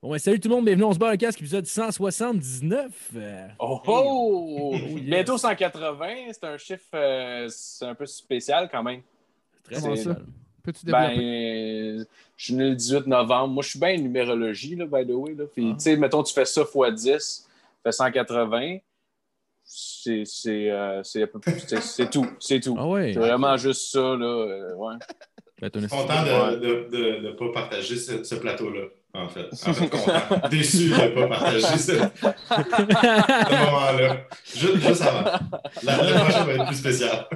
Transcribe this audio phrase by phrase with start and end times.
[0.00, 3.10] Bon, ben, salut tout le monde, bienvenue, on se barre le casque, épisode 179.
[3.16, 4.74] Euh, Oh, oh!
[4.74, 5.02] yes.
[5.02, 9.00] Bientôt 180, c'est un chiffre euh, c'est un peu spécial quand même.
[9.64, 10.16] Très C'est- ça?
[10.62, 12.04] Peux-tu Ben, euh,
[12.36, 13.54] je suis né le 18 novembre.
[13.54, 15.34] Moi, je suis bien en numérologie, là, by the way.
[15.34, 15.44] Là.
[15.52, 15.74] Puis, Ah.
[15.74, 17.46] tu sais, mettons, tu fais ça x 10, ça
[17.82, 18.78] fait 180.
[19.64, 21.02] C'est c'est, euh,
[21.32, 22.26] peu près- c'est- c'est tout.
[22.38, 22.76] C'est tout.
[22.78, 23.12] Ah ouais.
[23.14, 24.26] C'est vraiment juste ça, là.
[24.26, 24.94] euh, ouais.
[25.60, 28.84] Ben, t'as une- Content de de pas partager ce, ce plateau-là,
[29.14, 29.46] en fait.
[29.66, 30.48] En fait, content.
[30.50, 31.92] Déçu de ne pas partager ce, ce
[33.66, 34.16] moment-là.
[34.54, 35.38] Juste, juste avant.
[35.82, 37.26] La, la prochaine va être plus spéciale.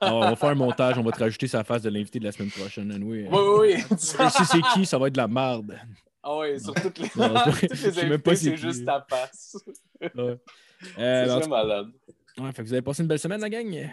[0.00, 2.24] Ah, on va faire un montage, on va te rajouter sa face de l'invité de
[2.24, 2.90] la semaine prochaine.
[2.92, 3.28] anyway.
[3.30, 3.96] Oui, oui, oui.
[3.98, 5.78] Si c'est qui, ça va être de la merde.
[6.22, 8.84] Ah ouais, sur toutes les, Non, toutes les je sais même pas invités, c'est juste
[8.84, 9.56] ta face.
[10.00, 10.36] Ouais.
[10.98, 11.86] Euh, C'est malade.
[12.38, 13.90] ouais, fait que vous avez passé une belle semaine, la gang?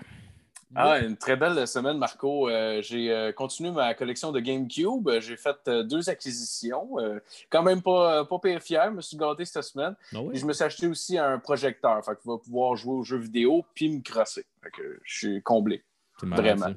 [0.76, 2.50] Ah, une très belle semaine, Marco.
[2.50, 5.10] Euh, j'ai euh, continué ma collection de GameCube.
[5.20, 7.00] J'ai fait euh, deux acquisitions.
[7.00, 8.86] Euh, quand même pas, pas pire fier.
[8.86, 9.96] Je me suis gâté cette semaine.
[10.14, 10.20] Ah?
[10.34, 12.04] Et je me suis acheté aussi un projecteur.
[12.04, 14.46] Fait que je vais pouvoir jouer aux jeux vidéo puis me crosser.
[14.64, 15.84] Fait que je suis comblé.
[16.22, 16.68] Vraiment.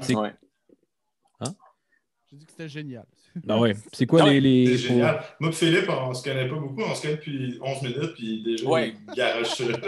[0.00, 0.34] c'est- Ouais.
[2.34, 3.04] J'ai dit que c'était génial.
[3.48, 3.74] Ah ouais.
[3.92, 4.40] C'est quoi les.
[4.40, 5.20] les- C'est génial.
[5.40, 6.82] Moi et Philippe, on se connaît pas beaucoup.
[6.82, 8.94] On se connaît depuis 11 minutes, puis déjà, Ouais.
[9.08, 9.82] il garage sur le ouais,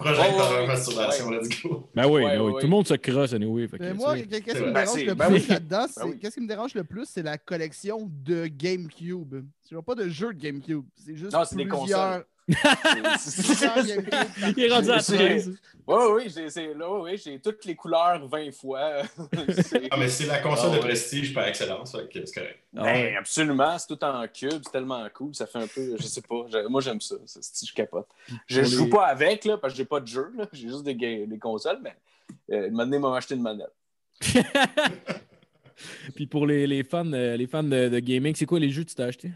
[0.00, 0.66] ouais.
[0.66, 1.28] masturbation.
[1.28, 1.38] Ouais.
[1.40, 1.88] Let's go.
[1.94, 2.52] Ben oui, Ouais, ben oui.
[2.52, 3.68] ouais, Tout le monde se crosse, anyway.
[3.68, 5.46] Fait que, Mais tu moi, qu'est-ce qui me dérange Ben, le plus ben oui.
[5.48, 6.18] là-dedans, Ben c'est oui.
[6.20, 9.44] qu'est-ce qui me dérange le plus, c'est la collection de GameCube.
[9.62, 12.24] C'est genre pas de jeux de GameCube, c'est juste Non, c'est des plusieurs.
[14.56, 15.52] Il est rendu à C'est- 13.
[15.86, 19.02] Oui, oui, j'ai c'est- là, oui, j'ai toutes les couleurs 20 fois.
[19.62, 20.80] C'est- Ah, mais c'est la console Ah, de ouais.
[20.88, 22.58] prestige par excellence, c'est correct.
[22.76, 22.92] Ah ouais.
[23.12, 26.22] Ben, absolument, c'est tout en cube, c'est tellement cool, ça fait un peu, je sais
[26.22, 28.06] pas, moi j'aime ça, je capote.
[28.46, 30.84] Je joue les- pas avec, là, parce que j'ai pas de jeu, là, j'ai juste
[30.84, 30.94] des,
[31.26, 31.94] des consoles, mais
[32.52, 33.72] euh, maintenant, ils acheté une manette.
[36.14, 38.84] Puis pour les, les fans, euh, les fans de, de gaming, c'est quoi les jeux
[38.84, 39.30] que tu t'as acheté?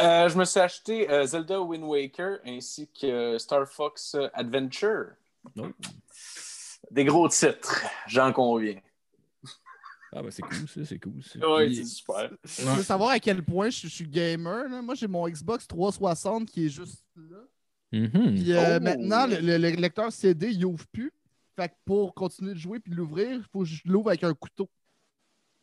[0.00, 5.06] Euh, je me suis acheté euh, Zelda Wind Waker ainsi que Star Fox Adventure.
[5.58, 5.66] Oh.
[6.90, 8.80] Des gros titres, j'en conviens.
[10.14, 11.22] Ah ben c'est cool ça, c'est cool.
[11.22, 11.38] ça.
[11.56, 12.30] Oui, Puis- c'est super.
[12.44, 14.68] Tu veux savoir à quel point je, je suis gamer?
[14.68, 14.82] là?
[14.82, 17.38] Moi, j'ai mon Xbox 360 qui est juste là.
[17.92, 18.34] Mhm.
[18.34, 18.82] Puis euh, Oh!
[18.82, 21.12] maintenant, le, le- le lecteur CD, il ouvre plus.
[21.56, 24.22] Fait que pour continuer de jouer puis de l'ouvrir, il faut que je l'ouvre avec
[24.24, 24.68] un couteau.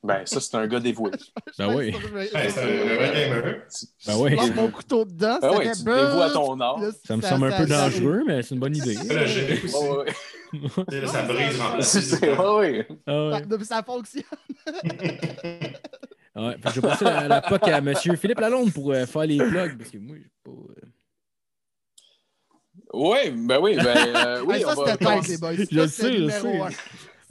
[0.01, 1.11] Ben, ça, c'est un gars dévoué.
[1.57, 1.93] Ben oui.
[2.33, 3.61] Hey, c'est un vrai gamer.
[4.07, 4.31] Ben oui.
[4.31, 6.79] Je lance mon couteau dedans, Ben oui, tu te dévoues à ton art.
[7.05, 8.93] Ça me semble un peu dangereux, mais c'est une bonne idée.
[8.95, 10.13] Ça, aussi.
[10.53, 12.21] Brise en place.
[12.37, 12.87] Ah ouais.
[13.63, 14.23] Ça, fonctionne.
[16.35, 16.55] Ah ouais.
[16.63, 17.93] Je vais passer la, la POC à M.
[18.17, 20.51] Philippe Lalonde pour euh, faire les plugs, parce que moi, j'ai pas...
[20.51, 20.87] euh,
[22.93, 24.95] Oui, ben oui, ben euh, oui, Hey, ça, on va
[25.27, 25.55] les boys.
[25.69, 26.59] Je sais, je sais.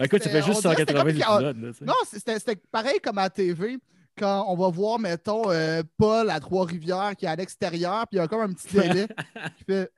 [0.01, 1.75] Écoute, ça fait C'était- juste on dirait que 180 c'était comme épisodes.
[1.79, 1.85] tu.
[1.85, 3.79] Non, c'est- c'était c'était pareil comme à TV,
[4.17, 8.21] quand on va voir, mettons, euh, Paul à Trois-Rivières qui est à l'extérieur, puis il
[8.21, 9.07] y a comme un petit délai
[9.59, 9.91] qui fait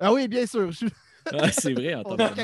[0.00, 0.70] Ah oui, bien sûr.
[0.72, 0.86] je-
[1.32, 2.42] Ah, c'est vrai, en on est télé,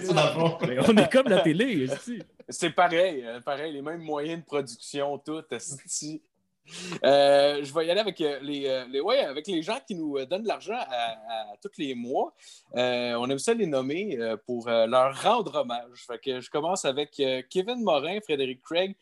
[0.00, 2.20] tu on est comme la télé, ici.
[2.48, 5.42] C'est pareil, euh, pareil, les mêmes moyens de production, tout.
[7.04, 9.94] Euh, je vais y aller avec euh, les, euh, les- ouais, avec les gens qui
[9.94, 12.32] nous donnent de l'argent à, à tous les mois.
[12.76, 16.04] Euh, on aime ça les nommer pour leur rendre hommage.
[16.06, 17.10] Fait que je commence avec
[17.50, 18.96] Kevin Morin, Frédéric Craig,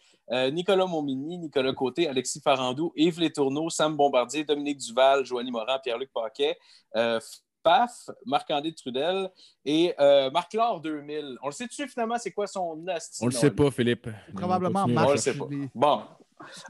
[0.53, 6.11] Nicolas Momini, Nicolas Côté, Alexis Farandou, Yves Létourneau, Sam Bombardier, Dominique Duval, Joanie Morin, Pierre-Luc
[6.13, 6.59] Paquet,
[6.97, 7.21] euh,
[7.63, 9.31] Paf, Marc-André Trudel
[9.65, 11.37] et euh, Marc-Laure 2000.
[11.43, 13.23] On le sait-tu finalement c'est quoi son asti?
[13.23, 14.09] On le sait pas, Philippe.
[14.35, 15.19] Probablement à On le Marc.
[15.19, 15.47] sait pas.
[15.73, 16.03] Bon,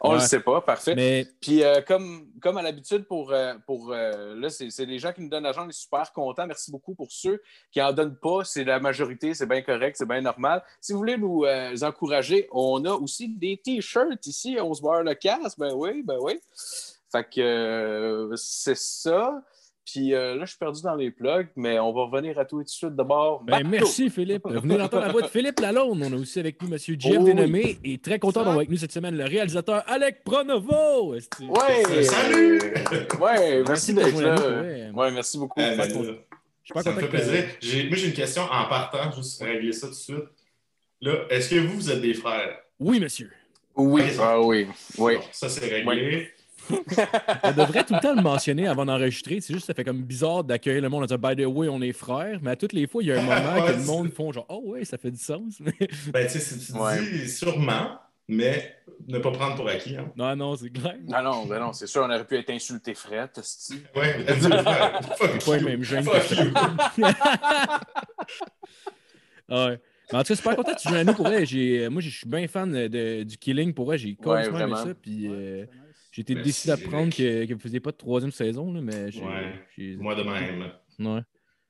[0.00, 0.14] on Ouais.
[0.16, 0.94] le sait pas, parfait.
[0.94, 5.12] Mais Puis euh, comme, comme à l'habitude, pour, euh, pour euh, là, c'est les gens
[5.12, 6.46] qui nous donnent l'argent, on est super contents.
[6.46, 8.44] Merci beaucoup pour ceux qui en donnent pas.
[8.44, 10.62] C'est la majorité, c'est bien correct, c'est bien normal.
[10.80, 14.56] Si vous voulez nous euh, encourager, on a aussi des t-shirts ici.
[14.60, 15.58] On se barre le casse.
[15.58, 16.40] Ben oui, ben oui.
[17.10, 19.42] Fait que c'est ça.
[19.84, 22.60] Puis euh, là, je suis perdu dans les plugs, mais on va revenir à tout
[22.60, 23.42] et tout de suite d'abord.
[23.42, 24.42] Ben, merci, Philippe.
[24.44, 26.00] Vous venez d'entendre la voix de Philippe Lalonde.
[26.04, 26.78] On a aussi avec nous M.
[26.78, 27.34] Jeff Oh, oui.
[27.34, 31.14] Dénommé et très content d'avoir avec nous cette semaine le réalisateur Alec Pronovo.
[31.14, 32.02] Ouais!
[32.04, 32.60] Salut!
[33.20, 34.34] Ouais, merci d'être là.
[34.62, 34.90] ouais.
[34.94, 35.60] Ouais, merci beaucoup.
[35.60, 35.76] Euh,
[36.72, 37.44] pas Ça me fait plaisir.
[37.60, 40.24] J'ai- Moi, j'ai une question en partant, juste pour régler ça tout de suite.
[41.00, 42.56] Là, est-ce que vous, vous êtes des frères?
[42.78, 43.32] Oui, monsieur.
[43.74, 44.68] Oui, ah oui,
[44.98, 45.16] oui.
[45.16, 46.30] Bon, ça, c'est réglé.
[47.42, 49.40] On devrait tout le temps le mentionner avant d'enregistrer.
[49.40, 51.68] C'est juste que ça fait comme bizarre d'accueillir le monde en disant By the way,
[51.68, 52.38] on est frères.
[52.42, 54.32] Mais à toutes les fois, il y a un moment Ouais, que le monde font
[54.32, 55.58] genre Oh ouais, ça fait du sens.
[56.12, 56.98] Ben, tu sais, tu Ouais.
[57.00, 57.98] dis sûrement,
[58.28, 58.76] mais
[59.08, 59.96] ne pas prendre pour acquis.
[59.96, 60.12] Hein.
[60.16, 60.94] non, non, c'est clair.
[61.08, 63.82] Non, non, ben non, c'est sûr, on aurait pu être insulté fret, esti.
[63.96, 66.52] Ouais, le C'est pas Fuck que you.
[69.48, 69.80] Ah ouais.
[70.12, 71.46] Mais en tout cas, super content que tu joues à nous pour vrai.
[71.46, 73.98] J'ai- Moi, je suis bien fan de- du Killing pour vrai.
[73.98, 74.76] J'ai complètement aimé vraiment.
[74.76, 74.94] ça.
[74.94, 75.64] Puis euh,
[76.12, 77.16] j'ai été Merci, déçu d'apprendre Eric.
[77.16, 78.72] que, que vous ne faisiez pas de troisième saison.
[78.72, 79.54] Là, mais j'ai- Ouais.
[79.76, 80.70] j'ai- Moi de même.
[81.00, 81.20] Ouais.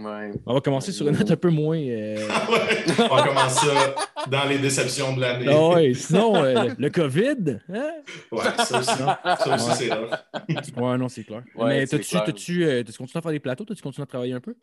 [0.01, 0.31] Ouais.
[0.47, 1.79] On va commencer sur une note un peu moins.
[1.79, 2.17] euh,
[2.51, 3.95] Ouais, On commence ça
[4.29, 5.47] dans les déceptions de l'année.
[5.49, 7.61] Ah ouais, sinon, euh, le COVID.
[7.73, 7.93] Hein?
[8.33, 10.25] Ouais, ça aussi, ça aussi c'est là.
[10.77, 11.45] Ouais, non, c'est clair.
[11.55, 12.17] Ouais, mais t'as-tu,
[12.65, 13.65] euh, continué à faire des plateaux?
[13.65, 14.57] T'as-tu continué à travailler un peu?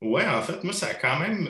[0.00, 1.48] Ouais, en fait, moi, ça a quand même.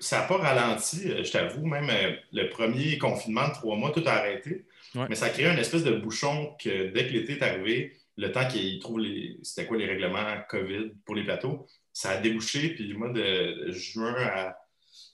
[0.00, 3.92] Ça n'a pas ralenti, euh, je t'avoue, même euh, le premier confinement de trois mois,
[3.92, 4.64] tout a arrêté.
[4.94, 5.06] Ouais.
[5.08, 8.30] Mais ça a créé une espèce de bouchon que dès que l'été est arrivé, le
[8.30, 9.38] temps qu'ils trouvent les.
[9.42, 12.70] C'était quoi les règlements COVID pour les plateaux, ça a débouché.
[12.70, 14.56] Puis moi, de, de juin à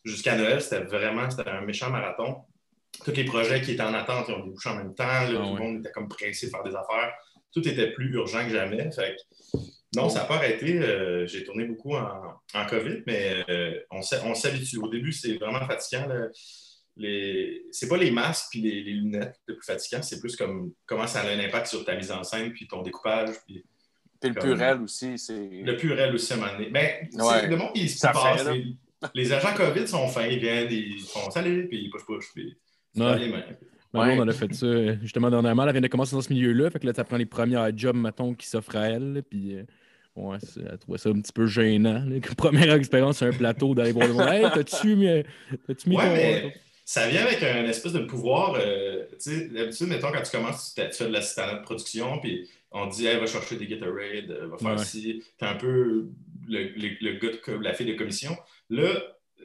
[0.05, 2.37] jusqu'à Noël, c'était vraiment c'était un méchant marathon.
[3.05, 5.05] Tous les projets qui étaient en attente, ils ont débouché en même temps.
[5.07, 5.41] Là, Ah tout ouais.
[5.41, 7.13] le monde était comme pressé de faire des affaires.
[7.53, 8.91] Tout était plus urgent que jamais.
[8.93, 9.59] Fait que
[9.97, 10.79] non, ça n'a pas arrêté.
[10.79, 14.79] Euh, J'ai tourné beaucoup en, en COVID, mais euh, on s'ha- on s'habitue.
[14.79, 16.07] Au début, c'est vraiment fatigant.
[16.07, 16.27] là.
[17.01, 17.63] Les...
[17.71, 21.07] C'est pas les masques et les, les lunettes le plus fatigant, c'est plus comme comment
[21.07, 23.65] ça a un impact sur ta mise en scène, puis ton découpage, puis
[24.21, 25.49] Puis le Comme- purel aussi, c'est.
[25.65, 26.69] le purel aussi à un moment donné.
[26.71, 27.47] Mais c'est- Ouais.
[27.49, 28.43] le monde, il se passe.
[28.43, 28.77] fait, les,
[29.15, 32.55] les agents COVID sont fins, ils viennent, ils font salut, puis ils push-push, puis
[32.95, 33.13] ils se Ouais.
[33.13, 33.45] donnent les mains.
[33.95, 34.15] Ma Ouais.
[34.15, 35.65] blonde, elle a fait ça euh, justement dernièrement.
[35.67, 36.71] Elle vient de commencer dans ce milieu-là.
[36.71, 39.23] Fait que là, tu apprends les premiers jobs, mettons, qui s'offrent à elle.
[39.29, 39.63] Puis, euh,
[40.17, 42.05] ouais, c'est- elle trouvait ça un petit peu gênant.
[42.05, 44.29] là, Première expérience sur un plateau d'aller voir le monde.
[44.29, 45.23] Hey, t'as-tu mis, euh,
[45.67, 46.13] t'as-tu mis Ouais, ton.
[46.13, 46.55] mais
[46.93, 48.57] ça vient avec un espèce de pouvoir.
[48.59, 52.19] euh, tu sais, d'habitude, mettons, quand tu commences, tu, tu fais de l'assistant de production,
[52.19, 54.85] puis on te dit, hey, va chercher des Gatorade, euh, va faire Ouais.
[54.85, 55.23] ci.
[55.39, 56.07] T'es un peu
[56.49, 57.29] le, le- le gars,
[57.59, 58.37] de, la fille de commission.
[58.71, 58.89] Là,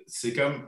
[0.07, 0.67] c'est comme.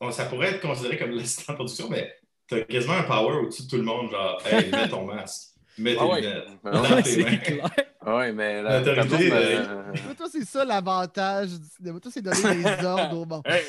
[0.00, 2.10] on- ça pourrait être considéré comme l'assistant de production, mais
[2.48, 4.10] t'as quasiment un power au-dessus de tout le monde.
[4.10, 6.20] Genre, hey, mets ton masque, mets tes Ah ouais.
[6.22, 6.48] lunettes.
[6.64, 7.36] Ah dans tes mains.
[7.36, 7.70] clair.
[8.06, 12.00] Oui, mais la, L'autorité, blonde, euh, euh, Mais Toi, c'est ça l'avantage du cinéma.
[12.00, 13.42] Toi, c'est donner des ordres au monde.
[13.46, 13.62] Hey!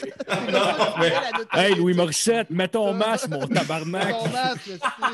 [0.52, 0.60] Non,
[1.00, 1.14] mais-
[1.54, 4.10] Hey, Louis Morissette, mets ton masque, mon tabarnak.
[4.10, 4.72] Ton masque.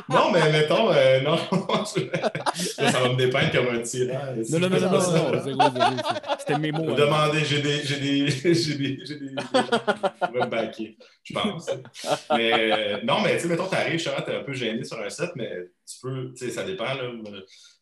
[0.09, 1.37] Non, mais mettons, euh, non,
[1.85, 4.19] ça va me dépeindre comme un tyran.
[4.49, 5.97] Non, non, non, non, non, non,
[6.39, 6.89] C'était mes mots.
[6.89, 6.95] hein.
[6.95, 7.83] Demander, j'ai des.
[7.83, 8.27] J'ai des.
[8.31, 8.99] J'ai des.
[9.05, 9.35] J'ai des.
[9.35, 11.69] Je vais me baquer, je pense.
[12.35, 15.09] Mais euh, non, mais tu sais, mettons, t'arrives, Charles, t'es un peu gêné sur un
[15.09, 15.49] set, mais
[15.87, 17.03] tu peux, tu sais, ça dépend, là.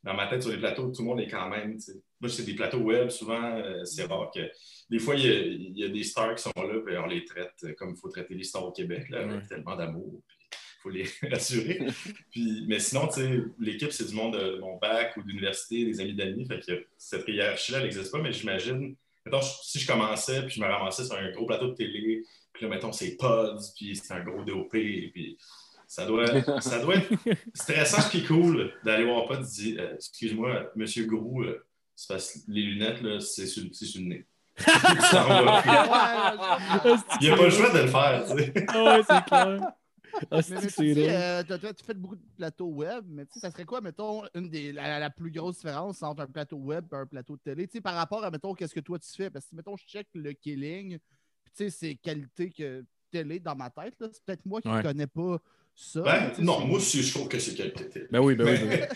[0.04, 1.78] Dans ma tête, sur les plateaux, tout le monde est quand même.
[2.22, 4.50] Moi, c'est des plateaux web, souvent, euh, c'est rare que.
[4.90, 7.06] Des fois, il y, a, il y a des stars qui sont là, puis on
[7.06, 9.48] les traite comme il faut traiter les stars au Québec, là, avec Ouais.
[9.48, 10.22] tellement d'amour.
[10.50, 11.80] puis Il faut les rassurer.
[12.32, 13.08] Puis, mais sinon,
[13.60, 16.46] l'équipe, c'est du monde de mon bac ou d'université, des amis d'amis.
[16.48, 18.96] Fait que cette hiérarchie-là, elle n'existe pas, mais j'imagine,
[19.26, 22.24] mettons, si je commençais, puis je me ramassais sur un gros plateau de télé,
[22.54, 25.38] puis là, mettons, c'est Pods, puis c'est un gros DOP, puis
[25.90, 27.10] ça doit, ça doit être
[27.56, 31.66] stressant puis cool d'aller voir Pods et dire euh, Excuse-moi, monsieur Grou, euh,
[31.96, 34.28] c'est parce que les lunettes, là, c'est sur, c'est sur le nez.
[37.22, 38.54] Il n'y a pas le choix de le faire, tu sais.
[38.78, 39.72] Ouais, c'est clair.
[40.32, 43.52] Ah, Mais, mais tu euh, tu fais beaucoup de plateaux web, mais tu sais, ça
[43.52, 46.96] serait quoi, mettons, une des, la, la plus grosse différence entre un plateau web et
[46.96, 49.30] un plateau de télé, tu sais, par rapport à, mettons, qu'est-ce que toi tu fais?
[49.30, 50.98] Parce que, mettons, je check le killing,
[51.44, 54.08] puis tu sais, c'est qualité que télé dans ma tête, là.
[54.12, 54.84] C'est peut-être moi qui ne Ouais.
[54.84, 55.38] connais pas
[55.82, 56.02] ça.
[56.02, 58.06] Ben, mais non, moi aussi, je trouve que c'est qualité.
[58.12, 58.58] Ben oui, ben oui.
[58.68, 58.88] ben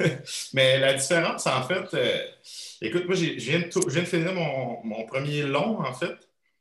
[0.00, 0.06] oui.
[0.54, 2.18] Mais la différence, en fait, euh,
[2.82, 5.92] écoute, moi, je viens, de tou- je viens de finir mon, mon premier long, en
[5.94, 6.16] fait.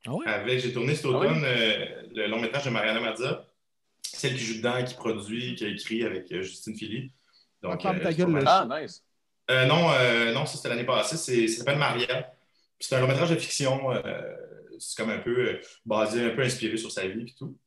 [0.05, 0.27] Ah ouais?
[0.27, 3.47] Avec, j'ai tourné cet Ah automne euh, le long métrage de Mariana Mazza,
[4.03, 7.11] celle qui joue dedans, qui produit, qui a écrit avec euh, Justine Philly.
[7.63, 8.43] Ah, ferme ta gueule.
[8.45, 9.03] Ah, nice.
[9.49, 11.17] Euh, non, euh, non, ça c'était l'année passée.
[11.17, 12.33] C'est, ça s'appelle Maria.
[12.79, 13.91] C'est un long métrage de fiction.
[13.91, 14.01] euh,
[14.79, 17.57] c'est comme un peu euh, basé, un peu inspiré sur sa vie et tout.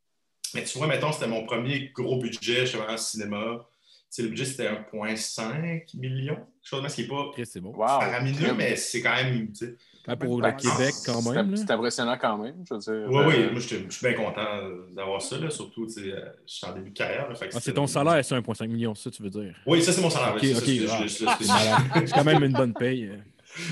[0.54, 3.66] Mais tu vois, mettons, c'était mon premier gros budget, je suis en cinéma.
[3.68, 6.34] Tu sais, le budget, c'était 1,5 million.
[6.36, 7.70] Quelque chose de même, ce qui n'est pas c'est bon.
[7.76, 7.86] Wow.
[8.00, 9.52] faramineux, mais c'est quand même.
[9.52, 9.76] tu sais.
[10.08, 11.56] Ah, pour le Québec, quand même.
[11.56, 13.08] C'est impressionnant quand même, je veux dire.
[13.10, 14.60] Oui, Euh, oui, moi, j'étais- je suis bien content
[14.94, 17.28] d'avoir ça, là, surtout, tu sais, euh, je suis en début de carrière.
[17.28, 19.54] Ah, c'est ton salaire, c'est 1,5 million, ça, tu veux dire?
[19.66, 20.34] Oui, ça, c'est mon salaire.
[20.34, 21.08] Ok, c'est ça, ok, c'est- je- ah, je-
[22.00, 23.10] je- je- quand même une bonne paye.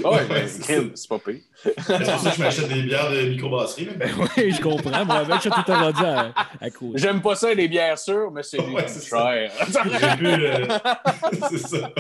[0.05, 1.41] Ah ouais, ben, c'est pas pire.
[1.63, 1.85] C'est pour
[2.21, 3.89] ça que je m'achète des bières de microbrasserie.
[3.97, 5.05] Ben oui, je comprends.
[5.05, 6.93] Moi, avec, je suis tout rendu à, à cause.
[6.97, 9.51] J'aime pas ça, les bières sûres, mais c'est Ouais, cher.
[10.21, 10.67] J'ai euh,
[11.51, 11.93] c'est ça.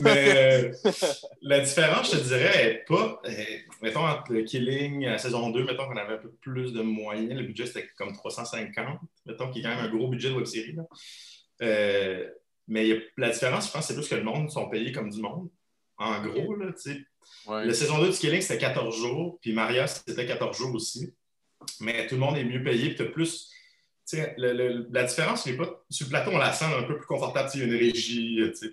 [0.00, 0.72] Mais euh,
[1.42, 3.20] la différence, je te dirais, est pas.
[3.26, 3.30] euh,
[3.82, 7.32] mettons, entre le Killing à saison 2, mettons qu'on avait un peu plus de moyens.
[7.34, 8.98] Le budget, c'était comme 350.
[9.26, 10.72] Mettons, qui est quand même un gros budget de web-série.
[10.74, 10.82] là.
[11.62, 12.28] Euh,
[12.68, 15.20] mais a- la différence, je pense, c'est plus que le monde sont payés comme du
[15.20, 15.48] monde.
[15.98, 17.00] En gros, là, tu sais.
[17.46, 17.64] Ouais.
[17.66, 21.12] Le saison 2 du Killing, c'était 14 jours, puis Maria, c'était 14 jours aussi.
[21.80, 23.50] Mais tout le monde est mieux payé, puis tu plus.
[24.12, 25.84] le- le- la différence, il est pas.
[25.90, 27.48] Sur le plateau, on la sent un peu plus confortable.
[27.54, 28.36] Il y a une régie.
[28.50, 28.72] tu sais.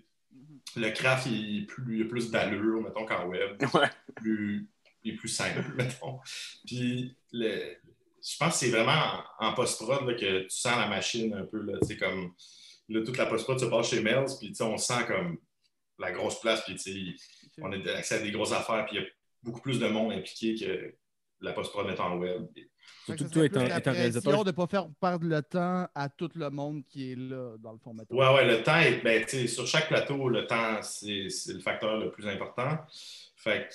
[0.75, 3.58] Le craft, il, est plus, il a plus d'allure, mettons, qu'en web.
[3.74, 3.89] Ouais.
[4.15, 4.68] Plus,
[5.03, 6.20] il est plus simple, mettons.
[6.65, 7.75] Puis le-
[8.25, 11.46] je pense que c'est vraiment en, en post-prod là, que tu sens la machine un
[11.46, 11.62] peu.
[11.62, 12.34] Là, Tu sais, comme,
[12.89, 15.38] là, toute la post-prod se passe chez Melz, puis tu sais, on sent comme
[16.00, 17.16] la grosse place, puis tu sais,
[17.62, 19.08] on a accès à des grosses affaires, puis il y a
[19.44, 20.96] beaucoup plus de monde impliqué que
[21.42, 22.46] la post-prod étant web.
[23.06, 24.22] Fait que Surtout toi étant, réalisateur.
[24.24, 27.56] pression de ne pas faire perdre le temps à tout le monde qui est là,
[27.60, 28.16] dans le fond, mettons.
[28.16, 31.60] Ouais, ouais, le temps, est, ben, tu sais, sur chaque plateau, le temps, c'est le
[31.60, 32.78] facteur le plus important.
[33.36, 33.74] Fait que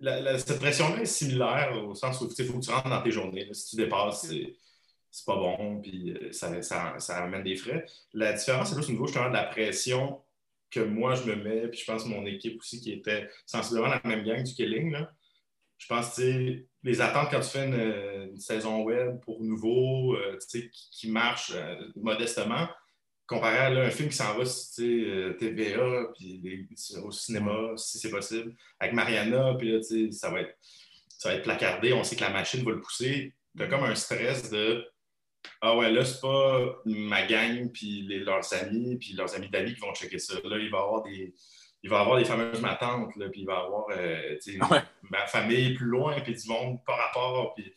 [0.00, 3.02] la- la- cette pression-là est similaire au sens où il faut que tu rentres dans
[3.02, 3.46] tes journées.
[3.46, 3.54] là.
[3.54, 4.54] Si tu dépasses, c'est
[5.10, 7.86] c'est pas bon, puis euh, ça, ça, ça amène des frais.
[8.12, 10.20] La différence, c'est plus au niveau justement de la pression
[10.70, 14.00] que moi je me mets, puis je pense mon équipe aussi qui était sensiblement la
[14.04, 14.92] même gang du Killing.
[14.92, 15.10] Là.
[15.78, 20.32] Je pense, sais, les attentes quand tu fais une, une saison web pour nouveau, euh,
[20.40, 22.68] tu sais, qui, qui marche euh, modestement,
[23.26, 26.98] comparé à là, un film qui s'en va sur tu sais, euh, TVA, puis les-
[26.98, 29.78] au cinéma, si c'est possible, avec Mariana, puis là,
[30.10, 30.56] ça va être
[31.08, 33.34] ça va être placardé, on sait que la machine va le pousser.
[33.56, 34.84] Tu as comme un stress de
[35.60, 39.74] Ah ouais, là, c'est pas ma gang, puis les- leurs amis, puis leurs amis d'amis
[39.74, 40.34] qui vont checker ça.
[40.44, 41.34] Là, il va y avoir des.
[41.82, 44.36] Il va y avoir des fameuses matantes, là, puis il va y avoir euh,
[44.70, 44.82] Ouais.
[45.10, 47.72] ma famille plus loin, puis du monde par rapport, puis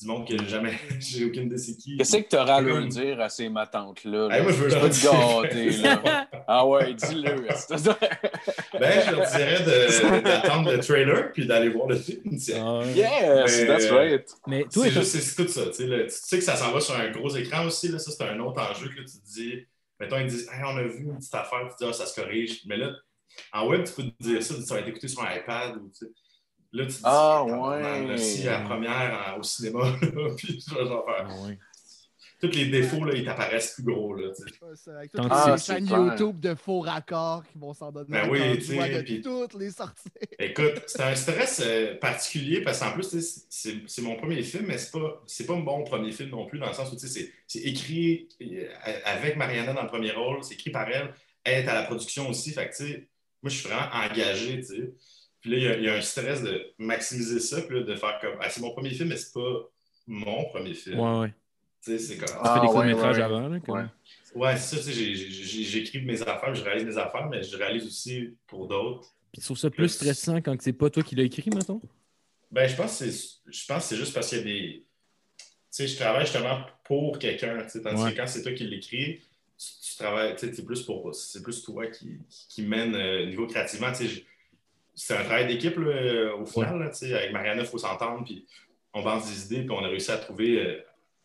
[0.00, 1.96] du monde que jamais, j'ai aucune idée c'est qui.
[1.96, 4.28] Qu'est-ce que tu auras à leur dire à ces matantes-là?
[4.28, 4.36] là?
[4.36, 5.10] Hey, moi, je veux leur peux te dire.
[5.12, 6.28] gâter, là.
[6.50, 7.36] Ah ouais, dis-le.
[7.42, 12.22] Ben, je leur dirais de- d'attendre le trailer, puis d'aller voir le film.
[12.56, 14.28] Ah, yes, Mais- that's right.
[14.46, 15.66] Mais toi, C'est juste c'est tout ça.
[15.66, 16.06] Tu sais.
[16.06, 17.88] Tu sais que ça s'en va sur un gros écran aussi.
[17.88, 17.98] Là.
[17.98, 19.66] Ça, c'est un autre enjeu que tu te dis.
[20.00, 22.18] Mettons, ils disent Hey, on a vu une petite affaire, tu dis ah, ça se
[22.18, 22.62] corrige.
[22.66, 22.92] Mais là,
[23.52, 25.76] en web, tu peux te dire ça, ça va être écouté sur un iPad.
[25.76, 26.12] Ou, tu sais.
[26.72, 28.18] Là, tu te dis Ah, tabarnak, ouais.
[28.18, 29.90] Si la première en- au cinéma, là,
[30.36, 31.26] puis je vais genre faire.
[31.28, 31.58] Ah, ouais.
[32.40, 34.14] Tous les défauts, là, ils t'apparaissent plus gros.
[34.14, 34.28] Là,
[34.76, 35.96] c'est Avec Tant toutes les chaînes Ah.
[36.14, 39.70] YouTube de faux raccords qui vont s'en donner Ben oui, tu de puis- toutes les
[39.72, 40.08] sorties.
[40.38, 43.08] Écoute, c'est un stress euh, particulier parce qu'en plus,
[43.48, 46.60] c'est c'est mon premier film, mais c'est pas, c'est pas mon premier film non plus,
[46.60, 48.68] dans le sens où tu sais, c'est c'est écrit euh,
[49.04, 52.28] avec Mariana dans le premier rôle, c'est écrit par elle, elle est à la production
[52.28, 52.52] aussi.
[52.52, 52.84] Fait que,
[53.42, 54.92] moi, je suis vraiment engagé, tu sais.
[55.40, 57.82] Puis là, il y a- il y, a un stress de maximiser ça, puis là,
[57.84, 59.68] de faire comme, ah, c'est mon premier film, mais c'est pas
[60.06, 60.98] mon premier film.
[60.98, 61.34] Ouais, ouais.
[61.84, 63.22] Tu sais, c'est comme, Tu Ah, fais des ouais, courts-métrages ouais.
[63.22, 63.48] avant.
[63.48, 63.84] Là, comme- Ouais.
[64.34, 67.42] ouais, c'est ça, tu sais, j'ai- j'ai- j'écris mes affaires, je réalise mes affaires, mais
[67.42, 69.02] je réalise aussi pour d'autres.
[69.32, 71.80] Puis tu trouves ça plus stressant quand c'est pas toi qui l'as écrit, mettons?
[72.50, 74.84] Ben, je pense que c'est, je pense que c'est juste parce qu'il y a des.
[75.38, 77.62] Tu sais, je travaille justement pour quelqu'un.
[77.62, 78.12] tu sais, Tandis Ouais.
[78.12, 79.20] que quand c'est toi qui l'écris,
[79.58, 81.14] tu, tu travailles, tu sais, c'est plus pour.
[81.14, 82.16] C'est plus toi qui,
[82.48, 83.92] qui mène euh, niveau créativement.
[83.92, 84.24] tu sais,
[85.00, 86.78] C'est un travail d'équipe là, au final.
[86.80, 88.46] là, tu sais, avec Mariana, il faut s'entendre, puis
[88.92, 90.80] on pense des idées, puis on a réussi à trouver euh,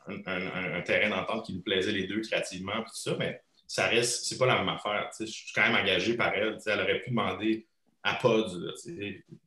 [0.08, 3.15] un, un- un- un terrain d'entente qui nous plaisait les deux créativement, puis tout ça,
[3.18, 5.10] mais ça reste, c'est pas la même affaire.
[5.10, 6.58] tu sais, Je suis quand même engagé par elle.
[6.65, 7.65] Elle aurait pu demander
[8.03, 8.46] à Pod,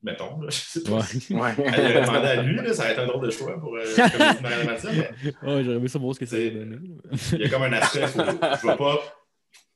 [0.03, 0.49] mettons, là.
[0.89, 1.37] Ouais.
[1.37, 1.53] Ouais.
[1.59, 3.85] Elle aurait demandé à lui, là, ça aurait été un drôle de choix pour euh,
[3.95, 5.11] comme Mathieu, mais
[5.53, 8.21] Ouais, j'aurais aimé savoir ce que ça C'est- il y a comme un aspect, faut,
[8.23, 8.99] je veux pas.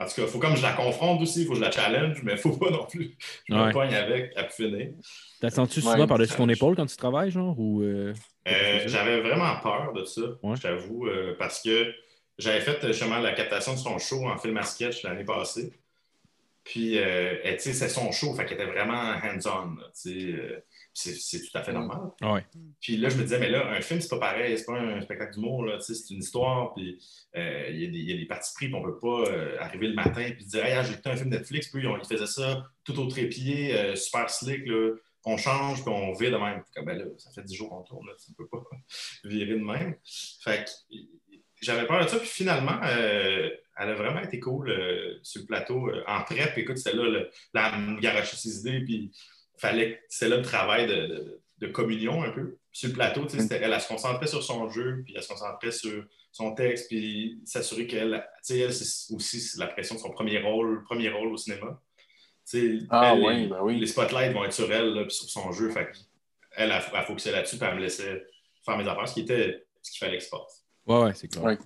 [0.01, 1.71] En tout cas, il faut comme je la confronte aussi, il faut que je la
[1.71, 3.17] challenge, mais il ne faut pas non plus.
[3.49, 4.89] Je me pogne avec à plus finir.
[5.41, 7.55] T'as senti Ouais, souvent par-dessus ton épaule quand tu travailles, genre?
[7.59, 8.15] Ou, euh,
[8.49, 10.57] Euh, j'avais vraiment peur de ça, Ouais.
[10.57, 11.93] je t'avoue, euh, parce que
[12.39, 15.71] j'avais fait justement la captation de son show en film à sketch l'année passée.
[16.65, 19.77] Puis, euh, tu sais, c'est son show, fait qu'elle était vraiment hands-on.
[19.77, 21.99] tu sais, euh, C'est tout à fait normal.
[22.21, 22.45] Ouais.
[22.81, 25.01] Puis là, je me disais, mais là, un film, c'est pas pareil, c'est pas un
[25.01, 26.99] spectacle d'humour, c'est une histoire, puis
[27.37, 29.31] euh, il y, a des- il y a des parties pris, puis on peut pas
[29.31, 31.97] euh, arriver le matin puis dire, hey, j'ai écouté un film Netflix, puis ils, ont-
[31.97, 34.95] ils faisaient ça tout au trépied, euh, super slick, là.
[35.25, 36.63] on change, puis on vire de même.
[36.63, 38.63] Puis comme, ben là, ça fait 10 jours qu'on tourne, là, tu peux pas
[39.25, 39.95] virer de même.
[40.43, 40.97] Fait que
[41.63, 45.47] j'avais peur de ça, puis finalement, euh, elle a vraiment été cool euh, sur le
[45.47, 49.11] plateau, euh, en prep, écoute, c'était là, le, là, elle me garochait ses idées, puis
[49.61, 52.57] fallait, c'est là le travail de, de- de communion un peu.
[52.73, 55.23] Sur le plateau, tu sais, c'était- elle, elle se concentrait sur son jeu, puis elle
[55.23, 59.95] se concentrait sur son texte, puis s'assurer qu'elle, tu sais, elle, c'est aussi la pression
[59.97, 61.81] de son premier rôle, premier rôle au cinéma.
[62.49, 63.79] Tu sais, Ah elle, oui, les, ben oui.
[63.79, 65.71] les spotlights vont être sur elle, là, puis sur son jeu.
[65.71, 65.89] Fait
[66.57, 68.25] elle, elle, elle focusait là-dessus, puis elle me laissait
[68.65, 70.65] faire mes affaires, ce qui était ce qu'il fallait que se passe.
[70.87, 71.45] Ouais, ouais, c'est clair.
[71.45, 71.59] Ouais.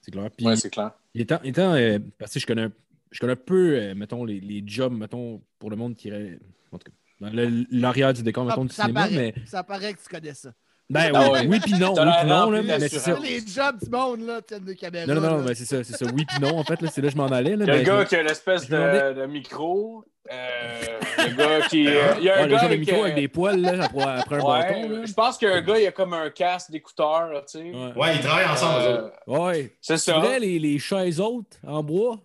[0.00, 0.30] C'est clair.
[0.36, 0.92] Puis, Ouais, c'est clair.
[1.14, 2.72] étant, étant euh, parce que je connais un,
[3.10, 6.38] je connais un peu, euh, mettons, les, les jobs, mettons, pour le monde qui irait,
[6.72, 9.34] en tout cas, dans le- l'arrière du décor, mettons, du ça, cinéma, paraît, mais...
[9.46, 10.50] ça paraît que tu connais ça.
[10.90, 11.46] Ben Ah oui, ouais.
[11.48, 13.14] oui puis non, oui puis non, là, mais c'est ça.
[13.22, 15.06] Les jobs du monde, là, tiennent des caméras.
[15.12, 17.02] Non, non, non, mais c'est ça, c'est ça, oui puis non, en fait, là, c'est
[17.02, 17.56] là que je m'en allais.
[17.56, 20.02] Là, le gars je- qui a l'espèce de, de micro.
[20.30, 21.84] Euh, le gars qui.
[21.84, 24.02] il y a un le gars de avec, micro euh, avec des poils, là, après,
[24.02, 25.06] après un ouais, bâton.
[25.06, 27.64] Je pense qu'un gars, il a comme un casque d'écouteur, là, tu sais.
[27.64, 27.92] Ouais.
[27.96, 29.10] Ouais, ils travaillent ensemble, Euh.
[29.26, 29.76] Ouais.
[29.82, 30.18] c'est ça.
[30.18, 32.18] vrai, les, les chaises hautes en bois?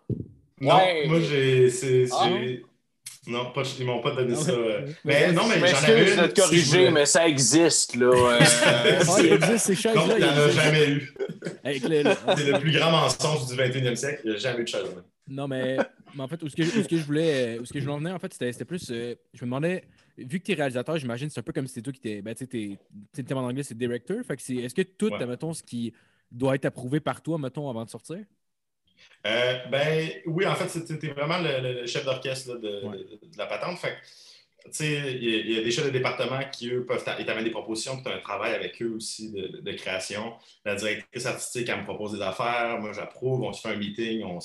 [0.62, 1.06] Non, ouais.
[1.08, 1.70] moi, j'ai.
[3.27, 4.51] Non, pas, ils m'ont pas donné ça.
[4.53, 4.68] ouais.
[4.68, 4.88] euh.
[5.06, 6.22] Mais non, mais Je j'en avais une.
[6.22, 8.08] de te si je corriger, mais ça existe, là.
[8.08, 8.39] euh,
[9.20, 10.06] il existe ces chaises-là.
[10.08, 11.13] Non, il il n'y en a jamais eu.
[11.63, 14.22] Le- C'est le plus grand mensonge du 21e siècle.
[14.25, 14.84] Il n'y a jamais eu de chaise.
[15.30, 15.77] Non, mais,
[16.15, 17.86] mais en fait, où ce que, où ce que je voulais, où ce que je
[17.86, 18.89] voulais en venir, en fait, c'était plus.
[18.92, 19.86] euh, je me demandais,
[20.18, 22.22] vu que tu es réalisateur, j'imagine, c'est un peu comme si c'était toi qui t'es.
[22.22, 22.77] Ben, tu sais, t'es- tu
[23.13, 24.18] sais, le terme en anglais, c'est director.
[24.27, 24.56] Fait que c'est.
[24.56, 25.25] Est-ce que tout, Ouais.
[25.25, 25.94] mettons, ce qui
[26.30, 28.18] doit être approuvé par toi, mettons, avant de sortir?
[29.26, 32.98] Euh, ben oui, en fait, c'était vraiment le, chef d'orchestre de, Ouais.
[32.98, 33.78] de- de la patente.
[33.80, 36.70] Fait que, tu sais, il y, a- il y a des chefs de département qui,
[36.70, 39.72] eux, peuvent t'amènent des propositions, puis tu as un travail avec eux aussi de, de
[39.74, 40.34] création.
[40.66, 44.24] La directrice artistique, elle me propose des affaires, moi j'approuve, on se fait un meeting,
[44.24, 44.40] on,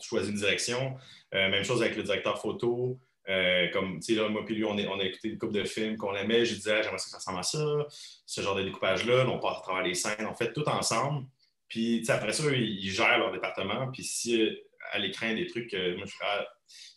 [0.00, 0.96] choisit une direction.
[1.34, 2.98] Euh, même chose avec le directeur photo.
[3.28, 5.54] Euh, comme, tu sais, là, moi puis lui, on, est- on a écouté une couple
[5.54, 6.44] de films qu'on aimait.
[6.44, 7.86] Je disais, Ah, j'aimerais ça que ça ressemble à ça,
[8.26, 9.24] ce genre de découpage-là.
[9.24, 11.26] Là, on part à travers les scènes, on fait tout ensemble.
[11.74, 13.90] Puis, après ça, ils gèrent leur département.
[13.90, 14.54] Puis, si euh,
[14.92, 16.46] à l'écran, des trucs, euh, moi, je ah,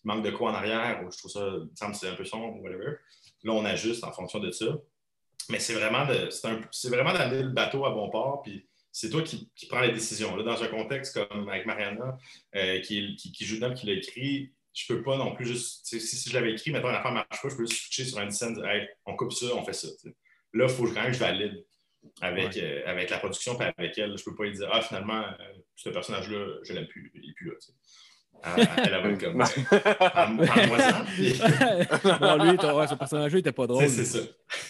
[0.04, 2.62] manque de quoi en arrière, ou je trouve ça, il semble c'est un peu sombre,
[2.62, 2.98] whatever.
[3.44, 4.78] Là, on ajuste en fonction de ça.
[5.50, 8.44] Mais c'est vraiment d'amener le bateau à bon port.
[8.44, 10.36] Puis, c'est toi qui, qui prends les décisions.
[10.36, 12.16] Là, dans un contexte comme avec Mariana,
[12.56, 15.88] euh, qui, qui, qui joue dedans, qui l'a écrit, je peux pas non plus juste.
[15.88, 18.30] Si, je l'avais écrit, maintenant, l'affaire ne marche pas, je peux juste switcher sur un
[18.30, 18.62] scène,
[19.08, 19.88] on coupe ça, on fait ça.
[20.54, 21.66] Là, il faut quand même que je valide
[22.22, 24.18] avec, euh, avec la production puis avec elle.
[24.18, 27.34] Je peux pas lui dire Ah, finalement, euh, ce personnage-là, je l'aime plus, il est
[27.34, 27.54] plus là.
[27.60, 27.74] tu sais.
[28.44, 29.44] Elle, elle, elle va être comme.
[31.16, 31.42] Puis-
[32.22, 33.88] non, lui, ton- ouais, ce personnage-là, il était pas drôle.
[33.90, 34.26] C'est c'est ça.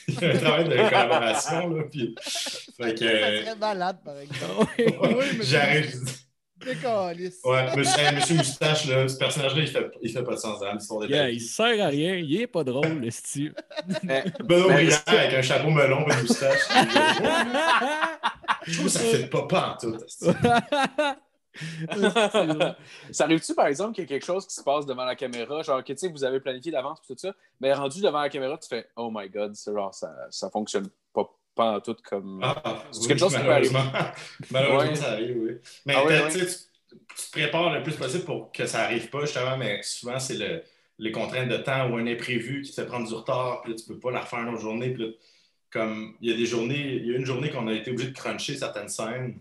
[0.07, 1.69] Il y a un travail de collaboration.
[1.69, 2.15] Là, puis...
[2.21, 4.71] Fait que, Ça euh, serait malade, par exemple.
[4.79, 5.93] Oui, mais- J'arrive.
[6.65, 7.39] Décalisse.
[7.43, 10.59] Ouais, monsieur, hey, monsieur Moustache, là, ce personnage-là, il fait, il fait pas de sens
[10.59, 13.53] des Yeah, il sert à rien, il est pas drôle, le style.
[14.43, 16.59] Benoît que- avec un chapeau melon et une moustache.
[18.63, 19.97] Je trouve que ça fait pas pas en tout.
[23.11, 25.61] ça arrive-tu, par exemple, qu'il y a quelque chose qui se passe devant la caméra,
[25.63, 28.29] genre que tu sais, vous avez planifié d'avance et tout ça, mais rendu devant la
[28.29, 30.87] caméra, tu fais Oh my god, c'est genre, ça, ça fonctionne
[31.57, 32.39] pas, en tout comme.
[32.43, 33.75] Ah, C'est oui, quelque chose qui peut arriver.
[34.51, 34.89] malheureusement.
[34.91, 34.95] Ouais.
[34.95, 35.51] ça arrive, oui.
[35.85, 36.39] Mais Ah tu
[37.25, 40.63] te prépares le plus possible pour que ça arrive pas, justement, mais souvent, c'est le-
[40.99, 43.77] les contraintes de temps ou un imprévu qui te fait prendre du retard, puis là,
[43.77, 44.91] tu peux pas la refaire une autre journée.
[44.91, 45.09] Puis là,
[45.69, 48.09] comme il y a des journées, il y a une journée qu'on a été obligé
[48.11, 49.39] de cruncher certaines scènes,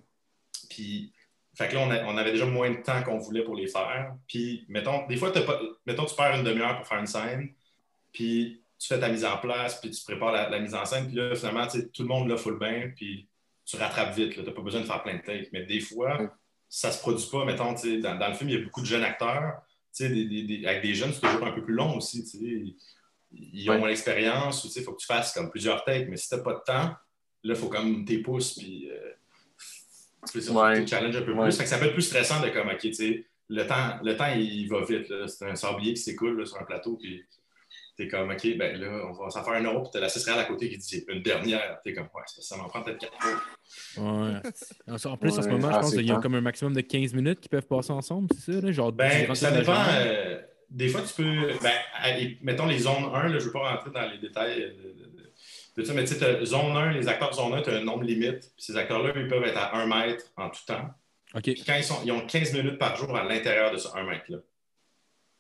[0.71, 1.13] puis
[1.55, 3.67] fait que là, on, a- on avait déjà moins de temps qu'on voulait pour les
[3.69, 4.15] faire.
[4.29, 7.49] Puis, mettons, des fois, pas, mettons, tu perds une demi-heure pour faire une scène,
[8.13, 11.07] puis tu fais ta mise en place, puis tu prépares la, la mise en scène,
[11.07, 13.29] puis là, finalement, tout le monde full bain, puis
[13.65, 14.35] tu rattrapes vite.
[14.35, 15.49] Tu n'as pas besoin de faire plein de takes.
[15.53, 16.29] Mais des fois, Ouais.
[16.69, 17.45] ça se produit pas.
[17.45, 19.55] Mettons, tu sais, dans, dans le film, il y a beaucoup de jeunes acteurs.
[19.97, 22.23] Tu sais, des- des- des- avec des jeunes, c'est toujours un peu plus long aussi.
[22.23, 22.75] tu sais.
[23.33, 23.79] Ils ont Ouais.
[23.81, 26.09] moins l'expérience, il faut que tu fasses comme plusieurs takes.
[26.09, 26.99] Mais si tu n'as pas de temps, là,
[27.43, 29.13] il faut comme tes pouces, puis euh,
[30.31, 30.79] tu ça, Ouais.
[30.79, 30.85] un
[31.23, 31.45] peu Ouais.
[31.47, 31.57] plus.
[31.57, 34.17] Fait que ça peut être plus stressant de comme, OK, tu sais, le temps, le
[34.17, 35.13] temps, il va vite.
[35.29, 37.25] C'est un sablier qui s'écoule sur un plateau, puis
[37.97, 40.29] t'es comme, OK, ben là, on va s'en faire un autre, puis t'as la 6
[40.29, 41.79] à côté qui dit une dernière.
[41.83, 43.41] T'es comme, ouais, ça, ça m'en prend peut-être quatre fois.
[43.99, 44.41] Ouais.
[45.07, 46.21] En plus, en ce moment, Ah, je pense c'est qu'ils ont temps.
[46.23, 48.61] comme un maximum de 15 minutes qu'ils peuvent passer ensemble, c'est ça?
[48.61, 48.73] Là?
[48.73, 49.83] Genre, Ben, ça dépend.
[49.99, 51.49] euh, des fois, tu peux.
[51.63, 54.67] Ben, mettons les zones 1, là, je ne veux pas rentrer dans les détails de,
[54.67, 55.33] de- de-
[55.79, 57.85] de ça, mais tu sais, zone 1, les acteurs de zone 1, tu as un
[57.85, 58.41] nombre limite.
[58.57, 60.89] Puis ces acteurs-là, ils peuvent être à 1 mètre en tout temps.
[61.35, 61.43] OK.
[61.43, 64.05] Puis quand ils, sont, ils ont 15 minutes par jour à l'intérieur de ce 1
[64.05, 64.39] mètre-là.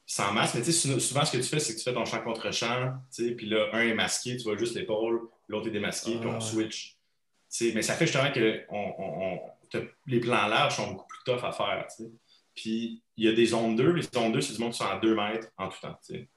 [0.08, 1.92] Sans masse, mais tu sais, sou- souvent, ce que tu fais, c'est que tu fais
[1.92, 5.28] ton champ contre champ, tu sais, puis là, un est masqué, tu vois juste l'épaule,
[5.48, 6.36] l'autre est démasqué, puis Ah.
[6.36, 6.90] on switch.
[6.92, 6.96] Tu
[7.48, 9.40] sais, mais ça fait justement que on, on- on-
[9.70, 11.86] t'as- les plans larges sont beaucoup plus tough à faire.
[11.88, 12.10] tu sais.
[12.54, 14.84] Puis il y a des zones 2, les zones 2, c'est du monde qui sont
[14.86, 15.98] à 2 mètres en tout temps.
[16.06, 16.28] tu sais.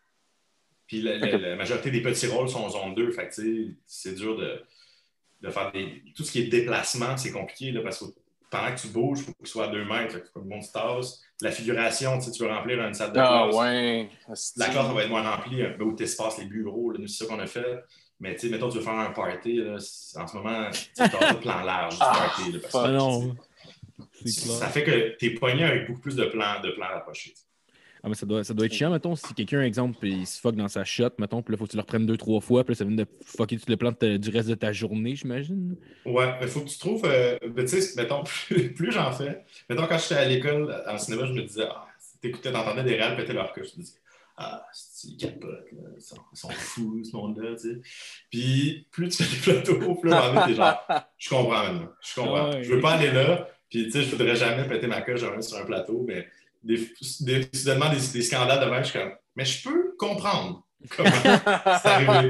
[0.88, 1.42] Puis la, la- Ok.
[1.42, 4.36] la majorité des petits rôles sont en zone 2, fait que tu sais, c'est dur
[4.36, 4.64] de,
[5.42, 6.04] de faire des.
[6.16, 8.06] Tout ce qui est déplacement, c'est compliqué là, parce que
[8.50, 10.40] pendant que tu bouges, il faut que tu sois à 2 mètres, fait que tout
[10.40, 11.22] le monde se tasse.
[11.42, 13.56] La figuration, tu sais, tu veux remplir une salle de Ah classe.
[13.56, 14.10] ouais.
[14.58, 17.08] La classe va être moins remplie, un peu où tu espaces les bureaux, là, nous,
[17.08, 17.80] c'est ça qu'on a fait.
[18.20, 19.80] Mais tu sais, mettons, tu veux faire un party, là, en
[20.28, 22.52] ce moment, tu as pas de plan large du Ah, party.
[22.52, 22.82] là, parce fuck.
[22.86, 23.36] Ah que non.
[24.26, 27.34] Ça fait que tu es pogné avec beaucoup plus de plans, de plans rapprochés.
[28.04, 30.56] Ah, mais ça doit, ça doit être chiant, mettons, si quelqu'un, exemple, il se fuck
[30.56, 32.74] dans sa shot, mettons, puis là, faut que tu le reprennes deux, trois fois, puis
[32.74, 35.16] là, ça vient de fucker tout le plan de ta- du reste de ta journée,
[35.16, 35.76] j'imagine.
[36.06, 39.44] Ouais, il faut que tu trouves, euh, tu sais, mettons, plus, plus j'en fais.
[39.70, 41.88] Mettons, quand j'étais à l'école, en cinéma, je me disais, ah,
[42.22, 43.64] t'écoutais, t'entendais des réels péter leur queue.
[43.64, 43.98] Je me disais,
[44.38, 45.30] ah, c'est là,
[45.98, 47.82] ils, sont, ils sont fous, ce monde-là, tu sais.
[48.30, 50.86] Puis, plus tu fais des plateaux, plus à un moment donné, t'es genre,
[51.18, 52.50] je comprends maintenant, je comprends.
[52.54, 52.64] Ouais.
[52.64, 55.42] Je veux pas aller là, puis, tu sais, je voudrais jamais péter ma queue jamais
[55.42, 56.26] sur un plateau, mais
[56.64, 56.78] des,
[57.22, 61.10] des, soudainement, des, des scandales de même, je suis comme, mais je peux comprendre comment
[61.24, 62.30] c'est arrivé.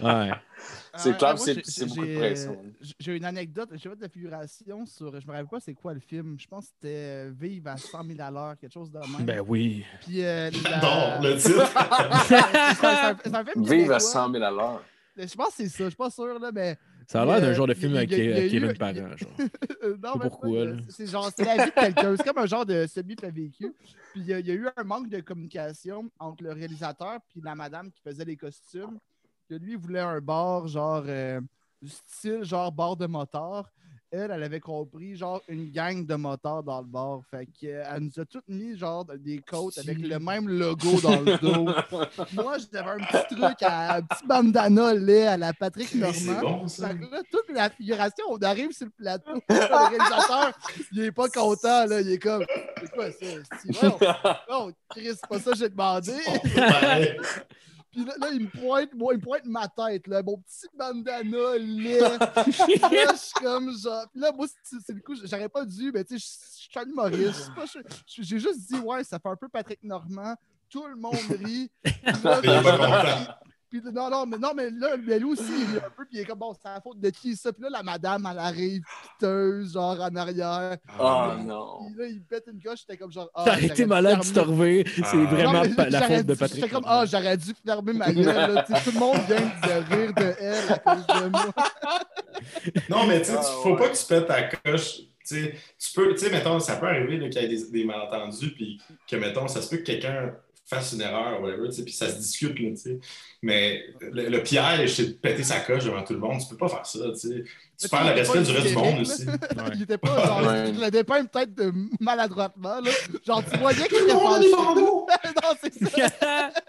[0.00, 0.30] Ouais.
[0.96, 2.62] C'est Euh, clair, c'est beaucoup de pression.
[2.80, 3.68] j'ai- J'ai une anecdote.
[3.74, 5.18] J'ai fait de la figuration sur.
[5.20, 6.36] Je me rappelle pas c'est quoi le film.
[6.38, 6.94] Je pense que c'était
[7.28, 9.24] euh, Vive à 100 000 à l'heure, quelque chose de même.
[9.24, 9.84] Ben oui.
[10.04, 11.72] Puis, euh, la- J'adore le titre.
[13.34, 14.00] Un film Vive à québécois.
[14.00, 14.82] 100 000 à l'heure.
[15.16, 15.84] Je pense que c'est ça.
[15.84, 16.76] Je suis pas sûr, là, mais.
[17.10, 19.16] Ça a l'air d'un Euh, genre de il- film il- avec Kevin Parent.
[19.16, 19.30] Genre.
[20.00, 22.16] Non, mais pourquoi, C'est genre, c'est la vie de quelqu'un.
[22.16, 23.74] C'est comme un genre de semi-fait vécu.
[24.12, 27.18] Puis il y, a- il y a eu un manque de communication entre le réalisateur
[27.28, 28.98] puis la madame qui faisait les costumes.
[29.48, 31.40] Que lui il voulait un bar, genre, euh,
[31.84, 33.68] style, genre, bar de motard.
[34.12, 37.20] Elle, elle avait compris, genre, une gang de motards dans le bar.
[37.30, 41.38] Fait qu'elle nous a toutes mis, genre, des côtes avec le même logo dans le
[41.38, 41.64] dos.
[42.32, 46.40] Moi, j'avais un petit truc, à, un petit bandana laid à la Patrick Normand.
[46.40, 46.88] bon, ça.
[46.88, 49.30] Fait que là, toute la figuration, on arrive sur le plateau.
[49.48, 50.52] Le réalisateur,
[50.90, 52.00] il est pas content, là.
[52.00, 52.44] Il est comme,
[52.80, 53.26] c'est quoi ça?
[53.82, 53.98] Non,
[54.50, 56.14] non, Chris, c'est pas ça que j'ai demandé.
[57.90, 60.66] Puis là, là, il me pointe, moi, il me pointe ma tête, là, mon petit
[60.78, 62.00] bandana laid.
[62.00, 64.06] Là, je suis comme genre.
[64.12, 66.26] Puis là, moi, c'est le coup, j'aurais pas dû, mais tu sais,
[66.56, 67.50] je suis un humoriste.
[68.06, 70.34] Je- J'ai juste dit, ouais, ça fait un peu Patrick Normand.
[70.68, 71.70] Tout le monde rit.
[72.24, 76.04] Là, Puis non, non, mais non, mais là, mais lui aussi, il est un peu,
[76.04, 77.52] puis il est comme, bon, c'est la faute de qui ça?
[77.52, 80.76] Puis là, la madame, elle arrive, piteuse, genre en arrière.
[80.98, 81.78] Oh non.
[81.86, 84.34] Puis là, il pète une coche, j'étais comme genre, ah, T'as été malade, tu fermer-
[84.34, 84.82] te reviens.
[84.86, 85.14] C'est Ah.
[85.14, 86.54] Non, vraiment la faute de Patrick.
[86.62, 88.62] J'étais comme, ah, j'aurais dû fermer ma gueule, là.
[88.64, 91.44] Tout le monde vient de rire de elle à cause de moi.
[92.88, 94.96] Non, mais tu sais, Ah, faut pas que tu pètes ta coche.
[94.98, 95.06] Tu
[95.36, 98.50] sais, tu peux, tu sais, mettons, ça peut arriver qu'il y ait des, des malentendus,
[98.54, 100.32] puis que, mettons, ça se peut que quelqu'un
[100.70, 102.98] fasse une erreur ou whatever, tu sais, puis ça se discute, là, tu sais.
[103.42, 106.40] Mais le, le piège, c'est de péter sa coche devant tout le monde.
[106.40, 107.42] Tu peux pas faire ça, tu sais.
[107.44, 107.44] Tu
[107.84, 109.26] Mais perds le respect du reste du pas monde aussi.
[109.26, 109.34] Ouais.
[109.74, 110.68] Il était pas, genre, Ouais.
[110.70, 112.90] il le dépeint peut-être de maladroitement, là.
[113.26, 115.06] Genre, tu voyais qu'il était bandeaux!
[115.42, 116.50] Non, c'est ça.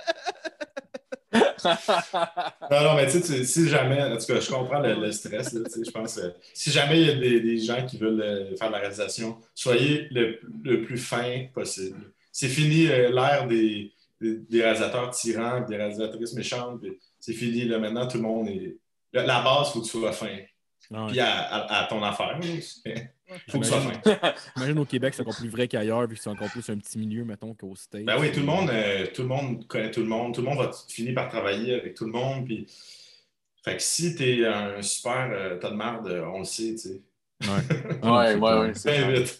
[1.34, 5.54] Non, non, mais tu sais, si jamais, en tout cas, je comprends le, le stress,
[5.54, 7.98] là, tu sais, je pense, euh, si jamais il y a des, des gens qui
[7.98, 11.98] veulent euh, faire de la réalisation, soyez le, le plus fin possible.
[12.32, 13.92] C'est fini euh, l'ère des,
[14.22, 16.82] des, des réalisateurs tyrans, des réalisatrices méchantes,
[17.20, 18.78] c'est fini, là, maintenant, tout le monde est...
[19.14, 20.38] La, la base, il faut que tu sois fin.
[21.08, 22.62] Puis à, à- à ton affaire, il
[23.50, 24.34] faut que tu sois fin.
[24.58, 26.98] Imagine au Québec, c'est encore plus vrai qu'ailleurs, vu que c'est encore plus un petit
[26.98, 28.06] milieu, mettons, qu'au States.
[28.06, 30.34] Ben oui, tout le monde, euh, tout le monde connaît tout le monde.
[30.34, 32.46] Tout le monde va finir par travailler avec tout le monde.
[32.46, 32.66] Puis...
[33.64, 37.02] Fait que si t'es un super euh, tas de merde, on le sait, tu sais.
[37.44, 38.74] Ouais, Ouais, ouais, ouais.
[38.74, 39.40] c'est vite.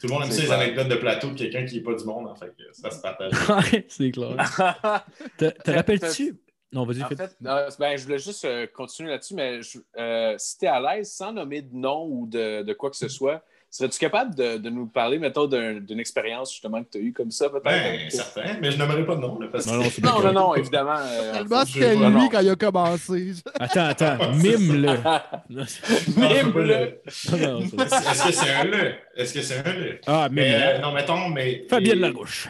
[0.00, 2.04] Tout le monde aime ça, les anecdotes de plateau de quelqu'un qui n'est pas du
[2.04, 2.52] monde, en fait.
[2.72, 3.32] Ça se partage.
[3.72, 4.36] Ouais, c'est clair.
[5.38, 6.38] Te, te rappelles-tu?
[6.72, 10.34] Non, vas-y, En fait, euh, ben, je voulais juste euh, continuer là-dessus, mais je- euh,
[10.36, 13.08] si tu es à l'aise, sans nommer de nom ou de, de quoi que ce
[13.08, 17.00] soit, serais-tu capable de, de nous parler, mettons, d'un- d'une expérience justement que tu as
[17.02, 17.64] eue comme ça, peut-être?
[17.64, 19.38] Ben, certain, mais je n'aimerais pas de nom.
[19.38, 20.00] Là, parce que...
[20.00, 20.96] Non, non, Non, non, évidemment.
[20.98, 22.08] euh, c'était non.
[22.20, 23.32] lui quand il a commencé.
[23.60, 24.96] Attends, attends, mime-le.
[26.16, 27.00] Mime-le.
[27.06, 28.94] Est-ce que c'est un le?
[29.16, 30.00] Est-ce que c'est un le?
[30.06, 30.64] Ah, Mais, mime-le.
[30.64, 31.66] euh, non, mettons, mais.
[31.68, 32.48] Fabienne Larouche.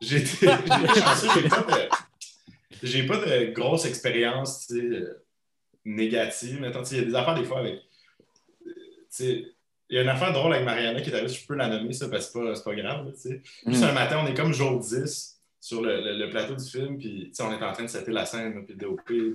[0.00, 1.88] J'ai chanceux, j'ai pas de.
[2.82, 5.24] J'ai pas de grosse expérience tu sais, euh,
[5.84, 6.60] négative.
[6.60, 7.74] Mettons, il y a des affaires des fois avec.
[7.74, 7.80] euh,
[8.66, 8.72] tu
[9.10, 9.44] sais,
[9.90, 11.92] Il y a une affaire drôle avec Mariana qui est arrivée, je peux la nommer
[11.94, 13.06] ça parce que c'est pas, pas grave.
[13.06, 13.42] là, tu sais.
[13.66, 13.86] Juste Mm.
[13.86, 17.32] un matin, on est comme jour 10 sur le, le- le plateau du film, puis
[17.40, 19.00] on est en train de setter la scène, puis le DOP.
[19.04, 19.32] puis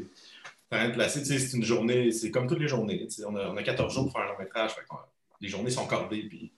[0.71, 1.23] en train de placer.
[1.25, 3.07] C'est une journée, c'est comme toutes les journées.
[3.27, 4.71] On a, on a 14 jours pour faire un long métrage.
[4.71, 4.81] fait
[5.41, 6.51] les journées sont cordées, puis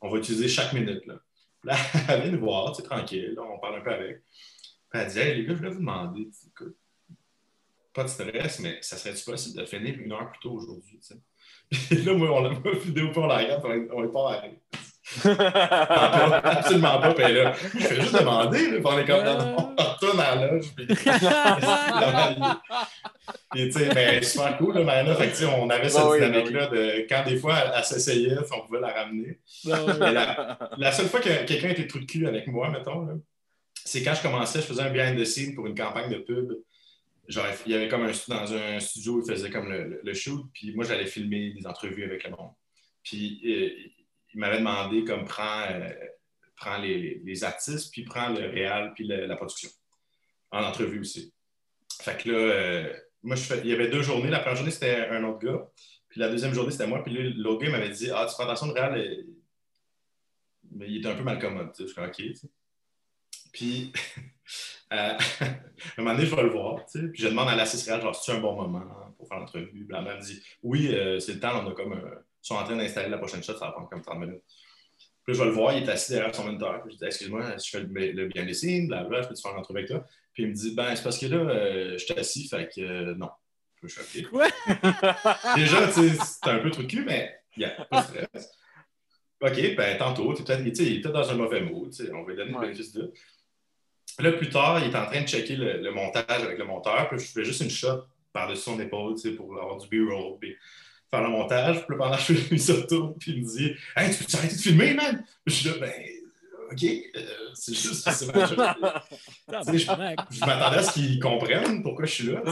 [0.00, 1.04] on va utiliser chaque minute.
[1.06, 1.14] Là,
[1.64, 1.74] Là,
[2.08, 4.22] elle vient nous voir, tranquille, là, on parle un peu avec.
[4.90, 6.76] Puis elle dit Hey, les gars, je voulais vous demander, écoute,
[7.92, 11.00] pas de stress, mais ça serait-tu possible de finir une heure plus tôt aujourd'hui?
[11.70, 14.60] Puis là, moi, on l'a pas vidéo, puis on la regarde, on est pas arrêté.
[15.24, 17.14] Absolument pas.
[17.14, 20.34] Puis là, je fais juste demander, là, puis on est comme non, on retourne à
[20.34, 20.66] la loge.
[20.76, 20.96] Puis, puis,
[23.66, 25.14] tu sais, mais super cool, là, Mariana.
[25.14, 27.84] Fait que, tu sais, on avait cette oui, dynamique-là de quand des fois elle, elle
[27.84, 29.38] s'essayait, on pouvait la ramener.
[29.64, 33.08] La, la seule fois que quelqu'un était trou de cul avec moi, mettons,
[33.84, 36.52] c'est quand je commençais, je faisais un behind the scene pour une campagne de pub.
[37.28, 40.74] Genre, il y avait comme un, dans un studio, il faisait comme le, shoot, puis
[40.74, 42.52] moi, j'allais filmer des entrevues avec le monde.
[43.02, 43.90] Puis euh,
[44.34, 49.36] il m'avait demandé comme prends, euh, les, les- artistes, puis prends le réal, puis la
[49.36, 49.70] production.
[50.50, 51.32] En entrevue aussi.
[52.00, 54.30] Fait que là, euh, moi, je fais, il y avait deux journées.
[54.30, 55.68] La première journée, c'était un autre gars.
[56.08, 57.02] Puis la deuxième journée, c'était moi.
[57.02, 59.24] Puis l'autre gars m'avait dit Ah, tu fais attention, le réal,
[60.70, 61.72] mais il était un peu mal commode.
[61.78, 62.22] Je suis OK.
[63.52, 63.92] Puis,
[64.90, 65.56] à un
[65.98, 66.84] moment donné, je vais le voir.
[66.86, 67.08] tu sais.
[67.08, 68.84] Puis je demande à l'assist réal, genre, c'est un bon moment
[69.18, 69.84] pour faire l'entrevue?
[69.84, 70.12] Blablabla.
[70.12, 71.92] Elle me dit Oui, euh, c'est le temps, on a comme.
[71.94, 74.42] un- ils sont en train d'installer la prochaine shot, ça va prendre comme 30 minutes.
[75.24, 76.80] Puis je vais le voir, il est assis derrière son moniteur.
[76.84, 79.40] Puis je dis Excuse-moi, je fais le, le bien des signes, blablabla, je peux te
[79.40, 80.06] faire une entrevue avec toi?
[80.32, 82.80] Puis il me dit Ben, c'est parce que là, euh, je suis assis, fait que
[82.80, 83.30] euh, non.
[83.80, 84.22] peu choqué.
[84.22, 84.46] Quoi?
[85.56, 88.52] Déjà, tu sais, c'est un peu trucu, mais il n'y a pas de stress.
[89.40, 91.90] OK, ben tantôt, tu es peut-être tu sais, il est peut-être dans un mauvais mood,
[91.90, 93.12] tu sais, on va lui donner le bénéfice de.
[94.18, 97.08] Là, plus tard, il est en train de checker le, le montage avec le monteur,
[97.08, 100.38] puis je fais juste une shot par-dessus son épaule, tu sais, pour avoir du B-roll,
[100.40, 100.56] puis
[101.10, 101.86] faire le montage.
[101.86, 104.60] Puis pendant que je se retourne, puis il me dit Hey, tu peux arrêter de
[104.60, 105.24] filmer, man?
[105.46, 105.92] Je suis là, ben,
[106.72, 107.20] OK, euh,
[107.54, 108.46] c'est juste, c'est ma.
[109.84, 110.18] Tabarnak.
[110.30, 112.42] Je m'attendais à ce qu'ils comprennent pourquoi je suis là.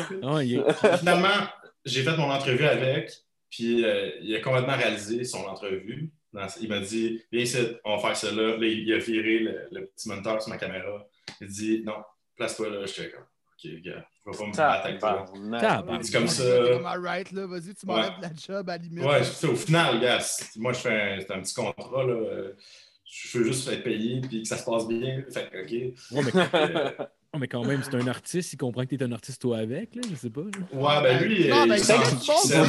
[0.83, 1.49] Ah, Finalement,
[1.85, 3.11] j'ai fait mon entrevue avec,
[3.51, 6.11] puis euh, il a complètement réalisé son entrevue.
[6.33, 7.45] Dans- Il m'a dit Viens
[7.85, 8.57] on va faire ça là.
[8.57, 11.07] Là, il a viré le, le petit moniteur sur ma caméra.
[11.41, 12.03] Il dit Non,
[12.37, 12.87] place-toi là.
[12.87, 15.25] J'étais comme Ok, gars, je vais pas me battre avec toi.
[15.61, 16.05] Tabarnak.
[16.05, 16.43] C'est comme ça.
[16.73, 19.05] comme, alright, là, vas-y, tu m'enlèves la job à la limite.
[19.05, 19.53] Ouais, c'est ça.
[19.53, 20.19] Au final, gars,
[20.57, 22.03] moi, je fais un, un petit contrat.
[22.05, 22.13] Là.
[22.13, 22.53] euh,
[23.07, 25.23] Je veux juste être payé puis que ça se passe bien.
[25.33, 25.71] Fait que, OK.
[26.11, 26.91] Ouais, mais, Euh,
[27.35, 29.95] ouais, mais quand même, c'est un artiste, il comprend que t'es un artiste toi avec,
[29.95, 30.41] là, je sais pas.
[30.41, 30.47] là.
[30.73, 32.65] ouais, ben lui, non, ben, il du monde, succès,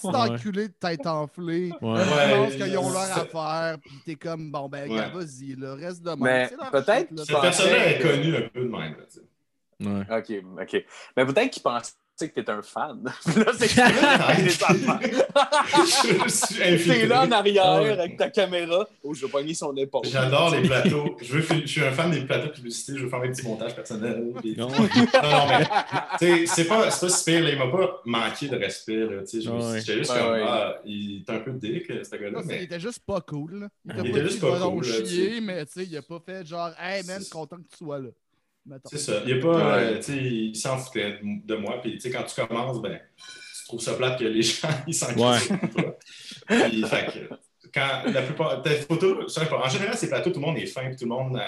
[0.00, 0.28] c'est moi.
[0.28, 1.70] enculé de tête enflée.
[1.70, 1.78] Ouais.
[1.80, 4.96] Je Ouais, pense qu'ils ont leur affaire, puis t'es comme, bon, ben, Ouais.
[4.96, 8.72] gars, vas-y, le reste de leur peut-être Cette personne-là est connue un peu de même.
[8.92, 9.22] là, tu sais.
[9.80, 10.02] Ouais.
[10.10, 10.84] OK, OK.
[11.16, 11.92] Mais peut-être qu'il pensait
[12.26, 13.04] que t'es un fan.
[13.04, 13.12] Là,
[13.56, 13.68] c'est.
[16.84, 17.90] T'es là en arrière ouais.
[17.90, 18.86] avec ta caméra.
[19.04, 20.04] Oh, je vais pogner son épaule.
[20.04, 21.16] J'adore les plateaux.
[21.22, 22.94] Je, veux, je suis un fan des plateaux de publicité.
[22.96, 24.32] Je veux faire mes petits montages personnels.
[24.40, 24.68] puis- Non.
[24.68, 25.66] Non, non, mais
[26.18, 27.42] tu sais, c'est pas, c'est pas si pire.
[27.44, 27.50] là.
[27.50, 28.96] Il m'a pas manqué de respect.
[28.96, 29.40] Là, tu sais.
[29.42, 29.80] je Ouais.
[29.80, 30.44] Juste Ouais, comme, ouais.
[30.46, 32.30] ah, il est un peu dick, ce gars-là.
[32.30, 33.60] Non, c'est- Il Mais était juste pas cool.
[33.60, 33.68] là.
[33.86, 35.40] Il Il t'a était pas juste pas cool, tu chier, sais.
[35.40, 38.08] mais tu sais, il a pas fait genre, hey man, content que tu sois là.
[38.84, 39.22] C'est ça.
[39.24, 39.84] Il est pas, Ouais.
[39.84, 41.80] euh, tu sais, il s'en foutait de moi.
[41.80, 44.94] Puis, tu sais, quand tu commences, ben, tu trouves ça plate que les gens, ils
[44.94, 45.36] s'en Ouais.
[45.38, 45.98] crissent de toi.
[46.68, 47.34] Puis, fait que,
[47.72, 50.96] quand la plupart, tes photos, en général, ces plateaux, tout le monde est fin, puis
[50.96, 51.40] tout le monde, euh,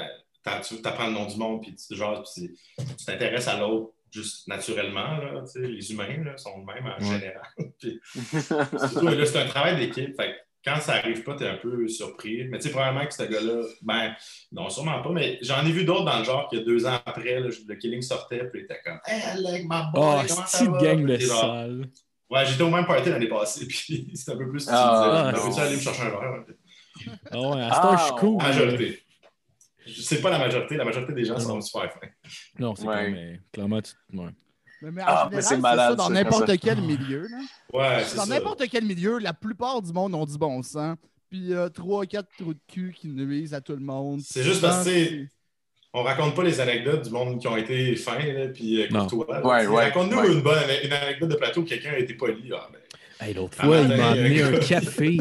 [0.43, 2.51] t'as- tu apprends le nom du monde, puis tu, genre, puis
[2.99, 5.19] tu t'intéresses à l'autre juste naturellement.
[5.19, 7.19] Là, tu sais, les humains là, sont de même en Ouais.
[7.19, 7.43] général.
[7.79, 10.17] Puis, surtout, là, c'est un travail d'équipe.
[10.17, 12.45] Fait quand ça arrive pas, tu es un peu surpris.
[12.49, 14.15] Mais tu sais, probablement que ce gars-là, ben,
[14.53, 17.41] non, sûrement pas, mais j'en ai vu d'autres dans le genre que deux ans après,
[17.41, 20.47] là, le Killing sortait, puis il était comme Hey, like my boy, Oh, comment ça
[20.47, 20.79] c'est va?
[20.79, 21.87] gang de Puis genre, sale.
[22.31, 24.67] Ouais, j'étais au même party l'année passée, puis c'était un peu plus.
[24.71, 25.47] Ah, tu non.
[25.49, 26.45] Peux-tu aller me chercher un verre?
[27.31, 28.37] Ah ouais, à heure, je suis cool.
[28.41, 29.03] Ah, Majorité.
[29.87, 31.99] C'est pas la majorité, la majorité des gens sont super fins.
[32.59, 33.05] Non, c'est Ouais.
[33.07, 33.93] comme, mais clairement, tu...
[34.13, 34.29] ouais.
[34.83, 37.27] Mais, mais en Ah, général, c'est c'est malade, ça dans n'importe quel milieu.
[37.29, 37.39] Là.
[37.73, 40.97] Ouais, Dans n'importe quel milieu, la plupart du monde ont du bon sens.
[41.31, 44.21] Puis euh, trois, quatre trous de cul qui nuisent à tout le monde.
[44.25, 45.27] C'est juste parce que, tu sais, Souvent,
[45.93, 48.19] On raconte pas les anecdotes du monde qui ont été fins,
[48.55, 49.45] puis euh, courtois.
[49.47, 50.33] Ouais, ouais, Raconte-nous ouais.
[50.33, 52.51] une bonne une anecdote de plateau où quelqu'un a été poli.
[52.55, 52.79] Ah, ben,
[53.21, 55.19] Hey, L'autre Ah, fois, il matin, m'a amené euh, un café.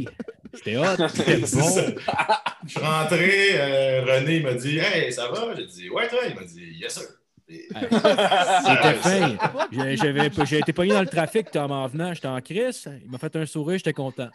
[0.54, 1.48] C'était hot, c'était bon.
[2.66, 6.20] Je suis rentré, euh, René il m'a dit Hey, ça va J'ai dit Ouais, toi
[6.28, 7.04] Il m'a dit Yes, sir.
[7.80, 9.36] C'était fin.
[10.46, 12.88] J'ai- été pogné dans le trafic en venant, j'étais en crise.
[13.04, 14.30] Il m'a fait un sourire, j'étais content.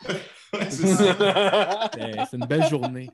[0.53, 3.11] Ouais, c'est une belle journée.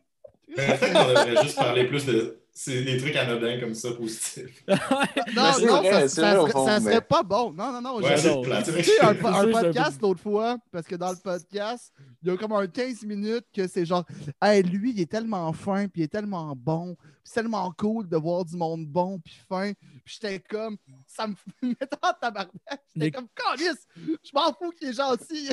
[0.57, 4.65] Mais Peut-être qu'on devrait juste parler plus de c'est des trucs anodins comme ça, positifs.
[4.69, 7.53] Non, non, vrai, ça, vrai, serait, fond, ça mais- serait pas bon.
[7.53, 7.97] Non, non, non.
[7.99, 8.15] Ouais.
[8.17, 9.15] Tu sais, un,
[9.53, 13.47] podcast l'autre fois, parce que dans le podcast, il y a comme un 15 minutes
[13.55, 14.05] que c'est genre,
[14.43, 18.09] hey, lui, il est tellement fin, puis il est tellement bon, puis c'est tellement cool
[18.09, 19.73] de voir du monde bon, puis fin.
[20.05, 22.51] Puis j'étais comme, ça me mettait en tabarnak.
[22.71, 25.49] J'étais Mais- comme, Calice, je m'en fous qu'il est gentil.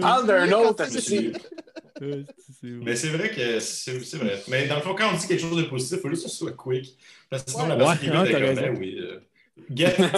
[0.00, 1.32] Parle d'un autre, aussi.
[2.02, 2.22] Euh,
[2.62, 4.42] Mais c'est vrai que c'est vrai.
[4.48, 6.30] Mais dans le fond, quand on dit quelque chose de positif, il faut juste que
[6.30, 6.96] ce soit quick.
[7.30, 8.60] Parce que sinon, la personne qui ouais, raison.
[8.62, 8.96] ben oui.
[9.00, 9.20] euh,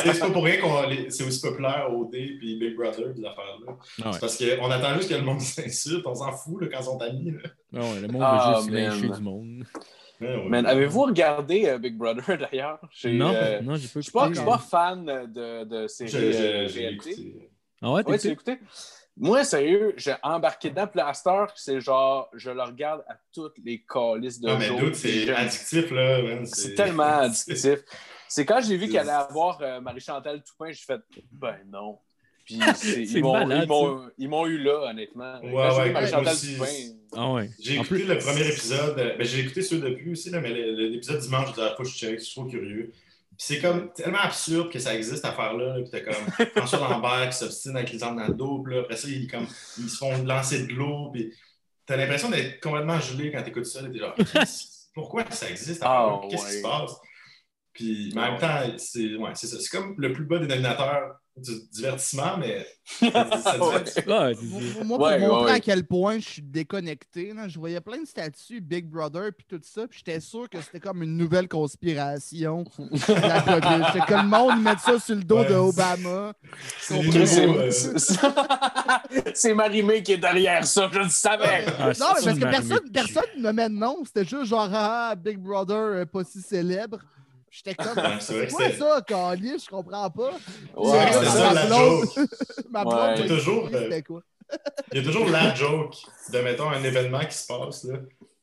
[0.03, 3.77] c'est pas pour rien qu'on les- c'est aussi populaire OD puis Big Brother, des affaires-là.
[4.03, 4.13] Ah ouais.
[4.15, 6.85] C'est parce qu'on attend juste que le monde s'insulte, on s'en fout là, quand ils
[6.85, 7.33] sont amis.
[7.33, 7.51] Là.
[7.75, 9.65] Ah ouais, le monde Ah, veut juste lyncher du monde.
[10.21, 12.81] Man, avez-vous regardé euh, Big Brother d'ailleurs?
[13.05, 14.41] Non, euh, non, j'ai pas Je suis pas, je écouté.
[14.41, 17.51] suis pas fan de, de J'ai- séries j'ai- euh, j'ai réalité.
[17.83, 18.59] Ah ouais, t'as Ouais, tu l'as écouté?
[19.19, 20.87] Moi, sérieux, j'ai embarqué dedans.
[20.87, 21.13] Puis là,
[21.55, 25.91] c'est genre, je le regarde à toutes les calices de Non, mais d'autres, c'est addictif,
[25.91, 26.23] là.
[26.23, 27.81] man, C'est tellement addictif.
[28.29, 31.01] C'est quand j'ai vu qu'elle allait avoir euh, Marie-Chantal Toupin, j'ai fait
[31.33, 31.99] ben non.
[32.47, 35.41] Puis C'est ils m'ont malade, ils m'ont- ils m'ont eu là, honnêtement.
[35.43, 35.53] Ouais,
[35.93, 36.57] ouais, aussi.
[37.13, 37.51] Ah ouais.
[37.61, 38.99] J'ai écouté plus- le premier épisode.
[38.99, 41.83] euh, ben, j'ai écouté ceux depuis aussi, là, mais l'épisode dimanche, je disais, ah, faut
[41.83, 42.93] que je check, je suis trop curieux.
[42.93, 45.77] Puis c'est comme tellement absurde que ça existe, cette affaire-là.
[45.77, 46.15] là, Puis t'as comme
[46.57, 48.63] François Lambert qui s'obstine avec les armes dans le dos.
[48.63, 49.47] Puis là, après ça, ils, comme,
[49.79, 51.11] ils se font lancer de l'eau.
[51.13, 51.35] Puis
[51.85, 53.81] t'as l'impression d'être complètement gelé quand t'écoutes ça.
[53.83, 54.15] T'es genre,
[54.95, 55.83] pourquoi ça existe?
[55.85, 56.21] Ah?
[56.31, 56.93] Qu'est-ce qui se passe?
[57.73, 59.59] Puis, mais en même temps, c'est ouais, c'est ça.
[59.61, 62.67] C'est comme le plus bas dénominateur du divertissement, mais
[62.99, 64.03] ça, divertit.
[64.85, 65.51] Moi, pour Ouais, montrer ouais.
[65.53, 69.47] à quel point je suis déconnecté, là, je voyais plein de statuts Big Brother puis
[69.49, 72.65] tout ça, puis j'étais sûr que c'était comme une nouvelle conspiration.
[73.09, 75.49] la que le monde mette ça sur le dos Ouais.
[75.51, 76.33] de Obama.
[76.81, 77.71] C'est euh,
[79.35, 81.67] C'est Marie-Mé qui est derrière ça, je le savais.
[81.79, 83.99] Ah, Non, mais parce que personne, ne met de nom.
[84.07, 86.99] C'était juste genre, ah, Big Brother, euh, pas si célèbre.
[87.57, 89.59] J'étais comme, Ouais, c'est vrai c'est que quoi c'était- ça, Carly?
[89.59, 90.31] Je comprends pas.
[90.77, 92.05] Ouais, C'est c'est ça, ça, la blonde.
[92.05, 92.29] joke.
[92.71, 92.85] Ma Ouais.
[92.85, 94.21] blonde, Il y a m'a toujours, expliqué euh, c'était quoi.
[94.93, 95.95] Il y a toujours la joke
[96.33, 97.85] de, mettons, un événement qui se passe.
[97.85, 97.99] Là.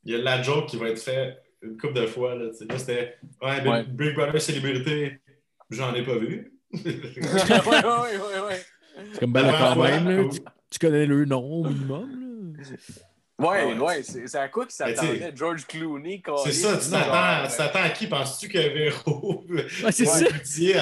[0.06, 2.36] Il y a la joke qui va être faite une couple de fois.
[2.36, 3.84] Là, c'était ouais, Big- Ouais.
[3.88, 5.20] Big Brother célébrité,
[5.70, 6.52] j'en ai pas vu.
[6.74, 8.62] ouais, ouais, ouais, ouais.
[9.14, 10.40] C'est comme ben quand même, là, fois, tu,
[10.72, 12.56] tu connais le nom au minimum.
[12.58, 12.64] Là.
[13.40, 13.80] Ouais, Ouais.
[13.80, 17.90] ouais, c'est à quoi qu'il s'attendait George Clooney, C'est ça, tu t'attends, euh, t'attends à
[17.90, 18.08] qui?
[18.08, 20.26] Penses-tu que Véro Ouais, c'est ça.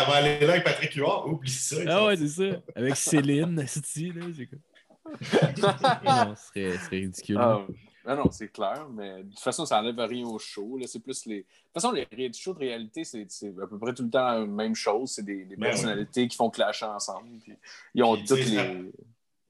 [0.01, 1.27] Avant aller là avec Patrick Huard?
[1.27, 1.77] Oublie ça.
[1.87, 2.61] Ah ouais, c'est ça.
[2.75, 4.57] Avec Céline, Asti, là, c'est quoi.
[6.25, 7.37] non, ce serait, ce serait ridicule.
[7.39, 7.61] Ah,
[8.05, 10.77] ah non, c'est clair, mais de toute façon, ça enlève rien au show.
[10.77, 10.87] là.
[10.87, 11.37] C'est plus les.
[11.37, 13.25] De toute façon, les réalités shows de réalité, c'est
[13.61, 15.11] à peu près tout le temps la même chose.
[15.15, 17.29] C'est des, des Ben personnalités qui font clasher ensemble.
[17.43, 17.53] Puis
[17.95, 18.91] ils ont toutes les.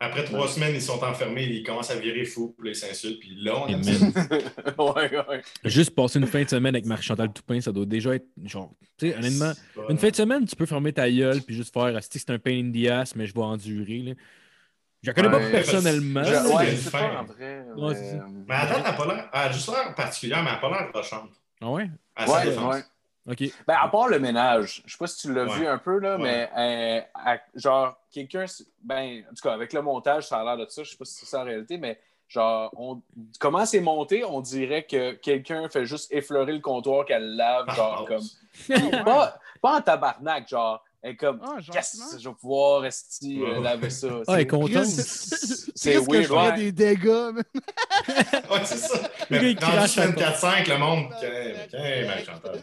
[0.03, 3.19] Après trois semaines, ils sont enfermés, ils commencent à virer fou, puis là, ils s'insultent,
[3.19, 3.81] puis là, on aime
[4.79, 5.41] ouais, ouais.
[5.63, 8.73] Juste passer une fin de semaine avec Marie-Chantal Toupin, ça doit déjà être genre.
[8.97, 9.51] Tu sais, honnêtement,
[9.89, 12.39] une fin de semaine, tu peux fermer ta gueule puis juste faire Asti, c'est un
[12.39, 13.99] pain in the ass, mais je vais endurer.
[13.99, 14.13] Là.
[15.03, 16.23] Je la connais Ouais, pas personnellement.
[16.23, 17.65] je- c'est ouais, pas en vrai.
[17.77, 17.93] Ouais,
[18.47, 19.29] mais- date, elle n'a pas l'air.
[19.33, 21.29] Elle a juste l'air particulière, mais elle n'a pas l'air rochante.
[21.61, 21.89] Ah ouais?
[22.15, 22.83] À Ouais, ouais.
[23.29, 23.43] Ok.
[23.67, 25.55] Ben, à part le ménage, je sais pas si tu l'as Ouais.
[25.55, 26.23] vu un peu, là, Ouais.
[26.23, 28.45] mais euh, à- genre, quelqu'un,
[28.83, 31.05] ben, en tout cas, avec le montage, ça a l'air de ça, je sais pas
[31.05, 33.01] si c'est ça en réalité, mais genre, on,
[33.39, 38.05] comment c'est monté, on dirait que quelqu'un fait juste effleurer le comptoir qu'elle lave, genre,
[38.05, 38.23] Ah, comme.
[39.05, 41.63] Pas, pas en tabarnak, genre, elle est comme, Ah, que
[42.19, 44.07] je vais pouvoir esti, euh, laver ça.
[44.27, 44.85] Ah, elle est contente.
[44.85, 46.55] C'est que weird, je ouais.
[46.57, 47.43] des dégâts, man?
[48.51, 48.97] Ouais, c'est ça.
[49.29, 51.05] Le Mais dans à la 24-5, le monde.
[51.19, 51.29] Tiens,
[51.69, 52.61] tiens, Marie-Chantal.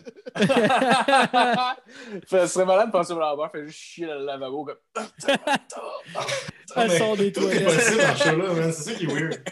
[2.28, 4.76] Ce serait malade de penser au Lambert, fait juste chier dans le lavabo comme.
[6.76, 7.64] Elle mais sort des toilettes.
[7.64, 8.72] possible dans ce show-là, man.
[8.72, 9.42] C'est ça qui est weird.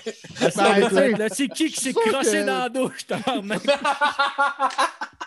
[0.40, 1.28] Elle Ben, là.
[1.30, 3.62] C'est qui qui s'est que- dans la douche, tabarnak?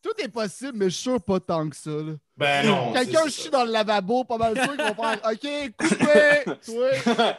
[0.00, 1.90] Tout est possible, mais je suis sûr pas tant que ça.
[1.90, 2.12] là.
[2.36, 2.92] Ben non.
[2.92, 6.44] Quelqu'un chie dans le lavabo, pas mal sûr qu'ils vont faire OK, coupé!
[6.64, 7.34] Toi,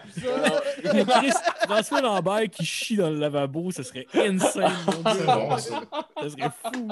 [1.64, 5.82] François Lambert qui chie dans le lavabo, ça serait insane, C'est bon, ça.
[6.22, 6.90] Ça serait fou.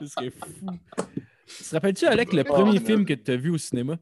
[0.00, 0.66] Ça serait fou.
[1.46, 2.84] Tu te rappelles-tu, Alec, le premier man.
[2.84, 3.96] film que tu as vu au cinéma?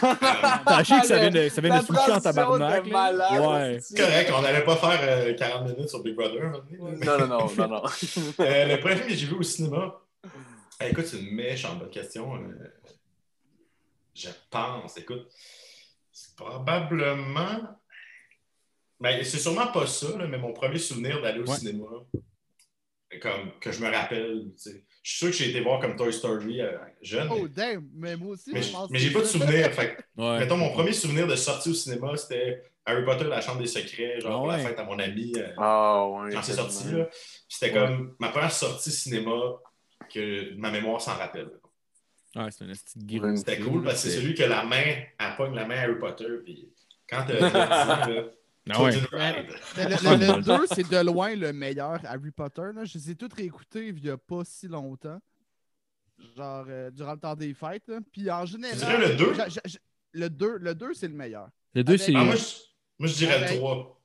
[0.00, 2.86] T'as acheté que ça vient de, ça vient de switcher en tabarnak.
[2.86, 3.78] malade, Ouais.
[3.80, 6.52] C'est correct, on n'allait pas faire euh, 40 minutes sur Big Brother.
[6.78, 7.82] Non, non, non, non, non.
[8.40, 10.00] Euh, le premier film que j'ai vu au cinéma,
[10.80, 12.36] eh, écoute, c'est une méchante bonne question.
[12.36, 12.68] euh,
[14.14, 15.28] je pense, écoute,
[16.12, 17.78] c'est probablement.
[19.00, 21.56] Ben, c'est sûrement pas ça, là, mais mon premier souvenir d'aller au Ouais.
[21.56, 21.86] cinéma,
[23.20, 24.44] comme que je me rappelle.
[24.56, 24.84] tu sais.
[25.06, 27.88] Je suis sûr que j'ai été voir comme Toy Story euh, jeune, Oh, mais, damn!
[27.94, 29.70] Mais moi aussi, mais je pense mais j'ai pas de c'est souvenir.
[29.72, 30.40] Fait Ouais.
[30.40, 34.18] mettons, mon premier souvenir de sortie au cinéma, c'était Harry Potter, la chambre des secrets,
[34.20, 35.32] genre Ah pour la fête à mon ami.
[35.36, 36.32] euh, Ah, ouais.
[36.32, 36.90] quand c'est sorti.
[36.90, 37.08] là.
[37.48, 37.86] C'était Ouais.
[37.86, 39.30] comme ma première sortie cinéma
[40.12, 41.50] que ma mémoire s'en rappelle.
[42.34, 43.28] Ouais, c'est un petit Ouais.
[43.28, 43.36] gros.
[43.36, 44.82] C'était cool parce que c'est celui que la main,
[45.20, 46.26] elle pogne la main à Harry Potter.
[46.44, 46.68] Puis
[47.08, 48.24] quand t'as 10 ans, là,
[48.70, 48.92] Ah ouais.
[48.92, 52.70] le, le, 2, c'est de loin le meilleur Harry Potter.
[52.74, 52.84] Là.
[52.84, 55.20] Je les ai tous réécoutés il y a pas si longtemps.
[56.36, 57.84] Genre, euh, durant le temps des fêtes.
[57.88, 57.98] là.
[58.12, 58.76] Puis en général.
[58.78, 59.34] Tu dirais le 2?
[59.34, 59.78] j'a- j'a- j'a-
[60.12, 61.48] Le 2, le 2 c'est le meilleur.
[61.74, 62.12] Le 2, Avec- c'est.
[62.16, 62.44] Ah, moi, je,
[62.98, 64.00] moi, je dirais Avec- le 3.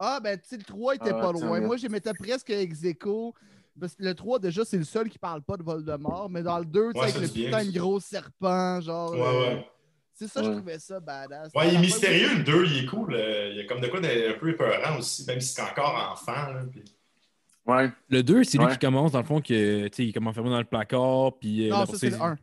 [0.00, 1.60] Ah, ben, tu sais, le 3 était Ah, pas loin.
[1.60, 3.34] Moi, je mettais presque ex aequo.
[3.80, 6.28] Parce que le 3, déjà, c'est le seul qui parle pas de Voldemort.
[6.28, 9.12] Mais dans le 2, tu sais, Ouais, avec le putain de gros serpent, genre.
[9.12, 9.68] Ouais, euh, ouais.
[10.14, 10.56] C'est ça, je Ouais.
[10.56, 11.50] trouvais ça badass.
[11.54, 13.14] Ouais, il est mystérieux, le 2, il est cool.
[13.14, 16.10] euh, Il y a comme de quoi d'un peu épeurant aussi, même si c'est encore
[16.12, 16.52] enfant.
[16.52, 16.84] Là, puis-
[17.66, 17.90] Ouais.
[18.10, 20.26] Le 2, c'est lui qui commence, dans le fond, que, tu sais, il est comme
[20.28, 21.32] enfermé dans le placard.
[21.40, 22.36] Puis, euh, Non, ça, c'est le 1.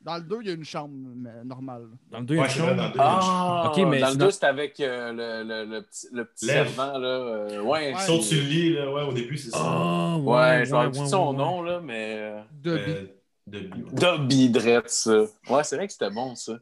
[0.00, 1.86] Dans le 2, il y a une chambre mais normale.
[2.10, 2.70] Dans le 2, il y a une c'est chambre?
[2.70, 2.82] le 2.
[2.82, 5.48] il y a une Ah, Ok, mais dans le sinon- 2, c'était avec euh, le,
[5.48, 7.06] le, le petit, le petit servant, là.
[7.08, 7.92] euh, ouais, Ouais.
[7.92, 8.02] chambre.
[8.02, 9.58] Saute sur le lit, là, ouais, au début, c'est ça.
[9.60, 11.36] Ah, ouais, Ouais, je ouais, son ouais.
[11.36, 12.42] nom, là, mais.
[12.62, 13.08] De
[13.48, 13.86] de bio.
[13.92, 15.24] Dobby Dredd, ça.
[15.50, 16.54] Ouais, c'est vrai que c'était bon, ça.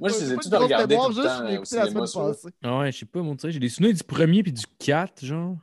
[0.00, 2.06] Moi, je les ai tous regardés tout le temps, Je l'ai au écouté la cinéma,
[2.06, 2.20] semaine ça.
[2.42, 2.48] passée.
[2.62, 5.56] Ah ouais, je sais pas, mon j'ai des souvenirs du premier puis du 4, genre.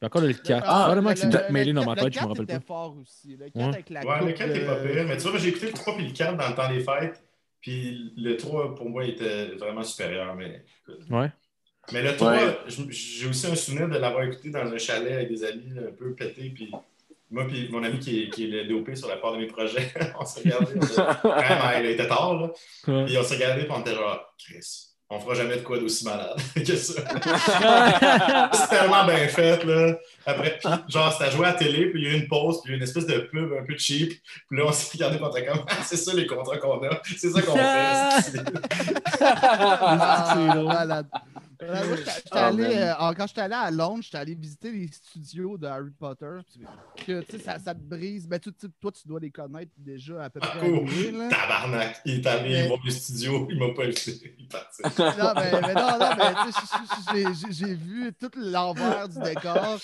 [0.00, 0.64] J'ai encore le 4.
[0.66, 2.44] Ah, Probablement que c'est le- peut-être mêlé dans le ma tête, je me 4 rappelle
[2.44, 2.60] était pas.
[2.66, 3.36] fort aussi.
[3.36, 3.62] Le 4 Ouais.
[3.64, 5.04] avec la Ouais, le coupe 4 est pas pire.
[5.06, 7.22] Mais tu vois, j'ai écouté le 3 puis le 4 dans le temps des fêtes.
[7.60, 10.34] Puis le 3, pour moi, était vraiment supérieur.
[10.34, 10.64] Mais.
[11.10, 11.30] Ouais.
[11.92, 12.58] mais le 3, Ouais.
[12.68, 15.92] je- j'ai aussi un souvenir de l'avoir écouté dans un chalet avec des amis un
[15.92, 16.48] peu pétés.
[16.54, 16.72] Puis
[17.30, 19.46] moi puis mon ami qui est, qui est le DOP sur la part de mes
[19.46, 20.66] projets, on s'est regardé.
[20.76, 20.94] on était-
[21.28, 22.50] Vraiment, il était tard, là.
[22.88, 23.04] Ouais.
[23.06, 26.04] Puis on s'est regardé, puis on était genre, Chris, on fera jamais de quoi d'aussi
[26.04, 27.02] malade que ça.
[28.52, 29.96] C'est tellement bien fait, là.
[30.24, 32.28] Après, puis, genre, c'était à jouer à la télé, puis il y a eu une
[32.28, 34.10] pause, puis il y a eu une espèce de pub un peu cheap.
[34.48, 36.80] Puis là, on s'est regardé, puis on était comme, Ah, c'est ça les contrats qu'on
[36.84, 38.22] a, c'est ça qu'on fait.
[38.22, 38.40] c'est-
[39.20, 41.06] Ah, malade.
[41.62, 45.58] Euh, moi, j'étais- allé, euh, quand j'étais allé à Londres, j'étais allé visiter les studios
[45.58, 46.38] de Harry Potter.
[47.06, 48.26] Que, tu sais, ça, ça te brise.
[48.26, 50.60] Ben, tu- toi, tu dois les connaître déjà à peu Ah, près.
[50.60, 50.78] cool.
[50.88, 51.28] anyway, là.
[51.28, 54.34] Tabarnak, il est allé Mais- voir le studio, il m'a pas invité.
[54.38, 54.82] Il est parti.
[55.18, 59.78] Non, mais, mais non, non, mais tu sais, j'ai- vu tout l'envers du décor.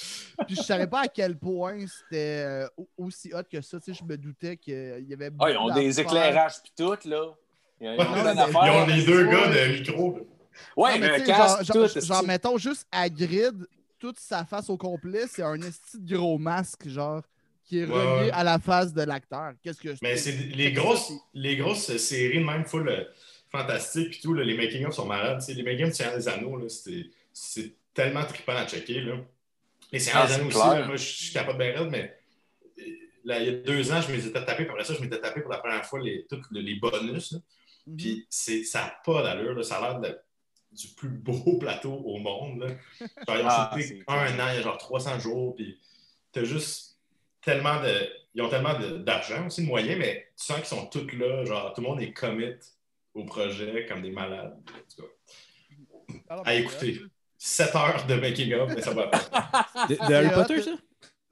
[0.46, 3.78] Puis je savais pas à quel point c'était euh, au- aussi hot que ça.
[3.80, 5.30] Tu sais, je me doutais qu'il y avait.
[5.38, 7.34] Ah, ils ont des éclairages pis tout, là.
[7.80, 7.96] Ils ont Ouais,
[8.34, 8.42] mais-.
[8.48, 9.32] Ils ont les deux Ouais.
[9.32, 10.18] gars de micro.
[10.76, 12.00] Ouais, Non, mais un casque, genre, tout.
[12.00, 13.66] genre, mettons juste à grid,
[13.98, 17.22] toute sa face au complet, c'est un esti de gros masque, genre,
[17.64, 18.30] qui est Ouais, relié ouais.
[18.32, 19.52] à la face de l'acteur.
[19.62, 23.04] Qu'est-ce que je Mais c'est les grosses, les grosses séries de même full euh,
[23.50, 25.38] fantastiques puis tout, là, les making-of sont malades.
[25.40, 29.00] tu sais, les making-of de Seigneur des Anneaux, c'est tellement trippant à checker.
[29.00, 29.14] Là.
[29.92, 31.90] Les Seigneur Ah, des c'est Anneaux aussi, là, moi je suis capable de bien raide,
[31.90, 32.18] mais
[32.78, 32.82] euh,
[33.24, 35.00] là, il y a deux ans, je me les étais tapé, puis après ça, je
[35.00, 37.32] m'étais tapé pour la première fois les, tous les bonus.
[37.86, 37.96] Mhm.
[37.96, 40.18] Puis c'est- ça n'a pas d'allure, ça a l'air de-
[40.76, 42.60] du plus beau plateau au monde.
[42.60, 42.68] Là.
[43.26, 43.36] Genre,
[43.78, 45.78] ils ont Ah, un an, il y a genre 300 jours, puis
[46.32, 46.98] t'as juste
[47.42, 47.92] tellement de.
[48.34, 51.72] Ils ont tellement d'argent aussi, de moyens, mais tu sens qu'ils sont tous là, genre
[51.72, 52.52] tout le monde est commit
[53.14, 54.54] au projet comme des malades.
[54.68, 57.00] En tout cas, Alors, à écouter.
[57.38, 59.86] 7 heures de making-of, mais ça va pas.
[59.88, 60.70] De, de Harry Potter, ça?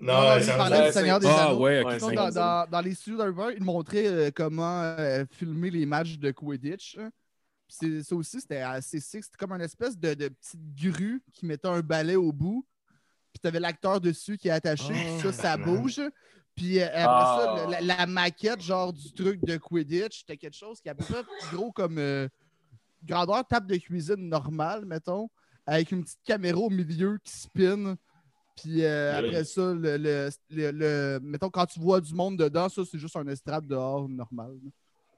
[0.01, 1.61] Non, Non, lui, il parlait ouais, du Seigneur des Ah, Anneaux.
[1.61, 5.86] ouais, dans, dans- dans les studios d'Harry Potter, il montrait euh, comment euh, filmer les
[5.86, 6.99] matchs de Quidditch.
[6.99, 7.11] hein.
[7.81, 9.25] Ça aussi, c'était assez sick.
[9.25, 12.64] C'était comme une espèce de, de petite grue qui mettait un balai au bout.
[13.33, 14.93] Puis t'avais l'acteur dessus qui est attaché.
[14.93, 16.01] Puis ça, ça bouge.
[16.55, 17.57] Puis euh, après Ah.
[17.59, 20.95] ça, la, la maquette genre du truc de Quidditch, c'était quelque chose qui est à
[20.95, 21.22] peu près
[21.53, 22.29] gros comme euh,
[23.03, 25.29] grandeur table de cuisine normale, mettons,
[25.66, 27.97] avec une petite caméra au milieu qui spin.
[28.57, 29.29] Puis euh, Oui.
[29.31, 32.99] après ça, le, le- le- le- mettons, quand tu vois du monde dedans, ça, c'est
[33.01, 34.53] juste un estrade dehors normal.
[34.62, 34.70] là,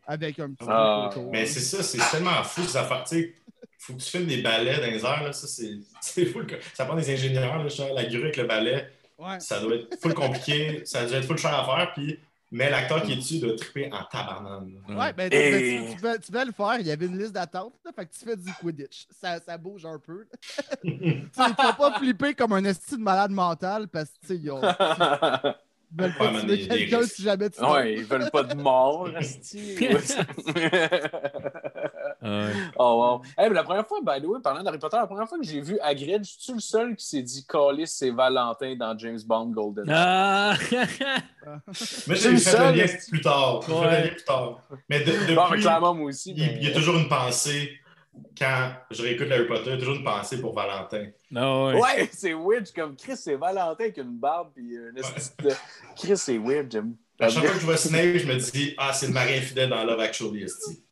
[0.07, 1.11] avec un petit Ah.
[1.33, 3.05] Mais c'est ça, c'est tellement fou ces affaires.
[3.09, 3.35] Tu sais,
[3.79, 6.41] faut que tu filmes des balais dans les airs, là, ça c'est fou.
[6.75, 8.87] Ça prend des ingénieurs, là, genre, la grue avec le balai.
[9.19, 9.41] Ouais.
[9.41, 12.19] ça doit être full compliqué, ça doit être full cher à faire, puis,
[12.51, 14.75] mais l'acteur qui est dessus doit triper en tabarnane.
[14.91, 16.77] Ouais, ben, tu, Et- ben, tu, tu vas, tu vas le faire.
[16.81, 17.73] Il y avait une liste d'attente.
[17.97, 19.07] Fait que tu fais du Quidditch.
[19.19, 20.27] Ça, ça bouge un peu.
[20.85, 24.51] Tu il faut pas flipper comme un esti de malade mental parce que, tu sais,
[25.93, 27.63] ils, veulent pas tuer quelqu'un si jamais tu.
[27.65, 29.03] Ouais, ils veulent pas de mort,
[32.23, 32.53] ouais.
[32.79, 33.23] oh, wow.
[33.39, 35.45] Hey, mais la première fois, by the way, parlant d'Harry Potter, la première fois que
[35.45, 39.19] j'ai vu Hagrid, je suis le seul qui s'est dit Callis, c'est Valentin dans James
[39.27, 39.85] Bond Golden.
[39.91, 40.55] Ah!
[42.07, 43.61] Mais C'est j'ai le fait le seul, lien plus tard.
[43.67, 44.61] J'ai fait le lien plus tard.
[44.89, 46.33] Mais de- Bon, depuis, clairement, moi aussi.
[46.37, 47.79] il, mais- il y a toujours une pensée,
[48.39, 51.07] quand je réécoute Harry Potter, il y a toujours une pensée pour Valentin.
[51.35, 51.81] Ah, ouais.
[51.81, 52.71] Ouais, c'est weird.
[52.75, 54.51] comme Chris, c'est Valentin avec une barbe.
[54.55, 55.51] Puis une de...
[55.97, 56.71] Chris, c'est weird.
[56.71, 56.95] J'aime.
[57.19, 59.71] À chaque fois que je vois Snape, je me dis Ah, c'est le mari infidèle
[59.71, 60.83] dans Love Actually, esti.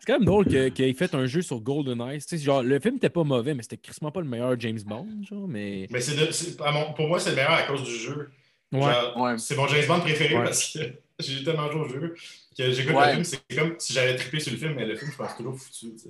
[0.00, 2.18] C'est quand même drôle que- qu'il ait fait un jeu sur GoldenEye.
[2.20, 4.80] Tu sais, genre, le film était pas mauvais, mais c'était crissement pas le meilleur James
[4.84, 5.86] Bond, genre, mais...
[5.90, 8.30] Mais c'est de- mon- pour moi, c'est le meilleur à cause du jeu.
[8.72, 8.80] Ouais.
[9.16, 9.38] Ouais.
[9.38, 10.44] C'est mon James Bond préféré Ouais.
[10.44, 10.78] parce que
[11.20, 12.14] j'ai tellement joué au jeu
[12.56, 13.06] que j'écoute Ouais.
[13.16, 13.24] le film.
[13.24, 15.92] C'est comme si j'avais trippé sur le film, mais le film, je pense toujours foutu.
[15.92, 16.08] tu sais.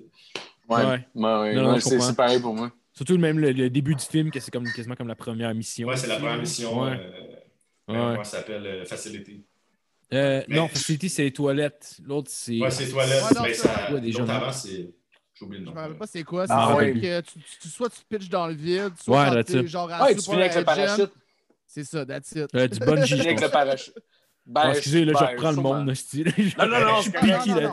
[0.69, 1.07] Ouais, Ouais.
[1.15, 2.73] ouais, ouais, je c'est pareil pour moi.
[2.95, 5.89] Surtout même le, le début du film, que c'est comme, quasiment comme la première mission.
[5.89, 6.83] Ouais, c'est la première mission.
[6.83, 6.91] Ouais.
[6.93, 7.11] euh,
[7.89, 7.97] Ouais.
[7.97, 9.45] Comment ça s'appelle euh, Facility.
[10.13, 11.97] Euh, Mais- Non, Facility, c'est les toilettes.
[12.05, 12.59] L'autre, c'est...
[12.61, 13.23] Ouais, c'est toilettes.
[13.25, 14.91] Ouais, non, mais ça- Ouais, déjà, avant, c'est.
[15.35, 15.75] J'ai oublié le Je nom.
[15.75, 16.47] me rappelle pas c'est quoi.
[16.47, 19.67] C'est Ah, que tu, tu- soit tu pitches dans le vide, soit Ouais, it.
[19.67, 21.11] genre à Ouais, tu finis avec le parachute.
[21.67, 22.55] C'est ça, that's it.
[22.55, 23.95] Euh, du bungee, Tu je finis avec le parachute.
[24.47, 26.33] Ben, Ah, excusez, là, je ben, reprends le monde, là, style.
[26.59, 27.71] Non, non, non, Je suis piqué là.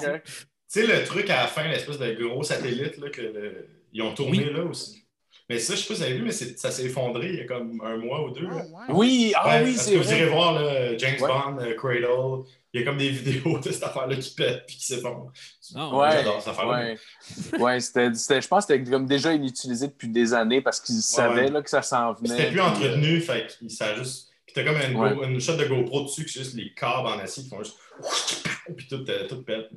[0.72, 4.02] Tu sais, le truc à la fin, l'espèce de gros satellite là, que le- ils
[4.04, 4.54] ont tourné Oui.
[4.54, 5.04] là aussi.
[5.50, 7.36] Mais ça, je sais pas si vous avez vu, mais c'est- ça s'est effondré il
[7.38, 8.48] y a comme un mois ou deux.
[8.54, 8.86] Ah.
[8.90, 10.30] Oui, ah Ouais, oui, c'est que vous irez vrai.
[10.32, 11.28] voir là, James Ouais.
[11.28, 12.44] Bond, euh, Cradle.
[12.72, 13.10] Il y a comme des
[13.50, 15.32] vidéos de cette affaire-là qui pète puis qui s'effondre.
[15.74, 16.78] Ah, Ouais, J'adore cette affaire-là.
[16.78, 16.98] ouais.
[17.60, 21.02] ouais c'était, c'était- je pense que c'était comme déjà inutilisé depuis des années parce qu'ils
[21.02, 21.50] savaient ouais.
[21.50, 22.30] là, que ça s'en venait.
[22.30, 24.29] C'était plus entretenu, fait qu'il ça a juste.
[24.52, 25.14] Puis t'as comme une, Ouais.
[25.14, 27.64] go- une shot de GoPro dessus, que c'est juste les câbles en acier qui font
[27.64, 27.78] juste.
[28.76, 29.70] Puis tout, euh, tout pète.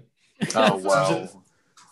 [0.54, 0.90] Ah, Si wow.
[0.90, 1.30] vous êtes-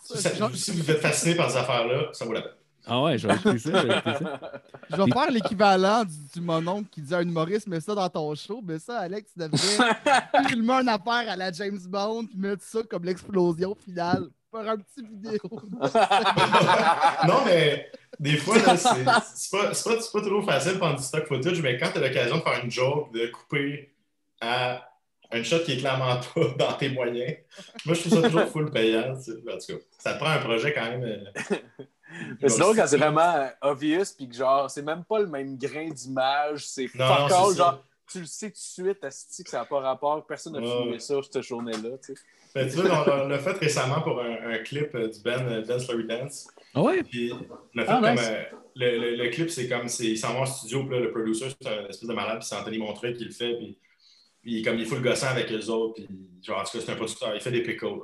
[0.03, 2.51] Si, ça- Genre- si vous êtes fasciné par ces affaires-là, ça vaut la peine.
[2.87, 4.51] Ah ouais, j'aurais écouté ça, j'aurais écouté ça.
[4.89, 8.09] Je vais faire l'équivalent du, du mononcle qui dit à un humoriste, mets ça dans
[8.09, 8.59] ton show.
[8.65, 9.57] Mais ça, Alex, tu devrais
[10.49, 14.29] filmer une affaire à la James Bond puis mettre ça comme l'explosion finale.
[14.51, 15.37] Faire un petit vidéo.
[17.27, 20.95] non, mais des fois, là, c'est c'est pas, c'est pas, c'est pas toujours facile pendant
[20.95, 23.93] du stock footage, mais quand tu as l'occasion de faire une joke, de couper
[24.41, 24.87] à
[25.31, 27.37] un shot qui est clairement pas dans tes moyens,
[27.85, 29.15] moi, je trouve ça toujours full payant.
[29.15, 29.31] tu sais.
[29.31, 31.03] En tout cas, ça te prend un projet quand même.
[31.03, 31.55] euh,
[32.41, 35.87] Mais quand c'est vraiment euh, obvious, puis que genre, c'est même pas le même grain
[35.89, 39.65] d'image, c'est fuck all, genre, tu le sais tout de suite, asti, que ça n'a
[39.65, 42.21] pas rapport, personne n'a filmé ça cette journée-là, tu sais.
[42.53, 45.61] Ben, tu vois, on, l'a fait récemment pour un, un clip euh, du band euh,
[45.61, 46.47] Dance Larry Dance.
[46.73, 47.03] Ah ouais?
[47.03, 48.11] Puis, on a fait Ah, comme.
[48.11, 48.21] nice.
[48.29, 48.43] euh,
[48.75, 49.87] le, le- le clip, c'est comme.
[49.99, 52.47] Il s'en va en studio, puis là, le producer, c'est un espèce de malade, puis
[52.47, 53.55] c'est Anthony Montreuil qui le fait.
[53.55, 53.77] Puis,
[54.41, 56.07] puis comme il est full gossant avec eux autres, puis
[56.43, 57.85] genre, en tout cas, c'est un producteur, il fait des pickles.
[57.85, 58.01] Vous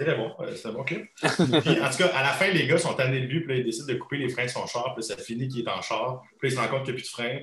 [0.00, 1.04] euh, c'est un bon clip.
[1.20, 3.56] puis, en tout cas, à la fin, les gars sont tannés de lui, puis là,
[3.60, 5.82] ils décident de couper les freins de son char, puis ça finit qu'il est en
[5.82, 7.40] char, puis là, il se rend compte qu'il n'y a plus de freins.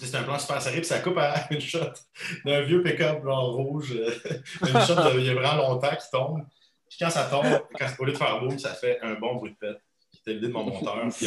[0.00, 1.78] C'est un plan super serré, puis ça coupe à une shot
[2.44, 4.10] d'un vieux pick-up blanc rouge, euh,
[4.62, 6.42] une shot de, il y a vraiment longtemps qui tombe.
[6.88, 7.44] Puis quand ça tombe,
[7.78, 9.78] quand, au lieu de faire boum, ça fait un bon bruit de pète.
[10.28, 10.96] C'était l'idée de mon monteur.
[11.16, 11.26] Puis,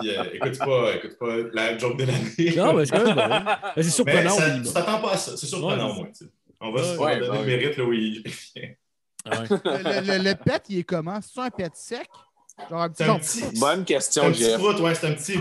[0.00, 2.56] puis, euh, écoute, pas, écoute pas la joke de l'année.
[2.56, 3.44] Non, mais c'est quand même
[3.76, 4.30] C'est Mais surprenant.
[4.30, 4.72] ça- oui, tu bon.
[4.72, 5.36] t'attends pas à ça.
[5.36, 6.30] C'est surprenant Ouais, tu sais.
[6.60, 7.46] On va se Ouais, ouais, donner bah le oui.
[7.46, 8.22] mérite là où il.
[9.24, 9.46] Ah ouais.
[9.48, 11.18] Le, le- le pet, il est comment?
[11.20, 12.08] C'est un pet sec?
[12.70, 13.04] Genre un petit.
[13.04, 15.38] C'est un petit, Bonne c'est question, un petit prout, ouais, c'est un petit.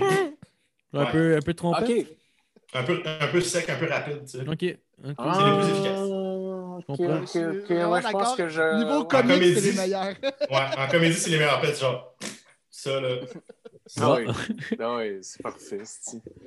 [0.93, 1.89] Un peu, un peu trompette.
[1.89, 2.05] OK.
[2.73, 4.21] Un peu, un peu sec, un peu rapide.
[4.25, 4.47] Tu sais.
[4.47, 4.77] Ok.
[5.09, 5.15] ok.
[5.17, 6.09] Ah, les plus efficaces.
[6.87, 7.35] OK, OK.
[7.69, 8.77] Vraiment Ouais, je pense que je...
[8.77, 9.55] Niveau comique, comédie.
[9.59, 10.13] c'est les meilleurs.
[10.49, 11.79] Ouais, en comédie, c'est les meilleurs pets.
[11.79, 12.15] Genre,
[12.69, 13.09] ça, là.
[13.99, 14.25] Ah oui,
[14.79, 15.79] Ah oui, c'est parfait,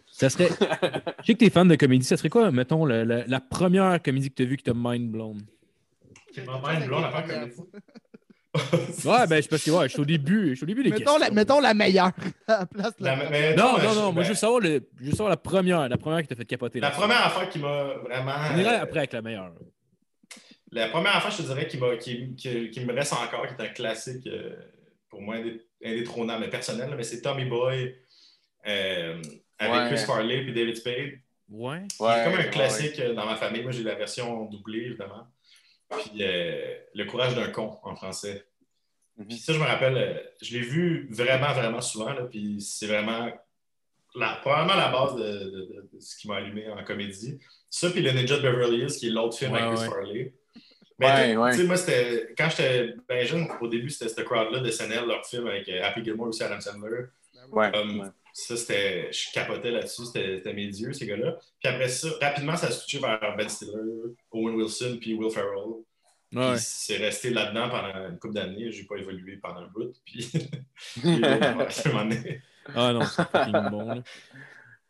[0.07, 0.49] Ça serait.
[0.51, 2.05] Je sais que t'es fan de comédie.
[2.05, 5.11] Ça serait quoi, mettons, la, la- la première comédie que t'as vue qui t'a mind
[5.11, 5.39] blown?
[6.37, 6.45] Une
[6.87, 7.57] blonde à faire comédie.
[9.05, 10.51] Ouais, ben, c'est parce que ouais, je suis au début.
[10.51, 11.35] Je suis au début des Mettons la, questions.
[11.37, 12.11] mettons la meilleure
[12.49, 13.31] à la place de La- la...
[13.31, 14.03] mais Non, non, je- non.
[14.07, 14.89] Moi, ben, je veux savoir, le...
[15.01, 15.89] je veux savoir la première.
[15.89, 16.81] La première qui t'a fait capoter.
[16.81, 16.95] La là.
[16.97, 18.33] première affaire qui m'a vraiment.
[18.53, 19.53] On ira euh, après avec la meilleure.
[20.73, 23.55] La première affaire, je te dirais, qui, m'a- qui, qui- qui me reste encore, qui
[23.55, 24.55] est un classique euh,
[25.09, 27.97] pour moi indé- indétrônable, mais personnel, là, mais c'est Tommy Boy
[28.67, 29.21] euh,
[29.59, 29.97] avec Ouais.
[29.97, 31.11] Chris Farley et David Spade.
[31.49, 31.83] Ouais.
[31.91, 33.63] C'est Ouais, comme un ouais, classique euh, dans ma famille.
[33.63, 35.27] Moi, j'ai la version doublée, évidemment.
[35.91, 38.45] Puis euh, Le courage d'un con en français.
[39.17, 39.27] Mhm.
[39.27, 42.13] Puis ça, je me rappelle, je l'ai vu vraiment, vraiment souvent.
[42.13, 43.29] Là, puis c'est vraiment
[44.15, 47.39] la, probablement la base de, de- de- de ce qui m'a allumé en comédie.
[47.69, 49.95] Ça, puis Le Ninja de Beverly Hills, qui est l'autre film Ouais, avec Chris ouais.
[49.95, 50.35] Farley.
[51.01, 51.53] Mais Ouais, tu ouais.
[51.55, 55.25] sais, moi, c'était quand j'étais bien jeune, au début, c'était ce crowd-là de SNL, leur
[55.27, 57.07] film avec euh, Happy Gilmore aussi, Adam Sandler.
[57.51, 58.13] Ouais, Um.
[58.33, 59.11] Ça, c'était.
[59.11, 61.37] Je capotais là-dessus, c'était mes dieux, ces gars-là.
[61.59, 63.73] Puis après ça, rapidement, ça a switché vers Ben Stiller,
[64.31, 65.83] Owen Wilson, puis Will Ferrell.
[66.33, 66.57] Ouais.
[66.59, 68.71] C'est resté là-dedans pendant une couple d'années.
[68.71, 69.93] J'ai pas évolué pendant un bout.
[70.05, 70.31] Puis,
[71.01, 72.41] puis, euh, ouais.
[72.77, 73.85] Ah non, c'est bon.
[73.85, 73.97] Là.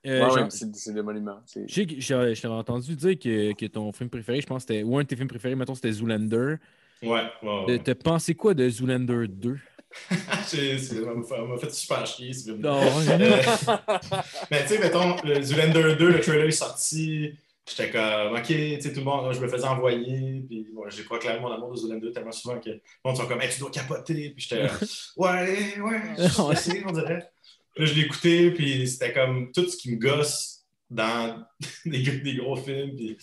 [0.07, 1.41] Euh, Ouais, genre, ouais, c'est des monuments.
[1.47, 4.65] Je sais que j'ai- je t'avais entendu dire que, que ton film préféré, je pense
[4.65, 4.83] que c'était.
[4.83, 6.55] Ou un de tes films préférés, mettons, c'était Zoolander.
[7.03, 7.79] Ouais, ouais, ouais.
[7.81, 9.59] T'as pensé quoi de Zoolander 2?
[10.51, 12.61] J'ai- c'est- Ça m'a fait- super chier, ce film.
[12.61, 12.87] Non, Euh,
[14.51, 17.35] mais tu sais, mettons, le Zoolander 2, le trailer est sorti.
[17.69, 20.43] J'étais comme, OK, tu sais, tout le monde, je me faisais envoyer.
[20.49, 23.41] Puis bon, j'ai proclamé mon amour de Zoolander tellement souvent que le monde sont comme,
[23.43, 24.31] hey, tu dois capoter.
[24.31, 24.63] Puis j'étais,
[25.17, 27.31] ouais, ouais, je sais, on dirait.
[27.77, 31.43] Là, je l'ai écouté, puis c'était comme tout ce qui me gosse dans
[31.87, 32.97] des, des gros films.
[32.97, 33.17] Puis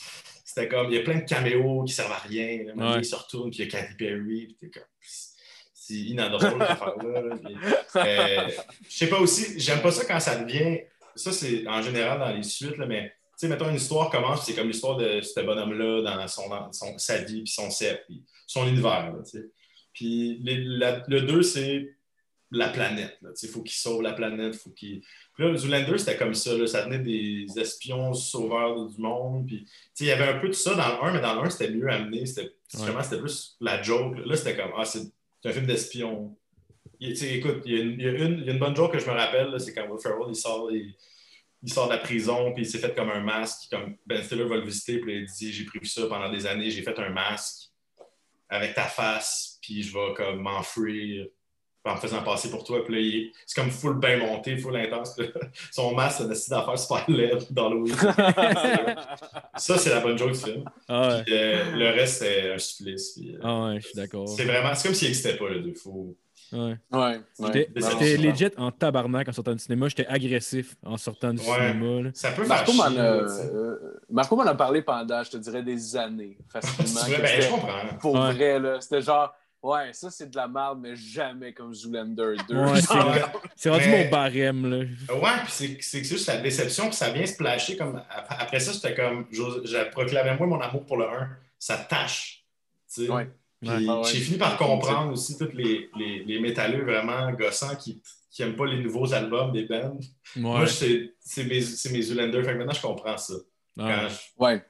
[0.45, 2.63] c'était comme, il y a plein de caméos qui servent à rien.
[2.75, 2.99] Là, Ouais.
[2.99, 4.45] Ils se retournent, puis il y a Katy Perry.
[4.47, 4.87] Puis t'es comme,
[5.73, 7.21] c'est inadorable, cette affaire-là.
[7.95, 8.49] Euh,
[8.89, 10.79] je sais pas aussi, j'aime pas ça quand ça devient.
[11.15, 14.45] Ça, c'est en général dans les suites, là, mais tu sais, mettons, une histoire commence,
[14.45, 18.03] c'est comme l'histoire de ce bonhomme-là dans son, dans son- sa vie, puis son set,
[18.07, 19.13] puis son univers.
[19.93, 21.87] Puis le 2, c'est
[22.51, 23.17] la planète.
[23.43, 24.55] Il faut qu'il sauve la planète.
[24.55, 25.01] Faut qu'il...
[25.33, 26.57] Puis là, Zoolander, c'était comme ça.
[26.57, 29.47] là, ça venait des espions sauveurs du monde.
[29.47, 29.65] Puis,
[29.99, 31.71] il y avait un peu de ça dans le 1, mais dans le 1, c'était
[31.71, 32.25] mieux amené.
[32.25, 34.17] C'était, c'était plus la joke.
[34.25, 35.01] Là, c'était comme, ah, c'est,
[35.45, 36.37] un film d'espion.
[36.99, 38.93] Écoute, il y, a une, il y a une- il y a une bonne joke
[38.93, 40.95] que je me rappelle, c'est quand Will Ferrell, il sort, il,
[41.61, 43.69] il sort de la prison, puis il s'est fait comme un masque.
[43.69, 46.69] Comme Ben Stiller va le visiter, puis il dit J'ai pris ça pendant des années,
[46.71, 47.69] j'ai fait un masque
[48.49, 51.27] avec ta face, puis je vais comme m'enfuir
[51.89, 52.83] en me faisant passer pour toi.
[52.85, 55.17] Puis là, il- c'est comme full bien monté, full intense.
[55.17, 55.25] là.
[55.71, 57.85] Son masque, c'est une petite affaire super laide dans l'eau.
[59.55, 60.63] ça, c'est la bonne joke du film.
[60.87, 61.23] Ah ouais.
[61.23, 63.11] Puis, euh, le reste, c'est un supplice.
[63.17, 64.27] puis, euh, Ah ouais, je suis d'accord.
[64.27, 65.73] c'est vraiment, c'est comme s'il n'existait pas, le deux.
[65.73, 66.15] Faut...
[66.53, 66.77] Ouais.
[66.93, 67.69] Ouais, ouais.
[67.75, 69.89] J'étais legit en tabarnak en sortant du cinéma.
[69.89, 71.45] J'étais agressif en sortant du Ouais.
[71.73, 72.01] cinéma.
[72.03, 72.09] là.
[72.13, 73.77] Ça peut Marco faire m'en a, euh,
[74.09, 77.01] Marco m'en a parlé pendant, je te dirais, des années, facilement.
[77.21, 77.97] Ben, je comprends.
[77.99, 78.31] Pour Ouais.
[78.33, 78.79] vrai, là.
[78.79, 79.33] C'était genre,
[79.63, 82.55] ouais, ça c'est de la merde, mais jamais comme Zoolander 2.
[82.55, 83.21] Ouais, c'est Genre, vrai.
[83.55, 84.69] C'est rendu Mais- mon barème.
[84.69, 84.77] Là.
[85.15, 87.97] Ouais, puis c'est- c'est juste la déception, puis ça vient se plasher comme.
[88.09, 89.25] ap- Après ça, c'était comme.
[89.31, 91.29] j'ose- J'ai proclamé moi mon amour pour le 1.
[91.59, 92.43] Ça tâche.
[92.97, 93.07] Ouais.
[93.07, 93.29] Ouais.
[93.63, 94.03] Ah ouais.
[94.05, 98.55] j'ai fini par comprendre aussi tous les, les, les métalleux vraiment gossants qui, qui n'aiment
[98.55, 99.97] pas les nouveaux albums des bands.
[100.35, 100.67] Moi, Ouais.
[100.67, 102.43] c'est c'est mes, c'est mes Zoolander.
[102.43, 103.33] Fait que maintenant, je comprends ça.
[103.75, 104.63] Quand je- Ouais.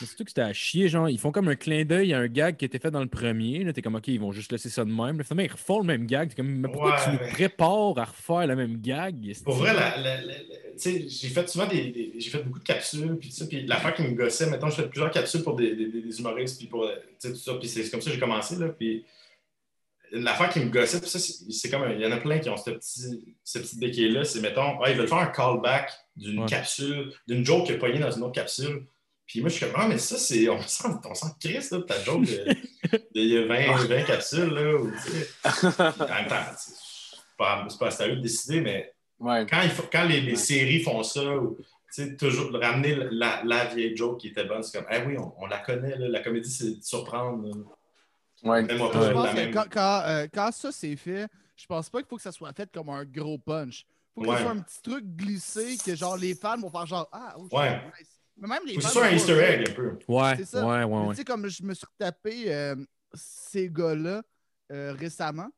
[0.00, 2.26] Mais Surtout que c'était à chier, genre, ils font comme un clin d'œil à un
[2.26, 3.62] gag qui était fait dans le premier.
[3.64, 5.18] Là, t'es comme, ok, ils vont juste laisser ça de même.
[5.18, 6.28] Là, finalement, ils refont le même gag.
[6.30, 9.32] T'es comme, mais pourquoi Ouais, tu nous prépares à refaire le même gag?
[9.44, 13.30] Pour vrai, tu sais, j'ai fait souvent des, des- j'ai fait beaucoup de capsules, puis
[13.30, 16.18] ça, puis l'affaire qui me gossait, maintenant, j'ai fait plusieurs capsules pour des, des- des
[16.18, 16.90] humoristes, puis pour,
[17.22, 19.04] tout ça, puis c'est comme ça que j'ai commencé, là, puis
[20.12, 22.56] l'affaire qui me gossait, puis ça, c'est comme, il y en a plein qui ont
[22.56, 26.46] ce petit, ce petit béquet-là, c'est, mettons, ah, ils veulent faire un callback d'une Ouais.
[26.46, 28.84] capsule, d'une joke qui est pognée dans une autre capsule,
[29.26, 31.80] puis moi, je suis comme, ah, mais ça, c'est, on sent, on sent Chris, là,
[31.86, 35.28] ta joke de, de- il y a 20, 20 capsules, là, ou, tu sais,
[35.82, 36.74] en même temps, c'est
[37.38, 39.46] pas, c'est pas à eux de décider, mais Ouais.
[39.48, 40.36] quand, il faut- quand les, les Ouais.
[40.36, 44.62] séries font ça, ou, tu sais, toujours ramener la, la vieille joke qui était bonne,
[44.62, 46.08] c'est comme, ah oui, on, on la connaît, là.
[46.08, 47.46] la comédie, c'est de surprendre.
[47.48, 47.54] là.
[48.42, 48.62] Ouais.
[48.62, 49.54] Je que même.
[49.54, 52.52] quand, quand, euh, quand ça c'est fait, je pense pas qu'il faut que ça soit
[52.52, 53.86] fait comme un gros punch.
[54.14, 54.36] faut que Ouais.
[54.36, 57.48] ce soit un petit truc glissé que genre les fans vont faire genre Ah, oh,
[57.52, 57.80] Ouais.
[57.98, 58.13] nice.
[58.36, 58.88] Mais même les Faut que fans.
[58.88, 59.98] ce soit un easter egg un peu.
[60.08, 60.66] Ouais, C'est ça.
[60.66, 61.10] ouais, ouais, ouais.
[61.10, 62.74] Tu sais, comme je me suis retapé euh,
[63.14, 64.22] ces gars-là
[64.72, 65.48] euh, récemment.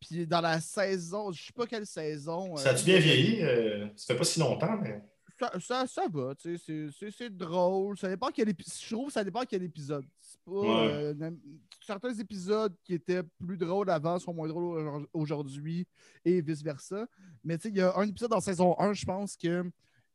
[0.00, 2.56] Puis dans la saison, je sais pas quelle saison.
[2.56, 3.42] Ça euh, a-tu bien vieilli?
[3.42, 5.02] Euh, ça fait pas si longtemps, mais.
[5.38, 7.98] ça, ça, ça va, tu sais, c'est- c'est- c'est drôle.
[7.98, 8.74] Ça dépend quel épisode.
[8.82, 10.04] Je trouve que ça dépend quel épisode.
[10.20, 10.50] C'est pas.
[10.52, 10.66] Ouais.
[10.92, 11.36] euh, n'im-
[11.84, 15.86] certains épisodes qui étaient plus drôles avant sont moins drôles aujourd- aujourd'hui
[16.24, 17.06] et vice-versa.
[17.42, 19.64] Mais tu sais, il y a un épisode dans saison 1, je pense que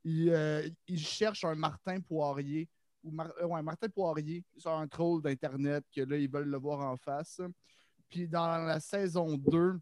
[0.04, 2.68] il, euh, il cherche un Martin Poirier.
[3.04, 6.58] Ou Mar- euh, ouais, Martin Poirier sur un troll d'Internet que là, ils veulent le
[6.58, 7.39] voir en face.
[8.10, 9.80] Puis dans la saison 2,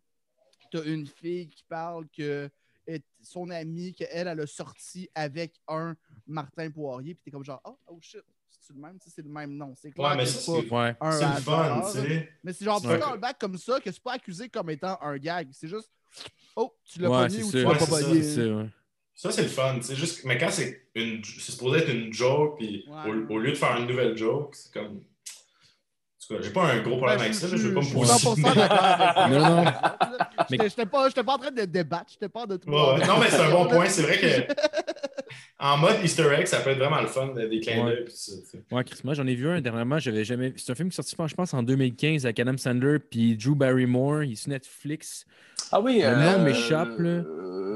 [0.72, 2.49] tu as une fille qui parle que
[2.86, 5.95] est- son amie, qu'elle, elle a sorti avec un
[6.28, 7.15] Martin Poirier.
[7.15, 8.22] Puis t'es comme genre, oh, oh shit,
[8.61, 9.74] c'est le même, Tu sais, c'est le même nom.
[9.76, 10.89] C'est clair Ouais, mais c'est pas Ouais.
[10.89, 11.91] le fun, hasard.
[11.91, 12.30] tu sais.
[12.43, 14.97] Mais c'est genre pas dans le bac comme ça que c'est pas accusé comme étant
[15.01, 15.49] un gag.
[15.53, 15.89] C'est juste,
[16.55, 18.49] oh, tu l'as Ouais, pogné c'est ou tu l'as Ouais, pas c'est
[19.18, 19.32] ça.
[19.32, 19.76] C'est le fun.
[19.82, 20.24] C'est juste...
[20.24, 21.22] Mais quand c'est une...
[21.24, 23.11] c'est supposé être une joke, puis Ouais.
[23.30, 25.01] au, au lieu de faire une nouvelle joke, c'est comme.
[26.30, 27.86] En tout cas, j'ai pas un gros problème Ben, avec ça, je veux pas me
[27.86, 28.11] suis poser.
[28.11, 29.28] 100% d'accord avec toi.
[29.30, 29.72] Non, non.
[30.49, 32.70] J'étais- J'étais pas, pas en train de débattre, j'étais pas de tout.
[32.70, 33.07] Ouais, ouais.
[33.07, 33.88] Non, mais c'est un bon point.
[33.88, 34.53] C'est vrai que
[35.59, 37.95] en mode Easter egg, ça peut être vraiment le fun, des clins Ouais.
[37.95, 38.05] d'œil.
[38.72, 40.53] Ouais, Chris, moi j'en ai vu un dernièrement, j'avais jamais.
[40.57, 43.55] C'est un film qui est sorti, je pense, en 2015 avec Adam Sandler puis Drew
[43.55, 44.24] Barrymore.
[44.24, 45.26] Il est sur Netflix.
[45.72, 46.01] Ah oui.
[46.03, 47.22] Le nom m'échappe, là.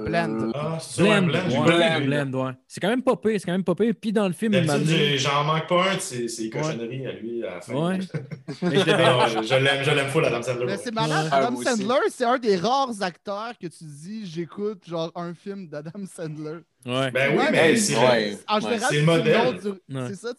[0.02, 0.52] Euh, Blend.
[0.56, 2.52] Ah, c'est Blend, ouais, Blend, ouais, ouais.
[2.68, 3.94] C'est quand même pas pire, c'est quand même pas pire.
[4.00, 7.12] Puis dans le film, il m'a j'ai- j'en manque pas un de ses, cochonneries à
[7.14, 7.74] lui à la fin.
[7.74, 8.00] Ouais.
[8.62, 10.66] Mais je Ah l'aime, je l'aime full, Adam Sandler.
[10.66, 11.30] Mais c'est malade, Ouais.
[11.32, 11.66] Ah, Adam aussi.
[11.70, 16.60] Sandler, c'est un des rares acteurs que tu dis j'écoute genre un film d'Adam Sandler.
[16.86, 17.12] Ouais.
[17.12, 18.38] Ben oui, Ouais, mais mais- c'est Ouais.
[18.48, 19.44] En Ouais, général, c'est le modèle.
[19.46, 20.08] nom du- Ouais.
[20.10, 20.34] C'est ça.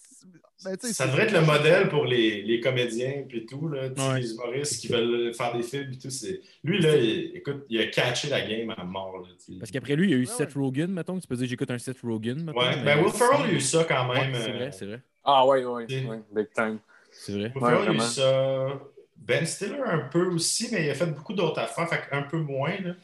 [0.65, 4.21] Ben, ça devrait être le modèle pour les, les comédiens puis tout, là, Ouais.
[4.21, 6.11] les humoristes qui veulent faire des films et tout.
[6.11, 9.19] c'est- Lui, là, il, écoute, il a catché la game à mort.
[9.19, 9.29] Là.
[9.59, 11.19] Parce qu'après lui, il y a eu Ouais, Seth Rogen, mettons.
[11.19, 12.45] Tu peux dire j'écoute un Seth Rogen.
[12.45, 14.35] mettons, Ouais, ben Will Ferrell, il a eu ça quand Ouais, même.
[14.35, 15.01] c'est euh, vrai, c'est vrai.
[15.25, 15.89] Ah oui, oui, Ok.
[15.91, 16.79] oui, big time.
[17.11, 17.53] C'est vrai.
[17.55, 18.81] Will Ouais, Ferrell, il a eu ça.
[19.17, 22.39] Ben Stiller un peu aussi, mais il a fait beaucoup d'autres affaires, fait un peu
[22.39, 22.73] moins.
[22.83, 22.95] Là.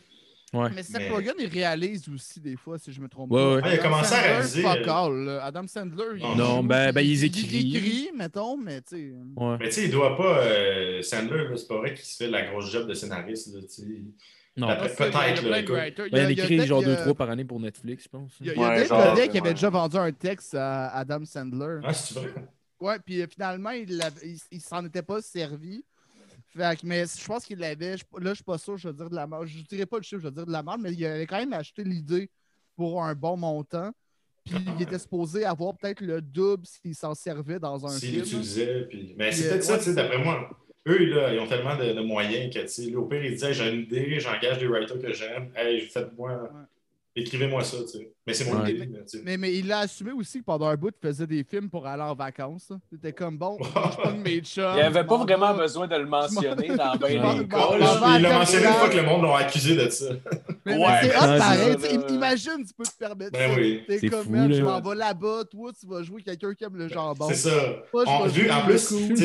[0.55, 0.71] Ouais.
[0.75, 3.55] Mais Seth Mais- Rogen, il réalise aussi des fois, si je me trompe Ouais, pas.
[3.57, 3.61] ouais.
[3.65, 5.45] Ah, il a commencé à réaliser, fuck euh, all, là.
[5.45, 7.53] Adam Sandler, il Non, joue, ben- ben, il- ils il- écrivent.
[7.53, 9.13] Il écrit, mettons, mais tu sais.
[9.37, 9.57] Ouais.
[9.61, 10.39] Mais tu sais, il doit pas.
[10.45, 13.55] euh, Sandler, c'est pas vrai qu'il se fait la grosse job de scénariste.
[13.55, 13.87] Là, tu sais.
[14.57, 14.69] Non.
[14.71, 15.75] Ah, peut-être, il y a là, plein de écoute.
[15.77, 16.07] writers.
[16.07, 17.61] Il y Ben, il il a écrit genre il y a- 2-3 par année pour
[17.61, 18.33] Netflix, je pense.
[18.41, 21.81] Il y a, Ouais, Godet qui avait déjà vendu un texte à Adam Sandler.
[21.85, 22.33] Ah, c'est vrai?
[22.81, 24.01] Ouais, puis euh, finalement, il,
[24.51, 25.85] il s'en était pas servi.
[26.59, 27.93] Fait mais je pense qu'il l'avait.
[27.93, 29.47] Là, je suis pas sûr, je vais dire de la merde.
[29.47, 31.39] Je dirais pas le chiffre, je vais dire de la merde, mais il avait quand
[31.39, 32.29] même acheté l'idée
[32.77, 33.93] pour un bon montant.
[34.45, 38.23] Puis il était supposé avoir peut-être le double s'il s'en servait dans un S'il film.
[38.23, 38.87] l'utilisait.
[38.89, 39.15] Puis...
[39.17, 40.51] Mais c'est euh, peut-être ça, ouais, tu sais, d'après moi.
[40.87, 43.53] Eux, là, ils ont tellement de, de moyens que, tu sais, au pire, ils disaient
[43.53, 45.51] j'ai une idée, j'engage des writers que j'aime.
[45.55, 46.51] Hey, faites-moi.
[47.21, 48.12] Écrivez-moi ça, tu sais.
[48.27, 48.71] Mais c'est mon Ouais.
[48.71, 48.87] idée.
[48.87, 49.23] mais, tu sais.
[49.25, 51.87] Mais, mais il l'a assumé aussi que pendant un bout, il faisait des films pour
[51.87, 52.71] aller en vacances.
[52.91, 54.73] C'était comme bon, je pogne mes chums.
[54.73, 58.39] Il n'y avait pas m'en vraiment besoin de le mentionner dans ben des Il l'a
[58.39, 60.07] mentionné une fois que le monde l'ont accusé de ça.
[60.69, 60.99] Mais, mais Ouais.
[61.03, 61.77] c'est hot pareil.
[61.81, 62.07] c'est ça.
[62.14, 63.57] Imagine, tu peux te permettre Ben ça.
[63.57, 63.83] oui.
[63.87, 64.81] T'es C'est comme, fou, man, je là.
[64.81, 67.29] m'en vais là-bas, toi, tu vas jouer quelqu'un qui aime le jambon.
[67.29, 67.51] C'est ça.
[67.93, 68.79] Moi, je On, vais vu, en plus,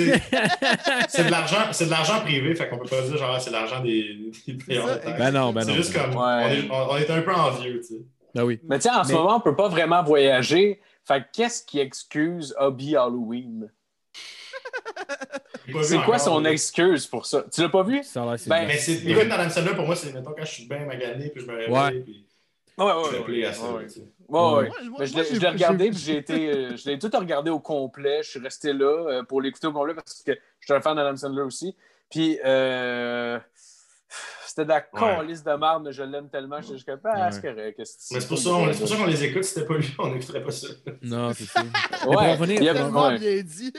[1.09, 3.81] c'est de l'argent, c'est de l'argent privé, fait qu'on peut pas dire genre c'est l'argent
[3.81, 5.17] des, des taxes.
[5.17, 5.75] Ben non, ben c'est non.
[5.75, 6.17] juste comme Ouais.
[6.45, 8.01] on, est, on, on est un peu envieux, tu sais.
[8.35, 8.59] Ben oui.
[8.67, 10.79] Mais tu sais, en ce Mais- moment, on peut pas vraiment voyager.
[11.05, 13.69] Fait que qu'est-ce qui excuse Hobby Halloween?
[15.83, 16.51] C'est quoi encore, son là.
[16.51, 17.45] excuse pour ça?
[17.51, 18.03] Tu l'as pas vu?
[18.03, 18.67] Ça Ben.
[18.67, 21.41] Mais c'est écoute dans Adam pour moi, c'est mettons quand je suis bien magané puis
[21.41, 21.91] je me réveille Ouais.
[22.01, 22.25] puis
[22.77, 23.71] Ouais, je à ça.
[23.71, 23.85] ouais.
[24.27, 24.69] Ouais, ouais.
[24.69, 26.49] Moi, je moi, l'ai je j'ai- l'ai regardé, puis j'ai été.
[26.49, 28.23] euh, je l'ai tout regardé au complet.
[28.23, 30.95] Je suis resté là euh, pour l'écouter au complet parce que je suis un fan
[30.95, 31.75] d'Adam Sandler aussi.
[32.09, 33.37] Puis, euh,
[34.45, 34.99] C'était de la Ouais.
[35.17, 36.61] calice de marde, mais je l'aime tellement.
[36.61, 37.75] J'étais juste comme, ah, c'est correct.
[37.79, 39.43] Mais c'est pour ça, on- c'est pour ça qu'on les écoute.
[39.43, 40.67] Si c'était pas lui, on n'écouterait pas ça.
[41.01, 41.63] Non, c'est ça.
[41.91, 43.73] Mais pour Ouais, revenir- il y a- bien dit.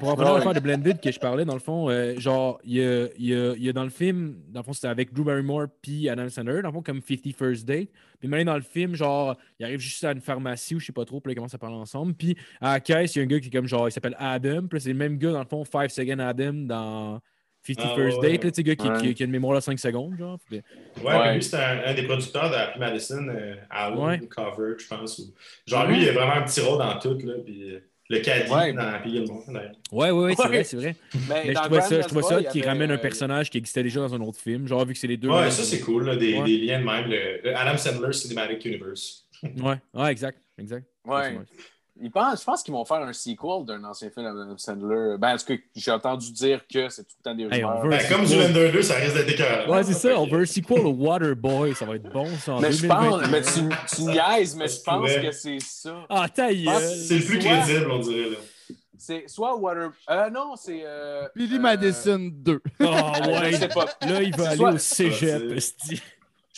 [0.00, 0.38] Pour en revenir à Ouais.
[0.38, 3.26] l'affaire de Blended que je parlais, dans le fond, euh, genre, il y a, il
[3.26, 5.66] y a- il y a dans le film, dans le fond, c'était avec Drew Barrymore
[5.82, 7.88] puis Adam Sandler, dans le fond, comme 50 First Date.
[8.18, 10.92] Puis maintenant, dans le film, genre, il arrive juste à une pharmacie ou je sais
[10.92, 12.14] pas trop, puis là, ils commencent à parler ensemble.
[12.14, 14.16] Puis à la caisse, il y a un gars qui est comme, genre, il s'appelle
[14.18, 14.66] Adam.
[14.68, 17.20] Puis là, c'est le même gars, dans le fond, 5 Second Adam dans
[17.62, 19.00] 50 Ah, First ouais, Date, là, tu sais, gars qui, ouais.
[19.00, 20.38] qui- qui a une mémoire de 5 secondes, genre.
[20.46, 20.56] Puis-
[21.04, 21.22] Ouais, Ouais.
[21.26, 24.18] puis lui, c'était un, un des producteurs de Happy Madison, euh, Alan Ouais.
[24.28, 25.18] Cover, je pense.
[25.18, 25.34] ou-
[25.66, 27.34] Genre, lui, il a vraiment un petit rôle dans tout, là.
[27.44, 28.72] Puis euh, le caddie Ouais.
[28.72, 29.72] dans Happy Gilmore, d'ailleurs.
[29.92, 30.48] Ouais, ouais, ouais, c'est Ouais.
[30.48, 30.96] vrai, c'est vrai.
[31.28, 33.82] Mais, Mais je trouvais ça, je trouvais ça qui ramène un euh, personnage qui existait
[33.82, 35.28] déjà dans un autre film, genre, vu que c'est les deux.
[35.28, 36.44] Ouais, mêmes- ça, c'est cool, là, des, Ouais.
[36.44, 37.08] des liens de même.
[37.10, 39.26] Le, le Adam Sandler Cinematic Universe.
[39.42, 40.86] Ouais, ouais, exact, exact.
[41.04, 41.38] Ouais.
[42.02, 45.16] Ils pensent, je pense qu'ils vont faire un sequel d'un ancien film d'Adam Sandler.
[45.18, 47.68] Ben, en tout cas, j'ai entendu dire que c'est tout le temps des Hey, on
[47.68, 47.82] rumeurs.
[47.84, 48.24] veut- Ben, comme.
[48.26, 49.72] Zoolander 2, ça risque d'être écœurant.
[49.74, 50.18] Ouais, c'est ça.
[50.18, 51.74] On veut un sequel au Waterboy.
[51.74, 53.10] Ça va être bon, ça, en mais je 2021.
[53.20, 55.94] pense, mais tu, tu niaises, mais je se pense que c'est ça.
[56.08, 56.80] Ah, ta que.
[57.08, 58.30] C'est le plus Soit- crédible, on dirait.
[58.30, 58.36] Là.
[59.02, 59.90] C'est soit Water.
[60.10, 60.82] Euh, non, c'est.
[60.84, 62.60] Euh, Billy euh, Madison 2.
[62.80, 62.84] Ah,
[63.26, 63.52] euh, ouais.
[63.52, 63.86] Je sais pas.
[64.02, 65.42] Là, il va aller soit- au cégep.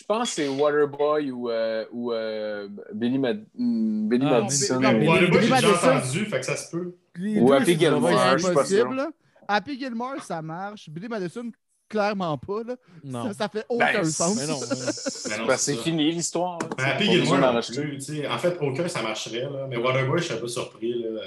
[0.03, 4.76] Je pense que c'est Waterboy ou, euh, ou euh, Billy, Mad- hmm, Billy Ah, Madison.
[4.82, 6.96] Waterboy, j'ai déjà entendu, fait que ça se peut.
[7.16, 8.90] Les Ou deux, Happy Gilmore, c'est je suis pas impossible, sûr.
[8.94, 9.11] là.
[9.46, 10.88] Happy Gilmore, ça marche.
[10.90, 11.50] Billy Madison,
[11.88, 12.62] clairement pas.
[12.66, 12.76] Là.
[13.05, 13.24] Non.
[13.28, 14.36] Ça, ça fait aucun Ben, sens.
[14.36, 16.59] Mais non, mais non, Ben, c'est fini l'histoire.
[16.76, 17.44] Ben, Happy Gilmore.
[17.44, 19.42] En fait, aucun, ça marcherait.
[19.42, 19.66] Là.
[19.68, 21.03] Mais Waterboy, je suis un peu surpris.
[21.03, 21.20] Là.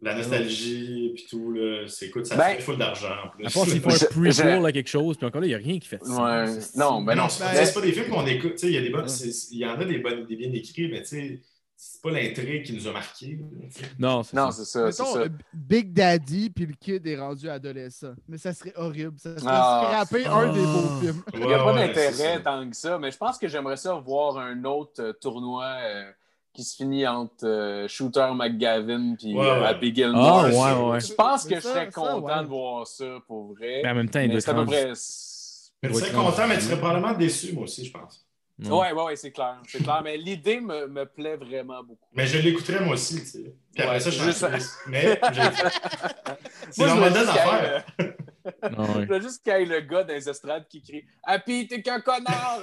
[0.00, 1.52] La nostalgie, puis tout.
[1.52, 1.84] Là.
[1.88, 3.46] C'est, écoute, ça Ben, fait full d'argent en plus.
[3.46, 5.58] À part Je- un prequel je- à quelque chose, puis encore là, il n'y a
[5.58, 6.10] rien qui fait ça.
[6.12, 6.46] Ouais.
[6.76, 7.28] Non, Mais ben non, non.
[7.28, 8.52] c'est Ben, pas, c'est pas des films qu'on écoute.
[8.52, 9.08] Tu sais, Il y, a des bonnes- Ouais.
[9.08, 11.40] c'est- il y en a des, bonnes, des bien écrits, mais tu sais,
[11.76, 13.38] c'est pas l'intrigue qui nous a marqués.
[13.98, 14.58] Non, c'est Non, ça.
[14.58, 14.92] c'est ça.
[14.92, 15.20] c'est Mettons, ça.
[15.22, 18.14] euh, Big Daddy puis le kid est rendu adolescent.
[18.28, 19.14] Mais ça serait horrible.
[19.18, 19.84] Ça serait Ah.
[20.06, 20.36] scraper Ah.
[20.38, 21.22] un des beaux films.
[21.34, 23.94] Il n'y a pas ouais, d'intérêt tant que ça, mais je pense que j'aimerais ça
[23.94, 26.10] voir un autre euh, tournoi euh,
[26.58, 29.66] qui se finit entre euh, Shooter McGavin et Ouais, ouais.
[29.66, 30.44] Happy Gilmore.
[30.44, 30.98] Ah, ouais.
[31.00, 32.42] Je pense que je serais ça, content ouais.
[32.42, 33.82] de voir ça pour vrai.
[33.84, 34.86] Mais en même temps, il doit être à près.
[35.80, 38.26] Mais tu serais content, mais tu serais probablement déçu, moi aussi, je pense.
[38.58, 38.70] Ouais.
[38.70, 39.58] Ouais, ouais, ouais, c'est clair.
[39.68, 40.00] C'est clair.
[40.02, 42.08] Mais l'idée me, me plaît vraiment beaucoup.
[42.12, 43.54] Mais je l'écouterais moi aussi, tu sais.
[43.72, 44.70] Puis après Ouais, ça, je suis.
[44.88, 45.40] Mais j'ai-
[46.72, 47.84] c'est Moi, leur je veux modèle
[48.48, 48.72] juste qu'il y ait d'affaires.
[48.72, 49.06] le- Ah, ouais.
[49.06, 51.82] je veux juste qu'il y ait le gars dans les estrades qui crie Happy, t'es
[51.82, 52.60] qu'un connard!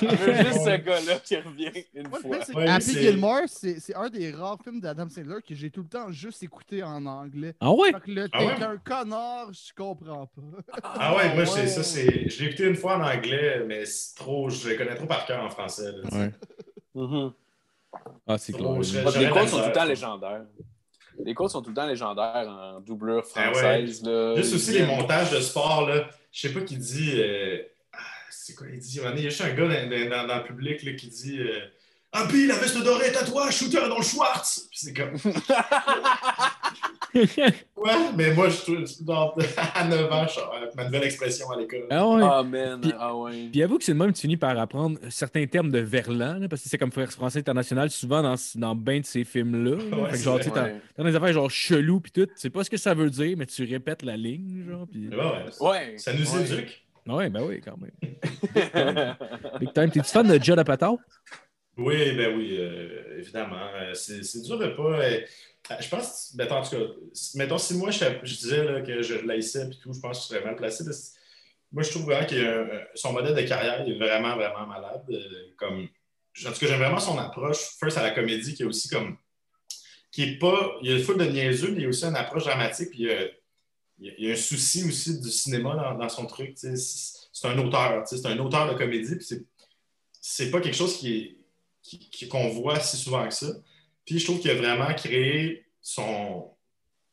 [0.00, 2.20] Je veux juste ce gars-là qui revient une fois.
[2.54, 5.88] Ouais, Happy Gilmore, c'est c'est un des rares films d'Adam Sandler que j'ai tout le
[5.88, 7.54] temps juste écouté en anglais.
[7.60, 7.92] Ah ouais?
[7.92, 8.54] Donc, le Ah t'es ouais?
[8.56, 10.42] qu'un connard, je comprends pas.
[10.82, 11.66] Ah ouais, moi, c'est ouais.
[11.66, 12.28] ça, c'est.
[12.28, 14.48] Je l'ai écouté une fois en anglais, mais c'est trop.
[14.48, 15.90] Je le connais trop par cœur en français.
[15.92, 16.18] là.
[16.18, 16.32] Ouais.
[16.94, 17.32] Mhm.
[18.26, 18.82] Ah, c'est clair.
[18.82, 20.44] je- Les codes sont tout le temps légendaires.
[21.24, 23.54] Les codes sont tout le temps légendaires en doublure Ah ouais.
[23.54, 24.02] française.
[24.04, 24.36] là.
[24.36, 26.08] Juste aussi les montages de sport, là.
[26.32, 27.12] Je sais pas qui dit.
[27.16, 27.58] euh,
[27.92, 27.98] ah,
[28.30, 28.98] c'est quoi il dit?
[29.16, 31.38] Il y a juste un gars dans, dans- dans- dans le public là, qui dit.
[31.40, 31.60] euh,
[32.16, 34.66] ah, puis la veste dorée est à toi, shooter dans le Schwartz!
[34.70, 35.14] Puis c'est comme.
[37.14, 38.84] Ouais, mais moi, je trouve.
[39.04, 39.34] dans-
[39.74, 41.86] À 9 ans, je suis avec ma nouvelle expression à l'école.
[41.90, 42.22] Ah ouais.
[42.22, 42.80] Ah, man.
[42.80, 43.48] Puis- Ah, ouais.
[43.50, 46.38] Puis avoue que c'est le même que tu finis par apprendre certains termes de verlan,
[46.38, 49.76] là, parce que c'est comme Frère français international, souvent dans, dans ben de ces films-là.
[49.76, 49.96] là.
[49.96, 50.80] Ouais, fait que genre, tu sais, c'est t'as Ouais.
[50.94, 53.34] t'as des affaires genre chelou puis tout, tu sais pas ce que ça veut dire,
[53.38, 54.86] mais tu répètes la ligne, genre.
[54.90, 55.08] Puis...
[55.08, 55.44] Ouais, ouais.
[55.70, 55.94] Ouais.
[55.98, 56.42] Ça nous Ouais.
[56.42, 56.82] éduque.
[57.06, 57.92] Ouais, ben oui, quand même.
[59.60, 59.90] Big time.
[59.90, 60.98] T'es-tu fan de Judd Apatow?
[61.76, 63.68] Oui, ben oui, euh, évidemment.
[63.74, 65.00] Euh, C'est c'est dur de pas.
[65.00, 65.20] euh,
[65.80, 66.82] je pense, ben, en tout cas,
[67.34, 70.44] mettons, si moi je, disais que je laissais et tout, je pense que je serais
[70.44, 70.84] mal placé.
[71.72, 75.02] moi, je trouve vraiment que son modèle de carrière est vraiment, vraiment malade.
[75.56, 75.82] comme,
[76.46, 79.18] en tout cas, j'aime vraiment son approche, first à la comédie, qui est aussi comme.
[80.12, 80.76] qui est pas.
[80.82, 82.90] Il y a une foule de niaiseux, mais il y a aussi une approche dramatique,
[82.94, 83.26] il y a,
[83.98, 86.54] il y a- un souci aussi du cinéma dans, son truc.
[86.56, 89.44] C'est un auteur, c'est un auteur de comédie, puis c'est
[90.20, 91.36] c'est pas quelque chose qui est
[92.30, 93.48] qu'on voit si souvent que ça.
[94.04, 96.50] Puis je trouve qu'il a vraiment créé son,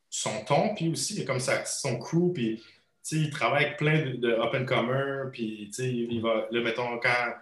[0.10, 2.64] son ton, puis aussi comme ça, son crew, puis
[3.12, 7.34] il travaille avec plein de, de puis il va, là, mettons, quand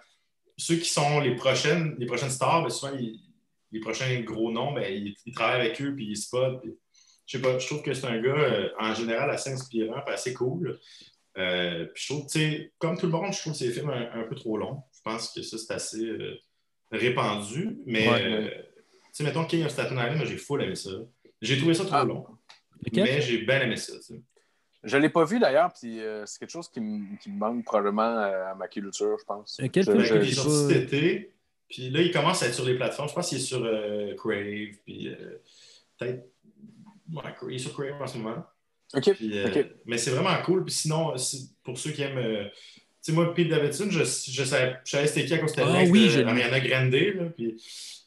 [0.58, 2.96] ceux qui sont les prochaines, les prochaines stars, ben, souvent,
[3.72, 6.72] les prochains gros noms, il, il travaille avec eux, puis il spot, puis
[7.26, 10.14] je sais pas, je trouve que c'est un gars, euh, en général, assez inspirant, puis
[10.14, 10.80] assez cool.
[11.38, 14.12] Euh, puis je trouve, tu sais, comme tout le monde, je trouve ses films un,
[14.20, 14.84] un peu trop longs.
[14.94, 16.38] Je pense que ça, c'est assez euh,
[16.92, 17.78] répandu.
[17.86, 18.24] Mais, Ouais.
[18.24, 18.54] euh, tu
[19.14, 20.92] sais, mettons King of Staten Island, moi, j'ai full aimé ça.
[21.42, 22.04] J'ai trouvé ça trop Ah.
[22.06, 22.26] long.
[22.94, 23.94] Mais j'ai bien aimé ça.
[24.84, 27.64] Je l'ai pas vu d'ailleurs, puis euh, c'est quelque chose qui, me- qui me manque
[27.64, 29.60] probablement euh, à ma culture, je pense.
[29.62, 30.22] Lequel Je- film?
[30.24, 31.32] Est sorti cet été.
[31.70, 33.08] Puis là, il commence à être sur les plateformes.
[33.08, 34.76] Je pense qu'il est sur euh, Crave.
[34.84, 35.40] Puis euh,
[36.00, 36.26] peut-être.
[37.14, 38.44] Ouais, il est sur Crave en ce moment.
[38.96, 39.14] Ok.
[39.14, 39.64] Puis, euh.
[39.86, 40.66] Mais c'est vraiment cool.
[40.66, 42.48] Puis sinon, si- pour ceux qui aiment euh,
[43.02, 45.84] sais, moi, Pete Davidson, je, je savais, je savais c'était qui à cause c'était Ah
[45.90, 46.94] oui, de je- Ariana Grande.
[46.94, 47.62] Là, puis,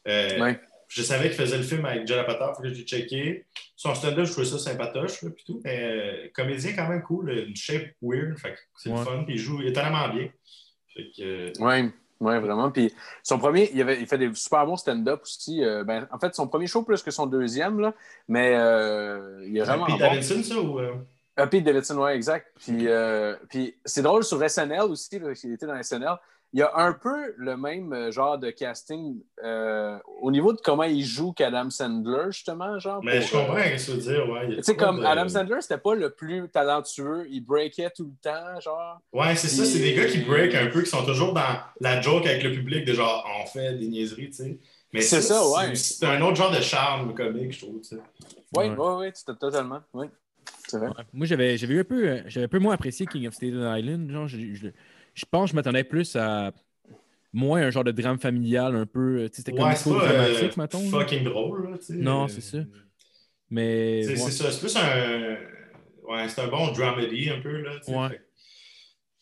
[0.07, 0.59] euh, Ouais.
[0.87, 3.45] Je savais qu'il faisait le film avec Jonah Apatow, faut que je l'ai checké.
[3.75, 5.59] Son stand-up, je trouvais ça sympatoche, là, puis tout.
[5.65, 8.99] Mais euh, comédien quand même cool, une shape weird, fait c'est Ouais.
[8.99, 10.29] le fun, puis il joue étonnamment bien.
[10.93, 11.91] Fait que, euh, Oui,
[12.21, 12.69] ouais, vraiment.
[12.71, 12.93] Puis
[13.23, 15.63] son premier, il, avait, il fait des super bons stand-up aussi.
[15.63, 17.93] Euh, ben, en fait, son premier show plus que son deuxième, là,
[18.27, 19.99] mais euh, il est vraiment Pete bon.
[20.01, 20.79] Davidson, ça, ou...
[21.37, 22.47] Ah, Pete Davidson, oui, exact.
[22.63, 26.15] Puis, euh, puis c'est drôle sur SNL aussi, là, il était dans SNL.
[26.53, 30.59] Il y a un peu le même euh, genre de casting euh, au niveau de
[30.63, 33.03] comment il joue qu'Adam Sandler, justement, genre.
[33.03, 34.55] Mais pour, je comprends euh, ce que tu veux dire, ouais.
[34.57, 37.25] Tu sais, comme de- Adam Sandler, c'était pas le plus talentueux.
[37.29, 39.01] Il breakait tout le temps, genre.
[39.11, 41.99] Ouais, c'est ça, c'est des gars qui break un peu, qui sont toujours dans la
[41.99, 44.59] joke avec le public, de genre, on fait des niaiseries, tu sais.
[44.93, 45.75] Mais C'est ça, ouais.
[45.75, 48.01] C'est un autre genre de charme comique, je trouve, tu sais.
[48.55, 48.75] Oui, Ouais.
[48.77, 49.81] oui, oui, totalement.
[49.93, 50.05] Oui,
[50.67, 50.87] c'est vrai.
[50.87, 51.03] Ouais.
[51.13, 53.59] Moi, j'avais j'avais eu un peu, euh, j'avais un peu moins apprécié King of Staten
[53.77, 54.09] Island.
[54.11, 54.67] Genre, je, je-
[55.13, 56.51] je pense que je m'attendais plus à
[57.33, 59.19] moins un genre de drame familial, un peu.
[59.23, 60.83] euh, C'était comme Ouais, c'est pas euh, dramatique, mettons.
[60.83, 60.89] là.
[60.99, 61.77] fucking drôle, là.
[61.91, 62.59] Non, c'est ça.
[63.49, 64.03] Mais.
[64.03, 64.17] C'est ouais.
[64.17, 65.37] c'est ça, c'est plus un.
[66.07, 67.71] Ouais, c'est un bon dramedy un peu, là.
[67.87, 68.09] Ouais.
[68.09, 68.21] Fait-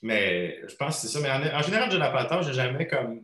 [0.02, 1.20] Mais je pense que c'est ça.
[1.22, 3.22] Mais en, en général, John Apatow, j'ai jamais comme.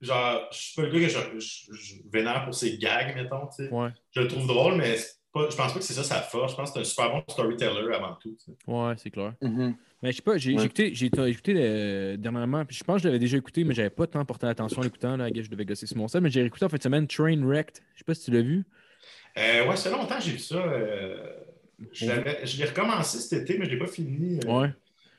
[0.00, 3.48] Genre, je suis pas le gars que je, je, je vénère pour ses gags, mettons.
[3.72, 4.96] Ouais, Je le trouve drôle, mais
[5.50, 6.52] je pense pas que c'est ça sa force.
[6.52, 8.36] Je pense que c'est un super bon storyteller avant tout.
[8.66, 9.34] ouais, c'est clair.
[9.42, 9.74] Mhm.
[10.02, 10.64] Mais je sais pas, j'ai Ouais.
[10.64, 13.90] écouté, j'ai écouté le- dernièrement, puis je pense que je l'avais déjà écouté, mais j'avais
[13.90, 15.16] pas tant porté attention en l'écoutant.
[15.16, 17.78] Là, je devais gosser sur mon mais j'ai écouté en fin de semaine Trainwrecked.
[17.94, 18.64] Je sais pas si tu l'as vu.
[19.36, 20.56] Euh, ouais, ça fait longtemps que j'ai vu ça.
[20.56, 21.16] euh,
[21.92, 22.06] je
[22.58, 24.38] l'ai recommencé cet été, mais je l'ai pas fini.
[24.44, 24.60] euh.
[24.60, 24.68] Ouais.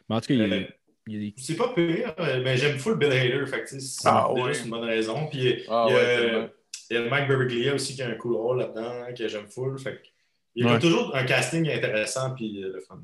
[0.10, 0.64] Mais en tout cas, il y a, Euh,
[1.08, 1.34] il y a des.
[1.38, 2.14] C'est pas pire,
[2.44, 4.54] mais j'aime full Bill Hader, fait que c'est Ah, ouais.
[4.54, 5.28] c'est une bonne raison.
[5.28, 6.50] Puis Ah, il y a, ouais, tellement.
[6.90, 9.48] Il y a Mike Birbiglia aussi qui a un cool rôle là-dedans, hein, que j'aime
[9.48, 9.78] full.
[9.80, 10.08] Fait que
[10.56, 10.80] il y a Ouais.
[10.80, 13.02] toujours un casting intéressant puis euh, le fun.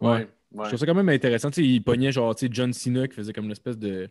[0.00, 0.28] Ouais.
[0.52, 0.64] Ouais.
[0.64, 1.50] Je trouve ça quand même intéressant.
[1.50, 4.08] Tu sais, il pognait genre tu sais, John Cena qui faisait comme une espèce de,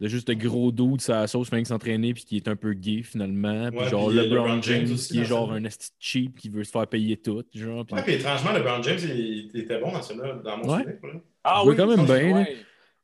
[0.00, 2.56] de juste de gros dos de sa sauce, fin qui s'entraînait, puis qui est un
[2.56, 3.68] peu gay finalement.
[3.70, 5.90] Puis Ouais, genre puis, euh, LeBron, LeBron James, James aussi qui est genre un esti
[5.98, 7.42] cheap qui veut se faire payer tout.
[7.54, 10.72] Genre, puis- Ouais, puis étrangement, LeBron James, il, il était bon dans celui-là, dans mon
[10.74, 10.82] Ouais.
[11.00, 11.20] souvenir.
[11.44, 12.56] Ah oui, quand même bien, ouais.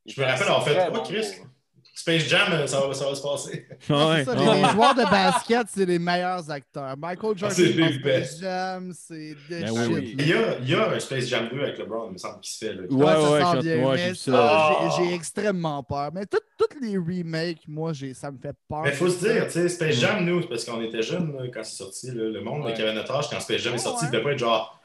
[0.07, 1.27] Je me rappelle avoir fait Très Oh, bon Chris,
[1.97, 3.69] Space Jam, euh, ça va, ça va se passer.
[3.89, 6.97] Ouais, ça, les, les joueurs de basket, c'est les meilleurs acteurs.
[6.97, 8.41] Michael Jordan, c'est les Space.
[8.41, 9.77] Jam, c'est de Ben shit.
[9.95, 10.17] oui.
[10.19, 12.41] Il y a, il y a un Space Jam 2 avec LeBron, il me semble,
[12.41, 12.75] qui se fait.
[12.75, 12.83] Là.
[12.91, 14.79] Ouais, ça ouais, ouais, mais j'ai vu ça, ça.
[14.99, 16.11] j'ai- j'ai extrêmement peur.
[16.13, 18.83] Mais tout- toutes les remakes, moi, j'ai- ça me fait peur.
[18.83, 21.33] Mais il faut se dire, tu sais, Space Jam, nous, c'est parce qu'on était jeunes
[21.37, 22.09] là, quand c'est sorti.
[22.09, 22.93] là, le monde Ouais.
[22.93, 24.11] notre âge, quand Space Jam est sorti, Ouais.
[24.11, 24.81] il devait pas être genre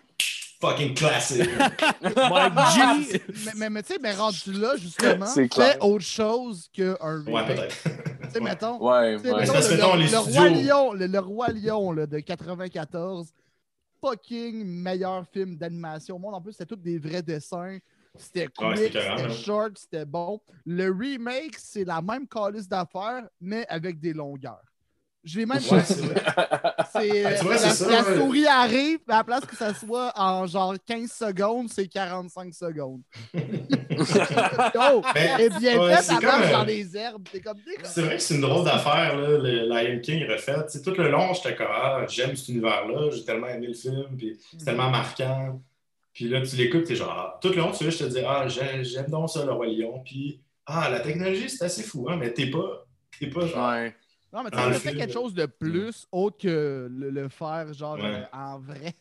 [0.61, 1.49] fucking classique.
[2.01, 3.21] Mike G!
[3.45, 7.27] mais, mais, mais tu sais, mais rendu là, justement, C'est fais autre chose qu'un remake.
[7.33, 7.83] ouais, peut-être.
[7.83, 9.17] Tu sais, mettons, Ouais, ouais.
[9.17, 13.33] mettons, le, mettons, le- les le Roi Lion, le, le Roi Lion là, de 94,
[14.01, 16.35] fucking meilleur film d'animation au monde.
[16.35, 17.77] En plus, c'était tous des vrais dessins.
[18.15, 20.39] C'était Ouais, quick, c'était short, c'était bon.
[20.65, 24.61] Le remake, c'est la même calice d'affaires, mais avec des longueurs.
[25.23, 26.15] Je l'ai même Ouais, c'est vrai.
[26.93, 28.17] c'est, Ah, tu vois, la, ça, la ouais.
[28.17, 32.53] souris arrive, mais à la place que ça soit en genre 15 secondes, c'est 45
[32.53, 33.01] secondes.
[33.33, 35.01] oh,
[35.39, 37.27] et bien ouais, fait, c'est ça marche dans euh, les herbes.
[37.31, 40.55] T'es comme des C'est vrai que c'est une drôle d'affaire, là, le Lion King refait.
[40.83, 44.39] Tout le long, j'étais comme, ah, j'aime cet univers-là, j'ai tellement aimé le film, puis
[44.57, 45.61] c'est tellement marquant.
[46.13, 48.19] Puis là, tu l'écoutes, t'es genre, ah, tout le long, tu sais, je te dis,
[48.25, 50.01] ah, j'ai- j'aime donc ça, le Roi Lion.
[50.03, 52.85] Puis, ah, la technologie, c'est assez fou, hein, mais t'es pas,
[53.19, 53.57] t'es pas genre.
[54.31, 56.37] Non, mais tu Dans sais, le on a fait film, quelque chose de plus autre
[56.37, 58.03] que le, le faire genre Ouais.
[58.05, 58.93] euh, en vrai.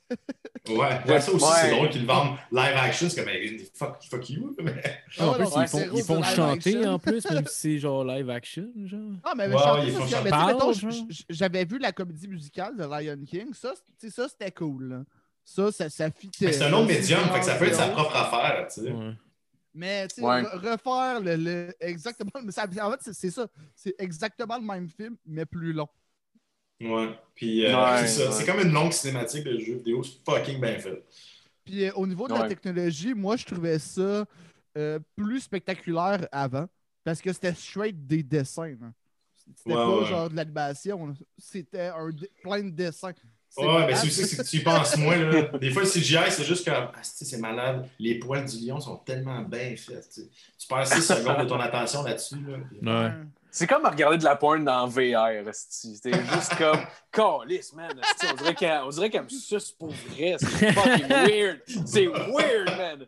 [0.68, 0.76] Ouais,
[1.06, 1.50] ouais, ça aussi, Ouais.
[1.60, 4.56] c'est drôle qu'ils le vendent live action, c'est comme, hey, fuck, fuck you.
[4.62, 4.72] Mais...
[5.20, 6.92] en Ah plus, ouais, ils non, font, zéro ils font de live chanter action.
[6.94, 8.68] en plus, même si c'est genre live action.
[8.86, 9.00] Genre.
[9.24, 13.52] Ah, mais, ils font j'avais vu la comédie musicale de Lion King.
[13.52, 14.88] Ça, c- tu sais, ça c'était cool.
[14.88, 14.96] là.
[15.44, 16.46] Ça, ça, ça fitait.
[16.46, 18.92] Mais c'est un autre médium, fait que ça peut être sa propre affaire, tu sais.
[19.78, 20.42] Mais tu sais, Ouais.
[20.42, 22.32] re- refaire le, le- exactement.
[22.44, 23.46] mais ça- en fait, c'est- ça.
[23.76, 25.88] C'est exactement le même film, mais plus long.
[26.80, 27.16] Ouais.
[27.34, 28.26] Puis, euh, Ouais, c'est ça.
[28.30, 28.32] ouais.
[28.32, 31.04] C'est comme une longue cinématique de jeu vidéo, c'est fucking bien fait.
[31.64, 34.24] Puis euh, au niveau de la technologie, moi, je trouvais ça
[34.76, 36.66] euh, plus spectaculaire avant
[37.04, 38.76] parce que c'était straight des dessins.
[38.80, 38.92] là.
[39.56, 40.04] C'était Ouais, pas ouais.
[40.06, 41.14] genre de l'animation.
[41.36, 41.90] C'était
[42.42, 43.12] plein de dessins.
[43.50, 45.16] C'est Ouais, mais c'est aussi que tu y penses moins.
[45.16, 45.42] Là.
[45.60, 47.88] Des fois, le CGI, c'est juste comme ah, c'est malade.
[47.98, 50.08] Les poils du lion sont tellement bien faits.
[50.14, 52.36] Tu, perds 6 secondes de ton attention là-dessus.
[52.82, 53.06] Là.
[53.06, 53.12] Ouais.
[53.50, 55.52] C'est comme regarder de la porn dans VR.
[55.52, 56.80] C'était juste comme,
[57.12, 57.90] calice, man.
[58.30, 60.36] On dirait qu'elle qu'elle me suce pour vrai.
[60.38, 61.60] C'est fucking weird.
[61.86, 63.06] C'est weird, man.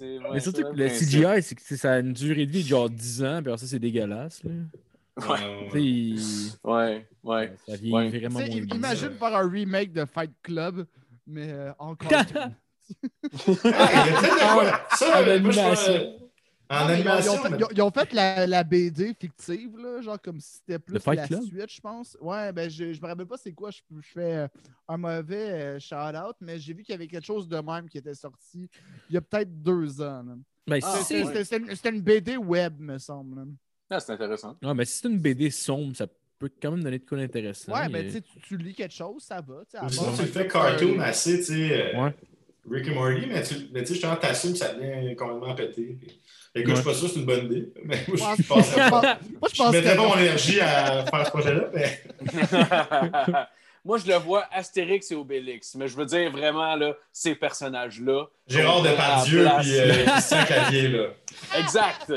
[0.00, 0.88] Ouais, Mais surtout que le.
[0.88, 3.58] CGI, c'est que ça a une durée de vie de genre 10 ans, puis alors
[3.58, 4.44] ça, c'est dégueulasse.
[4.44, 4.50] Là.
[5.18, 7.56] Ouais, il- Ouais, ouais.
[7.66, 8.08] ça vient Ouais.
[8.10, 8.64] vraiment moins bien.
[8.76, 10.86] imagine faire un remake de Fight Club,
[11.26, 12.54] mais euh, en cartoon.
[13.46, 15.92] Ouais, il y a peut-être de quoi- ça, En animation.
[15.92, 15.98] euh,
[16.70, 19.76] mais ils ont- animation, ils, ont fait, mais- ils ont- fait la, la BD fictive,
[19.78, 21.42] là, genre comme si c'était plus la Club?
[21.42, 22.16] suite, je pense.
[22.20, 24.48] Ouais, ben je, je me rappelle pas c'est quoi, je, je fais euh,
[24.88, 27.98] un mauvais euh, shout-out, mais j'ai vu qu'il y avait quelque chose de même qui
[27.98, 28.68] était sorti
[29.10, 30.24] il y a peut-être deux ans.
[30.66, 33.46] Ben, Ah, c'était une BD web, me semble.
[33.90, 34.56] Ah, c'est intéressant.
[34.62, 36.06] Ouais, mais si c'est une BD sombre, ça
[36.38, 37.72] peut quand même donner de quoi d'intéressant.
[37.72, 39.62] Ouais, mais tu tu- lis quelque chose, ça va.
[39.70, 42.14] tu Ou sinon, le fais cartoon assez, tu sais, euh, Ouais.
[42.70, 45.96] Rick and Morty, mais tu mais tu sais, justement, t'assumes, ça devient complètement pété.
[46.00, 46.20] Puis-
[46.54, 46.76] Écoute, Ouais.
[46.76, 49.16] je suis pas sûr que c'est une bonne idée, mais moi, je pense pense- Moi,
[49.50, 52.02] je Je mettrais que pas mon énergie à faire ce projet-là, mais
[53.84, 58.26] Moi, je le vois Astérix et Obélix, mais je veux dire vraiment, là, ces personnages-là.
[58.46, 61.06] Gérard Depardieu puis euh, Christian Clavier, là.
[61.58, 62.12] Exact!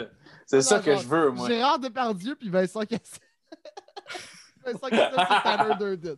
[0.52, 1.48] C'est ça que je veux, moi.
[1.48, 3.20] Gérard Depardieu puis Vincent Cassel.
[4.66, 6.18] Vincent Cassel, c'est Tanner Durden.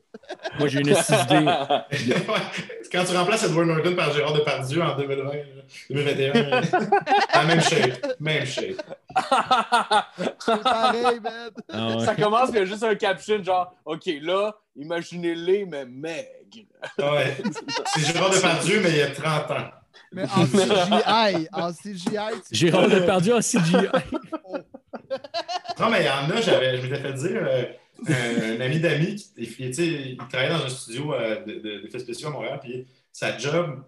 [0.57, 0.97] Moi, j'ai une idée.
[2.91, 5.41] Quand tu remplaces Edward Norton par Gérard Depardieu en 2020, là,
[5.89, 6.61] 2021, là,
[7.35, 8.81] la même shape, même shape.
[10.39, 11.51] C'est pareil, man.
[11.71, 12.05] Ah ouais.
[12.05, 16.29] Ça commence, il y a juste un caption genre, OK, là, imaginez-les, mais maigre.
[16.97, 17.37] Ouais.
[17.93, 19.69] C'est Gérard Depardieu, mais il y a 30 ans.
[20.11, 23.87] Mais en CGI, en CGI, tu Gérard Depardieu en CGI.
[25.79, 27.63] Non, mais il y en a, j'avais, je m'étais fait dire, euh,
[28.07, 31.53] un, un ami d'amis, qui- il, tu sais, il travaillait dans un studio euh, de-
[31.59, 33.81] de- d'effets spéciaux à Montréal, puis sa job,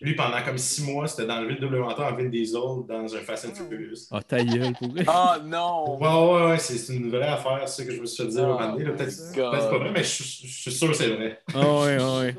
[0.00, 3.20] lui, pendant comme six mois, c'était d'enlever le double menton à Vin Diesel dans un
[3.20, 4.06] Fast and Furious.
[4.12, 4.88] Ah, ta gueule, pour.
[5.08, 5.98] Ah non!
[5.98, 6.06] Ouais,
[6.44, 8.44] ouais, ouais, c'est c'est une vraie affaire, c'est ça que je me suis fait dire
[8.46, 8.84] Oh, un moment donné.
[8.84, 9.16] Peut-être peut-être
[9.62, 11.40] c'est pas vrai, mais je, suis- je suis sûr que c'est vrai.
[11.52, 12.34] Ah ouais, ah ouais.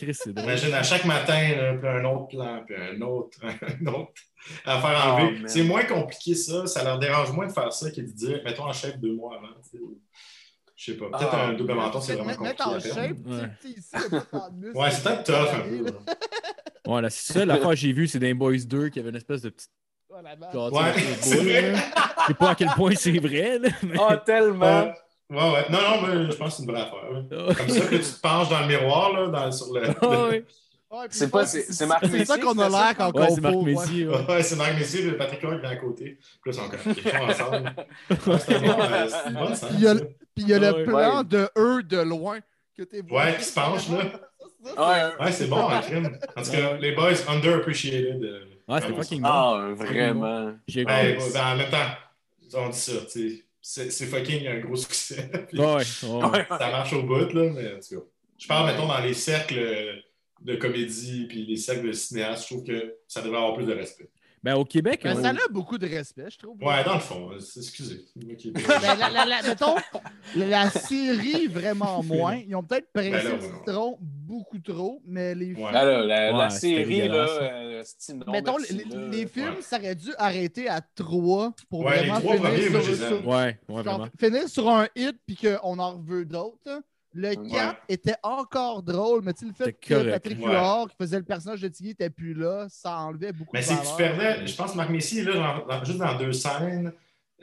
[0.00, 0.12] Ça, man.
[0.12, 0.44] Chris, c'est drôle.
[0.48, 4.12] Imagine à chaque matin, là, puis un autre plan, puis un autre, un autre
[4.64, 5.38] à faire Oh, enlever.
[5.40, 5.48] man.
[5.48, 8.64] c'est moins compliqué ça, ça leur dérange moins de faire ça que de dire, mettons
[8.64, 9.48] en chef deux mois avant.
[9.62, 10.00] tu sais, ou-
[10.76, 12.48] Je sais pas, peut-être Ah, un double menton, c'est vraiment compliqué.
[12.48, 12.94] Mettre en à faire.
[12.94, 14.72] shape, Ouais.
[14.74, 15.84] Ouais, c'est peut-être tough un peu.
[15.84, 15.92] là.
[16.86, 19.10] Ouais, là, c'est ça l'affaire que j'ai vue, c'est dans Boys 2 qu'il y avait
[19.10, 19.70] une espèce de petite
[20.24, 21.72] la gâteau Ouais, c'est boules, vrai.
[21.72, 21.78] là.
[21.78, 23.68] Je sais pas à quel point c'est vrai, là.
[23.82, 24.92] mais- Ah, tellement!
[25.30, 25.64] Ouais, ouais, ouais.
[25.70, 27.10] Non, non, mais je pense que c'est une vraie affaire.
[27.12, 27.54] ouais.
[27.54, 29.82] Comme ça, que tu te penches dans le miroir, là, dans, sur le.
[30.02, 30.44] ah ouais.
[30.92, 33.34] Ouais, C'est pas- c'est- Marc C'est ça Messier qu'on a ça, l'air quand Ouais, on
[33.36, 33.62] c'est Marc ouais.
[33.62, 34.08] Messier.
[34.08, 34.26] ouais.
[34.28, 36.18] Ouais, c'est Marc Messier et Patrick Roy qui est à côté.
[36.42, 37.74] Puis là, ils sont ensemble.
[38.10, 39.94] Ouais, c'est bon, Puis il y a ça.
[39.94, 40.82] le- Puis il y a le ouais.
[40.84, 41.24] plan Ouais.
[41.24, 42.38] de eux de loin
[42.76, 43.98] que t'es Ouais, qui se penche, là.
[44.76, 46.18] Ouais, Ouais, c'est bon, un crime.
[46.36, 48.24] En tout cas, les boys underappreciated.
[48.24, 49.02] euh, Ah, c'était vraiment.
[49.02, 49.28] fucking bon.
[49.28, 50.52] Ah, vraiment.
[50.66, 53.44] J'ai Ben, ben, en même temps, on dit ça, tu sais.
[53.72, 55.30] C'est fucking un gros succès.
[55.48, 56.24] Puis Ouais, ouais.
[56.24, 58.06] Ouais, Ça marche au bout, là, mais en tout cas.
[58.38, 60.02] Je parle, mettons, dans les cercles
[60.40, 63.74] de comédie puis les cercles de cinéastes, je trouve que ça devrait avoir plus de
[63.74, 64.08] respect.
[64.42, 66.56] Ben, au Québec, Ben, on- ça a beaucoup de respect, je trouve.
[66.62, 68.06] Ouais, dans le fond, c'est- excusez.
[68.16, 69.74] Ben, la, la- la- mettons,
[70.34, 72.36] la, la série, vraiment moins.
[72.36, 73.52] Ils ont peut-être pressé Ben là, le ouais.
[73.66, 75.70] citron beaucoup trop, mais les Ouais.
[75.72, 77.82] Là, la, la Ouais, c'était série, là, euh,
[78.26, 79.08] non, Mettons, merci, les, là.
[79.08, 79.62] les films, Ouais.
[79.62, 82.90] ça aurait dû arrêter à trois pour Ouais, les vraiment trois premiers, finir, moi, sur,
[82.92, 84.06] les sur- Ouais, ouais, genre, vraiment.
[84.18, 86.80] finir sur un hit puis qu'on en veut d'autres.
[87.12, 90.10] Le 4 était encore drôle, mais tu sais, le fait que correct.
[90.12, 90.52] Patrick Ouais.
[90.52, 93.64] Huard, qui faisait le personnage de Tiggy, n'était plus là, ça enlevait beaucoup Mais de
[93.64, 96.16] c'est que tu perdais, je pense que Marc Messier est là, dans- dans- juste dans
[96.16, 96.92] deux scènes.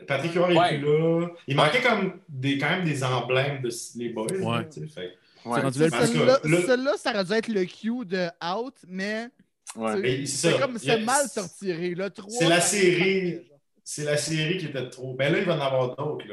[0.08, 0.76] Patrick Huard Ouais.
[0.76, 1.28] est plus là.
[1.48, 4.28] Il manquait comme des, quand même des emblèmes de les boys.
[4.28, 5.18] tu sais, fait.
[5.44, 5.62] C'est Ouais.
[5.62, 8.28] rendu là le Parce que Celle-là, le- celle-là, ça aurait dû être le cue de
[8.56, 9.28] Out, mais
[9.76, 10.00] Ouais.
[10.00, 11.74] Mais c'est comme c'est mal sorti.
[11.74, 13.42] Le 3, C'est la série.
[13.84, 15.14] C'est la série qui était trop.
[15.14, 16.26] Ben là, il va en avoir d'autres.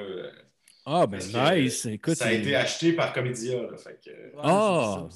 [0.87, 1.87] Ah, ben, Parce que nice.
[1.87, 3.57] Écoute, ça a été acheté par Comédia.
[3.63, 4.11] Là, fait que...
[4.11, 5.07] Ouais, Ah!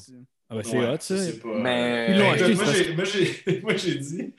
[0.50, 1.14] Ah, ben, c'est Ouais, hot, ça.
[1.44, 4.34] Mais- Ils l'ont Écoute, acheté, moi, j'ai- moi, j'ai, moi, j'ai dit,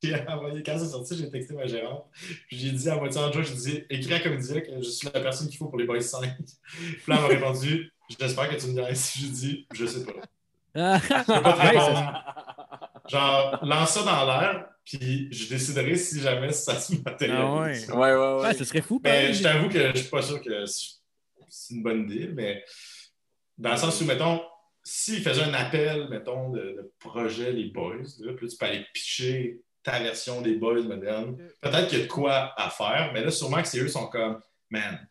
[0.00, 2.04] j'ai envoyé, quand c'est sorti, j'ai texté ma gérante.
[2.46, 5.08] Puis j'ai dit à moitié en joie, j'ai dit, écris à Comédia que je suis
[5.12, 6.22] la personne qu'il faut pour les Boys 5.
[6.76, 10.04] Puis là, elle m'a répondu, j'espère que tu me diras si j'ai dit, je sais
[10.04, 10.12] pas.
[10.76, 12.24] Ah, Je peux pas te répondre.
[13.08, 17.86] Genre, lance ça dans l'air, puis je déciderai si jamais ça se matérialise.
[17.90, 18.14] Ah ouais.
[18.14, 18.42] Ouais, ouais, ouais.
[18.48, 19.34] Ouais, ce serait fou, Mais pareil.
[19.34, 22.64] je t'avoue que je suis pas sûr que c'est une bonne idée, mais
[23.56, 24.40] dans le sens où, mettons,
[24.82, 28.66] s'il faisait un appel, mettons, de, de projet Les Boys, là, puis là, tu peux
[28.66, 33.10] aller pitcher ta version des Boys modernes, peut-être qu'il y a de quoi à faire,
[33.12, 35.06] mais là, sûrement que c'est eux qui sont comme, man,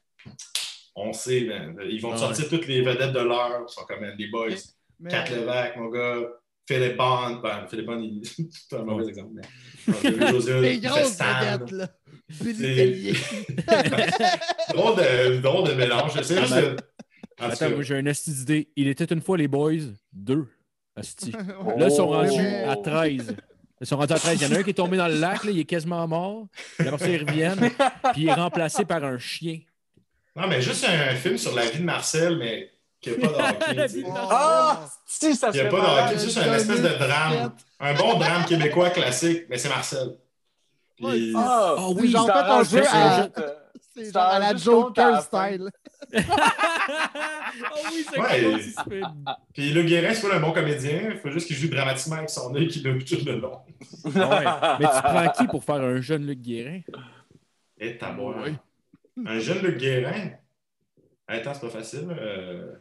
[0.96, 4.02] on sait, man, ils vont Ah sortir toutes les vedettes de l'heure, ils sont comme,
[4.02, 4.50] man, les Boys,
[5.00, 6.22] Mais- Kat Levac, mon gars,
[6.68, 8.22] Philippe Bond, ben, Philippe Bond, il...
[8.70, 9.94] c'est un mauvais exemple, mais...
[9.94, 10.46] Fait grosses
[11.18, 11.88] vedettes, là.
[12.30, 13.14] C'est-
[14.74, 16.14] drôle, de, drôle de mélange.
[16.16, 16.84] J'essaie juste tout
[17.40, 18.70] Attends, moi, j'ai une asti d'idée.
[18.76, 19.74] Il était une fois les boys,
[20.12, 20.48] deux.
[20.96, 21.32] Asti.
[21.78, 22.14] Là, ils sont Oh.
[22.14, 23.36] rendus à 13.
[23.80, 24.42] Ils sont rendus à 13.
[24.42, 26.06] Il y en a un qui est tombé dans le lac, là, il est quasiment
[26.08, 26.48] mort.
[26.80, 27.70] Puis après ça, ils reviennent.
[28.14, 29.60] Puis il est remplacé par un chien.
[30.36, 32.72] Non, mais juste un film sur la vie de Marcel, mais
[33.02, 33.34] qui n'a pas de
[33.74, 33.88] hockey.
[33.88, 34.08] tu sais.
[34.16, 34.86] Ah!
[35.06, 36.06] Si, ça Il n'y a pas de malade.
[36.08, 37.52] hockey, c'est juste un espèce de drame.
[37.80, 40.18] Un bon drame québécois classique, mais c'est Marcel.
[40.98, 43.30] Puis- Ah, Ah oui, c'est fait un jeu à-
[43.96, 45.70] C'est C'est genre à la Joker style.
[46.20, 49.02] Ah oui, c'est Ouais.
[49.54, 51.10] Puis le Guérin, c'est pas un bon comédien.
[51.12, 53.60] Il faut juste qu'il joue dramatiquement avec son œil qui l'a tout le long.
[54.16, 54.78] Ah ouais.
[54.80, 56.82] Mais tu prends qui pour faire un jeune Luc Guérin?
[57.80, 58.36] Et ta boire.
[58.46, 58.56] Oui.
[59.26, 60.30] Un jeune Luc Guérin?
[61.28, 62.08] Attends, c'est pas facile.
[62.12, 62.74] euh,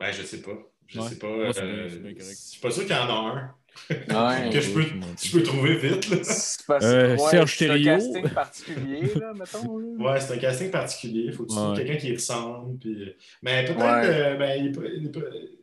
[0.00, 0.52] Ben, je sais pas.
[0.86, 1.08] Je Ouais.
[1.08, 1.52] sais pas.
[1.52, 2.14] C'est euh, bien-.
[2.18, 3.54] Je suis pas sûr qu'il y en a un
[3.90, 4.50] Ouais.
[4.50, 4.82] que je peux,
[5.22, 6.08] je peux trouver vite.
[6.08, 6.16] là.
[6.22, 9.78] C'est parce- Euh, ouais, Serge c'est un casting particulier, là, mettons.
[9.78, 10.12] là.
[10.12, 11.32] Ouais, c'est un casting particulier.
[11.32, 12.78] Faut que tu trouves quelqu'un qui ressemble.
[12.78, 13.14] Puis...
[13.42, 14.02] Mais peut-être, Ouais.
[14.06, 15.10] euh, ben, il,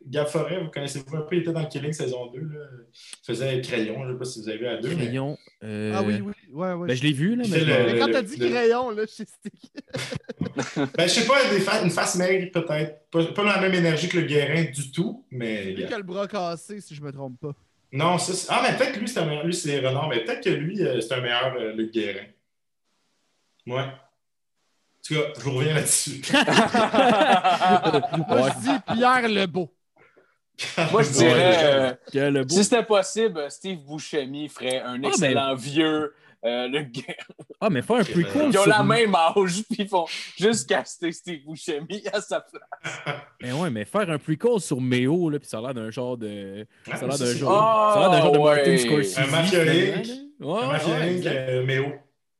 [0.08, 2.40] Gab Forêt, vous connaissez-vous un peu, il était dans Killing saison 2.
[2.40, 2.44] Là.
[2.92, 4.88] Il faisait Crayon, je sais pas si vous avez vu à deux.
[4.90, 5.38] mais- Crayon.
[5.64, 6.32] euh, Ah oui, oui.
[6.52, 6.88] Ouais, ouais.
[6.88, 7.60] Ben, je l'ai vu, là, mais.
[7.60, 9.24] le- quand t'as dit le- crayon, là, je sais.
[10.96, 13.00] Ben, je sais pas, des fa- une face maigre, peut-être.
[13.10, 15.64] Pas, pas la même énergie que le Guérin du tout, mais.
[15.72, 17.52] Lui qui a le bras cassé, si je me trompe pas.
[17.92, 19.44] Non, ça, ah, mais peut-être que lui, c'est un meilleur.
[19.44, 22.24] Lui, c'est Renard, mais peut-être que lui, euh, c'est un meilleur euh, Luc Guérin.
[23.66, 23.82] Ouais.
[23.82, 26.22] En tout cas, je vous reviens là-dessus.
[28.28, 29.68] Moi, je dis Pierre Lebeau.
[30.90, 36.14] Moi, je dirais, euh, si c'était possible, Steve Buscemi ferait un ben- excellent vieux.
[36.44, 37.14] Euh, le gars.
[37.60, 38.24] Ah, mais faire un prequel.
[38.34, 42.20] ben- Ils ont sur- la même âge, puis ils font juste caster Steve Buscemi à
[42.20, 43.00] sa place.
[43.40, 46.16] Mais ouais, mais faire un prequel sur Méo, là, puis ça a l'air d'un genre
[46.16, 46.66] de.
[46.86, 47.52] Ça a l'air d'un c'est- genre.
[47.62, 48.78] Ah, ça a l'air d'un genre de Martin ouais.
[48.78, 49.18] Scorsese.
[49.18, 49.72] Un Mafia là.
[49.72, 51.84] Un Ouais, Mafia ouais, euh, Méo.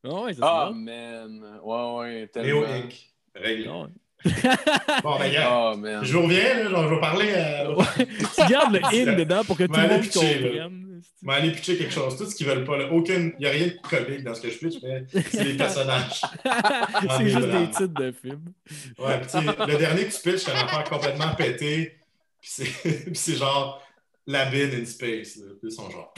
[0.05, 0.75] Ouais, c'est Ah, ça.
[0.75, 1.59] man.
[1.63, 2.63] Ouais, ouais, Méo tellement.
[2.75, 3.13] Inc.
[3.35, 3.69] Réglé.
[3.69, 3.87] Ouais.
[5.03, 6.05] Bon, ben, Ah, man.
[6.05, 7.33] je vous reviens, là, genre, je vais parler.
[7.35, 10.92] euh, tu gardes le in dedans pour que tout Ouais, le monde comprenne.
[11.23, 12.17] Je vais aller pitcher quelque chose.
[12.17, 12.77] Tout ce qu'ils veulent pas.
[12.77, 12.93] là.
[12.93, 13.33] Aucune...
[13.39, 16.21] Il n'y a rien de comique dans ce que je pitch, mais c'est des personnages.
[17.17, 18.53] c'est juste des titres de films.
[18.99, 21.99] Ouais, le dernier que tu pitches, c'est un affaire complètement pété.
[22.41, 22.65] Puis c'est
[23.05, 23.83] puis c'est genre
[24.27, 25.37] la bin in space.
[25.37, 25.71] Là.
[25.71, 26.13] Sont genre,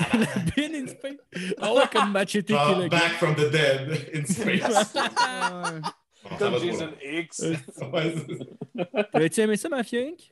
[0.56, 1.54] Bin in space?
[1.60, 4.92] Ah ouais, comme Machete genre back from the dead in space.
[6.38, 6.90] Comme Jason.
[7.02, 7.42] X.
[7.92, 8.14] Ouais,
[9.12, 10.30] T'avais-tu aimé ça, Mafia Inc?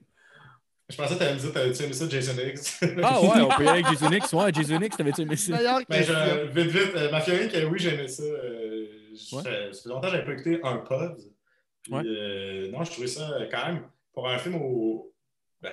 [0.89, 2.81] Je pensais que t'allais me dire, t'avais-tu aimé ça, Jason X?
[3.03, 4.33] Ah ouais, on peut y aller avec Jason X.
[4.33, 5.57] Ouais, Jason X, t'avais-tu aimé ça?
[5.57, 8.23] Meilleure Ben, je, vite, vite, euh, Mafia Inc., euh, oui, j'aimais ça.
[8.23, 8.87] Euh,
[9.33, 9.43] Ouais.
[9.43, 9.51] Ça
[9.83, 11.19] fait longtemps que j'avais pas écouté un pod.
[11.83, 12.03] Puis, Ouais.
[12.07, 13.83] euh, non, je trouvais ça euh, quand même,
[14.15, 15.13] pour un film au.
[15.61, 15.71] Ben,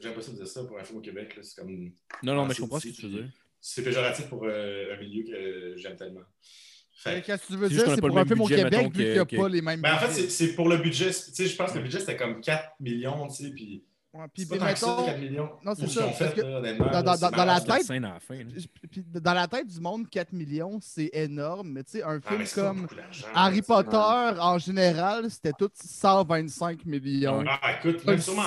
[0.00, 1.70] j'aime pas ça de dire ça, pour un film au Québec, là, c'est comme.
[2.22, 3.28] Non, non, Ah, mais je comprends ce que tu veux dire.
[3.60, 6.22] C'est péjoratif pour euh, un milieu que j'aime tellement.
[6.96, 7.80] Fait, Qu'est-ce que tu veux dire?
[7.94, 9.60] C'est pas pour un film au budget, Québec, vu qu'il n'y a que- pas les
[9.60, 11.10] mêmes ben, en fait, c'est pour le budget.
[11.10, 13.84] Tu sais, je pense que le budget, c'était comme 4 millions, tu sais, puis.
[14.18, 15.48] Ouais, Puis, C'est pas mettons, 4 millions.
[15.64, 18.34] Non, c'est ça, parce que là, dans- la tête- scène à la fin.
[18.34, 18.44] là.
[18.90, 21.68] puis dans la tête du monde, 4 millions, c'est énorme.
[21.70, 22.88] Mais tu sais, un Ah, film comme
[23.32, 23.62] Harry.
[23.62, 23.96] Potter,
[24.40, 27.44] en général, c'était tout 125 millions.
[27.46, 28.42] Ah, écoute, Le même sûrement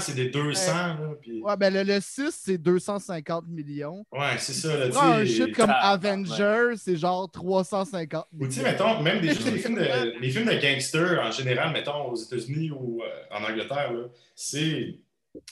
[0.00, 0.72] c'est des 200.
[0.72, 1.42] Là, puis...
[1.42, 4.06] Ouais, ben le, le 6, c'est 250 millions.
[4.12, 4.74] Ouais, c'est ça.
[4.76, 4.86] Là,
[5.16, 8.72] un shit comme Ah, Avengers, c'est genre 350 Ou tu sais, millions.
[8.72, 12.70] mettons, même des, les, films de, les films de gangsters en général, mettons aux États-Unis
[12.70, 14.04] ou euh, en Angleterre, là,
[14.42, 14.98] c'est,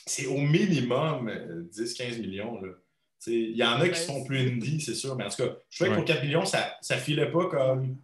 [0.07, 2.61] c'est au minimum euh, 10-15 millions.
[2.61, 2.69] Là.
[3.23, 5.43] Tu sais, Il y en a qui sont plus indie, c'est sûr, mais en tout
[5.45, 7.97] cas, je trouvais que pour 4 millions, ça ne filait pas comme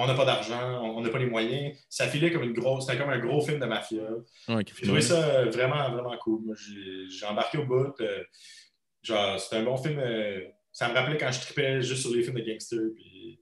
[0.00, 1.76] on n'a pas d'argent, on n'a pas les moyens.
[1.88, 4.02] Ça filait comme une grosse, c'était comme un gros film de mafia.
[4.48, 6.42] Ouais, J'ai trouvé ça euh, vraiment, vraiment cool.
[6.44, 7.92] Moi, j'ai, j'ai embarqué au bout.
[8.00, 8.22] euh,
[9.02, 9.98] genre, c'était un bon film.
[9.98, 12.90] euh, ça me rappelait quand je tripais juste sur les films de gangsters.
[12.94, 13.40] Puis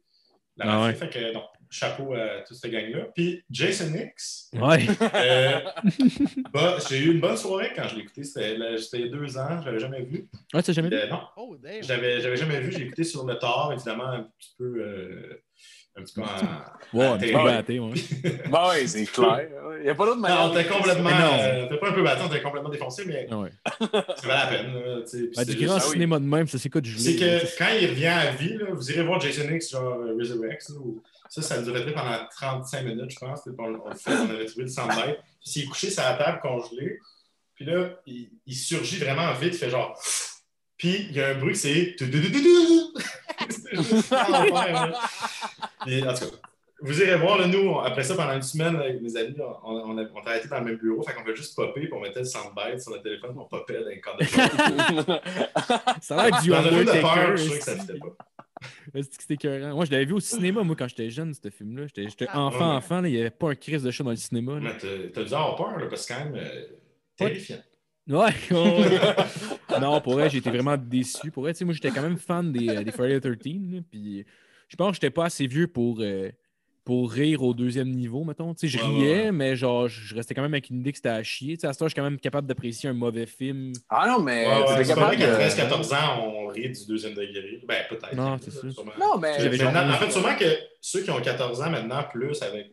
[0.56, 0.86] la Ah mafia.
[0.86, 0.94] ouais.
[0.94, 3.06] Fait que, non, chapeau à toute cette gang-là.
[3.14, 4.86] Puis Jason X, Ouais.
[5.14, 5.60] euh,
[6.52, 8.24] bah, j'ai eu une bonne soirée quand je l'ai écouté.
[8.24, 10.28] C'était, il y a deux ans, je l'avais jamais vu.
[10.54, 10.96] Ouais, tu l'as jamais vu?
[10.96, 12.72] Euh, non, Oh, l'avais, j'avais jamais vu.
[12.72, 14.64] J'ai écouté sur le tard, évidemment, un petit peu.
[14.64, 15.42] euh,
[15.98, 16.26] un petit peu en.
[16.98, 17.94] Ouais, un petit peu batté, ouais.
[18.50, 19.48] Bon, oui, c'est clair.
[19.78, 20.46] Il n'y a pas d'autre manière.
[20.48, 21.08] Non, on était complètement.
[21.10, 21.38] Mais non.
[21.40, 23.48] euh, t'es pas un peu battu, on était complètement défoncé, mais Ouais.
[23.80, 24.74] ça valait la peine.
[24.74, 25.18] là, tu sais.
[25.18, 25.92] Puis Ben, c'est du grand juste- ah oui.
[25.94, 26.98] cinéma de même, ça s'écoute gelé.
[27.00, 30.00] C'est là, que quand il revient à vie, là, vous irez voir Jason X, genre
[30.02, 30.68] euh, Resurrex.
[30.68, 30.74] là,
[31.28, 33.40] ça, ça durait pendant 35 minutes, je pense.
[33.58, 35.18] On, on, le fait, on avait trouvé le soundbite.
[35.40, 36.98] Puis il est couché sur la table congelé.
[37.54, 39.98] Puis là, il, il surgit vraiment vite, il fait genre.
[40.76, 41.96] Puis il y a un bruit, c'est.
[45.86, 46.36] En tout cas,
[46.80, 49.98] vous irez voir, là, nous, après ça, pendant une semaine, avec mes amis, on, on,
[49.98, 52.20] a, on travaillait dans le même bureau, fait qu'on fait juste popper, puis on mettait
[52.20, 54.24] le soundbite sur le téléphone, puis on popait dans de
[55.04, 55.20] jour.
[56.02, 58.16] Ça a l'air du Dans le film de peur, je trouvais que ça fitait pas.
[58.94, 59.74] C'était écœurant?
[59.74, 61.86] Moi, je l'avais vu au cinéma, moi, quand j'étais jeune, ce film-là.
[61.86, 62.76] J'étais j'étais Ah, enfant, ouais.
[62.76, 64.54] enfant, là, il n'y avait pas un crise de chat dans le cinéma.
[64.54, 64.60] là.
[64.60, 66.62] Mais t'as- dû avoir peur, là, parce que quand même euh,
[67.16, 67.58] terrifiant.
[68.08, 69.00] Ouais, ouais.
[69.80, 71.30] non, pour vrai, j'ai été vraiment déçu.
[71.30, 73.54] Pour vrai, tu sais, moi, j'étais quand même fan des, euh, des Friday the 13.
[73.72, 74.24] là, Puis
[74.68, 76.30] je pense que j'étais pas assez vieux pour, euh,
[76.86, 78.54] pour rire au deuxième niveau, mettons.
[78.54, 79.32] Tu sais, je Ouais, riais, ouais.
[79.32, 81.56] mais genre, je restais quand même avec une idée que c'était à chier.
[81.56, 83.72] Tu sais, à ce temps, je suis quand même capable d'apprécier un mauvais film.
[83.90, 87.60] Ah non, mais Ouais, c'est vrai qu'à de- 13-14 ans, on rit du deuxième degré.
[87.66, 88.14] Ben, peut-être.
[88.14, 88.72] Non, c'est sûr.
[88.72, 88.92] Sûrement.
[89.00, 89.36] Non, mais.
[89.36, 90.44] Maintenant, en 11 fait, sûrement que
[90.80, 92.68] ceux qui ont 14 ans maintenant, plus avec.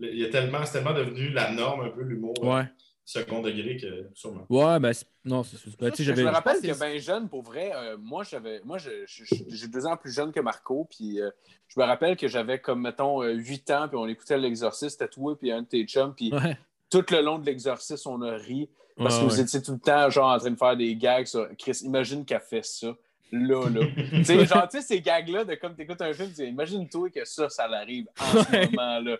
[0.00, 2.64] Il y a tellement, c'est tellement devenu la norme un peu l'humour Ouais.
[3.12, 4.46] Second degré que sûrement.
[4.48, 4.92] Ouais, ben,
[5.24, 5.56] non, c'est.
[5.78, 8.60] Ben, tu sais, Je me rappelle que que bien jeune, pour vrai, euh, moi, j'avais,
[8.64, 11.30] moi, j'ai deux ans plus jeune que Marco, puis euh,
[11.68, 15.38] je me rappelle que j'avais comme, mettons, euh, huit ans, puis on écoutait l'exorciste, toi,
[15.38, 16.56] puis un de tes chums, puis Ouais.
[16.90, 19.42] tout le long de l'exorciste, on a ri, parce Ouais, que vous ouais.
[19.42, 22.40] étiez tout le temps, genre, en train de faire des gags sur Chris, imagine qu'elle
[22.40, 22.94] fait ça.
[23.32, 23.80] Là, là.
[24.10, 27.24] tu sais, genre, tu sais, ces gags-là, de comme t'écoutes un film, tu imagine-toi que
[27.24, 29.16] ça, ça l'arrive en ce moment-là.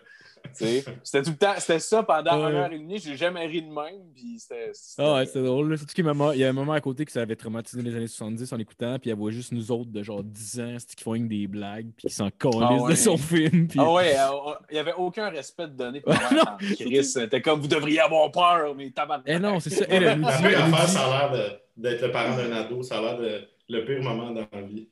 [0.57, 2.51] Tu sais, C'était tout le temps, c'était ça pendant Ouais.
[2.51, 4.71] une heure et demie, j'ai jamais ri de même, puis c'était.
[4.97, 5.75] Ah ouais, c'était drôle.
[5.77, 7.21] Surtout qu'il y a un moment- il y a un moment à côté que ça
[7.21, 10.21] avait traumatisé les années 70 en écoutant, puis elle voit juste nous autres de genre
[10.21, 12.91] 10 ans qui font des blagues, puis qui s'en calissent Ah ouais.
[12.91, 13.67] de son film.
[13.69, 13.79] Puis...
[13.81, 16.57] Ah ouais, euh, il n'y avait aucun respect de donner pour Ouais, moi.
[16.61, 16.67] non.
[16.75, 19.25] Chris, c'était comme vous devriez avoir peur, mais tabarnak.
[19.27, 19.85] Eh non, c'est ça.
[19.87, 22.83] Elle, elle elle nous affaire, dit- ça a l'air de- d'être le parent d'un ado.
[22.83, 24.87] Ça a l'air de le pire moment dans la vie.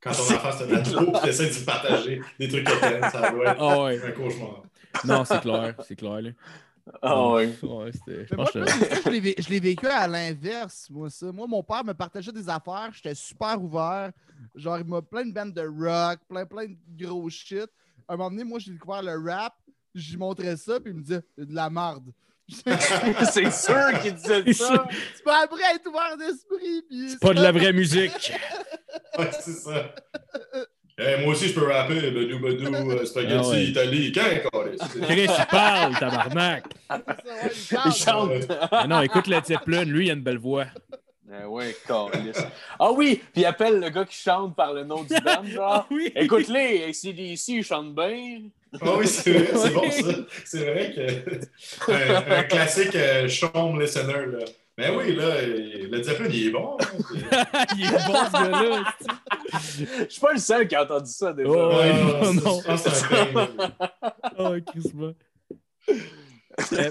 [0.00, 3.30] Quand ton enfant c'est un ado, tu essaies de partager des trucs que t'aimes, ça
[3.30, 4.02] doit être Ah ouais.
[4.04, 4.62] un cauchemar.
[5.04, 5.74] Non, c'est clair.
[5.86, 6.20] C'est clair.
[6.22, 6.30] Là.
[7.00, 7.50] Ah ouais.
[7.62, 7.86] Je moi,
[9.10, 11.32] l'ai vé- je l'ai vécu à l'inverse, moi, ça.
[11.32, 14.10] Moi, mon père me partageait des affaires, j'étais super ouvert.
[14.54, 17.66] Genre, il m'a plein de bandes de rock, plein, plein de gros shit.
[18.06, 19.54] À un moment donné, moi, j'ai découvert le rap,
[19.94, 22.12] j'y montrais ça, puis il me disait, c'est de la marde.
[23.32, 24.86] c'est sûr qu'il disait ça.
[24.90, 27.08] Tu peux après être ouvert d'esprit, puis.
[27.10, 28.32] C'est pas de la vraie musique.
[29.18, 29.92] Ouais, c'est ça.
[30.98, 32.10] Eh, moi aussi, je peux rapper.
[32.12, 33.64] Badou, badou, euh, spaghetti, Ah ouais.
[33.64, 34.12] Italie.
[34.12, 34.80] Quand, câlisse?
[35.02, 36.64] Chris, il parle, tabarnak.
[37.86, 38.30] Il chante.
[38.70, 40.66] Ah non, écoute Led Zeppelin, lui, il a une belle voix.
[41.32, 41.74] Ah ouais.
[42.78, 45.86] Ah oui, puis il appelle le gars qui chante par le nom du band, genre.
[45.90, 46.12] oui.
[46.14, 48.42] Écoute-les, CDC, ils chantent bien.
[48.80, 50.12] Ah oui, c'est vrai, c'est bon ça.
[50.44, 51.92] C'est vrai que.
[51.92, 54.44] Un, un classique euh, chaume listener, là.
[54.76, 56.76] Mais oui, là, euh, le Zeppelin, il est bon.
[56.80, 56.86] hein.
[57.78, 58.94] il est bon, ce gars-là.
[60.00, 61.48] Je suis pas le seul qui a entendu ça déjà.
[61.48, 61.68] Oh.
[61.76, 62.60] Ouais, non, non, non.
[62.60, 63.48] je pense que c'est un.
[64.38, 64.54] Oh.
[66.72, 66.90] Euh,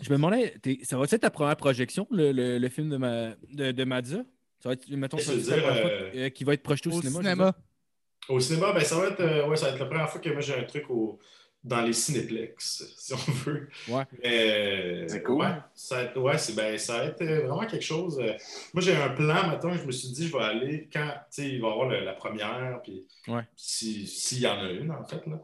[0.00, 0.54] Je me demandais,
[0.84, 4.18] ça va être ta première projection, le, le, le film de, ma, de, de Madza?
[4.62, 7.00] Ça va être, mettons, Je ça dire, euh, euh, qui va être projeté au, Au
[7.02, 7.10] cinéma.
[7.12, 7.54] je veux cinéma.
[8.30, 10.28] Au cinéma, ben, ça, va être, euh, ouais, ça va être la première fois que
[10.30, 11.18] moi j'ai un truc au,
[11.62, 13.68] dans les cinéplex, si on veut.
[13.88, 14.04] Ouais.
[14.22, 15.42] Mais, C'est cool.
[15.42, 18.18] Ouais, ça, va être- ouais, c'est, ben, ça va être euh, vraiment quelque chose.
[18.20, 18.32] euh,
[18.72, 21.48] moi, j'ai un plan, maintenant, je me suis dit, je vais aller quand tu sais,
[21.48, 23.42] il va y avoir le- la première, puis Ouais.
[23.56, 25.26] si- s'il y en a une, en fait.
[25.26, 25.42] Là.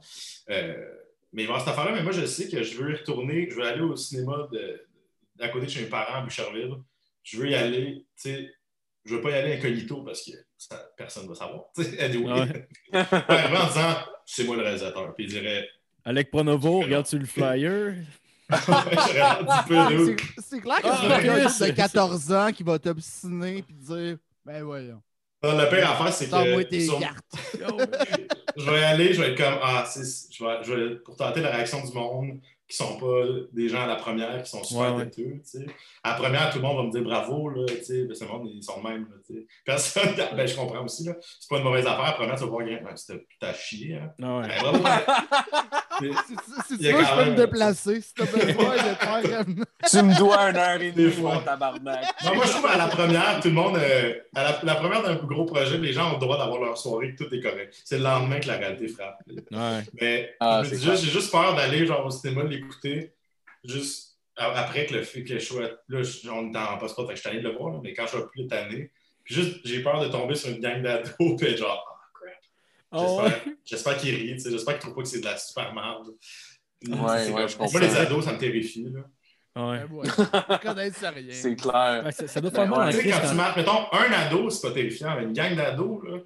[0.51, 0.95] Euh,
[1.33, 2.97] mais il va y avoir cette affaire-là, mais moi, je sais que je veux y
[2.97, 4.87] retourner, je veux aller au cinéma de,
[5.35, 6.73] d'à côté de chez mes parents à Boucherville.
[7.25, 8.51] Je veux y aller, tu sais,
[9.05, 11.65] je veux pas y aller incognito parce que ça- personne ne va savoir.
[11.75, 12.33] tu sais, anyway.
[12.33, 12.69] Ouais.
[12.93, 15.15] Ouais, en disant, c'est moi le réalisateur.
[15.15, 15.69] Puis il dirait,
[16.05, 17.95] Alec Pronovo, regarde-tu le flyer?
[18.49, 18.85] Ah,
[20.49, 21.71] c'est- clair que Ah, c'est un gars Chris.
[21.71, 25.03] de 14 ans qui va t'obstiner puis dire Ben voyons,
[25.43, 27.01] Non, La pire affaire, c'est que tes sur-
[28.57, 31.41] je vais aller, je vais être comme, ah, c'est- je vais, je vais- pour tenter
[31.41, 33.23] la réaction du monde qui sont pas
[33.53, 35.67] des gens à la première, qui sont super Ouais, têteux, tu sais.
[36.03, 38.25] À la première, tout le monde va me dire bravo, là, tu sais, parce que
[38.25, 39.47] le monde, ils sont de même, là, tu sais.
[39.65, 41.15] Personne, ben, je comprends aussi, là.
[41.21, 42.01] C'est pas une mauvaise affaire.
[42.01, 44.13] À la première, tu vas voir, ben, c'était putain chier, hein.
[44.21, 44.49] Ah ouais.
[44.49, 44.79] Ben, bravo,
[45.99, 48.01] Si, tu veux, je peux me déplacer.
[48.01, 48.75] Si t'as besoin
[49.45, 49.65] comme.
[49.89, 51.35] Tu me dois une heure et demie, fois.
[51.35, 52.05] mon tabarnak.
[52.25, 55.03] Non, moi, je trouve à la première, tout le monde, euh, à la, la première
[55.03, 57.75] d'un gros projet, les gens ont le droit d'avoir leur soirée, que tout est correct.
[57.85, 59.19] C'est le lendemain que la réalité frappe.
[59.29, 59.81] Ouais.
[60.01, 63.13] Mais Ah, je juste, j'ai juste peur d'aller genre au cinéma, l'écouter,
[63.65, 65.71] juste après que le film que je sois.
[65.89, 67.81] Là, je- on est en post-prod, fait que je suis allé de le voir, là,
[67.83, 68.91] mais quand je vais plus tanné,
[69.25, 71.93] puis juste, j'ai peur de tomber sur une gang d'ados, puis genre.
[72.93, 73.23] Oh,
[73.65, 76.09] J'espère, qu'ils tu sais, j'espère qu'ils trouvent pas que c'est de la super merde.
[76.87, 78.85] Ouais, ouais, je Moi, les ados, ça me terrifie.
[78.93, 79.01] Là.
[79.69, 79.85] ouais.
[79.89, 80.75] Ben
[81.15, 81.25] rien.
[81.33, 82.03] C'est clair.
[82.05, 82.93] Ouais, ça, ça doit Ben faire mal ouais.
[82.93, 85.55] Tu sais, quand tu quand- marches, mettons, un ado, c'est pas terrifiant, mais une gang
[85.57, 86.19] d'ados, là.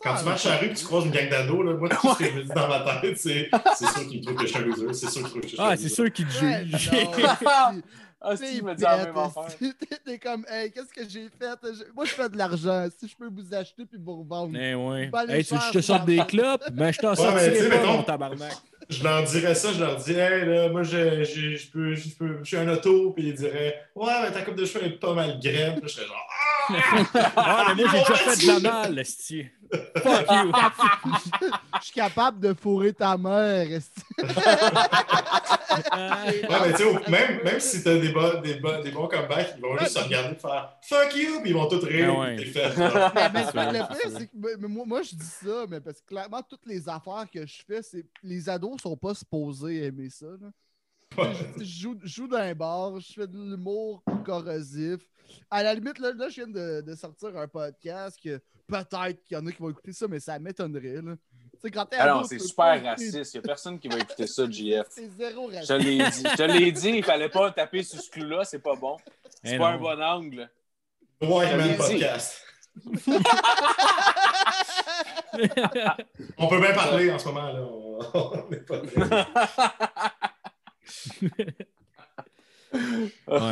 [0.00, 2.12] Quand tu marches à la rue et tu croises une gang d'ados, là, moi, tout
[2.14, 4.46] ce que je me dis dans ma tête, c'est c'est sûr qu'ils me trouvent que
[4.46, 4.92] je suis un loser.
[4.94, 5.88] C'est sûr qu'ils trouvent que je suis un Ah, loser.
[5.88, 6.90] c'est sûr qu'il te Ouais, juge.
[6.92, 7.82] non,
[8.24, 9.46] Ah, si, il me dit la même affaire.
[10.04, 11.58] T'es comme, hey, qu'est-ce que j'ai fait?
[11.94, 12.86] Moi, je fais de l'argent.
[12.96, 14.56] Si je peux vous acheter puis vous revendre.
[14.56, 15.10] Eh ouais.
[15.28, 16.62] Hey, que je te sorte des clopes?
[16.70, 18.52] Ben, je t'en mais mettons- mon tabarnak.
[18.88, 22.08] Je leur dirais ça, je leur dis, hey, là, moi, je, je, je peux, je,
[22.10, 24.90] peux, je suis un auto, puis ils diraient, ouais, mais ta coupe de cheveux est
[25.00, 25.80] pas mal graine.
[25.80, 26.42] Puis je serais genre, ah!
[27.36, 29.46] Ah, mais moi, j'ai déjà fait de la malle, esti.
[29.72, 30.52] Fuck you!
[31.80, 33.70] Je suis capable de fourrer ta mère.
[33.72, 34.00] esti.
[34.18, 34.26] Ouais,
[36.50, 39.62] mais tu sais, même, même si t'as des, bons- des, bons- des bons comebacks, ils
[39.62, 41.40] vont juste se regarder et faire Fuck you!
[41.40, 42.12] Puis ils vont tous rire.
[42.16, 42.36] Ah ouais.
[42.36, 43.12] T'es fait, là.
[43.32, 43.84] Mais, le
[44.18, 47.46] c'est que moi, moi, je dis ça, mais parce que clairement, toutes les affaires que
[47.46, 50.26] je fais, c'est les ados sont pas supposés aimer ça.
[50.26, 50.48] là.
[51.18, 51.32] Ouais.
[51.58, 55.00] Je, je joue, je joue dans un bar, je fais de l'humour corrosif.
[55.50, 59.36] À la limite, là, là, je viens de, de sortir un podcast que peut-être qu'il
[59.36, 61.02] y en a qui vont écouter ça, mais ça m'étonnerait.
[61.02, 61.14] là.
[61.52, 63.34] Tu sais, quand t'es Ah non, c'est super pas raciste.
[63.34, 64.86] Il n'y a personne qui va écouter ça, JF.
[64.90, 65.78] C'est zéro Je raciste.
[65.78, 66.22] te l'ai dit.
[66.30, 68.96] Je te l'ai dit, il fallait pas taper sur ce clou-là, c'est pas bon.
[69.44, 69.88] C'est Eh pas non.
[69.90, 70.50] un bon angle.
[71.20, 71.76] Je Man dit.
[71.76, 72.38] Podcast.
[76.38, 77.60] On peut bien parler en ce moment, là.
[77.62, 78.82] On- on n'est pas
[82.72, 83.08] Ouais,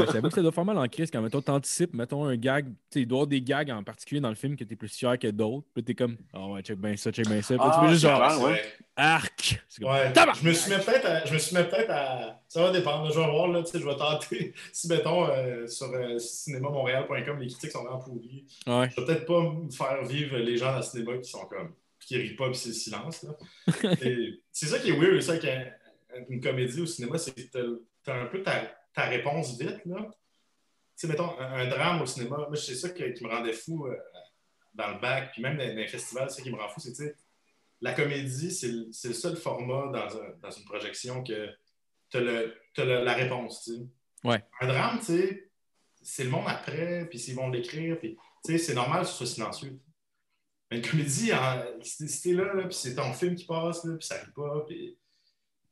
[0.12, 2.72] j'avoue que ça doit faire mal en crise quand, mettons, t'anticipes, mettons, un gag, tu
[2.90, 4.88] sais, il doit y avoir des gags en particulier dans le film que t'es plus
[4.94, 7.64] fier que d'autres, puis t'es comme, ah ouais, check bien ça, check bien ça, puis
[7.64, 8.62] tu Ah, fais juste genre, ouais.
[8.96, 9.62] arc!
[9.78, 12.40] Comme, Ouais, je me suis mis peut-être à, je me suis mis peut-être à.
[12.48, 13.10] Ça va dépendre.
[13.12, 14.54] Je vais voir, là, tu sais, je vais tenter.
[14.72, 18.90] Si, mettons, euh, sur euh, cinémamontréal.com, les critiques sont vraiment pourries, Ouais.
[18.94, 21.72] je vais peut-être pas me faire vivre les gens dans le cinéma qui sont comme.
[22.00, 23.22] qui rient pas, puis c'est le silence.
[23.22, 23.30] là.
[24.52, 25.72] C'est ça qui est weird, ça, qu'une
[26.28, 28.62] une comédie au cinéma, c'est que t'as- t'as un peu ta,
[28.94, 30.08] ta réponse vite, là.
[30.96, 33.86] Tu sais, mettons, un, un drame au cinéma, moi, c'est ça qui me rendait fou
[33.86, 33.96] euh,
[34.74, 36.80] dans le bac, puis même dans, dans les festivals, c'est ça qui me rend fou,
[36.80, 37.16] c'est, tu sais,
[37.80, 41.48] la comédie, c'est le, seul format dans, un- dans une projection que
[42.10, 43.64] tu as, la réponse.
[43.64, 43.82] tu sais.
[44.24, 44.44] Ouais.
[44.60, 45.50] Un drame, tu sais,
[46.02, 49.14] c'est le monde après, puis s'ils vont l'écrire, puis tu sais, c'est normal que ce
[49.14, 49.78] soit silencieux.
[50.70, 51.32] Mais une comédie,
[51.82, 54.32] si si t'es là, là puis c'est ton film qui passe, là, puis ça arrive
[54.32, 54.96] pas, puis.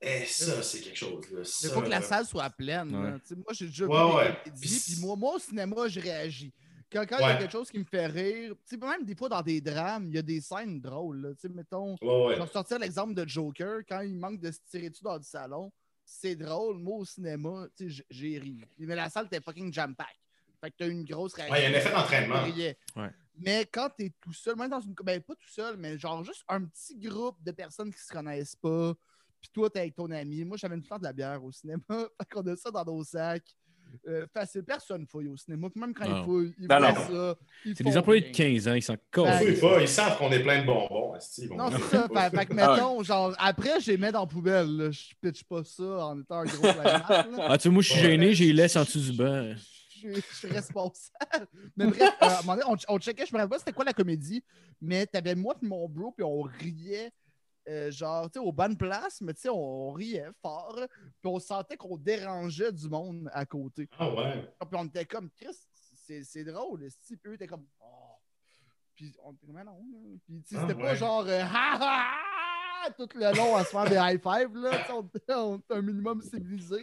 [0.00, 1.28] Eh, ça, c'est quelque chose.
[1.30, 1.40] Là.
[1.40, 2.94] Il Ça, faut que la salle soit pleine.
[2.94, 3.14] Ouais.
[3.26, 4.36] Tu Moi, j'ai déjà Ouais, ouais.
[4.60, 6.52] Puis- moi, moi, au cinéma, je réagis.
[6.90, 9.28] Quand quand il y a quelque chose qui me fait rire, tu même des fois
[9.28, 11.20] dans des drames, il y a des scènes drôles.
[11.20, 11.28] là.
[11.38, 12.36] Tu mettons, Ouais, ouais.
[12.36, 15.22] je vais sortir l'exemple de Joker, quand il manque de se tirer dessus dans le
[15.22, 15.70] salon,
[16.04, 16.78] c'est drôle.
[16.78, 18.64] Moi, au cinéma, tu j'ai ri.
[18.78, 20.16] Mais la salle était fucking jam-pack.
[20.62, 21.54] Fait que t'as eu une grosse réaction.
[21.54, 22.42] Ouais, il y a un effet d'entraînement.
[23.40, 24.94] Mais quand t'es tout seul, même dans une.
[25.04, 28.56] Ben, pas tout seul, mais genre juste un petit groupe de personnes qui se connaissent
[28.56, 28.94] pas.
[29.40, 30.44] Puis toi, t'es avec ton ami.
[30.44, 31.80] Moi, j'avais une plante de la bière au cinéma.
[31.88, 33.44] fait qu'on a ça dans nos sacs.
[34.06, 35.70] Euh, facile, personne fouille au cinéma.
[35.70, 36.18] Puis même quand Non.
[36.20, 36.78] ils fouillent, ils non.
[36.94, 37.36] ça.
[37.64, 38.34] ils C'est font des employés de rien.
[38.54, 39.42] 15 ans, ils s'en Ben, cassent.
[39.42, 39.80] Oui, pas.
[39.80, 41.14] Ils savent qu'on est plein de bonbons.
[41.38, 42.06] ils vont- Non, c'est ça.
[42.08, 42.76] fait, fait que, Ah ouais.
[42.76, 44.76] mettons, genre, après, je les mets dans la poubelle.
[44.76, 44.90] là.
[44.90, 46.66] Je pitch pas ça en étant un gros.
[47.48, 48.10] Ah, tu sais, moi, je suis Ouais.
[48.10, 49.54] gêné, j'ai les laisse en dessous du banc.
[50.02, 51.46] je, je suis responsable.
[51.74, 53.72] Mais bref, euh, à un moment donné, on, on checkait, je me rappelle pas c'était
[53.72, 54.44] quoi la comédie,
[54.82, 57.10] mais t'avais moi et mon bro, puis on riait,
[57.68, 60.78] euh, genre, tu sais, aux bonnes places, mais tu sais, on riait fort,
[61.20, 63.88] puis on sentait qu'on dérangeait du monde à côté.
[63.98, 64.50] Ah ouais.
[64.58, 65.56] Puis on était comme, Chris,
[65.94, 68.16] c'est c'est drôle, si, eux étaient comme, oh.
[68.94, 70.16] Puis on était comme, non, là.
[70.24, 72.14] Puis tu sais, Ah, c'était pas genre, euh, ha ha
[72.84, 76.22] ha, tout le long à se faire des high five, là, on était un minimum
[76.22, 76.82] civilisé.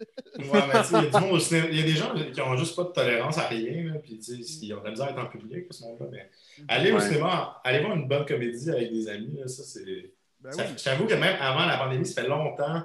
[0.00, 0.50] Esti.
[0.50, 3.38] Ouais, mais tu sais, il y a des gens qui ont juste pas de tolérance
[3.38, 5.66] à rien, là, puis tu sais, ils ont de la misère à être en public,
[5.70, 6.06] ce monde-là.
[6.10, 6.30] Mais
[6.68, 10.14] aller au cinéma, aller voir une bonne comédie avec des amis, là, ça, c'est.
[10.40, 10.64] Ben oui.
[10.82, 12.82] T'avoue que même avant la pandémie, ça fait longtemps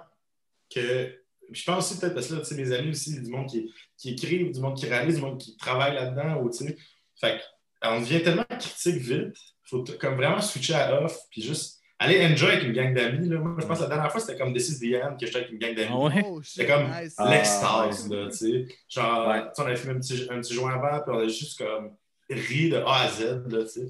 [0.73, 1.19] que.
[1.51, 3.71] Je pense aussi peut-être parce que là, tu sais, mes amis aussi, du monde qui,
[3.97, 6.77] qui écrivent, du monde qui réalise, du monde qui travaille là-dedans, ou tu sais.
[7.19, 7.39] Fait
[7.83, 12.51] on devient tellement critique vite, faut comme vraiment switcher à off, puis juste aller enjoy
[12.51, 13.27] avec une gang d'amis.
[13.29, 13.39] là.
[13.39, 15.39] Moi, je pense que la dernière fois, c'était comme This is the End que j'étais
[15.39, 15.89] avec une gang d'amis.
[15.91, 16.25] Ah ouais?
[16.27, 17.15] Oh, C'est comme nice.
[17.17, 18.67] Ah, l'extase, là, tu sais.
[18.89, 19.41] Genre, Ouais.
[19.55, 21.95] tu on avait fait un petit, un petit joint avant, puis on a juste comme
[22.29, 23.89] ri de A à Z, là, tu sais.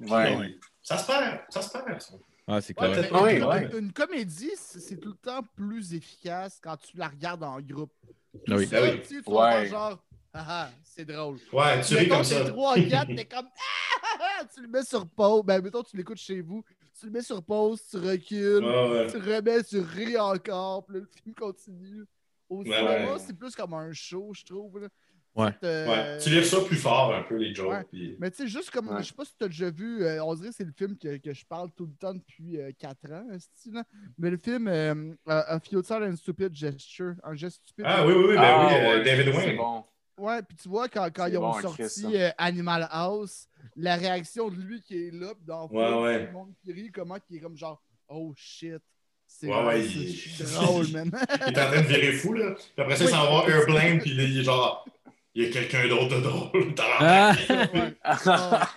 [0.00, 0.36] Ouais.
[0.36, 2.00] Puis, Ça se perd, ça se perd.
[2.00, 2.14] ça.
[2.48, 3.08] Ah, c'est Ouais, clair.
[3.12, 3.64] Ah oui, une, ouais.
[3.72, 7.92] une- une comédie, c'est tout le temps plus efficace quand tu la regardes en groupe.
[8.48, 8.66] Ah oui.
[8.66, 9.02] Ça, Ben oui.
[9.06, 9.66] tu tu Ouais.
[9.68, 10.02] genre,
[10.34, 11.38] ah ah, c'est drôle.
[11.52, 12.44] Ouais, tu ris comme ça.
[12.44, 15.42] 3 4, t'es comme, ah, ah, ah, tu le mets sur pause.
[15.44, 16.64] Ben, mettons, tu l'écoutes chez vous,
[17.02, 19.06] tu le mets sur pause, tu recules, Ouais, ouais.
[19.10, 22.04] tu remets, tu ris encore, puis là, le film continue.
[22.48, 23.18] Au Ouais, cinéma, ouais.
[23.18, 24.78] c'est plus comme un show, je trouve.
[24.78, 24.88] là.
[25.34, 25.48] Ouais.
[25.62, 26.18] C'est, euh, Ouais.
[26.18, 27.70] Tu lires ça plus fort un peu, les jokes.
[27.70, 27.84] Ouais.
[27.90, 29.02] puis- Mais tu sais, juste comme, Ouais.
[29.02, 30.96] je sais pas si tu as déjà vu, euh, on dirait que c'est le film
[30.98, 33.26] que, que je parle tout le temps depuis 4 ans,
[34.18, 37.86] mais le film euh, A Futile and Stupid Gesture, un geste stupide.
[37.88, 39.56] Ah oui, oui, oui, ben Ah, oui, euh, David C'est Wayne.
[39.56, 39.84] bon.
[40.18, 44.50] Ouais, puis tu vois, quand, quand ils ont bon, sorti euh, Animal House, la réaction
[44.50, 46.18] de lui qui est là, puis dans le Ouais, film, ouais.
[46.20, 48.82] tout le monde qui rit, comment qui est comme genre, oh shit.
[49.26, 51.10] C'est Ouais, ouais, c'est- il- c'est drôle, man.
[51.48, 52.50] Il est en train de virer fou, là.
[52.54, 54.84] Puis après ça, il s'en va Airplane, puis là, il est genre,
[55.34, 56.74] il y a quelqu'un d'autre de drôle.
[57.00, 57.32] Ah!
[57.48, 57.94] Ouais.
[58.04, 58.68] Ah,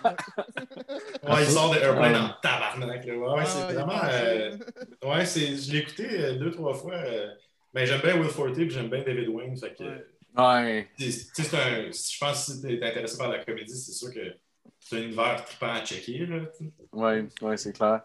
[1.22, 2.18] Ouais, il sort de Airplane Ouais.
[2.18, 3.04] en tabarnak.
[3.04, 3.12] Là.
[3.14, 4.00] Ouais, ouais, Ah, c'est vraiment.
[4.04, 4.56] euh,
[5.04, 6.94] ouais, c'est, je l'ai écouté euh, deux, trois fois.
[6.94, 7.28] euh,
[7.74, 9.56] ben, j'aime bien Will Forte, puis j'aime bien David Wayne.
[9.58, 10.06] Fait que, Ouais.
[10.36, 10.88] Ouais.
[10.98, 14.34] tu c'est un, je pense que si t'es intéressé par la comédie, c'est sûr que
[14.80, 16.28] c'est un univers trippant à checker.
[16.58, 16.70] Tu.
[16.92, 18.02] Oui, ouais, c'est clair.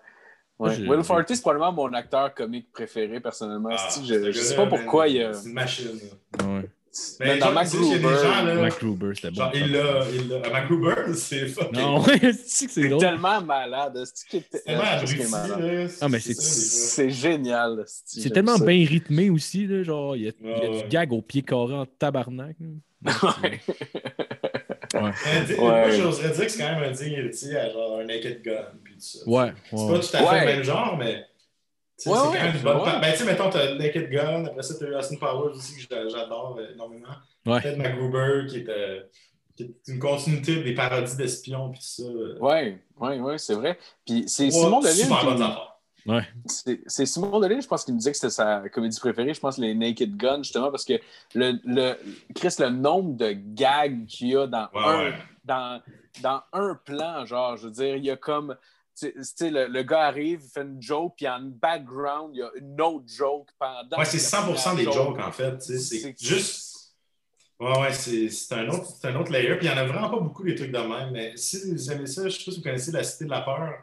[0.57, 0.77] Ouais.
[0.87, 3.69] Will Forte, c'est probablement mon acteur comique préféré, personnellement.
[3.71, 5.33] Ah, je, je sais pas pourquoi il y a.
[5.33, 5.99] C'est une machine.
[6.39, 6.45] là.
[6.47, 6.69] Ouais.
[7.21, 8.79] Mais Même dans genre, Mac tu sais, il y a des Gruber, gens, là, Mac
[8.79, 9.35] Gruber, c'était bon.
[9.35, 10.05] Genre, il l'a.
[10.13, 11.79] il l'a- Mac Gruber, c'est fucking.
[11.79, 12.03] Non,
[12.45, 12.67] c'est
[12.99, 14.03] tellement malade.
[14.13, 14.83] C'est tellement.
[16.01, 17.83] Ah, mais c'est- génial.
[17.87, 21.73] C'est tellement bien rythmé aussi, là, genre, il y a, du gag au pied carré
[21.75, 22.55] en tabarnak.
[24.93, 25.11] Ouais.
[25.57, 28.65] Moi, j'oserais dire que c'est quand même un digne à genre un Naked Gun.
[28.83, 29.19] Puis tout ça.
[29.29, 31.25] Ouais, C'est pas tout à fait le même genre, mais.
[32.09, 32.77] Ouais, c'est ouais, quand même une bonne.
[32.77, 32.83] ouais.
[32.85, 35.81] pa- Ben, tu sais, mettons, t'as Naked Gun, après ça, t'as Austin Powers aussi, que
[35.89, 37.07] j'a- j'adore euh, énormément.
[37.45, 37.61] Ouais.
[37.61, 39.01] Peut-être MacGruber, qui est, euh,
[39.55, 42.03] qui est une continuité des parodies d'espions, puis ça.
[42.39, 43.77] Oui, oui, oui, c'est vrai.
[44.05, 45.67] Puis c'est Ouais, Simon nous- affaires.
[46.47, 49.33] C'est c'est Simon Delisle, je pense, qui nous disait que c'était sa comédie préférée.
[49.35, 50.93] Je pense les Naked Gun, justement, parce que
[51.35, 51.93] le, le,
[52.33, 55.13] Chris, le nombre de gags qu'il y a dans, Ouais, un, ouais.
[55.45, 55.81] dans,
[56.23, 58.55] dans un plan, genre, je veux dire, il y a comme.
[59.01, 62.79] Le, le gars arrive, il fait une joke, puis en background, il y a une
[62.81, 63.97] autre joke pendant.
[63.97, 65.61] Ouais, c'est 100% des jokes, en fait.
[65.61, 66.69] C'est juste.
[67.59, 69.55] Ouais, ouais, c'est c'est un, autre- c'est un autre layer.
[69.57, 71.11] Puis il n'y en a vraiment pas beaucoup des trucs de même.
[71.11, 73.41] Mais si vous aimez ça, je sais pas si vous connaissez La Cité de la
[73.41, 73.73] Peur.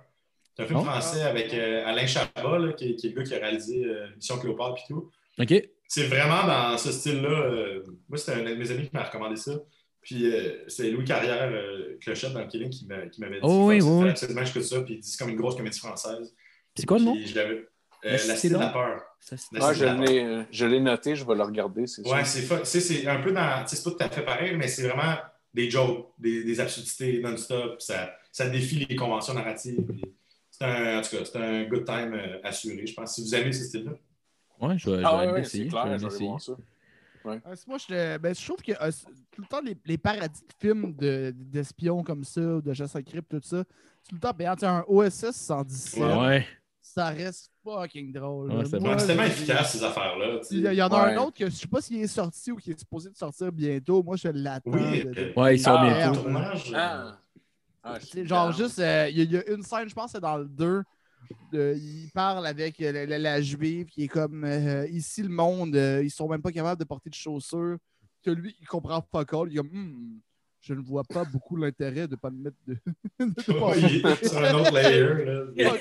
[0.56, 0.84] C'est un film Non.
[0.86, 3.84] français avec euh, Alain Chabat, là, qui, est, qui est le gars qui a réalisé
[3.84, 5.08] euh, Mission Cléopâtre et tout.
[5.38, 5.54] Ok.
[5.86, 7.28] C'est vraiment dans ce style-là.
[7.30, 9.52] euh, moi, c'était un de mes amis qui m'a recommandé ça.
[10.02, 13.40] Puis euh, c'est Louis Carrière, euh, Clochette dans le Killing, qui m'a- qui m'avait dit
[13.42, 14.08] Oh oui, oui, oui.
[14.10, 14.80] absolument que ça.
[14.82, 16.34] Puis il dit c'est comme une grosse comédie française.
[16.76, 17.14] C'est quoi le nom?
[17.14, 17.54] Puis je l'avais-
[18.04, 18.68] euh, La Cité de la?
[18.68, 19.02] Peur.
[19.20, 22.24] Ça, La Ah, je l'ai euh, je l'ai noté, je vais le regarder, c'est Ouais,
[22.24, 23.64] c'est un peu dans.
[23.64, 25.16] tu sais, C'est pas tout à fait pareil, mais c'est vraiment
[25.52, 27.80] des jokes, des, des absurdités non-stop.
[27.82, 29.84] Ça, ça défie les conventions narratives.
[30.50, 33.14] C'est un, en tout cas, c'est un good time euh, assuré, je pense.
[33.16, 33.92] Si vous aimez ce style-là.
[34.60, 36.26] Ouais, je vais, Ah, ouais, c'est clair, je vais l'essayer.
[36.28, 36.52] voir ça.
[37.26, 38.90] Euh, c'est- moi, je, ben, je trouve que euh,
[39.30, 42.94] tout le temps, les, les paradis de films de- d'espions comme ça, ou de chasse
[42.96, 43.64] à crypte, tout ça,
[44.08, 46.46] tout le temps sais, Un OSS 117, Ouais.
[46.80, 48.50] ça reste fucking drôle.
[48.52, 50.40] Ouais, c'est tellement efficace, ces affaires-là.
[50.50, 52.70] Il y, en a un autre que je sais pas s'il est sorti ou qui
[52.70, 54.02] est supposé de sortir bientôt.
[54.02, 54.70] Moi, je l'attends.
[54.70, 56.26] Oui, de- de- euh, Ouais, il sort Ah, bientôt.
[56.28, 57.18] euh, Ah.
[57.84, 60.44] Ah, genre, juste, euh, il y, y a une scène, je pense, c'est dans le
[60.46, 60.82] 2.
[61.52, 65.74] Il parle avec euh, la, la- la juive qui est comme euh, ici le monde,
[65.76, 67.76] euh, ils sont même pas capables de porter de chaussures.
[68.24, 69.24] Que lui, il comprend pas.
[69.46, 70.18] Il est comme Hmm,
[70.60, 72.76] je ne vois pas beaucoup l'intérêt de pas me mettre de.
[74.22, 75.24] c'est un autre layer.
[75.24, 75.72] là.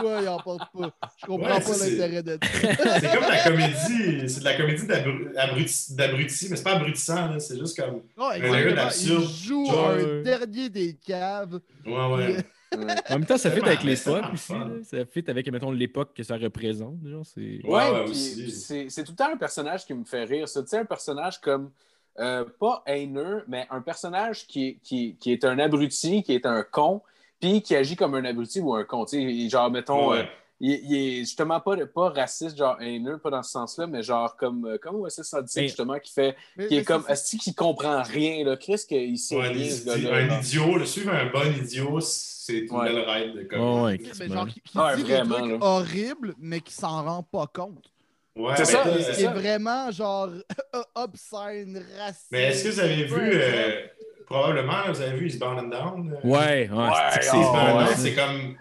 [0.00, 0.92] Toi, il en porte pas.
[1.20, 2.38] Je comprends Ouais, pas l'intérêt de.
[2.42, 7.38] C'est comme la comédie, c'est de la comédie d'abru- abruti, d'abruti, mais c'est pas abrutissant,
[7.40, 8.02] c'est juste comme.
[8.16, 9.24] Non, layer d'absurde.
[9.28, 11.58] il joue un dernier des caves.
[11.84, 12.36] Ouais, ouais.
[12.74, 12.84] Ouais.
[13.10, 14.52] En même temps, ça fit avec l'époque aussi.
[14.84, 16.96] Ça fit avec, mettons, l'époque que ça représente.
[17.06, 17.60] Genre, c'est...
[17.64, 20.46] Ouais, c'est c'est tout le temps un personnage qui me fait rire.
[20.46, 21.70] Tu sais, un personnage comme,
[22.18, 26.44] euh, pas haineux, mais un personnage qui, est- qui, qui est un abruti, qui est
[26.46, 27.02] un con,
[27.40, 29.04] puis qui agit comme un abruti ou un con.
[29.04, 30.20] Tu sais, genre, mettons, Ouais.
[30.20, 30.24] euh,
[30.60, 34.36] il, il est justement pas, pas raciste, genre haineux, pas dans ce sens-là, mais genre
[34.36, 37.12] comme, euh, comme OSS 117, Ben, justement, qui fait, Mais- qui est mais comme, c'est-
[37.12, 38.56] Asti qui comprend rien, là.
[38.56, 40.16] Chris, qu'il sait Ouais, rien, ce gars-là.
[40.34, 42.84] un idiot, le suivre un bon idiot, c'est une Ouais.
[42.92, 43.82] belle ride de Ouais, comme.
[43.84, 47.22] ouais, Mais genre, qui, qui Ouais, dit vraiment, des trucs horribles, mais qui s'en rend
[47.22, 47.90] pas compte.
[48.36, 50.28] Ouais, C'est mais ça, c'est vraiment genre
[50.94, 52.26] obscène, raciste.
[52.30, 53.86] Mais est-ce que vous avez vu, euh,
[54.26, 56.12] probablement, vous avez vu Eastbound and Down?
[56.12, 58.56] euh, Ouais, ouais, Ouais, c'est oh, comme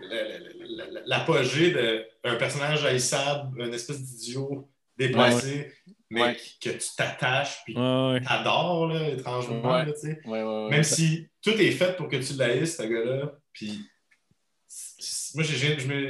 [1.05, 1.71] l'apogée
[2.23, 5.71] d'un personnage haïssable, un espèce d'idiot déplacé,
[6.09, 6.37] mais Ouais.
[6.61, 8.21] que tu t'attaches puis Ouais, ouais.
[8.21, 9.85] t'adores, là, étrangement, Ouais.
[9.85, 10.19] là, tu sais.
[10.25, 10.69] Ouais, ouais, ouais.
[10.69, 13.81] Même si tout est fait pour que tu l'haïsses, ce gars-là, puis
[15.35, 15.55] moi, je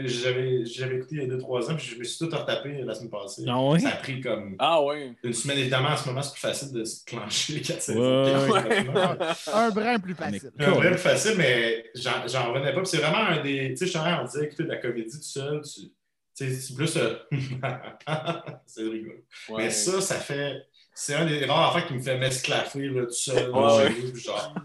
[0.08, 2.94] j'avais j'avais écouté il y a 2-3 ans, puis je me suis tout retapé la
[2.94, 3.44] semaine passée.
[3.48, 3.80] Ah ouais?
[3.80, 5.14] Ça a pris comme Ah ouais.
[5.24, 8.24] une semaine, évidemment, en ce moment, c'est plus facile de se clencher les 4 saisons.
[8.54, 9.18] Ouais,
[9.54, 10.52] Un brin plus facile.
[10.60, 12.86] Un vrai plus facile, mais j'en revenais pas.
[12.86, 13.70] C'est vraiment un des.
[13.70, 15.62] Tu sais, justement, on disait écouter de la comédie tout seul.
[15.64, 15.92] Tu
[16.38, 16.98] c'est plus.
[16.98, 17.16] euh,
[18.66, 19.14] c'est rigolo.
[19.50, 19.64] Ouais.
[19.64, 20.58] Mais ça, ça fait.
[20.98, 23.50] C'est un des rares affaires qui me fait m'esclaffer là, tout seul.
[23.52, 23.96] Ouais, là, ouais.
[24.14, 24.56] nous, genre,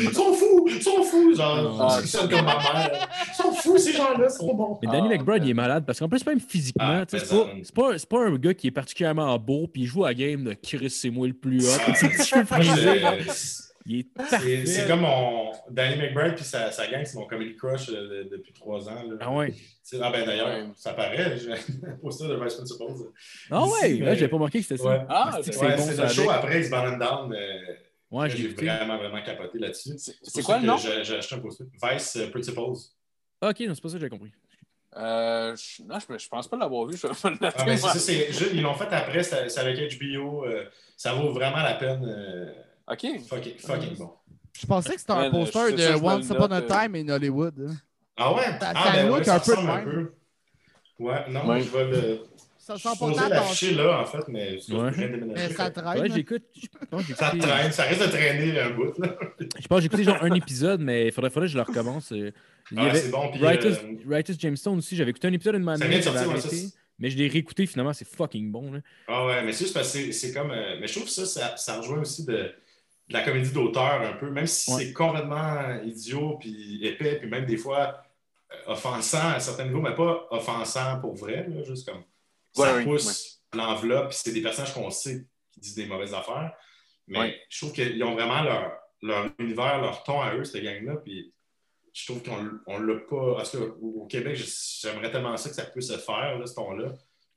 [0.00, 0.66] ils sont fous!
[0.70, 1.34] Ils sont fous!
[1.36, 3.08] Genre, Ah, ils sont comme ma mère.
[3.28, 4.78] Ils sont fous, ces gens-là, c'est trop bon.
[4.82, 7.26] Mais Danny Ah, McBride, il est malade parce qu'en plus, même physiquement, Ah, tu sais,
[7.26, 9.86] c'est pas, ça- c'est pas, c'est pas un gars qui est particulièrement beau, puis il
[9.86, 11.78] joue à la game de Chris, c'est moi le plus hot.
[13.86, 14.66] C'est- Il est C'est parfait.
[14.66, 15.52] c'est comme mon.
[15.70, 19.02] Danny McBride puis sa, sa gang, c'est mon comedy crush euh, de- depuis trois ans.
[19.02, 19.16] là.
[19.20, 19.54] Ah ouais.
[20.00, 21.56] Ah ben d'ailleurs, ça paraît, j'ai un
[22.02, 22.84] poster de Vice Principles.
[23.50, 24.88] Ah ouais, là, mais- j'avais pas marqué que c'était ça.
[24.88, 25.00] Ouais.
[25.08, 27.32] Ah, c'est Ouais, c'est bon, le show après It's Bound and Down.
[27.32, 27.74] euh,
[28.10, 29.94] Ouais, j'ai vraiment, vraiment capoté là-dessus.
[29.98, 30.76] C'est pour c'est ça quoi le que nom?
[30.76, 31.64] j'ai- acheté un poster.
[31.82, 32.60] Vice euh, Principles.
[32.60, 32.80] Ok,
[33.42, 34.30] non, c'est pas ça que j'ai compris.
[34.96, 36.96] Euh, je- non, je, je pense pas l'avoir vu.
[36.96, 37.30] Je Ah,
[37.66, 37.92] mais c'est moi.
[37.92, 40.46] ça, c'est- je- ils l'ont fait après, c'est avec HBO.
[40.46, 40.64] euh,
[40.96, 42.02] ça vaut vraiment la peine.
[42.88, 43.20] Euh, OK.
[43.28, 44.10] fucking, fucking bon.
[44.58, 46.74] Je pensais que c'était un poster de ça, Once Upon a note, euh.
[46.82, 47.54] Time in Hollywood.
[47.68, 47.74] hein.
[48.16, 48.44] Ah ouais?
[48.58, 50.08] Ça- ah, ça ben look ouais, un ça peu de ressemble même.
[50.98, 51.60] Ouais, non, Ouais.
[51.62, 52.20] je vais le.
[52.58, 54.90] Ça sent pas tant l'afficher là, en fait, mais Ouais.
[55.26, 56.00] Mais ça traîne.
[56.00, 56.42] Ouais, j'écoute.
[56.52, 58.92] Que j'ai Ça traîne, ça risque de traîner un bout.
[58.98, 59.08] Là.
[59.60, 61.62] je pense que j'ai écouté genre un épisode, mais il faudrait, faudrait que je le
[61.62, 62.10] recommence.
[62.12, 62.32] euh.
[62.72, 63.30] Il y Ah, avait c'est bon.
[63.30, 64.96] Puis, Righteous, euh, Righteous aussi.
[64.96, 66.56] J'avais écouté un épisode une Ça manière, vient de sortir, ouais, arrêté.
[66.56, 66.66] ça,
[66.98, 68.72] Mais je l'ai réécouté finalement, c'est fucking bon.
[68.72, 68.80] Là.
[69.06, 70.50] Ah ouais, mais c'est juste parce que c'est- c'est comme.
[70.50, 72.50] euh, mais je trouve que ça, ça, ça rejoint aussi de,
[73.08, 74.84] de la comédie d'auteur un peu, même si Ouais.
[74.84, 78.02] c'est complètement idiot, puis épais, puis même des fois
[78.52, 82.02] euh, offensant à certains niveaux, mais pas offensant pour vrai, là, juste comme.
[82.56, 86.14] Ouais, ça oui, pousse l'enveloppe, puis c'est des personnages qu'on sait qui disent des mauvaises
[86.14, 86.52] affaires.
[87.06, 88.72] Mais je trouve qu'ils ont vraiment leur,
[89.02, 91.32] leur univers, leur ton à eux, cette gang-là, puis
[91.92, 93.36] je trouve qu'on on l'a pas.
[93.36, 96.92] Parce qu'au au Québec, j'aimerais tellement ça que ça puisse se faire, là, ce ton-là.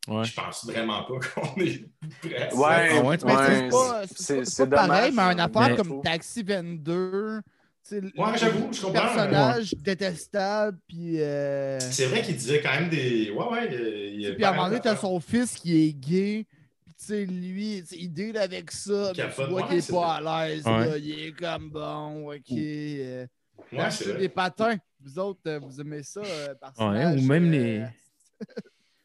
[0.08, 0.24] Ouais.
[0.24, 1.86] Je pense vraiment pas qu'on est
[2.22, 2.54] prêt.
[2.54, 4.14] Ouais, Ah ouais, penses-
[4.46, 7.42] c'est pareil, mais une affaire mais- comme Taxi 22.
[7.88, 8.94] tu sais, Ouais, le- j'avoue, je comprends.
[9.02, 11.22] personnage détestable, puis.
[11.22, 13.30] euh, C'est vrai qu'il disait quand même des.
[13.32, 13.70] Ouais, ouais.
[13.72, 16.46] il- il- Puis à un moment donné, t'as son fils qui est gay.
[16.86, 19.12] Puis tu sais, lui, tu sais, il deal avec ça.
[19.14, 20.66] Il Mais tu vois Ouais, qu'il est pas à l'aise.
[20.66, 21.00] Ouais.
[21.02, 22.52] Il est comme bon, ok.
[22.52, 23.28] euh,
[23.74, 24.78] Ouais, c'est des patins.
[25.02, 27.86] Vous autres, euh, vous aimez ça, euh, personnage, ou même euh, les-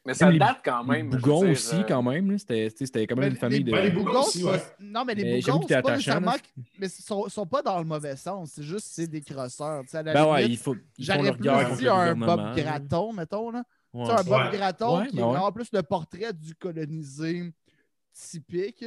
[0.05, 1.09] Mais ça Même les date quand Les même.
[1.09, 2.29] veux Bougons dire, aussi, euh, quand même.
[2.31, 2.37] là.
[2.37, 3.75] C'était quand même mais une famille les, de.
[3.75, 4.61] Les les Bougons aussi, ouais.
[4.79, 6.35] Non, mais les Mais Bougons, c'est pas nécessairement.
[6.77, 8.51] Mais ils sont, sont pas dans le mauvais sens.
[8.53, 9.83] C'est juste c'est des crosseurs.
[9.91, 10.75] Ben ouais, il faut.
[10.99, 12.53] J'aurais plus dit un Bob là.
[12.55, 13.49] Graton, mettons.
[13.49, 13.63] Là.
[13.93, 14.09] Ouais.
[14.11, 14.57] Un Bob Ouais.
[14.57, 17.51] Graton Ouais, qui ben est vraiment plus le portrait du colonisé
[18.13, 18.85] typique.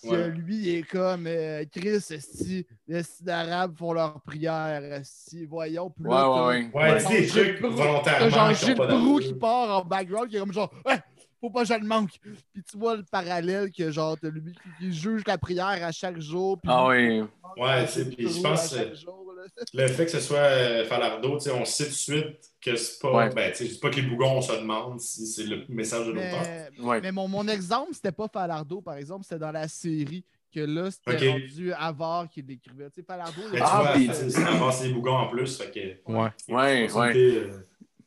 [0.00, 0.16] Puis Ouais.
[0.16, 5.90] euh, lui, il est comme euh, Chris, esti, les d'Arabes font leur prière, esti, voyons.
[5.90, 6.92] Puis Ouais, là, ouais, ouais.
[6.92, 8.28] Ouais, dit des Gilles trucs volontairement.
[8.30, 10.98] genre Gilles Brou qui part en background, qui est comme genre, ouais,
[11.40, 12.10] faut pas que je le manque.
[12.20, 15.92] Puis tu vois le parallèle que genre, t'as lui qui, qui juge la prière à
[15.92, 16.58] chaque jour.
[16.60, 17.22] puis Ah oui.
[17.56, 19.42] Ouais, tu sais, Gilles puis je pense jour, là.
[19.74, 20.84] le fait que ce soit euh,
[21.40, 23.12] sais, on sait tout de suite que c'est pas.
[23.12, 23.30] Ouais.
[23.34, 25.64] Ben, tu sais, je dis pas que les bougons, on se demande si c'est le
[25.68, 26.42] message de l'auteur.
[26.42, 27.00] Mais, Ouais.
[27.00, 30.24] mais mon, mon exemple, c'était pas Falardeau, par exemple, c'était dans la série.
[30.54, 31.32] Que là, c'était Ok.
[31.32, 32.88] rendu Avard qui l'écrivait.
[32.88, 35.58] Tu sais, Falardeau, Mais il- tu Ah, vois, puis- c'est- c'est les bougons en plus.
[35.58, 36.10] Fait que.
[36.10, 36.30] Ouais.
[36.48, 37.12] Ouais, ouais.
[37.14, 37.66] euh,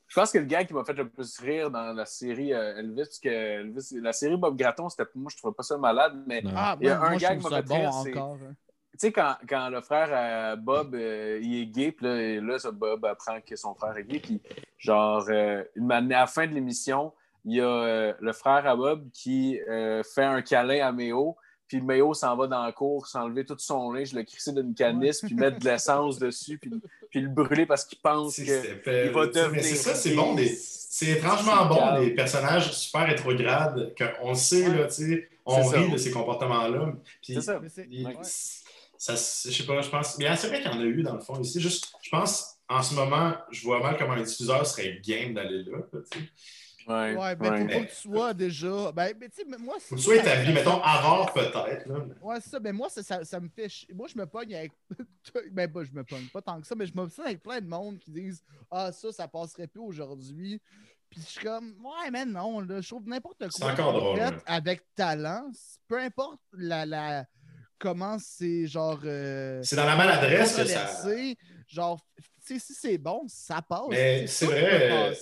[0.09, 2.77] Je pense que le gars qui m'a fait le plus rire dans la série euh,
[2.79, 6.21] Elvis, parce que Elvis, la série Bob Graton, c'était moi, je trouvais pas ça malade,
[6.25, 6.41] mais.
[6.55, 8.33] Ah, Il y a moi, un gag trouve m'a fait bon rire, c'est- encore.
[8.43, 8.55] hein.
[8.91, 12.41] tu sais, quand, quand le frère à Bob, euh, il est gay, puis là, et
[12.41, 14.41] là, ça, Bob apprend que son frère est gay, puis
[14.79, 17.13] genre, euh, une année- à la fin de l'émission,
[17.45, 21.37] il y a euh, le frère à Bob qui euh, fait un câlin à Méo,
[21.69, 25.21] puis Méo s'en va dans la cour, s'enlever tout son linge, le crisser d'une canisse,
[25.21, 26.71] puis mettre de l'essence dessus, puis,
[27.09, 29.75] puis le brûler parce qu'il pense c'est- que c'était fait- il va devenir Mais c'est
[29.75, 30.35] ça, c'est bon.
[30.35, 30.47] Des...
[30.91, 34.75] C'est étrangement bon, des personnages super rétrogrades, qu'on le sait, Ouais.
[34.79, 35.77] là, tu sais, on ça.
[35.79, 36.93] rit de ces comportements-là.
[37.21, 37.59] Puis, C'est ça.
[37.61, 38.17] Mais c'est- il- ouais.
[38.97, 40.17] ça, je sais pas, je pense.
[40.17, 41.61] Mais c'est vrai qu'il y en a eu dans le fond ici.
[41.61, 45.63] Juste, je pense, en ce moment, je vois mal comment un diffuseur serait game d'aller
[45.63, 45.77] là.
[45.93, 46.25] là, tu sais.
[46.89, 47.61] Ouais, Ouais, mais ouais.
[47.67, 48.91] faut, faut que tu sois déjà.
[48.91, 51.85] Ben, mais tu sais, moi, Faut que tu ça- sois établi, mettons, avant peut-être.
[51.87, 52.05] là.
[52.21, 52.59] Ouais, c'est ça.
[52.59, 53.93] Mais moi, ça, ça, ça me fait chier.
[53.93, 54.71] Moi, je me pogne avec.
[55.51, 57.61] ben, pas, je me pogne pas tant que ça, mais je me pogne avec plein
[57.61, 58.41] de monde qui disent
[58.71, 60.59] Ah, ça, ça passerait plus aujourd'hui.
[61.09, 63.71] Puis je suis comme Ouais, mais non, là, je trouve n'importe C'est quoi.
[63.73, 64.37] encore qu'on drôle, fait hein.
[64.45, 65.49] Avec talent,
[65.87, 66.85] peu importe la.
[66.85, 67.25] la
[67.77, 68.99] comment c'est genre.
[69.05, 70.87] euh, C'est dans la maladresse que ça.
[71.67, 71.99] Genre,
[72.45, 73.87] tu sais, si c'est bon, ça passe.
[73.89, 75.13] Mais c'est vrai.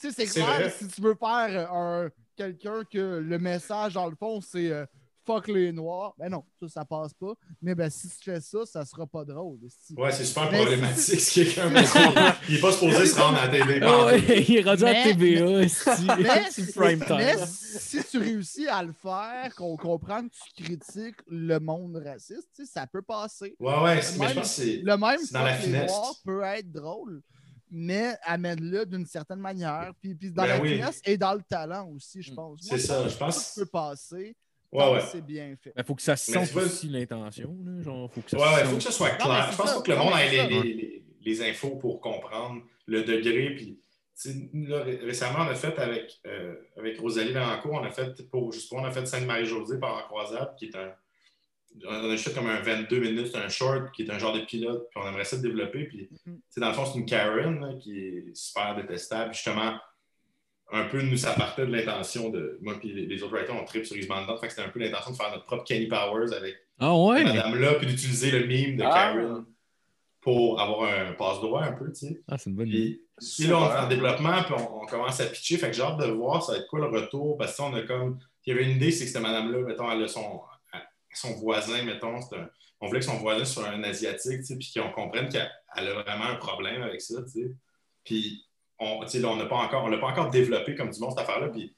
[0.00, 0.70] Tu sais, c'est clair, vrai.
[0.76, 4.84] si tu veux faire un quelqu'un que le message, dans le fond, c'est euh,
[5.26, 7.32] fuck les noirs, ben non, ça, ça passe pas.
[7.62, 9.58] Mais ben, si tu fais ça, ça sera pas drôle.
[9.68, 11.70] Si- Ouais, c'est super Mais problématique si- quelqu'un
[12.48, 13.78] il est pas supposé se rendre à la télé.
[13.82, 14.28] Ah pantoute.
[14.28, 15.46] ouais, il est rendu à Mais- TVA,
[16.74, 17.16] prime time.
[17.16, 22.62] mais si tu réussis à le faire, qu'on comprend que tu critiques le monde raciste,
[22.66, 23.54] ça peut passer.
[23.60, 24.76] Ouais, ouais, c'est- mais je Même- pense que c'est.
[24.82, 25.90] Le même C'est dans la finesse.
[25.90, 27.22] noirs peut être drôle,
[27.74, 29.92] mais amène-le d'une certaine manière.
[30.00, 30.74] Puis, puis dans Ben la oui.
[30.76, 32.60] finesse et dans le talent aussi, je pense.
[32.62, 34.36] C'est ça, je pense- tout peut passer.
[34.72, 35.00] Ouais, ouais.
[35.12, 35.72] c'est bien fait.
[35.76, 37.54] Il faut que ça se sente aussi l'intention.
[37.82, 39.48] Genre, faut que ça Ouais, ouais, faut que ce soit clair.
[39.52, 39.82] Je pense ça.
[39.82, 40.46] que le monde ait les, ça.
[40.48, 43.54] les- les- les infos pour comprendre le degré.
[43.54, 43.80] Puis,
[44.20, 47.90] tu sais, là, ré- récemment, on a fait avec, euh, avec Rosalie Valancourt, on a
[47.90, 50.92] fait pour justement, on a fait Sainte-Marie-Josée par la croisade, qui est un.
[51.86, 54.40] On a juste comme un 22 minutes, c'est un short qui est un genre de
[54.44, 55.84] pilote, puis on aimerait ça le développer.
[55.84, 59.30] Puis, tu sais, dans le fond, c'est une Karen là, qui est super détestable.
[59.32, 59.74] Puis justement,
[60.72, 62.58] un peu, nous, ça partait de l'intention de.
[62.62, 64.36] Moi, puis les, les autres writers, on trip sur Isman Dedans.
[64.38, 67.24] Fait que c'était un peu l'intention de faire notre propre Kenny Powers avec Ah ouais?
[67.24, 68.90] madame-là, puis d'utiliser le mime de Ah.
[69.12, 69.44] Karen
[70.20, 72.22] pour avoir un passe-droit un peu, tu sais.
[72.28, 73.02] Ah, c'est une bonne idée.
[73.18, 75.58] Puis, puis là, on est en développement, puis on, on commence à pitcher.
[75.58, 77.36] Fait que j'ai hâte de voir ça va être quoi le retour.
[77.36, 78.18] Parce que on a comme.
[78.46, 80.40] Il y avait une idée, c'est que cette madame-là, mettons, elle a son.
[81.14, 82.18] Son voisin, mettons,
[82.80, 86.24] on voulait que son voisin soit un Asiatique, puis qu'on comprenne qu'elle elle a vraiment
[86.24, 87.22] un problème avec ça.
[88.04, 88.44] Puis
[88.78, 91.48] on, n'a pas encore, on pas encore développé comme du monde, cette affaire-là.
[91.48, 91.74] Puis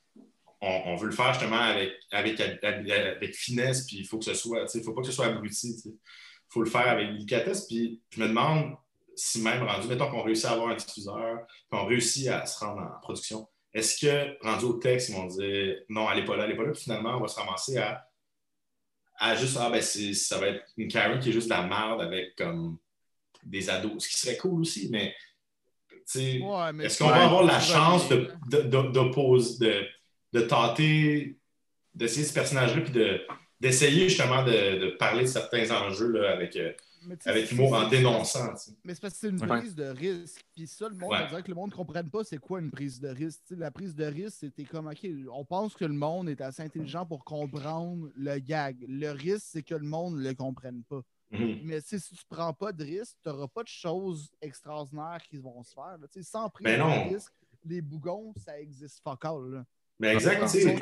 [0.60, 4.64] on, veut le faire justement avec, avec, avec, finesse, puis il faut que ce soit,
[4.74, 5.76] il faut pas que ce soit abruti.
[5.84, 5.92] Il
[6.48, 7.66] faut le faire avec délicatesse.
[7.66, 8.74] Puis je me demande
[9.14, 12.58] si même rendu, mettons qu'on réussit à avoir un diffuseur, puis on réussit à se
[12.64, 16.36] rendre en production, est-ce que rendu au texte, ils vont dire non, elle n'est pas
[16.36, 18.06] là, elle n'est pas là, puis finalement, on va se ramasser à,
[19.18, 22.02] à juste, ah ben, ça va être une Karen qui est juste de la merde
[22.02, 22.78] avec comme
[23.44, 25.14] des ados, ce qui serait cool aussi, mais
[25.90, 29.86] tu sais, Ouais, mais est-ce qu'on va avoir la chance de, de, de- de,
[30.32, 31.36] de tenter,
[31.94, 33.20] d'essayer ce personnage-là, puis de,
[33.60, 36.72] d'essayer justement de, de parler de certains enjeux là, avec, euh,
[37.24, 38.52] avec humour en dénonçant.
[38.84, 39.58] Mais c'est parce que c'est une Ouais.
[39.60, 40.44] prise de risque.
[40.54, 41.18] Puis ça, le monde, Ouais.
[41.24, 43.42] on dirait que le monde ne comprenne pas c'est quoi une prise de risque.
[43.50, 47.06] La prise de risque, c'était comme, OK, on pense que le monde est assez intelligent
[47.06, 48.84] pour comprendre le gag.
[48.88, 51.02] Le risque, c'est que le monde ne le comprenne pas.
[51.30, 51.60] Mhm.
[51.64, 55.38] Mais si tu ne prends pas de risque, tu n'auras pas de choses extraordinaires qui
[55.38, 55.98] vont se faire.
[55.98, 56.06] là.
[56.22, 57.32] Sans prise Ben de risque,
[57.64, 59.50] les bougons, ça existe fuck all.
[59.50, 59.64] Là.
[59.98, 60.76] Mais exact, tu sais,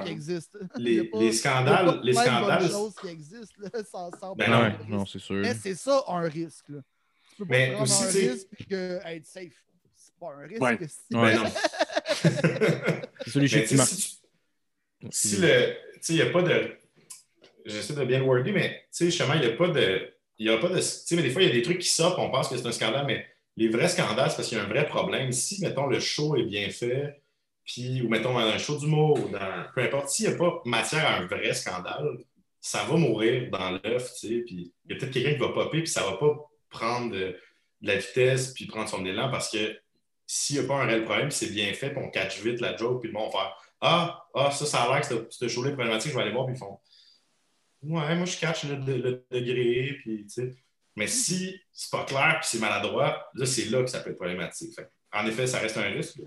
[0.77, 5.37] les, les scandales, les scandales, choses qui existent là, sans, sans Ben non, c'est sûr.
[5.37, 6.69] Mais c'est ça un risque.
[6.71, 6.81] Là.
[7.31, 9.65] Tu peux pas Mais aussi, un tu sais- risque que être safe.
[9.95, 10.63] C'est pas un risque.
[10.63, 10.79] Ouais.
[10.89, 11.35] si- Ouais.
[11.35, 11.51] Ben non.
[13.27, 15.75] C'est si, tu- si le.
[15.95, 16.77] Tu sais, il n'y a pas de.
[17.65, 20.13] J'essaie de bien le worder, mais tu sais, justement, il n'y a pas de.
[20.39, 20.77] Il y a pas de.
[20.77, 22.57] Tu sais, mais des fois, il y a des trucs qui sortent, on pense que
[22.57, 23.27] c'est un scandale, mais
[23.57, 25.31] les vrais scandales, c'est parce qu'il y a un vrai problème.
[25.33, 27.23] Si, mettons, le show est bien fait,
[27.65, 29.65] puis, ou mettons, dans un show d'humour, ou dans.
[29.75, 32.19] Peu importe, s'il n'y a pas matière à un vrai scandale,
[32.61, 35.49] ça va mourir dans l'œuf, tu sais, puis il y a peut-être quelqu'un qui va
[35.51, 36.35] popper, puis ça ne va pas
[36.71, 37.39] prendre de,
[37.83, 39.79] la vitesse, puis prendre son élan, parce que
[40.27, 42.77] s'il n'y a pas un réel problème, c'est bien fait, puis on catch vite la
[42.77, 45.71] joke, puis le monde va faire Ah, ah, ça, ça a l'air que ce- show-là
[45.71, 46.79] est problématique, je vais aller voir, puis ils font
[47.83, 48.77] Ouais, moi, je catch le,
[49.31, 50.57] degré, puis tu sais.
[50.97, 54.17] Mais si c'est pas clair, puis c'est maladroit, là, c'est là que ça peut être
[54.17, 54.75] problématique.
[55.13, 56.19] En effet, ça reste un risque.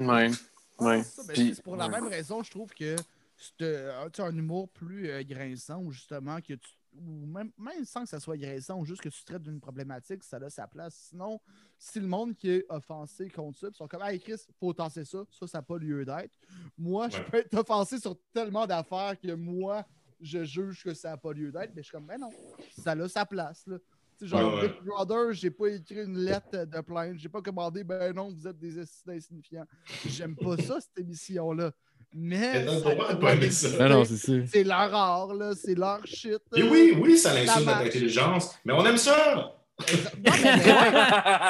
[0.79, 1.23] Ouais, c'est ça.
[1.27, 2.95] Ben, Puis- c'est pour la même raison, je trouve que
[3.35, 6.69] c'est euh, un humour plus euh, grinçant ou justement que tu.
[6.99, 10.23] Ou même, même sans que ça soit grinçant ou juste que tu traites d'une problématique,
[10.23, 11.09] ça a sa place.
[11.09, 11.39] Sinon,
[11.77, 15.05] si le monde qui est offensé contre ça, ils sont comme Hey Chris, faut tasser
[15.05, 16.39] ça, ça, ça n'a pas lieu d'être.
[16.75, 19.85] Moi, je peux être offensé sur tellement d'affaires que moi,
[20.19, 22.31] je juge que ça n'a pas lieu d'être, mais je suis comme Ben non,
[22.75, 23.67] ça a sa place.
[23.67, 23.77] Là.
[24.21, 24.67] Genre, Ouais, ouais.
[24.69, 28.47] Big Brother, j'ai pas écrit une lettre de plainte, j'ai pas commandé, ben non, vous
[28.47, 29.65] êtes des estis insignifiants.
[30.07, 31.71] J'aime pas ça, cette émission-là.
[32.13, 32.65] Mais.
[32.65, 34.33] Non, non, c'est ça.
[34.47, 36.39] C'est leur art, là, c'est leur shit.
[36.55, 39.53] Et oui, oui, ça l'insulte notre intelligence, mais on aime ça!
[39.79, 39.85] Non,
[40.23, 40.91] mais, mais ouais,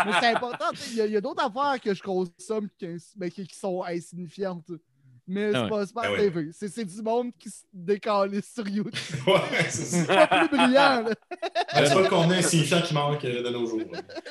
[0.05, 0.65] mais c'est important.
[0.71, 3.83] tu sais, Il y a, d'autres affaires que je consomme qui, mais qui, qui sont
[3.83, 4.69] insignifiantes.
[5.29, 6.17] Mais c'est Ah pas, c'est pas Ah ouais.
[6.19, 6.49] TV.
[6.53, 8.91] C'est c'est du monde qui se décalisse sur YouTube.
[9.27, 9.97] Ouais, c'est ça.
[9.97, 11.01] C'est pas plus brillant.
[11.03, 11.03] Là.
[11.03, 13.81] Ben, c'est pas le contenu insignifiant qui manque euh, de nos jours.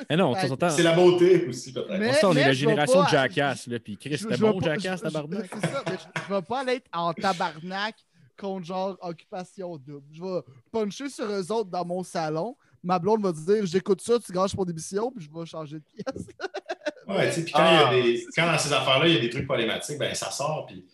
[0.09, 0.35] Eh non.
[0.71, 1.99] C'est la beauté aussi, peut-être.
[1.99, 3.79] Mais- On est mais la génération pas- de Jackass, là.
[3.79, 5.51] Puis Chris, c'était bon, pas- Jackass, tabarnak.
[5.53, 7.95] C'est ça, mais je, je vais pas aller être en tabarnak
[8.41, 10.07] contre genre occupation double.
[10.13, 10.41] Je vais
[10.73, 12.57] puncher sur eux autres dans mon salon.
[12.83, 15.85] Ma blonde va dire j'écoute ça, tu gâches mon émission, puis je vais changer de
[15.95, 16.27] pièce.
[17.09, 19.15] Ouais, tu sais, puis quand, Ah, il y a des, quand dans ces affaires-là, il
[19.15, 20.85] y a des trucs problématiques, ben ça sort, puis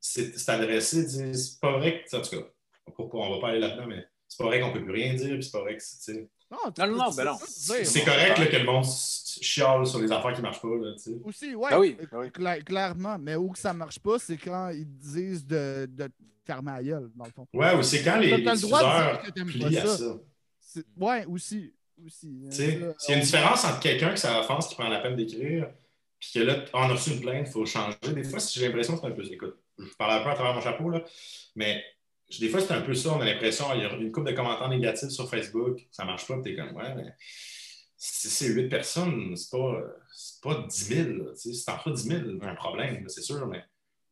[0.00, 1.06] c'est c'est adressé.
[1.34, 2.46] C'est pas vrai que, en tout cas,
[2.86, 4.92] on va pas- on va pas aller là-dedans, mais c'est pas vrai qu'on peut plus
[4.92, 5.98] rien dire, puis c'est pas vrai que c'est.
[6.12, 7.36] tu sais, Non, Non, non, ben non.
[7.46, 8.84] C'est correct là, que le monde
[9.40, 11.18] chiale sur les affaires qui marchent pas, là, tu sais.
[11.24, 11.68] Aussi, ouais.
[11.70, 12.28] Ah oui, euh, ah oui.
[12.28, 13.18] cla- clairement.
[13.18, 16.12] Mais où que ça marche pas, c'est quand ils disent de, de te
[16.46, 17.46] fermer la gueule, dans le fond.
[17.52, 20.18] Ouais, ou c'est quand les, les diffuseurs plient à ça.
[20.60, 20.80] ça.
[20.96, 21.74] Ouais, aussi.
[22.06, 22.40] Aussi.
[22.50, 24.88] Tu sais, Euh, S'il y a une différence entre quelqu'un que ça offense, qui prend
[24.88, 25.68] la peine d'écrire,
[26.18, 27.96] puis que là, on a reçu une plainte, il faut changer.
[28.14, 29.24] Des fois, si j'ai l'impression que c'est un peu.
[29.24, 31.04] Écoute, je parle un peu à travers mon chapeau, là,
[31.54, 31.84] mais
[32.40, 33.10] des fois, c'est un peu ça.
[33.14, 36.26] On a l'impression, il y a une couple de commentaires négatifs sur Facebook, ça marche
[36.26, 37.14] pas, puis t'es comme, ouais, mais
[37.96, 39.80] si c'est 8 personnes, c'est pas,
[40.14, 41.08] c'est pas 10 000.
[41.24, 41.52] là, tu sais.
[41.54, 43.64] C'est en fait 10 000, un problème, c'est sûr, mais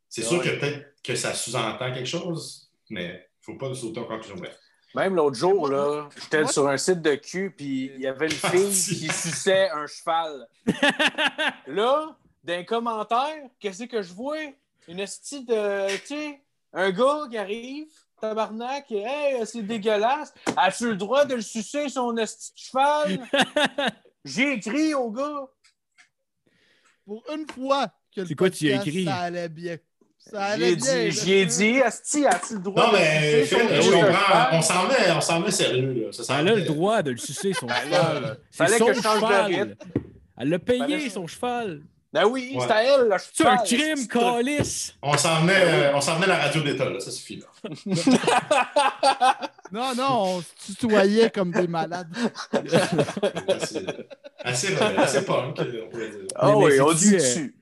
[0.08, 0.44] c'est Ah sûr ouais.
[0.44, 4.36] que peut-être que ça sous-entend quelque chose, mais il faut pas sauter en conclusion.
[4.36, 4.56] Bref.
[4.94, 8.32] Même l'autre jour, là, j'étais sur un site de cul, puis il y avait une
[8.50, 10.46] fille qui suçait un cheval.
[11.66, 14.38] Là, dans les commentaires, qu'est-ce que je vois?
[14.88, 15.96] Une esti de.
[15.98, 16.40] Tu sais,
[16.72, 17.88] un gars qui arrive,
[18.20, 20.32] tabarnak, et hey, c'est dégueulasse.
[20.56, 23.28] As-tu le droit de le sucer, son esti de cheval?
[24.24, 25.46] J'ai écrit au gars.
[27.04, 29.04] Pour une fois que le C'est quoi tu y as podcast, écrit?
[29.04, 29.76] Ça allait bien.
[30.30, 30.84] Ça J'y allait ai bien.
[30.84, 31.10] dit, là.
[31.10, 34.46] j'y ai dit, Asti, as-tu le droit Non, de mais Phil, je comprends.
[34.52, 36.04] On s'en met, on s'en met sérieux.
[36.06, 36.12] Là.
[36.12, 38.38] Ça, ça Elle a le droit de le sucer, son Ben cheval.
[38.50, 39.74] Fallait son que je change de rythme.
[40.38, 41.80] Elle l'a payé, Fallait- son cheval.
[42.12, 42.64] Ben oui, Ouais.
[42.66, 43.18] c'est à elle, là.
[43.18, 44.94] je C'est un crime, calice!
[45.02, 47.40] On s'en venait, euh, on s'en venait à la radio d'État, là, ça suffit.
[47.40, 47.46] Là.
[49.72, 52.06] Non, non, on se tutoyait comme des malades.
[53.52, 53.84] assez,
[54.44, 56.20] assez, assez punk, on pourrait dire.
[56.36, 57.55] Ah mais oui, on dit euh, dessus.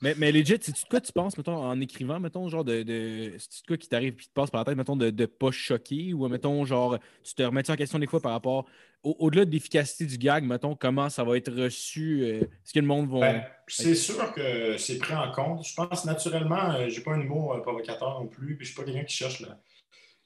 [0.00, 2.82] Mais, mais legit, c'est-tu de quoi tu penses, mettons, en écrivant, mettons, genre de.
[2.84, 5.26] de c'est-tu de quoi qui t'arrive puis te passe par la tête, mettons, de, de
[5.26, 8.66] pas choquer ou, mettons, genre, tu te remets en question des fois par rapport.
[9.02, 12.22] au- Au-delà de l'efficacité du gag, mettons, comment ça va être reçu?
[12.22, 13.20] euh, Est-ce que le monde va.
[13.20, 15.64] Ben, c'est sûr que c'est pris en compte.
[15.66, 18.80] Je pense naturellement, euh, j'ai pas un humour euh, provocateur non plus, puis je suis
[18.80, 19.60] pas quelqu'un qui cherche la,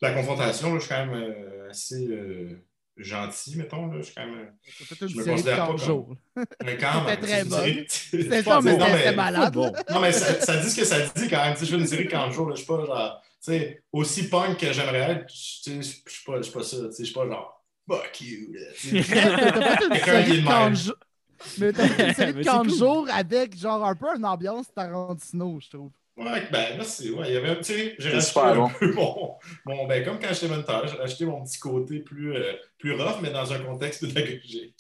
[0.03, 0.69] la confrontation.
[0.75, 0.79] là.
[0.81, 2.63] Je suis quand même euh, assez euh,
[2.97, 3.87] gentil, mettons.
[3.87, 3.99] Là.
[3.99, 4.39] Je suis quand même.
[4.39, 6.17] euh, Je me considère pas 40 comme- jours.
[6.65, 9.53] Mais quand même, très série- C'était pas ça, mais bon, c'était malade.
[9.55, 9.73] Bon.
[9.91, 11.55] Non, mais ça, ça dit ce que ça dit quand même.
[11.55, 13.23] Tu sais, je fais une série 40 jours, là, je suis pas genre.
[13.45, 16.53] Tu sais, aussi punk que j'aimerais être, tu sais, je je suis pas, je suis
[16.53, 16.77] pas ça.
[16.77, 17.65] Tu sais, je suis pas genre.
[17.91, 18.53] Fuck you.
[18.53, 19.15] là, tu sais.
[19.15, 20.45] T'as fait une Quelqu'un qui est série de de même.
[20.45, 20.95] 40 jours.
[21.59, 22.79] Mais t'as fait une série de c'est 40 cool.
[22.79, 25.91] jours avec genre un peu une ambiance Tarantino, je trouve.
[26.17, 27.11] Ouais, ben merci.
[27.11, 28.69] Ouais, il y avait, tu sais, j'ai racheté super un bon.
[28.79, 29.35] peu mon,
[29.65, 33.21] mon- ben comme quand j'étais mentor, j'ai racheté mon petit côté plus, euh, plus rough,
[33.23, 34.77] mais dans un contexte pédagogique.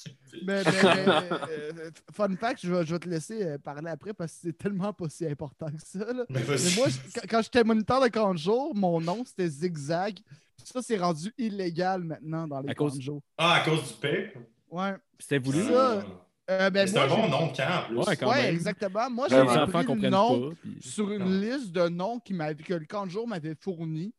[0.46, 1.06] Mais, mais- mais,
[1.50, 4.58] euh, fun fact, je vais, je vais te laisser euh, parler après parce que c'est
[4.58, 6.00] tellement pas si important que ça.
[6.12, 6.24] là.
[6.28, 10.14] Mais Mais moi, je- quand- quand j'étais moniteur de 40 jours, mon nom c'était Zigzag.
[10.14, 13.22] Puis Ça, c'est rendu illégal maintenant dans les À cause- 40 jours.
[13.38, 14.36] Ah, à cause du pape?
[14.70, 14.92] Ouais.
[15.18, 15.62] C'était voulu?
[15.64, 16.04] Ça,
[16.50, 17.96] Euh, ben, c'est un bon nom de camp, en plus.
[17.98, 18.54] Ouais, quand Ouais, même.
[18.54, 19.08] exactement.
[19.10, 19.54] Moi, j'ai pris
[19.94, 20.56] le nom pas.
[20.60, 21.40] puis- sur une Non.
[21.40, 24.12] liste de noms qui que le camp de jour m'avait fourni.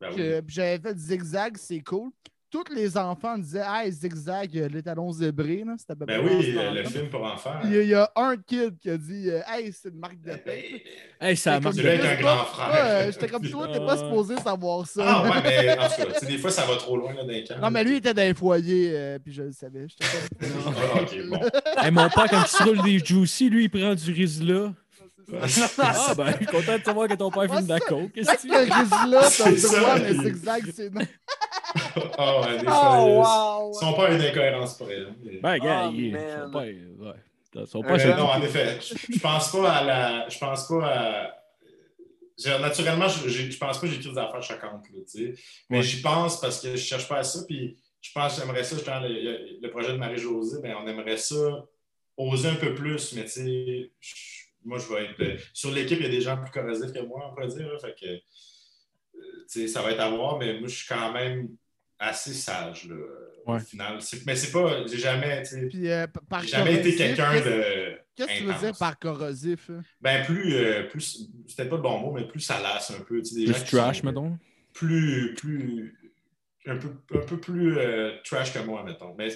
[0.00, 0.16] Ben oui.
[0.46, 2.10] J'avais fait zigzag, c'est cool.
[2.50, 5.64] Tous les enfants disaient Hey, zigzag, euh, les talons zébrés.
[5.66, 5.74] là.
[5.76, 7.52] C'était à peu Ben près oui, euh, le film pour enfants.
[7.64, 9.98] Il y, a, il y a un kid qui a dit euh, Hey, c'est une
[9.98, 10.54] marque de Ben, pape.
[11.20, 13.12] Hey, ça être Chris, un grand frère.
[13.12, 13.96] J'étais comme toi, t'es pas Ah.
[13.98, 15.02] supposé savoir ça.
[15.06, 17.44] Ah ouais, mais en tout cas, des fois, ça va trop loin là, dans les
[17.44, 17.58] camps.
[17.60, 19.86] Non, mais lui, il était dans foyers, euh, puis je le savais.
[19.88, 20.06] J'étais
[20.48, 21.40] comme- Ah, ok, bon.
[21.84, 24.72] Hey, mon père, quand il se roule des juicy, lui, il prend du Rizla.
[25.48, 25.60] C'est.
[25.78, 28.12] Ah, ben, je suis content de savoir que ton père fume de la coke.
[28.12, 31.00] qu'est-ce que Ce riz-là, t'as C'est le ça, droit, mais il- zigzag, c'est non.
[32.16, 33.72] Ah ouais, des fois, Oh, euh, wow!
[33.74, 35.12] Son père a une incohérence pour elle.
[35.22, 37.66] mais- Ben, gars, Oh, il son père, ouais.
[37.66, 40.28] Son Euh, père, c'est non, en effet, je, pense pas à la.
[40.28, 42.58] Je pense pas à.
[42.60, 45.42] Naturellement, je, je pense pas que j'écris des affaires choquantes, là, tu sais.
[45.68, 45.82] Mais Ouais.
[45.82, 47.40] j'y pense parce que je cherche pas à ça.
[47.48, 51.16] Puis je pense que j'aimerais ça, justement, le, le projet de Marie-Josée, ben, on aimerait
[51.16, 51.64] ça
[52.16, 53.90] oser un peu plus, mais tu sais,
[54.68, 55.20] moi, je vais être.
[55.20, 57.72] euh, Sur l'équipe, il y a des gens plus corrosifs que moi, on pourrait dire.
[57.72, 61.48] là, fait que, euh, ça va être à voir, mais moi, je suis quand même
[61.98, 62.96] assez sage, là,
[63.46, 63.56] Ouais.
[63.56, 63.98] au final.
[64.26, 64.86] Mais c'est pas.
[64.86, 67.98] J'ai jamais, tu sais, Puis, euh, par jamais été quelqu'un de.
[68.14, 69.70] Qu'est-ce que tu veux dire par corrosif?
[69.70, 69.82] hein?
[70.00, 73.18] Ben, plus, euh, plus c'était pas le bon mot, mais plus ça lasse un peu.
[73.22, 74.38] Tu sais, des plus gens trash, sont mettons?
[74.74, 75.94] Plus, plus,
[76.66, 79.14] un peu, un peu plus euh, trash que moi, mettons.
[79.16, 79.28] Mais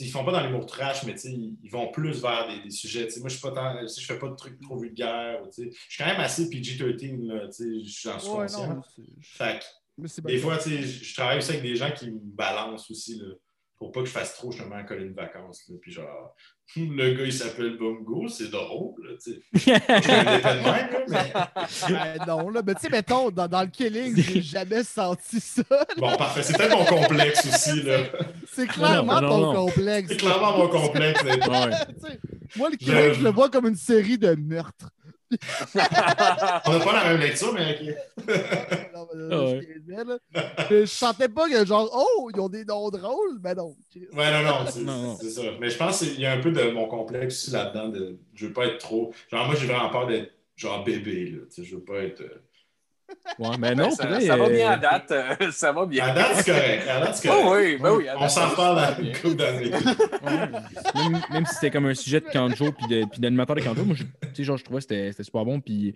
[0.00, 3.06] ils font pas dans l'humour trash, mais ils vont plus vers des, des sujets.
[3.18, 5.40] Moi, je suis pas tant, tu sais, je fais pas de trucs trop vulgaires.
[5.56, 7.52] Je suis quand même assez PG-13, là, tu
[7.84, 8.74] sais, j'en suis Ouais, conscient.
[8.74, 8.82] non,
[9.22, 13.26] Fait que des fois, je travaille aussi avec des gens qui me balancent aussi, là,
[13.78, 15.62] pour pas que je fasse trop justement un colline de vacances.
[15.68, 15.76] là.
[15.80, 16.34] Puis genre,
[16.76, 19.40] le gars, il s'appelle Bungo, c'est drôle, là, tu sais.
[21.08, 21.30] Mais...
[21.88, 22.62] Ben non, là.
[22.64, 25.62] Mais tu sais, mettons, dans, dans le killing, j'ai jamais senti ça.
[25.96, 26.42] Bon, parfait.
[26.42, 28.04] C'est peut-être mon complexe aussi, là.
[28.52, 29.66] C'est clairement non, ton non.
[29.66, 30.08] complexe.
[30.10, 31.22] C'est clairement mon complexe.
[31.24, 31.70] mais- Ouais.
[32.56, 34.90] Moi, le killing, Je- je le vois comme une série de meurtres.
[35.74, 38.26] On n'a pas la même lecture, mais OK.
[38.94, 39.60] Non, mais, ouais.
[39.62, 40.18] je niaisais, là.
[40.70, 43.38] Mais Je sentais pas que genre, oh, ils ont des noms drôles.
[43.38, 43.76] Ben non.
[44.12, 45.42] Ouais, non, non, c'est ça.
[45.60, 47.88] Mais je pense qu'il y a un peu de mon complexe aussi là-dedans.
[47.88, 48.18] De...
[48.34, 49.12] Je veux pas être trop.
[49.30, 51.38] Genre, moi, j'ai vraiment peur d'être genre bébé, là.
[51.62, 52.22] Je veux pas être.
[53.40, 55.10] Euh, Ouais, mais non, ça, pour vrai, ça va euh, bien à date.
[55.12, 56.04] euh, ça va bien.
[56.04, 56.88] À date, c'est correct.
[56.88, 57.66] À date, c'est Oh correct.
[57.66, 58.08] oui, ben oui.
[58.08, 59.70] à On s'en va dans une couple d'années.
[60.94, 63.84] Même, même si c'était comme un sujet de Kanjo puis de- puis d'animateur de Kanjo,
[63.84, 65.60] moi, je, tu sais, genre, je trouvais que c'était c'était super bon.
[65.60, 65.94] Puis,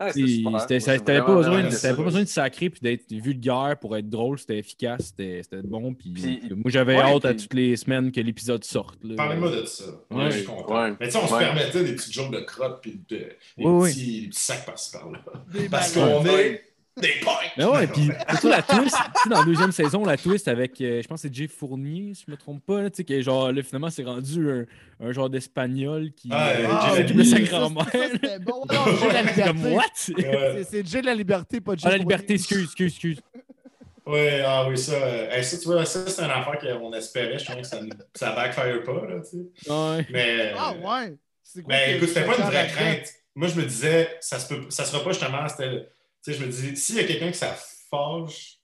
[0.00, 1.80] Ah, t'avais pas, besoin, de- ça.
[1.88, 4.38] t'avais pas besoin de sacrer puis d'être vulgaire pour être drôle.
[4.38, 5.92] C'était efficace, c'était c'était bon.
[5.94, 8.98] Puis, Puis- moi, j'avais ouais, hâte à toutes les semaines que l'épisode sorte.
[9.02, 9.14] là.
[9.16, 9.84] Parlez-moi de ça.
[10.10, 10.16] Ouais.
[10.24, 10.82] Ouais, je suis content.
[10.82, 10.92] Ouais.
[11.00, 13.16] Mais tu sais, on se permettait des petites jokes de crotte puis de,
[13.56, 15.18] des, Ouais, petits, des petits sacs par-ci par-là.
[15.70, 16.62] Parce qu'on est
[17.00, 17.52] des punks.
[17.56, 20.80] Mais ouais, puis surtout la twist, tu sais, dans la deuxième saison, la twist avec,
[20.80, 23.04] euh, je pense que c'est Jay Fournier, si je me trompe pas, là, tu sais,
[23.04, 24.64] que genre, là, finalement, c'est rendu un,
[25.06, 27.86] un genre d'espagnol qui Ah, euh, qui Jay s'occupe de sa grand-mère.
[27.92, 28.64] c'était bon.
[28.72, 29.70] Non, J'ai la liberté.
[29.74, 29.84] What?
[30.64, 33.20] C'est- Jay de la liberté, pas Jay Ah, la liberté, excuse, excuse, excuse.
[34.06, 34.92] Ouais, ah oui, ça.
[34.94, 37.38] euh, hey, ça, tu vois, ça, c'est un affaire qu'on espérait.
[37.38, 37.78] Je trouvais que ça,
[38.14, 39.70] ça backfire pas, là, tu sais.
[39.70, 40.06] Ouais.
[40.10, 40.52] Mais.
[40.56, 41.14] Ah ouais.
[41.66, 43.08] Ben que écoute, c'était pas une vraie crainte.
[43.34, 45.88] Moi, je me disais, ça se peut, ça sera pas justement, c'était,
[46.32, 47.56] sais, je me disais, s'il y a quelqu'un qui ça
[47.90, 48.58] fâche,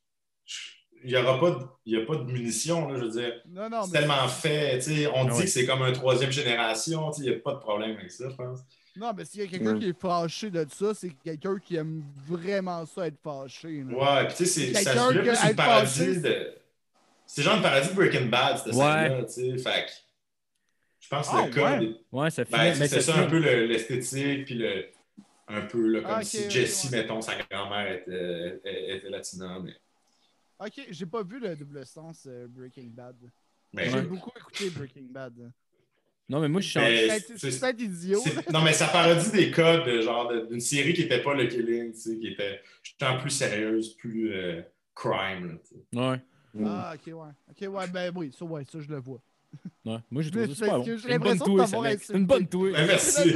[1.02, 3.34] il n'y aura pas de, il y a pas de munitions, là, je veux dire.
[3.48, 4.78] Non, non, C'est mais- tellement fait.
[4.78, 7.10] tu sais, On Ah dit que c'est comme un troisième génération.
[7.10, 8.60] tu sais, Il n'y a pas de problème avec ça, je pense.
[8.96, 9.80] Non, mais s'il y a quelqu'un Mm.
[9.80, 13.82] qui est fâché de ça, c'est quelqu'un qui aime vraiment ça être fâché.
[13.86, 13.96] là.
[14.22, 16.54] Ouais, puis tu sais, c'est- ça se que plus le paradis fâché, de.
[17.26, 19.24] C'est genre le paradis de Breaking Bad, cette Ouais.
[19.26, 19.58] tu sais.
[19.58, 19.86] Fait
[21.00, 21.80] je pense que Ah, le code.
[21.90, 21.96] ouais.
[22.12, 22.56] Ouais, ça finit.
[22.56, 24.86] Ben, c'est ça, un peu le- l'esthétique, puis le.
[25.46, 27.02] Un peu là, comme Ah, si Jessie, ouais.
[27.02, 29.58] mettons, sa grand-mère était, était, était latina.
[29.62, 29.74] Mais,
[30.58, 33.16] Ok, j'ai pas vu le double sens euh, Breaking Bad.
[33.72, 34.02] mais, J'ai Ouais.
[34.02, 35.52] beaucoup écouté Breaking Bad.
[36.28, 38.22] Non, mais moi, je suis en- Mais- C'est peut-être- idiot.
[38.52, 41.92] non, mais ça parodie des codes de genre d'une série qui n'était pas le Killing,
[41.92, 44.62] tu sais, qui était justement plus sérieuse, plus euh,
[44.94, 45.48] crime.
[45.48, 45.98] là, tu sais.
[45.98, 46.20] Ouais.
[46.66, 47.32] Ah, ok, ouais.
[47.50, 49.20] Ok, ouais, ben oui, ça, ouais, ça, je le vois.
[49.84, 49.98] Ouais.
[50.10, 50.84] Moi, j'ai Je trouvé ça super bon.
[50.84, 51.92] j'ai C'est une bonne touée, ça, mec.
[51.94, 52.06] insulté.
[52.06, 52.72] C'est une bonne touée.
[52.72, 53.34] Ben, merci.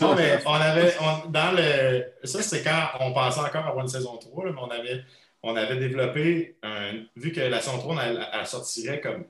[0.00, 3.88] Non, mais on avait, on- dans le, ça c'est quand on pensait encore avoir une
[3.88, 5.02] saison 3, là, mais on avait,
[5.42, 9.24] on avait développé, un, vu que la saison 3, elle, elle sortirait comme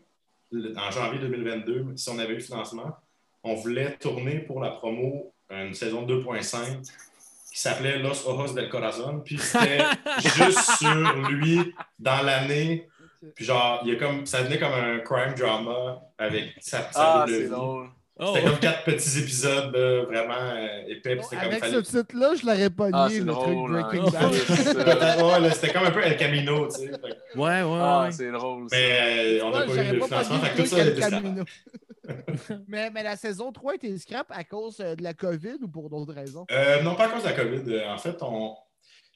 [0.53, 2.97] le- en janvier 2022, si on avait eu le financement,
[3.43, 6.83] on voulait tourner pour la promo une saison 2.5
[7.53, 9.79] qui s'appelait Los Ojos del Corazon, puis c'était
[10.23, 10.95] juste sur
[11.31, 12.87] lui dans l'année.
[13.35, 17.23] Puis genre, il y a comme, ça venait comme un crime drama avec sa, sa
[17.23, 17.89] Ah, c'est drôle.
[18.23, 21.19] Oh, C'était comme quatre petits épisodes là, vraiment euh, épais.
[21.23, 23.77] c'était comme Avec fallait- ce titre-là, je l'aurais pas Ah, le truc drôle.
[23.77, 23.83] hein.
[23.89, 24.35] Breaking Bad.
[24.35, 26.87] Euh, Ouais, c'était comme un peu El Camino, tu sais.
[26.89, 28.13] Fait Ouais, ouais, Ah, ouais.
[28.13, 28.69] c'est drôle.
[28.69, 28.77] ça.
[28.77, 31.49] Mais euh, on n'a pas eu pas financement, pogné fait que tout ça truc
[32.69, 35.89] mais, mais la saison 3 était scrap à cause euh, de la COVID ou pour
[35.89, 36.45] d'autres raisons?
[36.51, 37.63] Euh, non, pas à cause de la COVID.
[37.73, 38.55] Euh, En fait, on...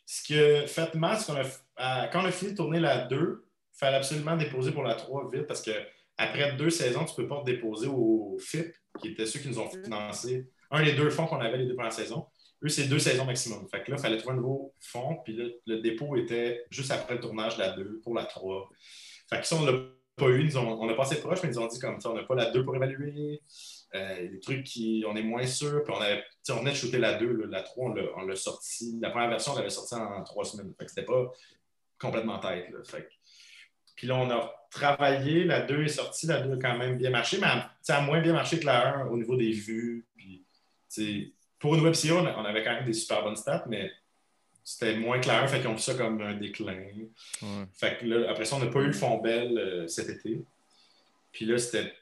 [0.07, 2.07] ce que fait mal, c'est qu'on a...
[2.09, 3.44] quand on a fini de tourner la 2, il
[3.79, 5.71] fallait absolument déposer pour la 3 vite parce que
[6.17, 9.49] après deux saisons, tu ne peux pas te déposer au FIP, qui étaient ceux qui
[9.49, 10.49] nous ont financé.
[10.71, 12.27] Un des deux fonds qu'on avait les deux premières saisons.
[12.63, 13.69] Eux, c'est deux saisons maximum.
[13.69, 15.19] Fait que là, il fallait trouver un nouveau fonds.
[15.25, 15.37] Puis
[15.67, 18.69] le dépôt était juste après le tournage de la 2 pour la 3.
[19.29, 19.73] Fait que ça, on l'a
[20.17, 20.57] pas eu.
[20.57, 22.51] Ont- on a passé proche, mais ils ont dit comme ça, on n'a pas la
[22.51, 23.43] 2 pour évaluer.
[23.95, 25.83] Euh, des trucs qui, on est moins sûr.
[25.85, 27.33] Puis on, avait, on venait de shooter la 2.
[27.33, 27.47] là.
[27.49, 28.97] la 3, on l'a- on sorti.
[29.01, 30.73] La première version, on l'avait sortie en trois semaines.
[30.79, 31.31] Fait que c'était pas
[32.01, 32.67] complètement tête.
[32.87, 33.09] Fait
[33.97, 35.45] puis là, on a travaillé.
[35.45, 36.27] La 2 est sortie.
[36.27, 38.97] La 2 a quand même bien marché, mais elle a moins bien marché que la
[38.97, 40.05] 1 au niveau des vues.
[40.17, 43.91] Puis, pour une web on, avait quand même des super bonnes stats, mais
[44.63, 45.47] c'était moins que la 1.
[45.49, 46.75] Fait qu'ils ont vu ça comme un déclin.
[47.43, 47.49] Ouais.
[47.73, 50.41] Fait que là, après ça, on n'a pas eu le fond belle euh, cet été.
[51.33, 51.93] Puis là, c'était.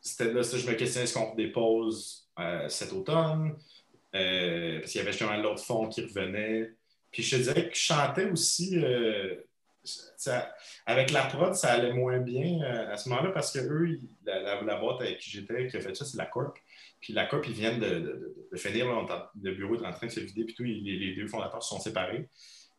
[0.00, 3.56] C'était là, ça, je me questionnais est-ce qu'on dépose euh, cet automne?
[4.14, 6.70] Euh, parce qu'il y avait justement l'autre fond qui revenait.
[7.10, 8.78] Puis je te dirais que je chantais aussi.
[8.78, 9.34] euh,
[10.86, 14.76] avec la prod, ça allait moins bien euh, à ce moment-là parce que eux, la,
[14.76, 16.56] boîte avec qui j'étais, qui a fait ça, c'est la Corp.
[17.00, 20.44] Puis la Corp, ils viennent de, finir, le bureau est en train de se vider,
[20.44, 22.28] puis tout, les, deux fondateurs se sont séparés.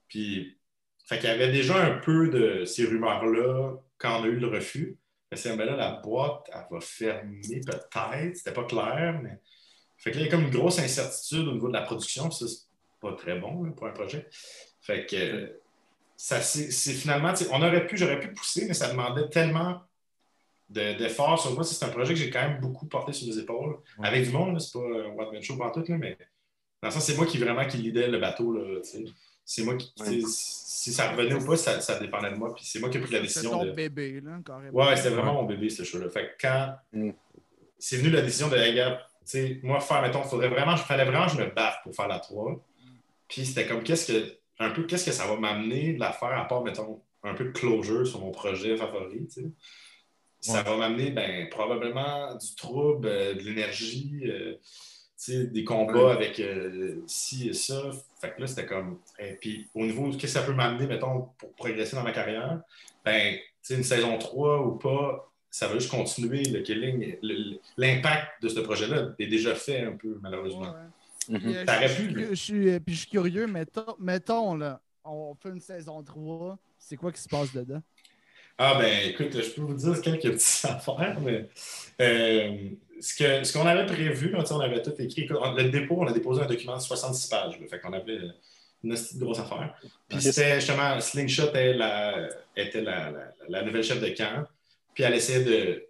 [0.07, 0.57] Puis,
[1.06, 4.48] fait qu'il y avait déjà un peu de ces rumeurs-là quand on a eu le
[4.48, 4.98] refus.
[5.31, 8.36] Que ben là, la boîte, elle va fermer peut-être.
[8.36, 9.40] C'était pas clair, mais.
[9.98, 12.48] Fait que il y a comme une grosse incertitude au niveau de la production, ça,
[12.48, 12.69] c'est
[12.99, 14.27] pas très bon pour un projet.
[14.81, 15.60] Fait que
[16.22, 19.30] ça, c'est c'est finalement, tu sais, on aurait pu, j'aurais pu pousser, mais ça demandait
[19.30, 19.82] tellement
[20.70, 21.64] de- d'efforts sur moi.
[21.64, 23.78] C'est un projet que j'ai quand même beaucoup porté sur les épaules.
[23.98, 24.08] Ouais.
[24.08, 26.18] Avec du monde, là, c'est pas un one man show partout, là, mais
[26.82, 28.52] dans le sens, c'est moi qui vraiment qui lidait le bateau.
[28.52, 28.82] là.
[29.46, 29.94] C'est moi qui.
[30.02, 30.20] Ouais.
[30.28, 32.54] Si ça revenait ou pas, ça, ça dépendait de moi.
[32.54, 33.52] Puis c'est moi qui ai pris la décision.
[33.52, 33.72] ton de...
[33.72, 34.78] bébé, là, carrément.
[34.78, 36.10] Ouais, c'était vraiment mon bébé, ce show-là.
[36.10, 37.12] Fait que quand Mm.
[37.78, 40.80] c'est venu la décision de, hey, gars, tu sais, moi, faire, mettons, faudrait vraiment, il
[40.80, 42.62] fallait vraiment que je me batte pour faire la 3.
[43.30, 46.38] Puis c'était comme, qu'est-ce que, un peu, qu'est-ce que ça va m'amener de la faire,
[46.38, 49.49] à part, mettons, un peu de closure sur mon projet favori, tu sais.
[50.41, 50.64] Ça Ouais.
[50.64, 54.61] va m'amener, ben, probablement du trouble, euh, de l'énergie, euh, tu
[55.18, 56.11] sais, des combats Ouais.
[56.14, 57.91] avec euh, ci et ça.
[58.22, 58.99] Fait que là, c'était comme.
[59.19, 62.61] Et puis, au niveau, qu'est-ce que ça peut m'amener, mettons, pour progresser dans ma carrière?
[63.03, 67.18] Ben, tu sais, une saison 3 ou pas, ça va juste continuer le killing.
[67.76, 70.61] L'impact de ce projet-là est déjà fait un peu, malheureusement.
[70.61, 70.76] Ouais, ouais.
[71.31, 71.56] Puis, Mhm.
[71.56, 75.60] euh, je, suis je euh, puis je suis curieux, mettons, mettons, là, on fait une
[75.60, 77.81] saison 3, c'est quoi qui se passe dedans?
[78.57, 81.47] Ah ben écoute, je peux vous dire quelques petites affaires, mais
[82.01, 82.69] euh,
[82.99, 85.22] ce que ce qu'on avait prévu, on avait tout écrit.
[85.22, 87.60] Écoute, on- Le dépôt, on a déposé un document de 66 pages.
[87.60, 88.19] là, fait qu'on avait
[88.84, 89.80] une grosse affaire.
[90.10, 94.45] Puis c'était justement, Slingshot était, la, était la, la- la nouvelle chef de camp.
[94.93, 95.85] Puis elle essayait de.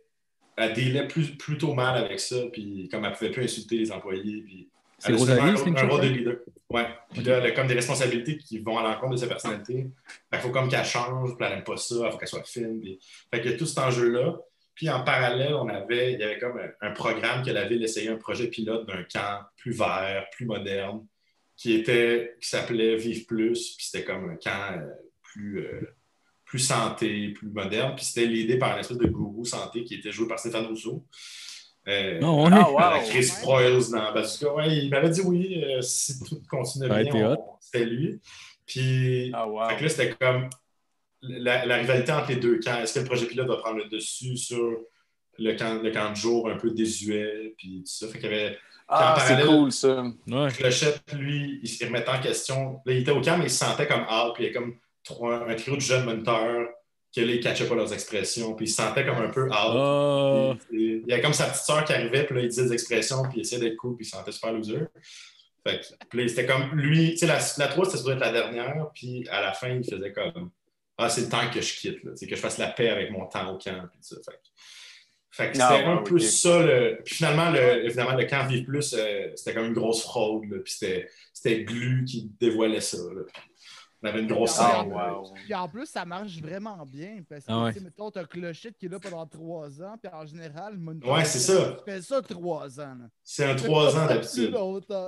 [0.55, 2.35] Elle délait plus, plutôt mal avec ça.
[2.51, 4.41] Puis comme elle pouvait plus insulter les employés.
[4.43, 4.69] Puis
[4.99, 6.35] C'est un, rôle de leader.
[6.69, 6.87] Ouais.
[7.11, 9.87] Puis là, elle a comme des responsabilités qui vont à l'encontre de sa personnalité.
[10.31, 12.79] Il faut comme qu'elle change, puis elle n'aime pas ça, il faut qu'elle soit fine.
[12.79, 12.99] Puis...
[13.33, 14.37] Fait qu'il y a tout cet enjeu-là.
[14.75, 17.83] Puis en parallèle, on avait, il y avait comme un, un programme que la ville
[17.83, 21.05] essayait, un projet pilote d'un camp plus vert, plus moderne,
[21.57, 23.75] qui était, qui s'appelait Vive Plus.
[23.75, 24.87] Puis c'était comme un camp euh,
[25.21, 25.95] plus, euh,
[26.45, 27.95] plus santé, plus moderne.
[27.95, 31.05] Puis c'était l'idée par un espèce de gourou santé qui était joué par Stéphane Rousseau.
[31.89, 32.63] Euh, Non, on Ah, est.
[32.71, 32.79] wow.
[32.79, 34.53] à la Chris Proyles dans Bazooka.
[34.53, 38.19] Ouais, il m'avait dit oui, euh, si tout aurait bien, c'était lui.
[38.65, 39.69] Puis Ah, wow.
[39.69, 40.49] fait que là, c'était comme
[41.21, 42.79] la, la rivalité entre les deux camps.
[42.79, 44.77] Est-ce que le projet pilote va prendre le dessus sur
[45.37, 48.07] le camp, le camp de jour un peu désuet, puis tout ça?
[48.07, 48.57] Fait qu'il y avait
[48.87, 50.03] Ah, c'est cool, ça.
[50.27, 50.47] Ouais.
[50.51, 52.79] Clochette, lui, il se remettait en question.
[52.85, 54.53] Là, il était au camp, mais il se sentait comme out, puis il y a
[54.59, 56.67] comme trois- un trio de jeunes moniteurs
[57.15, 59.45] que là, ils ne catchaient pas leurs expressions, puis il se sentait comme un peu
[59.45, 59.51] out.
[59.53, 60.53] Ah.
[60.71, 63.23] Il y a comme sa petite soeur qui arrivait, puis là, il disait des expressions,
[63.23, 64.81] puis il essayait d'être cool, puis il se sentait super loser.
[65.67, 68.21] Fait que, puis là, c'était comme lui, tu sais, la, la 3, c'était supposé être
[68.21, 70.51] la dernière, puis à la fin, il faisait comme
[70.97, 73.25] Ah, c'est le temps que je quitte, là, que je fasse la paix avec mon
[73.25, 74.31] temps au camp, puis tout ça.
[74.31, 74.43] Fait que,
[75.31, 76.63] fait que c'était un peu ça.
[76.63, 77.01] Le...
[77.03, 80.57] Puis finalement, le, évidemment, le camp Vive Plus, euh, c'était comme une grosse fraude, là,
[80.63, 82.97] puis c'était, c'était Glu qui dévoilait ça.
[82.97, 83.21] là.
[84.01, 84.93] On avait une grosse scène.
[84.93, 85.33] wow.
[85.35, 87.21] Puis en plus, ça marche vraiment bien.
[87.27, 87.73] Parce que, Ah ouais.
[87.73, 90.97] tu sais, mettons, t'as Clochette qui est là pendant trois ans, puis en général, Moon
[91.05, 91.75] Ouais, c'est ça.
[91.85, 92.97] Tu fais ça trois ans.
[93.23, 94.55] C'est un trois ans d'habitude.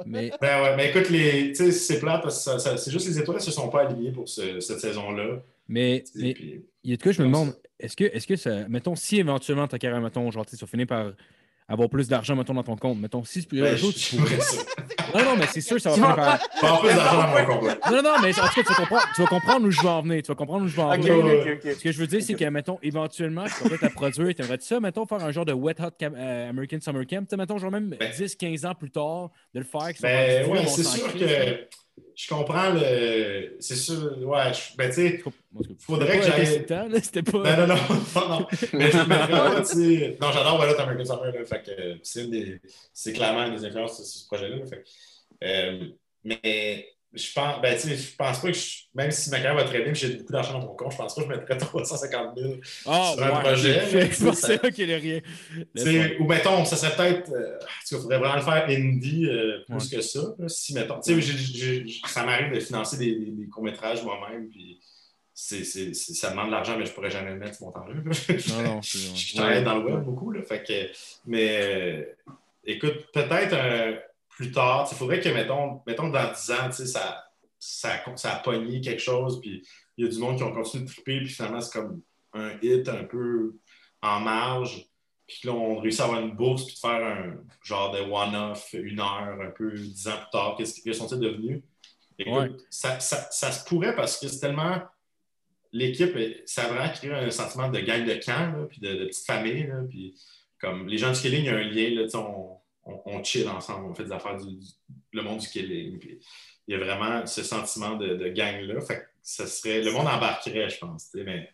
[0.05, 2.91] Mais Ben ouais, mais écoute, les, tu sais, c'est plat parce que ça- ça- c'est
[2.91, 5.41] juste les étoiles ne se sont pas alignées pour ce- cette saison-là.
[5.69, 8.35] Mais, mais puis- il y a de quoi je me demande, est-ce que, est-ce que
[8.35, 11.13] ça, mettons, si éventuellement ta carrière, mettons, genre, tu finir par
[11.71, 14.41] avoir plus d'argent, mettons, dans ton compte, mettons, si ben, un jour, tu pourrais- j'aimerais
[14.43, 14.61] ça.
[15.13, 16.15] Non, non, mais c'est sûr, ça va Tu par.
[16.61, 17.77] Pas en plus d'argent dans mon combat.
[17.91, 19.87] Non, non, mais en tout cas, tu vas comprendre, tu vas comprendre où je vais
[19.89, 20.21] en venir.
[20.21, 21.57] Tu vas comprendre où je vais en venir.
[21.63, 24.41] Ce que je veux dire, c'est que, mettons, éventuellement, tu vas peut-être à produire, tu
[24.41, 27.27] aimerais ça, mettons, faire un genre de Wet Hot Cam- euh, American Summer Camp, tu
[27.31, 29.81] sais, mettons, genre même Ben- 10, 15 ans plus tard, de le faire.
[30.01, 31.67] Ben ouais, c'est sûr que
[32.15, 33.55] je comprends le.
[33.59, 35.23] C'est sûr, ouais, je- ben tu sais,
[35.79, 36.65] Faudrait que j'aille-
[37.03, 37.57] C'était pas.
[37.57, 37.75] non, non, non,
[38.15, 38.47] non, non.
[38.73, 39.65] Mais je me tu
[39.99, 40.17] sais.
[40.21, 42.61] Non, j'adore Wallet American Summer, là, fait que c'est des.
[42.93, 44.57] C'est clairement une des influences sur ce projet-là.
[44.65, 44.83] fait
[45.43, 45.87] euh,
[46.23, 49.55] mais je pense, ben, tu sais, je pense pas que je- même si ma carrière
[49.55, 51.33] va très bien, puis j'ai beaucoup d'argent dans mon compte, je pense pas que je
[51.39, 52.53] mettrais 350 000
[52.85, 53.81] Ah, sur un ouais, projet,
[54.11, 55.19] je pensais ça- qu'il n'y rien.
[56.19, 57.31] Ou mettons, ça serait peut-être.
[57.33, 57.57] euh,
[57.91, 59.97] il faudrait vraiment le faire indie euh, plus Ouais.
[59.97, 60.21] que ça.
[60.39, 60.47] là.
[60.47, 61.01] si, mettons.
[61.01, 64.79] Ça m'arrive de financer des, des- des courts-métrages moi-même, puis
[65.33, 67.93] c'est, ça demande de l'argent, mais je pourrais jamais le mettre ce montant-là.
[67.95, 69.35] Non, non, je ouais.
[69.35, 70.31] travaille dans le web beaucoup.
[70.31, 70.89] Là, fait que,
[71.25, 72.03] mais euh,
[72.65, 73.95] écoute, peut-être euh,
[74.41, 77.23] plus tard, il faudrait que, mettons, mettons dans 10 ans, ça,
[77.59, 79.63] ça, ça a pogné quelque chose, puis
[79.97, 82.01] il y a du monde qui ont continué de triper, puis finalement, c'est comme
[82.33, 83.55] un hit un peu
[84.01, 84.85] en marge.
[85.27, 88.73] Puis là, on réussit à avoir une bourse, puis de faire un genre de one-off,
[88.73, 90.55] une heure, un peu dix ans plus tard.
[90.57, 91.61] Qu'est-ce que sont-ils devenus?
[92.19, 92.49] Écoute, Ouais.
[92.69, 94.81] ça, ça- ça se pourrait parce que c'est tellement.
[95.73, 99.05] L'équipe, ça a vraiment créé un sentiment de gang de camp, là, puis de, de
[99.05, 99.63] petite famille.
[99.67, 100.13] là, puis
[100.59, 103.01] comme les gens du killing, il y a un lien, là, tu sais, on, on,
[103.05, 104.67] on chill ensemble, on fait des affaires du, du-
[105.13, 105.99] le monde du killing.
[106.67, 108.79] Il y a vraiment ce sentiment de, de gang-là.
[109.21, 109.81] Ça serait.
[109.81, 111.09] Le monde embarquerait, je pense.
[111.13, 111.49] Mais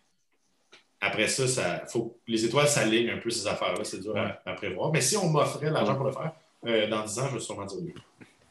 [1.01, 3.83] après ça, ça faut les étoiles s'alignent un peu ces affaires-là.
[3.83, 4.91] C'est dur à, à prévoir.
[4.91, 6.33] Mais si on m'offrait l'argent pour le faire,
[6.65, 7.93] euh, dans 10 ans, je vais sûrement dire oui.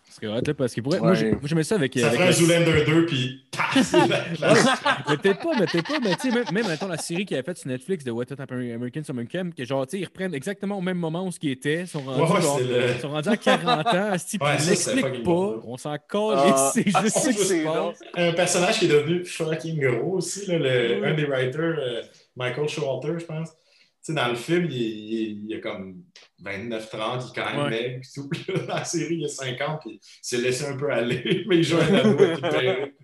[0.09, 0.99] C'est hot, là, parce qu'il pourrait.
[1.01, 1.31] Moi, Ouais.
[1.33, 1.93] moi, j'aimais ça avec.
[1.99, 2.33] Ça avec ferait un la-
[2.65, 3.45] Zoolander 2, puis
[3.93, 4.25] la-
[5.11, 7.37] mais peut-être pas, mais peut-être pas, mais tu sais, même, même mettons, la série qu'il
[7.37, 10.05] a faite sur Netflix de What Hot American Summer Camp, que genre, tu sais, ils
[10.07, 13.01] reprennent exactement au même moment où ce qui était, ils sont rendus, Ouais, genre, le-
[13.01, 14.19] sont rendus à 40 ans, Ouais, ils
[14.61, 15.63] c'est l'expliquent pas, bon.
[15.67, 17.99] on s'en Ah, calisse, c'est ah, juste qui se passe.
[18.17, 21.09] un personnage qui est devenu fucking gros aussi, là, le- Oui.
[21.09, 22.03] un des writers, euh,
[22.37, 23.49] Michael Showalter, je pense.
[24.07, 26.03] Tu sais, dans le film, il, il- il a comme
[26.45, 27.71] 29-30, il est quand même Ouais.
[27.71, 28.01] maigre.
[28.31, 28.53] puis tout.
[28.67, 31.65] Dans la série, il a 50, puis il s'est laissé un peu aller, mais il
[31.65, 32.95] joue un ado perruque.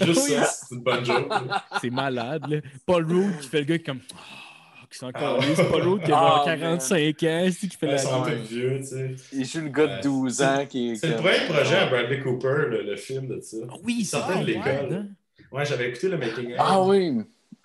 [0.00, 0.34] Juste Oui.
[0.34, 1.32] ça, c'est une bonne joke.
[1.80, 2.58] C'est malade, là.
[2.86, 4.00] Paul Rudd qui fait le gars qui est comme.
[4.14, 5.54] Ah, qui s'en Ah, ouais.
[5.70, 8.20] Paul Rudd qui a genre Ah, 45 ans, qui fait Ils la.
[8.22, 8.34] Ouais.
[8.36, 9.10] vieux, tu sais.
[9.32, 10.94] Il joue le gars de 12 ans qui est.
[10.96, 13.56] C'est le premier projet à Bradley Cooper, le, le film de ça.
[13.70, 14.92] Ah oui, Il ça sortait de l'école.
[14.92, 15.06] hein?
[15.52, 16.58] Ouais, j'avais écouté le making of.
[16.58, 17.12] Ah oui,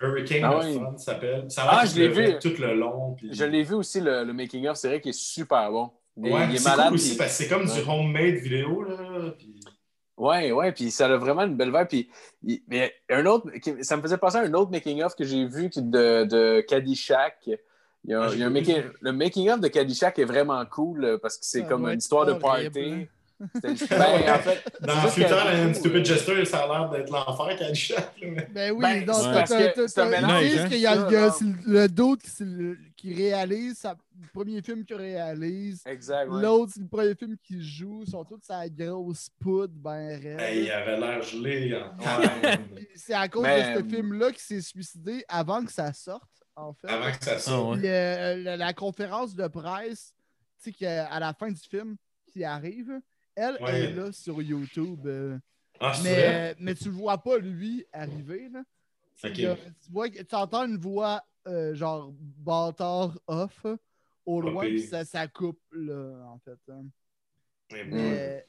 [0.00, 0.74] Hurricane Ah of oui.
[0.78, 1.44] Fun, ça s'appelle.
[1.50, 2.38] Ça a Ah, l'air je l'ai vu.
[2.40, 3.14] Tout le long.
[3.16, 4.76] puis- je l'ai vu aussi, le, le making-of.
[4.76, 5.90] C'est vrai qu'il est super bon.
[6.16, 6.86] Il, est- Ouais, il est c'est malade.
[6.88, 8.82] cool aussi puis- parce que c'est comme du homemade vidéo.
[8.82, 8.96] Là,
[9.38, 9.60] puis-
[10.16, 11.86] Ouais, ouais, puis ça a vraiment une belle vibe.
[11.88, 12.10] Puis,
[12.42, 13.46] il- mais un autre,
[13.80, 17.38] ça me faisait penser à un autre making-of que j'ai vu qui- de, de Caddyshack.
[18.04, 20.64] Il y a, Ah, il y a un making, le making-of de Caddyshack est vraiment
[20.66, 23.08] cool parce que c'est comme une histoire de party.
[23.40, 23.46] Hein.
[23.76, 27.56] C'était- Ben, en fait, Dans Future and Stupid Jester, ça a l'air d'être l'enfer
[27.90, 31.44] là, mais- Ben oui, Ben, t'as- parce que c'est un hein, qu'il y a ça,
[31.66, 32.22] le, d'autre
[32.96, 35.82] qui, réalise, sa- le premier film qu'il réalise.
[35.86, 36.28] exact.
[36.30, 36.42] ouais.
[36.42, 38.02] L'autre, c'est le premier film qu'il joue.
[38.06, 40.40] Ils sont tous sa grosse poudre, ben raide.
[40.40, 41.80] Hey, il avait l'air gelé.
[42.76, 46.28] Puis C'est à cause Mais- de ce film-là qu'il s'est suicidé avant que ça sorte,
[46.54, 46.88] en fait.
[46.88, 47.70] Avant que ça Ah, sorte.
[47.72, 47.78] ouais.
[47.78, 50.12] Puis, euh, la, la conférence de presse,
[50.62, 51.96] tu sais, qu'à- à la fin du film
[52.30, 53.00] qui arrive,
[53.40, 53.80] elle Ouais.
[53.84, 55.06] est là sur YouTube.
[55.06, 55.38] euh.
[55.80, 58.48] Ah, mais, mais tu le vois pas, lui, arriver.
[58.52, 58.62] Là.
[59.32, 59.46] Tu
[59.90, 63.64] vois, tu entends une voix euh, genre bâtard off
[64.26, 66.58] au loin, puis ça, ça coupe là, en fait.
[66.70, 66.84] hein.
[67.72, 67.96] Mais bon.
[67.96, 68.46] Mais,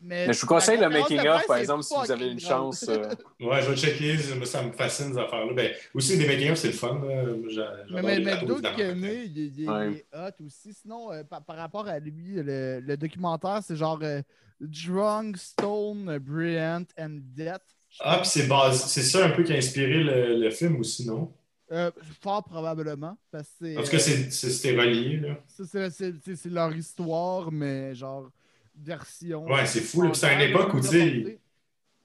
[0.00, 2.84] mais, Mais je vous conseille le making-of, par exemple, si vous avez une chance.
[2.88, 3.08] euh,
[3.40, 4.16] Ouais, je vais checker.
[4.36, 5.52] Moi, ça me fascine, ces affaires-là.
[5.54, 7.00] Ben, aussi, des making-of, c'est le fun.
[7.02, 8.76] Mais, j'adore mais, les mais évidemment.
[8.76, 9.90] Kenney, il, est- il est- Ouais.
[9.92, 10.74] il est hot aussi.
[10.74, 14.20] Sinon, euh, par, par rapport à lui, le, le documentaire, c'est genre euh,
[14.60, 17.62] Drunk, Stone, Brilliant and Death.
[18.00, 18.78] Ah, puis c'est basé...
[18.86, 21.32] c'est ça un peu qui a inspiré le, le film aussi, non?
[21.72, 21.90] Euh,
[22.20, 23.16] fort probablement.
[23.30, 25.22] Parce que c'est, En tout cas, c'était relié.
[25.48, 28.30] C'est leur histoire, mais genre
[28.76, 29.44] version.
[29.46, 31.38] Ouais, c'est fou, c'est à une époque où, tu sais,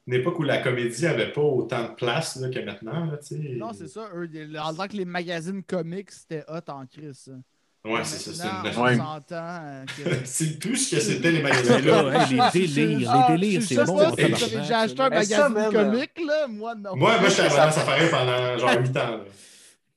[0.07, 3.05] Une époque où la comédie avait pas autant de place là, que maintenant.
[3.05, 3.55] Là, tu sais.
[3.57, 4.09] Non, c'est ça.
[4.15, 4.29] Eux,
[4.59, 7.31] en tant que les magazines comics, c'était hot en crise.
[7.85, 8.63] Ouais, c'est ça.
[8.73, 8.93] C'est Ouais.
[8.93, 8.99] une...
[8.99, 10.15] s'entend euh, que.
[10.25, 13.65] c'est plus ce que c'était les magazines là, hey, les délires, Ah, les délires, je
[13.67, 13.97] c'est bon.
[14.15, 16.47] déjà acheté un ça, magazine comique, là.
[16.47, 16.95] Moi, non.
[16.97, 19.17] Moi, moi j'étais abonné à Safari pendant genre 8 ans.
[19.17, 19.19] là.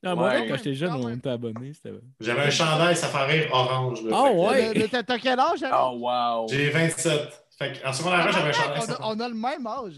[0.03, 0.47] Ah, moi, Ouais.
[0.49, 1.17] quand j'étais jeune, on même.
[1.17, 1.71] était abonnés.
[1.73, 1.95] C'était...
[2.19, 4.03] J'avais un chandail Safari orange.
[4.03, 4.71] Là, Ah, que- ouais.
[4.75, 5.93] Mais- mais t'as- quel âge, alors?
[5.95, 6.47] Oh, wow.
[6.49, 7.39] J'ai 27.
[7.57, 9.03] Fait en secondaire, j'avais un chandail on, a, Safari.
[9.05, 9.93] on a le même âge.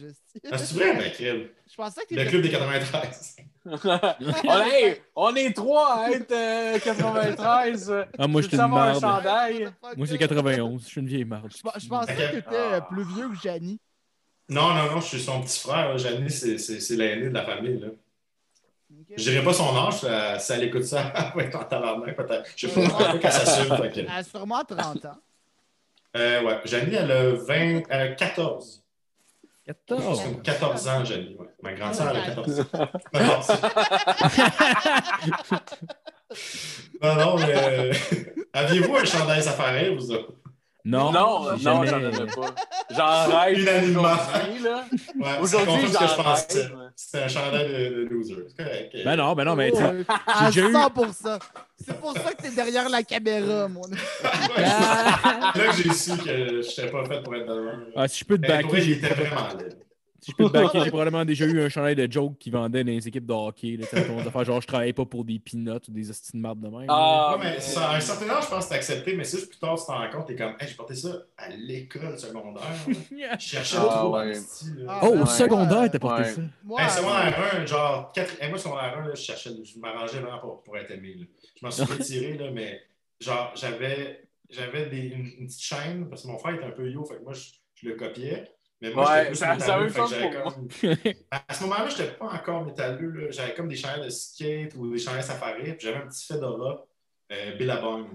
[0.52, 1.48] Ah, c'est vrai, ben, crème.
[1.72, 3.36] Je pensais que Le club des 93.
[5.15, 7.94] on, est trois à être euh, 93.
[8.18, 9.02] Ah, moi, Tu j'étais veux une marde.
[9.02, 9.69] chandail?
[9.98, 10.84] Moi, c'est 91.
[10.84, 11.52] Je suis une vieille marde.
[11.52, 13.80] Je, je pensais que t'étais euh, plus vieux que Janie.
[14.49, 15.98] Non, non, non, je suis son petit frère.
[15.98, 17.80] Janie, c'est- c'est c'est l'aîné de la famille.
[17.80, 17.88] Là.
[19.10, 19.15] Ok.
[19.18, 21.14] Je dirais pas son âge, ça, ça l'écoute ça.
[21.36, 22.49] ouais, en tabarnak, peut-être.
[22.56, 23.76] Je sais pas, je sais pas qu'elle s'assume.
[23.95, 25.18] Elle a sûrement 30 ans.
[26.18, 28.82] Euh, ouais, Janie, elle a 20, elle a 14.
[29.65, 30.18] 14.
[30.19, 31.36] C'est comme 14 ans, Janie.
[31.40, 31.48] Ouais.
[31.64, 32.36] Ma grande sœur, elle a Ouais.
[32.36, 32.65] 14 ans.
[37.02, 37.53] Non, non, mais.
[37.56, 37.94] euh,
[38.53, 40.34] Aviez-vous un chandail safari, vous autres?
[40.86, 42.56] Non, Non, j'en avais pas.
[42.95, 44.02] J'en rêve Unanimement.
[44.03, 46.62] Ouais, Aujourd'hui, c'est confirme ce que je j'en pensais.
[46.62, 46.72] rêve.
[46.95, 48.36] C'était un chandail de, de loser.
[48.56, 48.95] C'est correct.
[49.03, 51.40] Ben non, ben non, mais tu sais, Ouais, à déjà eu- 100%.
[51.86, 53.95] C'est pour ça que t'es derrière la caméra, mon ami.
[54.57, 56.24] Là que j'ai su que
[56.62, 57.72] je n'étais pas fait pour être devant.
[57.95, 59.76] ah, si je peux te Ben, backer, il j'ai était vraiment laid.
[60.26, 62.84] Si je peux te backer, j'ai probablement déjà eu un chandail de joke qui vendait
[62.84, 63.77] dans les équipes de hockey.
[63.77, 66.68] Là, faire genre je travaille pas pour des peanuts ou des hosties de marde de
[66.68, 66.88] même.
[66.89, 69.45] Ah, Ouais, mais ça, à un certain âge, je pense que c'est accepté, mais si
[69.47, 72.64] plus tard, tu t'en rends compte, t'es comme, hey, j'ai porté ça à l'école secondaire.
[73.39, 74.34] Je cherchais Ah, trop ouais.
[74.34, 74.85] style.
[74.88, 76.30] Ah, Oh, au secondaire, t'as porté Ouais.
[76.34, 76.41] ça.
[76.64, 78.49] Moi, Hey, euh, secondaire 1, genre, 4...
[78.49, 81.15] moi, secondaire 1, là, je cherchais, je m'arrangeais vraiment pour, pour être aimé.
[81.19, 81.26] là.
[81.60, 82.81] Je m'en suis retiré, là, mais
[83.19, 86.89] genre, j'avais, j'avais des, une, une petite chaîne, parce que mon frère était un peu
[86.89, 87.43] yo, fait que moi, je,
[87.76, 88.52] je le copiais.
[88.81, 90.68] Mais moi, Ouais, plus ça- ça fait que comme-
[91.31, 93.30] À ce moment-là, j'étais pas encore métalleux.
[93.31, 96.85] J'avais comme des chandails de skate ou des chandails safari, puis j'avais un petit fedora
[97.31, 98.07] euh, Billabong.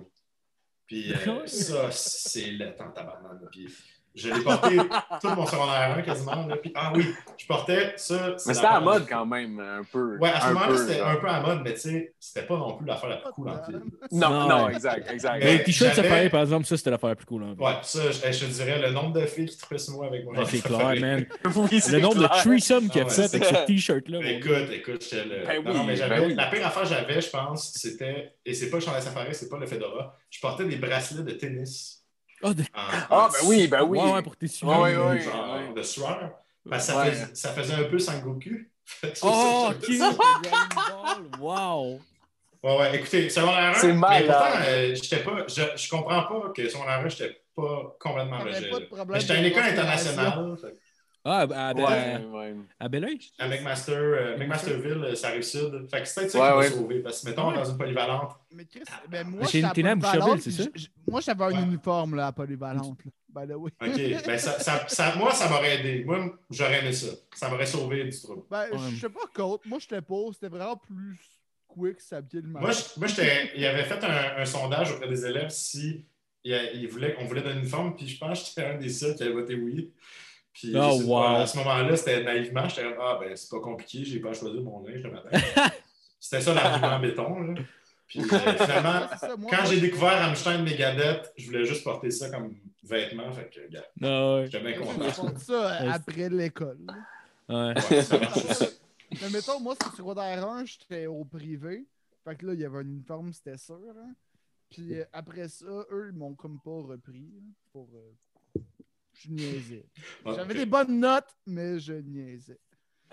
[0.86, 1.16] Puis euh,
[1.46, 3.38] ça, c'est le temps tabarnak.
[3.50, 3.68] Puis
[4.14, 6.46] je l'ai porté tout mon secondaire 1 quasiment.
[6.46, 6.56] là.
[6.56, 7.06] Puis, ah oui,
[7.38, 8.34] je portais ça.
[8.36, 10.18] c'est Mais c'était à mode quand même, un peu.
[10.18, 12.76] Ouais, à ce moment-là, c'était un peu à mode, mais tu sais, c'était pas non
[12.76, 13.82] plus l'affaire la plus cool en film.
[14.12, 15.38] Non, Non, non, exact, exact.
[15.44, 17.44] Mais- Les t-shirts j'avais- séparés, par exemple, ça, c'était l'affaire la plus cool.
[17.44, 17.54] Hein.
[17.58, 20.24] Ouais, ça, je, je te dirais le nombre de filles qui trippaient sur moi avec
[20.24, 20.34] moi.
[20.38, 21.26] Ouais, c'est clair, man.
[21.54, 22.30] Oui, c'est Le nombre clair.
[22.30, 24.18] de threesome qu'il a Ah fait c'est- avec ce t-shirt-là.
[24.24, 25.46] Écoute, écoute, j'étais le.
[25.46, 26.34] Ben non, mais j'avais- ben oui.
[26.34, 28.34] La pire affaire que j'avais, je pense, c'était.
[28.44, 30.16] Et c'est pas le chandail safari, c'est pas le Fedora.
[30.30, 31.99] Je portais des bracelets de tennis.
[32.42, 33.98] Ah, de- Ah, en ben oui, ben oui.
[33.98, 34.82] Ouais, ouais, pour tes suivants.
[34.82, 35.20] Ouais, ouais, ouais.
[35.20, 36.32] genre de sueur.
[36.68, 37.10] Parce que ça, Ouais.
[37.12, 38.66] faisait, ça faisait un peu Sangoku.
[39.22, 41.38] Oh, ça, ok.
[41.38, 42.00] Wow.
[42.62, 43.74] Ouais, ouais, écoutez, secondaire 1.
[43.74, 44.26] C'est Mais malade.
[44.26, 45.46] pourtant, euh, j'étais pas.
[45.48, 48.68] Je, je comprends pas que secondaire 1, j'étais pas complètement T'avais rejet.
[48.70, 48.86] pas de là.
[48.86, 50.56] problème Mais j'étais à une école internationale.
[51.22, 52.54] Ah, à, à, Ouais, ouais.
[52.78, 53.20] à Belleuil?
[53.38, 55.86] À McMaster, euh, McMasterville, euh, ça arrive sud.
[55.90, 56.70] Fait que c'est peut-être ça Ouais, qui m'a ouais.
[56.70, 56.98] sauvé.
[57.00, 60.64] Parce que, mettons, dans une polyvalente, Mais Chris, ben moi, c'est ça?
[61.06, 61.62] Moi, j'avais un Ouais.
[61.62, 62.98] uniforme là, à Polyvalente.
[63.04, 63.10] là.
[63.42, 63.70] By the way.
[63.80, 64.26] OK.
[64.26, 66.04] ben, ça, ça, ça- moi, ça m'aurait aidé.
[66.04, 67.08] Moi, j'aurais aimé ça.
[67.34, 68.42] Ça m'aurait sauvé du trouble.
[68.50, 68.78] Ben, Ouais.
[68.92, 69.68] je sais pas contre.
[69.68, 70.14] Moi, j'étais pas.
[70.32, 71.16] C'était vraiment plus
[71.68, 72.66] quick s'habiller le matin.
[72.66, 76.04] Moi, moi j'étais- il avait fait un, un sondage auprès des élèves si
[76.42, 78.88] il, il voulait, on voulait donner une forme, puis je pense que j'étais un des
[78.88, 79.92] seuls qui avait voté oui.
[80.60, 81.22] Puis Oh, wow.
[81.36, 84.60] à ce moment-là, c'était naïvement, j'étais comme Ah, ben, c'est pas compliqué, j'ai pas choisi
[84.60, 85.30] mon linge le matin.
[86.20, 87.40] c'était ça l'argument en béton.
[87.40, 87.54] Là.
[88.06, 92.10] Puis euh, finalement, C'est ça, moi, quand j'ai découvert Rammstein Megadeth, je voulais juste porter
[92.10, 93.32] ça comme vêtement.
[93.32, 94.46] Fait que, gars, Non, ouais.
[94.46, 95.28] j'étais bien j'ai content.
[95.34, 96.78] fait ça après l'école.
[97.48, 97.72] Ouais.
[97.90, 98.68] Ouais, ça marche aussi.
[99.22, 101.84] Mais mettons, moi, sur secondaire 1, j'étais au privé.
[102.24, 103.78] Fait que là, il y avait un uniforme, c'était sûr.
[103.96, 104.12] hein.
[104.68, 107.30] Puis après ça, eux, ils m'ont comme pas repris.
[107.34, 107.40] là,
[107.72, 108.12] pour, euh,
[109.22, 109.86] Je niaisais.
[110.26, 112.58] J'avais des bonnes notes, mais je niaisais.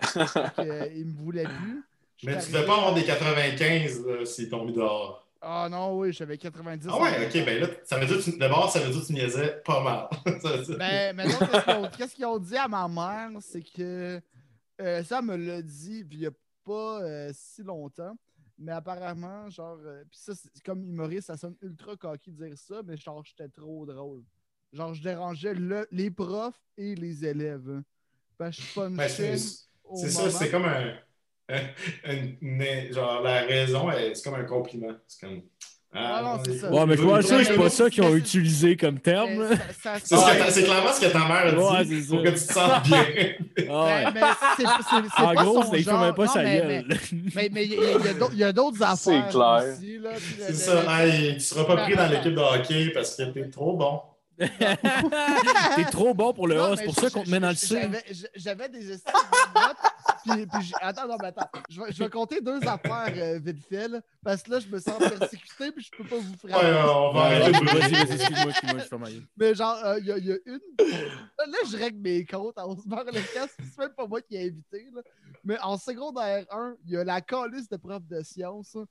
[0.00, 1.84] Que, euh, ils me voulaient plus.
[2.24, 5.24] Mais tu devais pas avoir des 95 là, s'ils t'ont mis dehors.
[5.40, 6.88] Ah non, oui, j'avais 90.
[6.90, 9.06] Ah ouais, ok, ben là, ça veut dire que tu, d'abord, ça veut dire que
[9.06, 10.08] tu niaisais pas mal.
[10.42, 13.30] Ça veut dire- Ben, maintenant, qu'est-ce qu'ils ont, qu'est-ce qu'ils ont dit à ma mère,
[13.40, 14.20] c'est que
[14.80, 16.32] euh, ça me l'a dit, puis il n'y a
[16.64, 18.16] pas euh, si longtemps.
[18.58, 22.58] Mais apparemment, genre, euh, puis ça, c'est comme humoriste, ça sonne ultra coquille de dire
[22.58, 24.24] ça, mais genre, j'étais trop drôle.
[24.72, 27.68] Genre, je dérangeais le- les profs et les élèves.
[27.70, 27.82] hein.
[28.36, 30.92] Parce que je Ben, c'est ça, c'est comme un.
[31.48, 34.94] un- une- genre, la raison, c'est comme un compliment.
[35.06, 35.40] C'est comme.
[35.90, 36.70] Ah non, c'est ça.
[36.70, 39.48] Ouais, mais je vois pense que c'est pas ça qu'ils ont utilisé comme terme.
[39.82, 40.00] Ça- ça-
[40.50, 42.24] C'est ce clairement ce que ta mère a dit Ouais, c'est pour ça.
[42.24, 43.04] que tu te sentes bien.
[43.70, 44.04] Ah ouais.
[44.04, 44.26] Mais, mais
[44.58, 46.88] c'est- c'est- c'est En pas gros, son c'est pas Non, sa mais- gueule.
[47.34, 48.84] Mais mais il y a- il y a d'autres- il y a d'autres C'est
[49.14, 49.74] affaires clair.
[49.74, 49.98] aussi.
[49.98, 50.10] là.
[50.14, 51.04] Puis C'est ça.
[51.06, 54.00] Hey, tu seras pas pris dans l'équipe de hockey parce que t'es trop bon.
[55.76, 57.48] T'es trop bon pour le Non, A, c'est pour je- ça qu'on te met dans
[57.48, 57.80] le C.
[58.36, 59.12] j'avais- des estimes
[59.54, 59.76] de notes.
[60.24, 61.48] Puis, puis j'ai- attends, non, mais attends.
[61.70, 63.88] Je vais, je vais compter deux affaires euh, vite fait.
[63.88, 66.82] là, parce que là, je me sens persécuté puis je peux pas vous Ouais, frapper.
[66.90, 69.22] on va arrêter de Vas-y, vas-y, excuse-moi, excuse-moi, je fais ma gueule.
[69.36, 70.60] Mais genre, euh, il y, a- il y a une.
[70.78, 72.54] Là, je règle mes comptes.
[72.58, 73.54] On se barre le casque.
[73.58, 74.86] C'est même pas moi qui ai invité.
[74.94, 75.02] Là.
[75.44, 78.84] Mais en secondaire 1, il y a la calice de prof de sciences hein,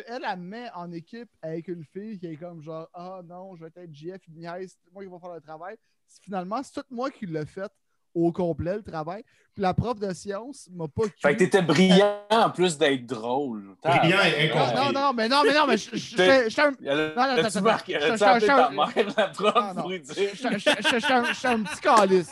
[0.00, 3.64] qu'elle, elle met en équipe avec une fille qui est comme genre Ah non, je
[3.64, 5.76] vais être JF, niaise, c'est moi qui vais faire le travail.
[6.22, 7.70] Finalement, c'est tout moi qui l'ai fait
[8.14, 9.22] au complet, le travail.
[9.54, 13.74] Puis la prof de sciences m'a pas Fait que t'étais brillant en plus d'être drôle.
[13.82, 14.76] Brillant et Non, incompris.
[14.76, 19.14] non, non, mais non, mais non, mais je- fais un- appelé je- ta je- mère,
[19.16, 19.80] la prof, Non, non.
[19.80, 20.14] pour lui dire?
[20.14, 22.30] je- suis un- je suis un petit calice.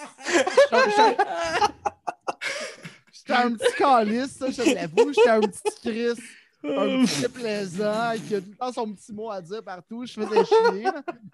[3.13, 5.13] J'étais un petit calice, ça, je l'avoue.
[5.13, 6.23] J'étais un petit Chris,
[6.65, 10.05] un petit plaisant, qui a tout le temps son petit mot à dire partout.
[10.05, 10.85] Je faisais chier,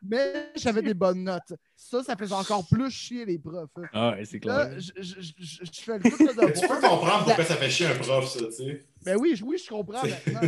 [0.02, 1.52] mais j'avais des bonnes notes.
[1.74, 3.70] Ça, ça faisait encore plus chier les profs.
[3.76, 3.82] hein.
[3.92, 4.56] Ah ouais, c'est clair.
[4.70, 7.70] Là, je, je- je- je- fais le le Mais tu peux comprendre pourquoi ça fait
[7.70, 8.86] chier un prof, ça, tu sais.
[9.04, 10.40] Ben oui, je- oui, je comprends maintenant.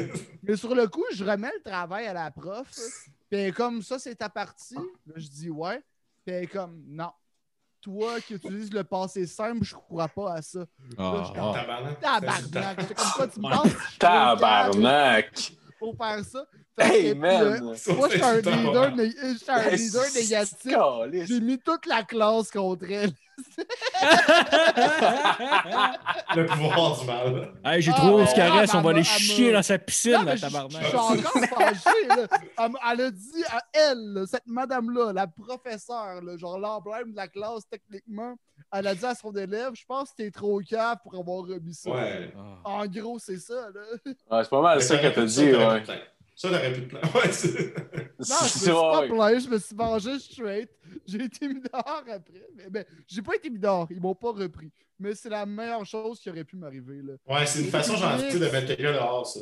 [0.42, 2.66] Mais sur le coup, je remets le travail à la prof.
[3.30, 4.74] Puis comme ça, c'est ta partie.
[4.74, 5.82] Là, je dis ouais.
[6.24, 7.10] Puis comme non.
[7.88, 10.66] Toi qui utilises le passé simple, je crois pas à ça.
[10.98, 11.52] Ah, je ah.
[11.54, 12.00] Tabarnak.
[12.00, 12.80] Tabarnak.
[12.86, 15.52] C'est comme ça, tu me penses Tabarnak!
[15.78, 16.44] Pour faire ça.
[16.78, 17.42] Hey, man!
[17.42, 21.26] euh, moi, je suis un leader, né- je suis un leader négatif.
[21.28, 23.12] J'ai mis toute la classe contre elle.
[26.36, 27.52] Le pouvoir du mal.
[27.64, 30.24] Hey, j'ai Ah, trop mais- de caresses, ah, on va aller chier dans sa piscine,
[30.24, 30.84] la je, je tabarnak.
[30.86, 32.06] suis encore fâché.
[32.08, 32.26] là.
[32.92, 37.62] Elle, a dit à elle, cette madame-là, la professeure, là, genre l'emblème de la classe
[37.70, 38.34] techniquement,
[38.72, 41.74] elle a dit à son élève Je pense que t'es trop cave pour avoir remis
[41.74, 41.90] ça.
[41.90, 42.32] Ouais.
[42.36, 42.60] Ah.
[42.64, 43.70] En gros, c'est ça.
[43.74, 43.80] Là.
[44.04, 45.82] Ouais, c'est pas mal ça qu'elle t'a dit, ouais.
[46.36, 47.14] Ça, t'aurais pu te plaindre.
[47.16, 47.74] Ouais, c'est-
[48.18, 50.70] Non, je me suis pas plaint, je me suis mangé straight.
[51.06, 52.46] J'ai été mis dehors après.
[52.54, 54.70] Mais ben, j'ai pas été mis dehors, ils m'ont pas repris.
[55.00, 57.00] Mais c'est la meilleure chose qui aurait pu m'arriver.
[57.02, 57.14] Là.
[57.28, 59.40] ouais, c'est une façon gentille de mettre quelqu'un dehors, ça.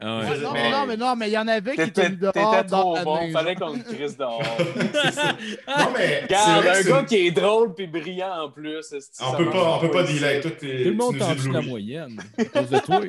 [0.00, 0.38] Ah Ouais, ouais.
[0.38, 2.32] non, mais- non, mais non, mais il y en avait qui étaient dehors.
[2.32, 4.40] t'étais dans trop la bon, fallait qu'on te crisse dehors.
[5.68, 6.22] Non, mais.
[6.22, 8.78] Regarde, un gars qui est drôle puis brillant en plus.
[9.20, 10.58] On ça peut pas, on peut pas dealer avec.
[10.60, 12.20] Tout le monde t'en la moyenne.
[12.38, 13.00] À cause de toi.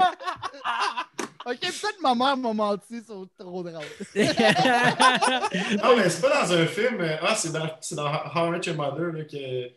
[1.46, 3.72] Ok, peut-être ma mère m'a menti, c'est trop drôle.
[4.16, 7.00] Non, mais c'est pas dans un film.
[7.00, 9.70] euh, Ah, c'est dans, c'est dans How I Met Your Mother là, que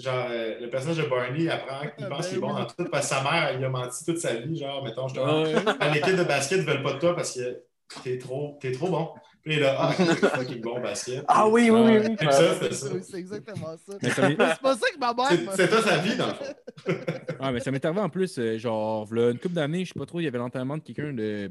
[0.00, 2.84] genre, euh, le personnage de Barney apprend qu'il Ah, pense qu'il est bon dans tout
[2.90, 4.56] parce que sa mère, il a menti toute sa vie.
[4.56, 5.82] Genre, mettons, je te.
[5.82, 7.62] À l'équipe de basket, ils veulent pas de toi parce que
[8.02, 9.08] t'es trop, t'es trop bon.
[9.42, 11.24] Puis là, ah, fucking bon basket.
[11.26, 11.98] Ah oui, oui, oui.
[12.08, 12.16] oui.
[12.20, 12.88] C'est ça.
[12.92, 13.92] Oui, c'est exactement ça.
[14.02, 16.54] C'est pas ça que ma mère C'est ça sa vie, dans le fond.
[17.40, 19.98] Ouais, mais ça m'est arrivé en plus, euh, genre, v'là une couple d'années, je sais
[19.98, 21.50] pas trop, il y avait l'enterrement de quelqu'un de.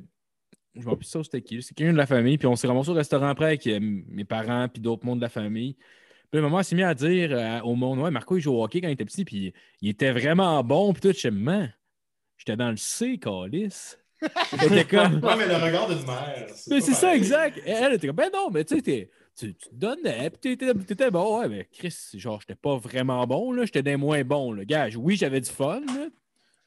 [0.75, 1.63] Je m'en plus ça, c'était qui.
[1.63, 4.23] C'est quelqu'un de la famille, puis on s'est ramassé au restaurant après avec euh, mes
[4.23, 5.75] parents, puis d'autres mondes de la famille.
[6.31, 8.81] Puis maman s'est mis à dire euh, au monde, ouais, Marco, il joue au hockey
[8.81, 11.31] quand il était petit, puis il était vraiment bon, puis tout, je sais,
[12.37, 13.97] j'étais dans le C, calice.
[14.51, 15.23] C'était comme.
[15.23, 16.47] Ouais, mais le regard d'une mère.
[16.67, 17.59] Mais c'est ça, exact.
[17.65, 21.39] Elle était comme, ben non, mais tu sais, tu, te donnais, puis t'étais, bon.
[21.39, 24.65] Ouais, mais Chris, genre, j'étais pas vraiment bon, là, j'étais des moins bon, là.
[24.65, 26.07] Gars, oui, j'avais du fun, là,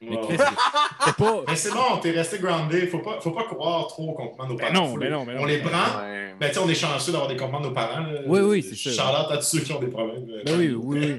[0.03, 1.45] mais pas.
[1.49, 2.87] Mais c'est bon, t'es resté groundé.
[2.89, 4.87] Faut pas, faut pas croire trop aux compliments de nos Ben parents.
[4.87, 5.43] non, Faut- ben non, ben non.
[5.43, 6.01] On les prend.
[6.03, 6.35] Ouais.
[6.41, 8.01] Ben, tu sais, on est chanceux d'avoir des compliments de nos parents.
[8.01, 8.20] là.
[8.27, 8.91] Oui, oui, c'est ça.
[8.97, 10.27] Charlotte à tous ceux qui ont des problèmes.
[10.31, 11.16] euh, Ben oui, oui,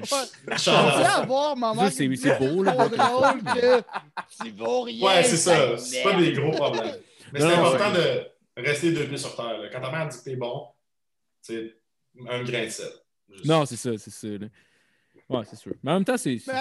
[0.58, 0.94] Charlotte.
[0.94, 1.84] pensais avoir ma mère.
[1.84, 2.76] Ça, c'est- c'est beau, là,
[4.42, 5.06] tu vaux rien.
[5.06, 5.78] Ouais, c'est ça.
[5.78, 6.96] C'est pas des gros problèmes.
[7.32, 9.58] Mais Non, c'est non, important de rester deux pieds sur terre.
[9.58, 9.68] là.
[9.72, 10.66] Quand ta mère dit que t'es bon,
[11.42, 11.74] c'est
[12.28, 12.86] un grain de sel.
[13.32, 13.46] Juste.
[13.46, 14.28] Non, c'est ça, c'est ça.
[14.28, 14.46] là.
[15.30, 15.72] Ouais, c'est sûr.
[15.82, 16.16] Mais en même temps,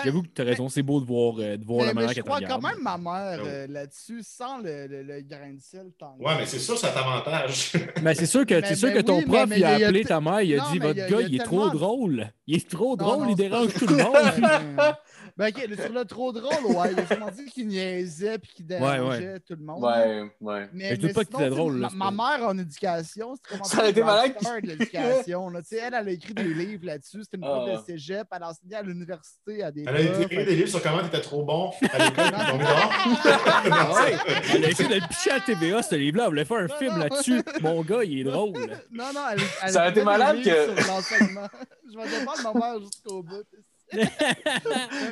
[0.06, 2.10] j'avoue que tu as raison, c'est beau de voir, euh, de voir Mais, la manière
[2.12, 3.46] je qu'elle te crois quand même ma mère Oh.
[3.48, 5.88] euh, là-dessus, sans le, le, le grain de sel.
[6.20, 7.74] Ouais, mais c'est sûr, ça t'avantage.
[8.02, 9.74] Mais c'est sûr que, Mais- sûr mais que ton oui, prof, mais- il a a
[9.88, 11.36] appelé te- ta mère, il a Non, dit Votre a- gars, il y a il
[11.36, 12.32] est trop drôle.
[12.48, 14.16] Il est trop drôle, non, il dérange tout le monde.
[15.36, 18.38] Ouais, Ben, ok, le- sur le trop drôle, ouais, il a sûrement dit qu'il niaisait
[18.38, 19.84] puis qu'il dérangeait tout le monde.
[19.84, 20.70] Ouais, ouais.
[20.72, 23.50] Mais, Mais je doute pas qu'il était drôle, là, Ma, ma mère en éducation, c'est
[23.50, 25.50] comment Ça aurait été malade de l'éducation.
[25.50, 25.62] là.
[25.64, 27.22] Tu sais, Elle, elle a écrit des livres là-dessus.
[27.24, 27.78] C'était une prof Ah.
[27.78, 28.28] de cégep.
[28.32, 31.22] Elle a enseigné à l'université à des Elle a écrit des livres sur comment t'étais
[31.22, 32.26] trop bon à l'école.
[33.72, 34.16] Ah ouais,
[34.54, 36.24] elle a essayé de le picher à la TVA, ce livre-là.
[36.26, 37.42] Elle voulait faire un Non, film là-dessus.
[37.62, 38.54] Mon gars, il est drôle.
[38.92, 41.48] Non, non, elle, elle Ça aurait été malade livres que- sur l'enseignement.
[41.92, 43.44] Je vais défendre ma mère jusqu'au bout.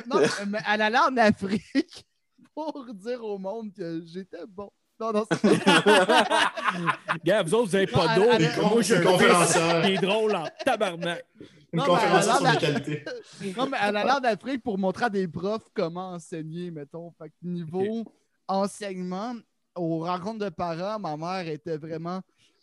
[0.06, 2.04] Non, mais elle allait en Afrique
[2.54, 4.70] pour dire au monde que j'étais bon.
[5.00, 5.64] Non, non, c'est
[7.24, 8.24] Gars, vous autres, vous avez Non, pas d'eau.
[8.24, 9.84] Moi, un fils conférencière.
[9.84, 11.24] est drôle en tabarnak.
[11.72, 13.04] Une Non, conférencière elle a sur l'air les qualités.
[13.56, 17.10] Non, mais elle a l'air d'Afrique pour montrer à des profs comment enseigner, mettons.
[17.18, 18.04] Fait que niveau
[18.46, 19.34] enseignement,
[19.74, 22.20] aux rencontres de parents, ma mère était vraiment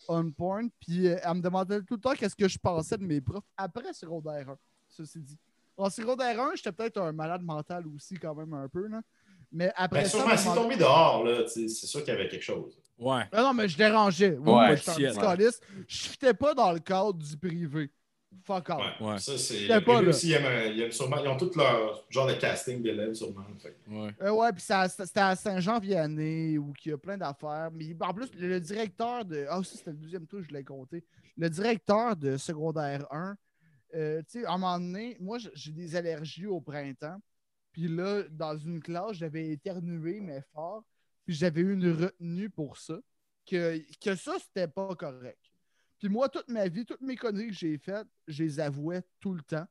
[0.07, 0.67] on point.
[0.79, 3.43] Puis euh, elle me demandait tout le temps qu'est-ce que je pensais de mes profs
[3.57, 5.37] après secondaire 1, ceci dit.
[5.79, 8.87] En secondaire 1, j'étais peut-être un malade mental aussi, quand même, un peu.
[8.87, 9.01] Là.
[9.51, 10.17] Mais après Ben, ça.
[10.17, 12.77] sûrement, elle si m'a- tombé dehors, c'est sûr qu'il y avait quelque chose.
[12.97, 13.23] Ouais.
[13.31, 14.31] Ah non, mais je dérangeais.
[14.37, 15.59] Oui, Ouais, moi, j'étais un calice.
[15.87, 17.89] Je fitais pas dans le cadre du privé.
[18.43, 18.77] Fuck off.
[18.99, 19.07] Ouais.
[19.07, 19.17] Ouais.
[19.19, 19.67] Ça, c'est.
[20.07, 21.17] Aussi, ils aiment, ils aiment sûrement.
[21.23, 23.43] Ils ont tout leur genre de casting d'élèves, sûrement.
[23.59, 24.09] Fait Ouais.
[24.21, 27.69] Euh, ouais, puis c'était à Saint-Jean-Vianney où il y a plein d'affaires.
[27.73, 29.45] Mais en plus, le, le directeur de.
[29.49, 31.03] Ah, ça, c'était le deuxième tour, je l'ai compté.
[31.37, 33.35] Le directeur de secondaire 1,
[33.95, 37.19] euh, tu sais, à un moment donné, moi, j'ai des allergies au printemps.
[37.71, 40.83] Puis là, dans une classe, j'avais éternué, mais fort.
[41.25, 42.99] Puis j'avais eu une retenue pour ça.
[43.45, 45.39] Que, que ça, c'était pas correct.
[45.99, 49.33] Puis moi, toute ma vie, toutes mes conneries que j'ai faites, je les avouais tout
[49.33, 49.67] le temps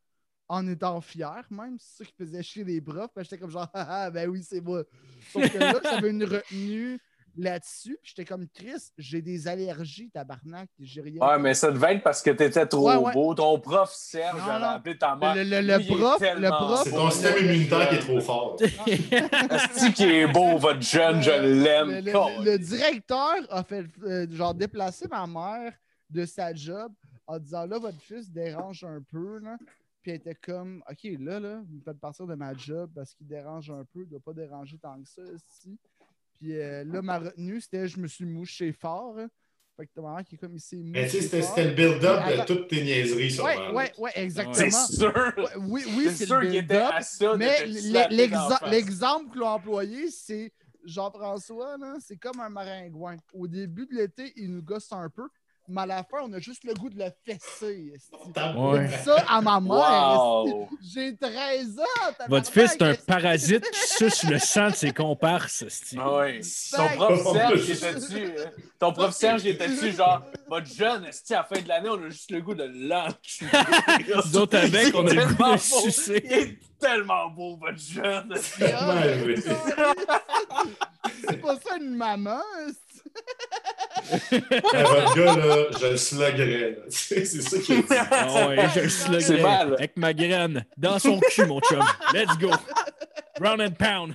[0.48, 1.76] en étant fier, même.
[1.78, 3.10] C'est ça qui faisait chier les profs.
[3.16, 4.84] J'étais comme genre, ah, ah, ben oui, c'est moi.
[5.32, 6.98] Sauf que là, j'avais une retenue
[7.38, 7.98] là-dessus.
[8.02, 10.68] Puis j'étais comme, Chris, j'ai des allergies, tabarnak.
[10.80, 11.26] J'ai rien.
[11.26, 13.12] Ouais, mais ça devait être parce que t'étais trop Ouais, ouais.
[13.12, 13.34] beau.
[13.34, 15.34] Ton prof Serge Non, avait appelé ta mère.
[15.36, 17.98] Le, le- le Lui, il est prof, le prof, C'est ton système immunitaire qui est
[18.00, 18.56] trop fort.
[18.86, 21.22] Est-ce qui est beau, votre jeune?
[21.22, 21.88] Je Le, l'aime?
[21.90, 25.72] le- le- le directeur a fait euh, genre déplacer ma mère
[26.10, 26.92] de sa job
[27.26, 29.38] en disant là, votre fils dérange un peu.
[29.38, 29.56] Là.
[30.02, 33.14] Puis elle était comme OK, là, là, vous me faites partir de ma job parce
[33.14, 35.78] qu'il dérange un peu, il ne doit pas déranger tant que ça ici.
[36.38, 39.16] Puis euh, là, ma retenue, c'était je me suis mouché fort.
[39.18, 39.28] hein.
[39.76, 40.76] Fait que ta mère qui est comme mouché.
[40.82, 43.48] Mais tu sais, c'était le build-up de toutes tes niaiseries, sûrement.
[43.48, 44.86] Ouais, ouais, ouais, C'est exactement.
[44.86, 45.14] sûr.
[45.36, 50.10] Ouais, oui, oui, C'est c'est sûr qu'il était à ça Mais l'exemple qu'ils ont employé,
[50.10, 50.52] c'est
[50.84, 53.16] Jean-François, là, c'est comme un maringouin.
[53.32, 55.28] Au début de l'été, il nous gosse un peu,
[55.68, 57.92] mais à la fin, on a juste le goût de le fesser.
[58.56, 58.88] Ouais.
[59.04, 59.74] Ça à ma mère.
[60.44, 60.68] Wow.
[60.92, 62.12] J'ai 13 ans.
[62.28, 65.64] Votre fils est un parasite qui suce le sang de ses comparses.
[65.98, 66.40] Ah ouais.
[66.74, 68.24] Ton prof Serge, il était-tu?
[68.40, 68.50] hein?
[68.78, 72.02] Ton prof Serge, il était-tu genre, votre jeune, est à la fin de l'année, on
[72.04, 73.50] a juste le goût de l'enculer.
[74.14, 76.22] Nous autres avec, on a le goût Tellement de sucer.
[76.24, 78.34] Il est tellement beau, votre jeune.
[81.28, 82.40] C'est pas ça une maman.
[84.10, 86.70] Votre gars, là, je le sluggerais.
[86.70, 86.76] là.
[86.88, 87.88] C'est ça qui est dit.
[88.10, 89.74] Ah ouais, je le mal.
[89.74, 91.82] avec ma graine dans son cul, mon chum.
[92.14, 92.50] Let's go.
[93.40, 94.14] Round and pound.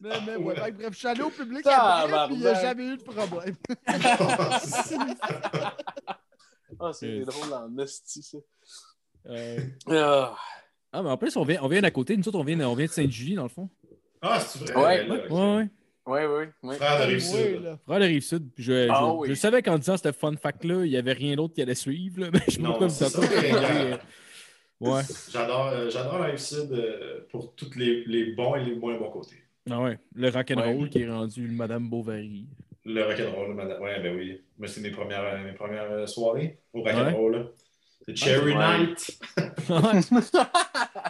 [0.00, 2.60] Mais, mais ouais, que bref, je suis allé au public après, puis il n'y a
[2.60, 3.54] jamais eu de problème.
[6.80, 8.38] Ah, c'est drôle en esti, ça.
[9.26, 9.58] Euh,
[9.88, 10.34] Ah.
[10.92, 12.16] Ah, mais en plus, on vient, on vient d'à côté.
[12.16, 13.68] Nous autres, on vient, on vient de Sainte-Julie, dans le fond.
[14.20, 15.08] Ah, c'est vrai?
[15.08, 15.28] Ouais.
[15.30, 15.68] Ouais, ouais.
[16.06, 16.76] Ouais, ouais, ouais.
[16.76, 17.62] Frère de Oui, Rive-Sud.
[17.62, 17.78] là.
[17.86, 18.48] Frère de Rive-Sud.
[18.58, 19.28] Je, Ah je, oui.
[19.28, 22.22] je savais qu'en disant cette fun fact-là, il n'y avait rien d'autre qui allait suivre.
[22.22, 22.50] là, mais je
[22.90, 23.98] sais pas
[24.80, 25.02] Ouais.
[25.32, 29.10] J'adore euh, j'adore la Rive-Sud euh, pour tous les, les bons et les moins bons
[29.10, 29.36] côtés.
[29.70, 29.96] Ah ouais.
[30.16, 30.88] Le rock'n'roll Ouais.
[30.88, 32.46] qui est rendu le Madame Bovary.
[32.84, 33.80] Le rock'n'roll, madame.
[33.80, 34.40] Ouais, ben oui.
[34.58, 37.32] Moi, c'est mes premières, euh, mes premières soirées au rock'n'roll.
[37.36, 37.44] là.
[38.04, 38.78] C'est Cherry Ouais.
[38.78, 39.20] Night.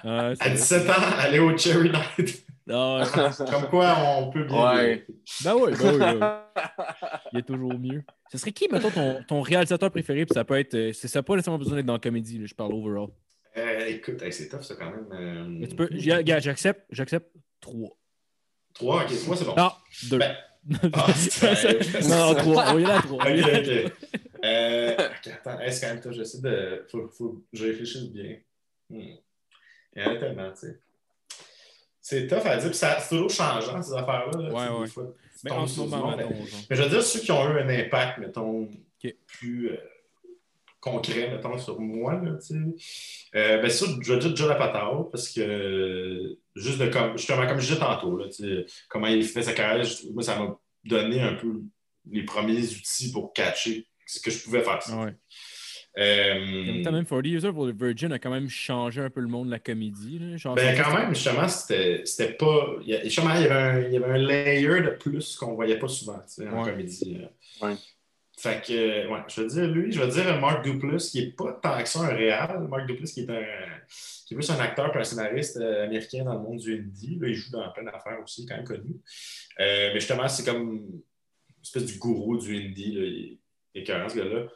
[0.05, 2.45] Ah, À c'est- 17 ans, aller au Cherry Night.
[2.71, 3.47] Ah, ouais.
[3.51, 4.75] Comme quoi, on peut bien.
[4.75, 5.07] Ouais.
[5.45, 7.07] Ben oui, ben oui, ben oui.
[7.33, 8.03] Il est toujours mieux.
[8.31, 10.25] Ce serait qui, mettons, ton, ton réalisateur préféré?
[10.27, 10.75] Puis ça peut être.
[10.75, 13.09] euh, c'est ça, pas nécessairement besoin d'être dans la comédie, là, je parle overall.
[13.57, 15.09] Euh, écoute, hey, c'est tough, ça, quand même.
[15.13, 15.89] euh, tu peux.
[15.93, 17.31] J'accepte, j'accepte
[17.61, 17.91] trois.
[18.75, 19.55] Trois, ok, moi, c'est bon.
[19.57, 19.71] Non,
[20.09, 20.19] deux.
[20.19, 20.35] Ben,
[20.95, 22.73] ah, c'est- non, non, trois.
[22.75, 23.25] On y est là, trois.
[23.27, 23.93] Ok.
[24.45, 26.85] Euh, attends, est-ce quand même, toi, j'essaie de.
[26.91, 28.39] Faut, faut que je réfléchisse bien.
[28.91, 28.99] Hmm.
[29.95, 30.81] Il y en a tellement, tu sais.
[32.05, 34.43] C'est tough à dire, puis c'est toujours changeant, ces affaires-là.
[34.43, 34.87] là, Ouais, ouais.
[34.89, 35.15] fois,
[35.45, 37.69] Mais en ce moment, monde, mettons, mais- je veux dire, ceux qui ont eu un
[37.69, 38.63] impact, mettons,
[39.05, 39.15] Ok.
[39.29, 39.77] plus euh,
[40.81, 43.37] concret, mettons, sur moi, là, tu sais.
[43.37, 47.61] Euh, ben, ça, je veux dire Joe Lapatao, parce que juste de comme, justement, comme
[47.61, 51.21] je disais tantôt, là, tu sais, comment il fait sa carrière, moi, ça m'a donné
[51.21, 51.63] un peu
[52.11, 54.81] les premiers outils pour catcher ce que je pouvais faire.
[54.89, 55.15] Ah ouais.
[55.99, 59.21] Euh, En même temps, même 40 Years the Virgin a quand même changé un peu
[59.21, 60.19] le monde de la comédie.
[60.19, 60.37] Là.
[60.39, 62.77] Genre, Ben, quand même, justement, c'était c'était pas.
[62.83, 65.37] Il y a, justement, il y, avait un, il y avait un layer de plus
[65.37, 66.21] qu'on voyait pas souvent
[66.51, 67.19] en comédie.
[67.19, 67.69] là.
[67.69, 67.75] Ouais.
[68.39, 71.37] Fait que, euh, ouais, je vais dire lui, je vais dire Mark Duplass, qui est
[71.37, 72.67] pas tant que ça un réal.
[72.69, 73.43] Mark Duplass, qui est un.
[74.27, 77.19] qui est plus un acteur et un scénariste euh, américain dans le monde du indie.
[77.21, 78.97] Là, il joue dans plein d'affaires aussi, quand même connu.
[79.61, 81.03] Euh, mais justement, c'est comme une
[81.63, 82.93] espèce du gourou du indie.
[82.93, 83.05] Là.
[83.05, 83.39] Il
[83.75, 84.47] est écœurant, ce gars-là.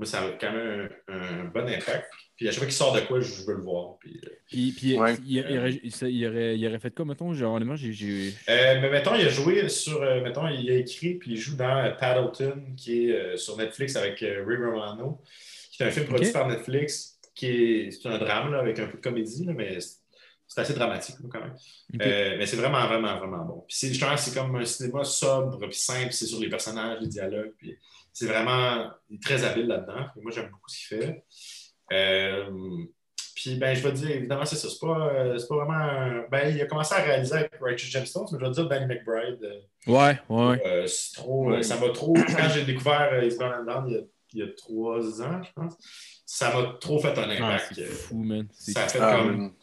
[0.00, 2.10] Moi, ça a quand même un, un bon impact.
[2.36, 3.98] Puis à chaque fois qu'il sort de quoi, je, veux le voir.
[4.00, 5.14] Puis, euh, Puis, puis Ouais.
[5.26, 7.34] il, il aurait, il- il aurait, il aurait fait quoi, mettons?
[7.34, 8.32] Genre, honnêtement, j'ai- j'ai.
[8.48, 10.00] Euh, mais mettons, il a joué sur.
[10.02, 13.58] euh, mettons, il a écrit puis il joue dans euh, Paddleton, qui est euh, sur
[13.58, 15.20] Netflix avec euh, Ray Romano,
[15.70, 18.86] qui est un film produit par Netflix, qui est, c'est un drame là, avec un
[18.86, 19.98] peu de comédie, là, mais c'est,
[20.48, 21.54] c'est assez dramatique quand même.
[22.00, 23.64] Euh, mais c'est vraiment, vraiment, vraiment bon.
[23.68, 27.06] Puis c'est, justement, c'est comme un cinéma sobre puis simple, c'est sur les personnages, les
[27.08, 27.76] dialogues, puis
[28.12, 30.06] c'est vraiment il est très habile là-dedans.
[30.22, 31.24] Moi, j'aime beaucoup ce qu'il fait.
[31.92, 32.46] Euh,
[33.34, 34.68] puis, ben, je vais dire, évidemment, c'est ça.
[34.68, 35.72] C'est pas, euh, c'est pas vraiment.
[35.74, 38.86] un- Ben, il a commencé à réaliser avec Righteous Gemstones, mais je vais dire Danny
[38.86, 39.38] McBride.
[39.42, 40.62] euh, Ouais, ouais.
[40.66, 41.50] euh, c'est trop.
[41.50, 41.62] Ouais.
[41.62, 42.12] Ça m'a trop.
[42.14, 44.00] Quand j'ai découvert euh, Eastbound and Down il y, a,
[44.34, 45.74] il y a trois ans, je pense,
[46.26, 47.72] ça m'a trop fait un Ah, impact.
[47.74, 48.46] c'est euh, fou, man.
[48.52, 49.54] C'est- ça a fait Ah, comme.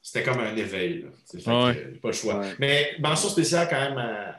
[0.00, 1.02] C'était comme un éveil.
[1.02, 1.08] Là.
[1.28, 1.74] Fait Ouais.
[1.74, 2.38] que, euh, pas le choix.
[2.38, 2.54] Ouais.
[2.60, 4.36] Mais mention spéciale quand même à,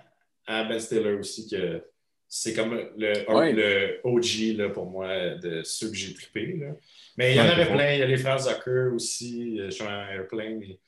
[0.47, 1.83] à Ben Stiller aussi, que
[2.27, 3.53] c'est comme le, Ouais.
[3.53, 6.57] le OG là, pour moi de ceux que j'ai trippés.
[6.59, 6.73] là.
[7.17, 7.93] Mais il y en Ouais, avait c'est plein.
[7.93, 10.79] Il y a les frères Zucker aussi, euh, un Airplane et,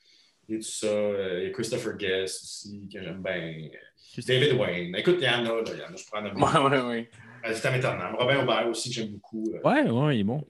[0.48, 0.86] et tout ça.
[0.86, 3.68] Euh, Il y a Christopher Guest aussi, que j'aime bien.
[4.26, 4.94] David Wayne.
[4.96, 6.34] Écoute, il y en a, là, il y en a, je prends un
[6.70, 7.10] Ouais, ouais, ouais.
[7.54, 8.14] Vitam Eternam.
[8.16, 9.44] Robin Aubert aussi, que j'aime beaucoup.
[9.54, 10.44] euh, Ouais, ouais, il est bon.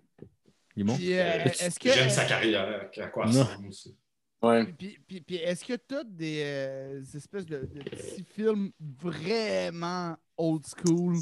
[0.76, 0.96] Il est bon.
[0.96, 1.90] Puis, euh, euh, est-ce que.
[1.92, 3.96] J'aime sa carrière, à quoi ressemble aussi.
[4.42, 4.64] Ouais.
[4.78, 8.70] Puis, puis- puis est-ce que tu as des, euh, des espèces de, de petits films
[8.80, 11.16] vraiment old school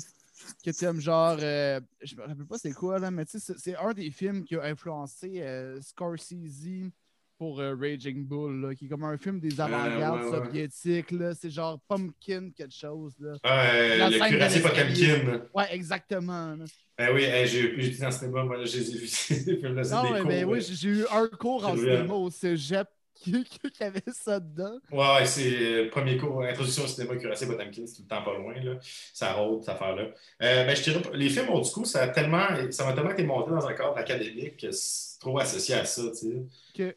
[0.65, 3.55] que tu aimes, genre, euh, je me rappelle pas c'est quoi, là, mais tu sais,
[3.59, 6.91] c'est- un des films qui a influencé euh, Scorsese
[7.39, 10.45] pour euh, Raging Bull, là, qui est comme un film des avant-gardes ouais, ouais.
[10.47, 13.35] soviétiques, là, c'est genre Pumpkin quelque chose, là.
[13.45, 14.61] Ah, euh, La le cuirassé.
[14.61, 15.43] Potemkin.
[15.55, 16.57] Ouais, exactement.
[16.57, 16.65] là.
[16.97, 19.57] Ben oui, hey, j'ai j'ai été dans le cinéma, moi, je les ai vus, ces
[19.57, 20.61] films-là, c'est Non, mais, cours, oui, ouais.
[20.61, 22.89] j'ai j'ai eu un cours en C'est cinéma au cégep
[23.21, 24.79] qui, qui- avait ça dedans.
[24.91, 25.51] Ouais, ouais, c'est
[25.85, 28.79] le premier cours, introduction au cinéma, cuirassé Potemkin, c'est tout le temps pas loin, là.
[29.13, 30.05] Ça rôde, cette affaire-là.
[30.43, 33.23] Euh, ben, je dirais, les films, du coup, ça a tellement, ça m'a tellement été
[33.25, 36.47] monté dans un cadre académique que c'est trop associé à ça, tu sais.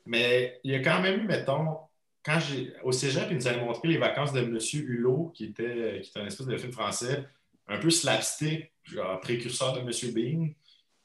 [0.05, 1.77] Mais il y a quand même eu, mettons,
[2.23, 6.01] quand j'ai, au cégep, ils nous avaient montré les vacances de Monsieur Hulot, qui était,
[6.03, 7.25] qui était un espèce de film français,
[7.67, 10.49] un peu slapstick, genre précurseur de Monsieur Bean.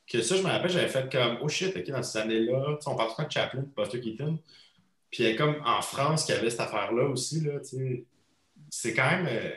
[0.06, 2.84] Que ça, je me rappelle, j'avais fait comme, oh shit, ok, dans ces années-là, tu
[2.84, 4.38] sais, on parle tout de Chaplin, de Buster Keaton.
[5.16, 7.52] Puis comme en France qu'il y avait cette affaire-là aussi, là.
[8.70, 9.26] C'est quand même.
[9.28, 9.50] euh,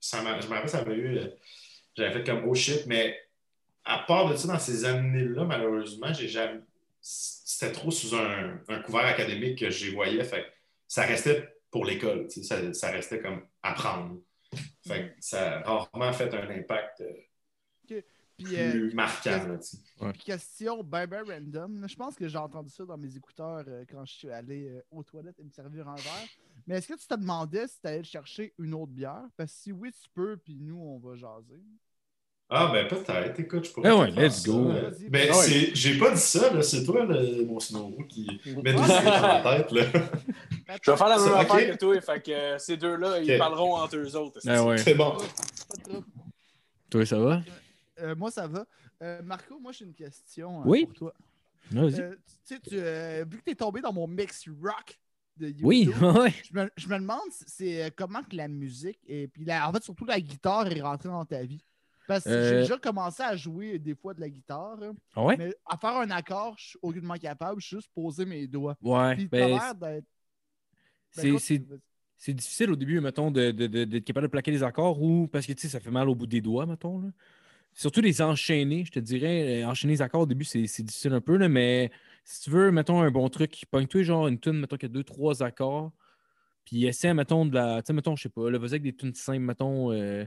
[0.00, 1.18] ça je me rappelle, ça avait eu.
[1.18, 1.28] euh,
[1.96, 3.18] J'avais fait comme oh shit, mais
[3.84, 6.60] à part de ça, dans ces années-là, malheureusement, j'ai jamais.
[7.00, 10.22] C'était trop sous un, couvert académique que j'y voyais.
[10.24, 10.44] Fait
[10.86, 14.18] ça restait pour l'école, ça, ça restait comme apprendre.
[14.86, 17.12] Fait que ça a rarement fait un impact euh,
[18.38, 19.58] Puis, euh, plus marquant.
[20.12, 21.86] Puis question ben ben random.
[21.88, 24.80] Je pense que j'ai entendu ça dans mes écouteurs euh, quand je suis allé euh,
[24.92, 26.28] aux toilettes et me servir un verre.
[26.66, 29.24] Mais est-ce que tu te demandais si tu allais chercher une autre bière?
[29.36, 31.62] Parce que si oui, tu peux, puis nous, on va jaser.
[32.50, 33.40] Ah, ben peut-être.
[33.40, 33.90] Écoute, je pourrais.
[33.90, 34.70] Ah ouais, let's go.
[34.70, 34.90] Euh.
[35.10, 35.70] Ben, ouais.
[35.74, 36.62] j'ai pas dit ça, là.
[36.62, 39.82] C'est toi, le- mon Snow, qui met des dans la tête, là.
[40.82, 41.72] Je vais faire la même affaire ok.
[41.72, 44.40] que toi, fait que euh, ces deux-là, ils parleront entre eux autres.
[44.46, 44.78] Ah ouais.
[44.78, 45.18] C'est bon.
[46.88, 47.42] Toi, ça va?
[48.00, 48.66] Euh, moi, ça va.
[49.02, 50.84] Euh, Marco, moi, j'ai une question euh, Oui.
[50.86, 51.14] pour toi.
[51.74, 52.14] Euh,
[52.46, 54.98] tu sais, vu que tu es tombé dans mon mix rock
[55.36, 55.84] de YouTube, oui,
[56.50, 59.82] je, me, je me demande c'est comment que la musique et puis la- en fait
[59.84, 61.62] surtout la guitare est rentrée dans ta vie.
[62.06, 65.36] Parce que j'ai déjà commencé à jouer des fois de la guitare, hein, Ah ouais?
[65.36, 68.76] mais à faire un accord, je suis aucunement capable, je suis juste poser mes doigts.
[68.80, 69.14] Ouais.
[69.16, 69.76] Puis Ben, d'être.
[69.78, 70.02] ben,
[71.12, 75.28] c'est- difficile au début, mettons, de- de- de- d'être capable de plaquer les accords ou
[75.28, 77.00] parce que tu sais, ça fait mal au bout des doigts, mettons.
[77.02, 77.08] Là.
[77.74, 79.62] Surtout les enchaîner, je te dirais.
[79.62, 81.90] euh, Enchaîner les accords au début, c'est difficile un peu, là, mais
[82.24, 85.04] si tu veux, mettons, un bon truc, pogne-toi genre une tune, mettons, qui a deux,
[85.04, 85.92] trois accords,
[86.64, 87.80] puis essaie, mettons, de la.
[87.82, 89.92] Tu sais, mettons, je sais pas, là, vas-y avec des tunes simples, mettons.
[89.92, 90.24] euh,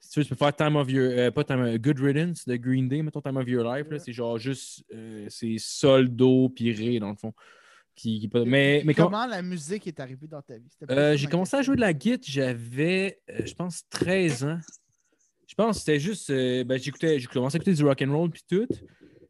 [0.00, 1.04] si tu veux, tu peux faire Time of Your.
[1.10, 3.86] euh, pas Time of- Good Riddance de Green Day, mettons, Time of Your Life.
[3.90, 3.98] là.
[3.98, 4.84] C'est genre juste.
[4.94, 7.32] euh, c'est sol, do, puis ré, dans le fond.
[7.96, 10.68] Qui, qui- mais, mais quand- comment la musique est arrivée dans ta vie?
[10.90, 14.58] Euh, j'ai commencé à jouer de la guitare, j'avais, euh, je pense, 13 ans.
[15.56, 16.30] Je pense que c'était juste.
[16.30, 18.66] euh, ben, j'écoutais, j'ai commencé à écouter du rock and roll puis tout.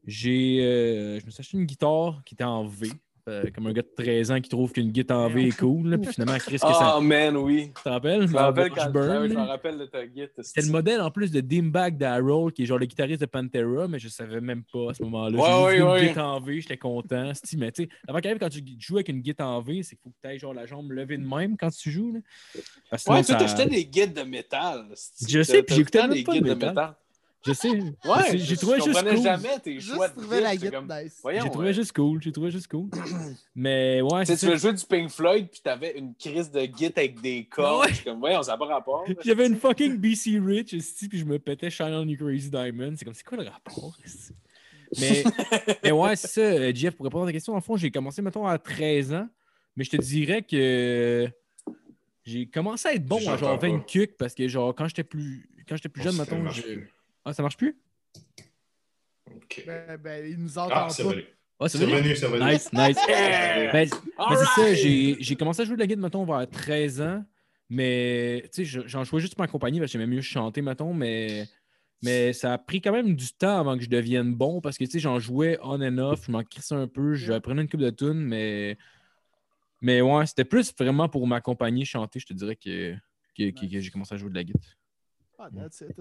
[0.07, 2.91] J'ai, euh, je me suis acheté une guitare qui était en V.
[3.27, 5.89] euh, comme un gars de 13 ans qui trouve qu'une guitare en V est cool,
[5.89, 6.99] là, puis finalement, Chris, que Oh ça.
[7.01, 7.71] man, oui.
[7.75, 8.27] Tu te rappelles?
[8.29, 10.31] Je me rappelle quand Burn, ah je me rappelle de ta guide.
[10.41, 13.89] C'était le modèle en plus de Dimebag d'Harold, qui est genre le guitariste de Pantera,
[13.89, 15.39] mais je savais même pas à ce moment-là.
[15.39, 16.09] Ouais, J'ai ouais, vu une ouais.
[16.09, 17.33] guitare en V, j'étais content.
[17.57, 20.03] Mais tu sais, avant qu'arrive quand tu joues avec une guitare en V, c'est qu'il
[20.03, 22.13] faut que tu aies genre la jambe levée de même quand tu joues.
[22.13, 22.21] Là.
[22.91, 24.87] Parce Ouais, sinon, toi, ça- t'achetais des guides de métal.
[25.27, 26.95] Je sais, puis j'écoutais des pas de guides métal.
[27.47, 27.69] Je sais.
[27.71, 27.83] Ouais,
[28.33, 29.23] j'ai je- trouvé je juste cool.
[29.23, 31.19] jamais tes choix Juste de trouver la guide, comme- nice.
[31.23, 31.73] Voyons, J'ai trouvé ouais.
[31.75, 32.23] juste cool.
[32.23, 32.89] J'ai trouvé juste cool.
[33.55, 36.51] Mais ouais, Tu sais, c'est tu veux jouer du Pink Floyd, puis t'avais une crise
[36.51, 37.87] de guide avec des cordes.
[37.87, 37.93] Ouais.
[38.05, 39.05] Comme, voyons, ça n'a pas rapport.
[39.25, 42.95] J'avais une fucking BC Rich, esti, puis je me pétais Shine on You Crazy Diamond.
[42.97, 43.95] C'est comme, c'est quoi le rapport?
[44.99, 45.25] Mais,
[45.85, 48.23] mais ouais, c'est ça, euh, Jeff, pour répondre à ta question, en fond, j'ai commencé,
[48.23, 49.29] mettons, à 13 ans,
[49.77, 51.29] mais je te dirais que
[52.25, 53.69] j'ai commencé à être bon à genre pas.
[53.69, 56.62] 20 cucs parce que, genre, quand j'étais plus, quand j'étais plus jeune, mettons, marche je-
[56.62, 56.91] plus.
[57.25, 57.77] Ah, ça marche plus?
[59.35, 59.65] Ok.
[59.67, 61.09] Ben, ben, il nous Ah, entend c'est pas.
[61.11, 61.25] revenu.
[61.59, 62.51] Ah, c'est C'est revenu, c'est revenu.
[62.53, 62.99] Nice, nice.
[63.09, 63.73] Yeah!
[63.73, 63.89] Ben,
[64.31, 67.25] Mais c'est ça, j'ai j'ai commencé à jouer de la guitare, mettons, vers 13 ans.
[67.71, 70.61] Mais, tu sais, je- j'en jouais juste pour ma compagnie parce que j'aimais mieux chanter,
[70.61, 70.93] mettons.
[70.93, 71.49] Mais,
[72.03, 74.85] mais ça a pris quand même du temps avant que je devienne bon parce que,
[74.85, 76.27] tu sais, j'en jouais on and off.
[76.27, 77.15] Je m'en crissais un peu.
[77.15, 78.77] J'apprenais une coupe de tunes, mais.
[79.81, 82.95] Mais ouais, c'était plus vraiment pour m'accompagner chanter, je te dirais, que,
[83.37, 84.73] que, que- que j'ai commencé à jouer de la guitare.
[85.39, 85.97] Ah, that's it.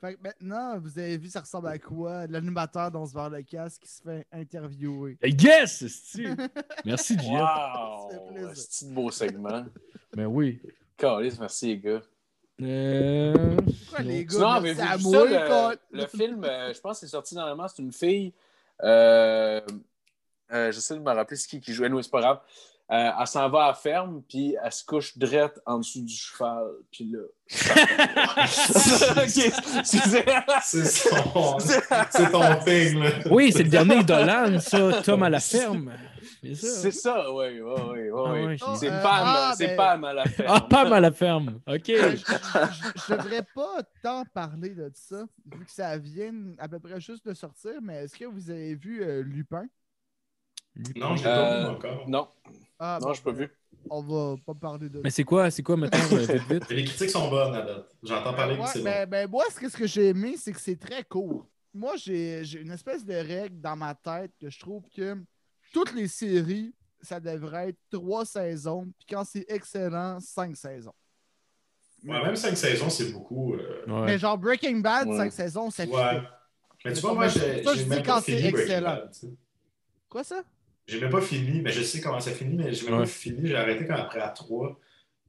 [0.00, 2.26] Fait que maintenant, vous avez vu, ça ressemble à quoi?
[2.28, 5.18] L'animateur dans ce verre le casque qui se fait interviewer.
[5.20, 6.16] Hey, Yes!
[6.84, 7.28] Merci, Jeff.
[7.28, 8.08] Wow!
[8.54, 9.64] C'est un beau segment.
[10.14, 10.60] Mais oui.
[10.96, 12.02] Calice, merci les gars.
[12.60, 13.56] Euh...
[13.56, 14.60] Pourquoi les gars?
[14.60, 17.92] Vu moi, ça, le, le film, euh, je pense que c'est sorti normalement, c'est une
[17.92, 18.32] fille.
[18.82, 19.60] Euh,
[20.52, 22.40] euh, J'essaie de me rappeler c'est qui qui jouait, nous, c'est pas grave.
[22.90, 26.14] Euh, elle s'en va à la ferme, puis elle se couche drette en dessous du
[26.14, 26.68] cheval.
[26.90, 27.18] Puis là.
[29.84, 31.58] C'est son...
[31.58, 33.10] c'est ton thing, là.
[33.30, 35.92] Oui, c'est le dernier Dolan, ça, Tom à la ferme.
[36.54, 37.30] C'est ça.
[37.32, 38.56] Oui, oui, oui.
[38.62, 40.48] Ah C'est Pam, ah, c'est ben- Pam à la ferme.
[40.54, 41.60] Ah, Pam à la ferme.
[41.66, 41.82] OK.
[41.86, 46.78] Je, je- je devrais pas tant parler de ça, vu que ça vient à peu
[46.78, 49.66] près juste de sortir, mais est-ce que vous avez vu euh, Lupin?
[50.96, 52.08] Non, je l'ai pas Euh, vu encore.
[52.08, 52.28] Non,
[52.78, 53.50] Ah, non, bon, je pas ben, vu.
[53.90, 56.64] On va pas parler de Mais c'est quoi, c'est quoi, mettons, euh, vite, vite?
[56.70, 57.88] Mais Les critiques sont bonnes à date.
[58.02, 60.60] J'entends parler Ouais, c'est ben, ben, moi, ce que, ce que j'ai aimé, c'est que
[60.60, 61.46] c'est très court.
[61.74, 65.16] Moi, j'ai j'ai une espèce de règle dans ma tête que je trouve que
[65.72, 70.94] toutes les séries, ça devrait être trois saisons, puis quand c'est excellent, cinq saisons.
[72.04, 73.54] Ouais, même cinq saisons, c'est beaucoup.
[73.54, 74.06] euh, Ouais.
[74.06, 75.16] Mais genre Breaking Bad, Ouais.
[75.16, 76.22] cinq saisons, ça Ouais.
[76.84, 78.90] Mais tu vois, moi, j'ai ça, je dis quand c'est excellent.
[78.90, 79.32] Bad, tu sais.
[80.08, 80.42] Quoi ça?
[80.88, 83.00] J'ai même pas fini, mais je sais comment ça finit, mais j'ai même Ouais.
[83.00, 83.40] pas fini.
[83.46, 84.76] J'ai arrêté quand après à 3.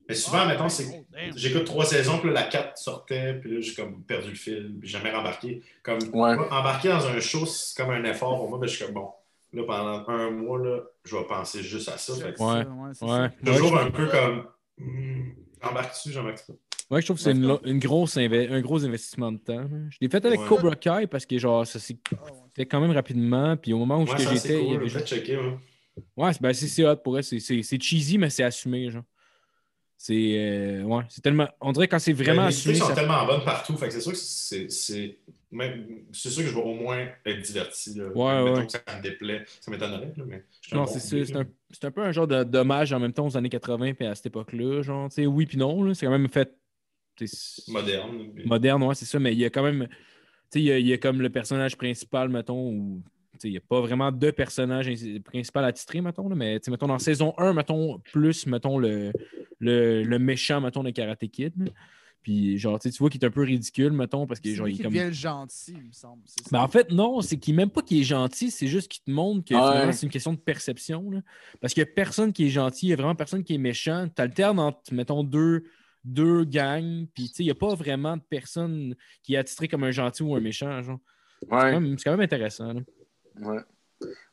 [0.07, 1.37] Mais souvent, Ah, mettons, ouais, c'est oh, damn.
[1.37, 4.73] j'écoute trois saisons, puis là, la 4 sortait, puis là, j'ai comme perdu le fil,
[4.79, 5.61] puis j'ai jamais rembarqué.
[5.83, 6.35] Comme Ouais.
[6.49, 9.09] embarquer dans un show, c'est comme un effort pour moi, ben, je suis comme bon.
[9.53, 12.15] Là, pendant un mois, là, je vais penser juste à ça.
[12.15, 12.63] Fait que Ouais.
[12.93, 13.09] c'est Ouais.
[13.11, 13.31] ça.
[13.45, 14.45] Toujours Ouais, un peu comme
[14.77, 15.31] hmm,
[15.61, 16.53] embarque-tu, j'embarque pas.
[16.91, 19.59] Ouais, je trouve que c'est une, grosse un gros investissement de temps.
[19.59, 19.67] là.
[19.91, 20.47] Je l'ai fait avec Ouais.
[20.47, 22.31] Cobra Kai parce que genre ça s'est Ah, ouais.
[22.59, 23.55] Fait quand même rapidement.
[23.57, 25.37] Puis au moment où Ouais, j'étais, il y cool, avait juste- checker.
[25.37, 25.57] ouais.
[26.17, 27.23] Ouais, c'est ben, c'est- hot pour elle.
[27.23, 29.03] C'est- cheesy, mais c'est assumé, genre.
[29.97, 30.13] C'est.
[30.13, 31.47] euh, ouais, c'est tellement.
[31.59, 32.73] On dirait quand c'est vraiment Ben, les assumé.
[32.75, 34.69] critiques sont ça- tellement bonnes partout, fait que c'est sûr que c'est.
[34.71, 35.17] c'est-
[36.13, 37.95] sûr que je vais au moins être diverti.
[37.95, 38.07] Là.
[38.09, 38.65] Ouais, ouais.
[38.65, 39.43] que ça me déplaît.
[39.59, 40.45] Ça m'étonnerait, mais.
[40.71, 41.45] Non, bon c'est C'est un,
[41.87, 44.27] un peu un genre de dommage en même temps aux années 80 puis à cette
[44.27, 44.81] époque-là.
[44.83, 45.83] Genre, tu sais, oui puis non.
[45.83, 45.93] là.
[45.93, 46.53] C'est quand même fait.
[47.67, 48.29] Moderne.
[48.33, 49.85] mais- moderne, ouais, c'est ça, mais il y a quand même.
[50.55, 53.01] Il y a, il y a comme le personnage principal, mettons,
[53.37, 54.91] sais, Il n'y a pas vraiment de personnage
[55.23, 59.11] principal attitré, mettons, là, mais mettons, dans saison 1, mettons, plus, mettons, le,
[59.59, 61.53] le, le méchant, mettons, de Karate Kid.
[61.57, 61.71] là.
[62.21, 64.83] Puis, genre, tu vois qu'il est un peu ridicule, mettons, parce que, genre, il est
[64.83, 64.91] comme.
[64.93, 66.21] devient gentil, il me semble.
[66.51, 69.09] Ben, en fait, non, c'est qu'il même pas qu'il est gentil, c'est juste qu'il te
[69.11, 69.93] montre que Ouais.
[69.93, 71.09] c'est une question de perception.
[71.09, 71.21] là.
[71.61, 73.57] Parce qu'il n'y a personne qui est gentil, il y a vraiment personne qui est
[73.57, 74.05] méchant.
[74.13, 75.63] Tu alternes entre, mettons, deux,
[76.03, 79.67] deux gangs, puis tu sais, il n'y a pas vraiment de personne qui est attitré
[79.67, 80.81] comme un gentil ou un méchant.
[80.81, 80.99] genre.
[81.41, 81.59] C'est Ouais.
[81.73, 82.73] quand même- c'est quand même intéressant.
[82.73, 82.81] là.
[83.41, 83.59] Ouais.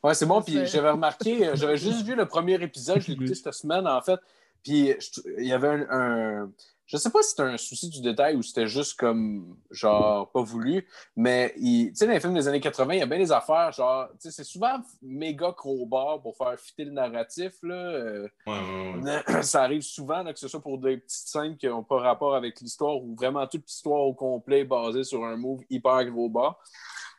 [0.03, 0.41] Ouais, c'est bon.
[0.41, 3.85] Puis j'avais remarqué, euh, j'avais juste vu le premier épisode, je l'ai écouté cette semaine,
[3.87, 4.19] en fait.
[4.63, 5.87] Puis je- il y avait un.
[5.89, 6.51] un-
[6.87, 10.41] je sais pas si c'était un souci du détail ou c'était juste comme, genre, pas
[10.41, 10.87] voulu,
[11.17, 13.71] mais tu sais, dans les films des années 80, il y a bien des affaires,
[13.73, 17.75] genre, tu sais, c'est souvent méga crowbar pour faire fitter le narratif, là.
[17.75, 19.41] euh, Ouais, ouais, ouais.
[19.43, 22.35] ça arrive souvent, là, que ce soit pour des petites scènes qui n'ont pas rapport
[22.35, 26.29] avec l'histoire ou vraiment toute l'histoire au complet est basée sur un move hyper gros
[26.29, 26.57] bas.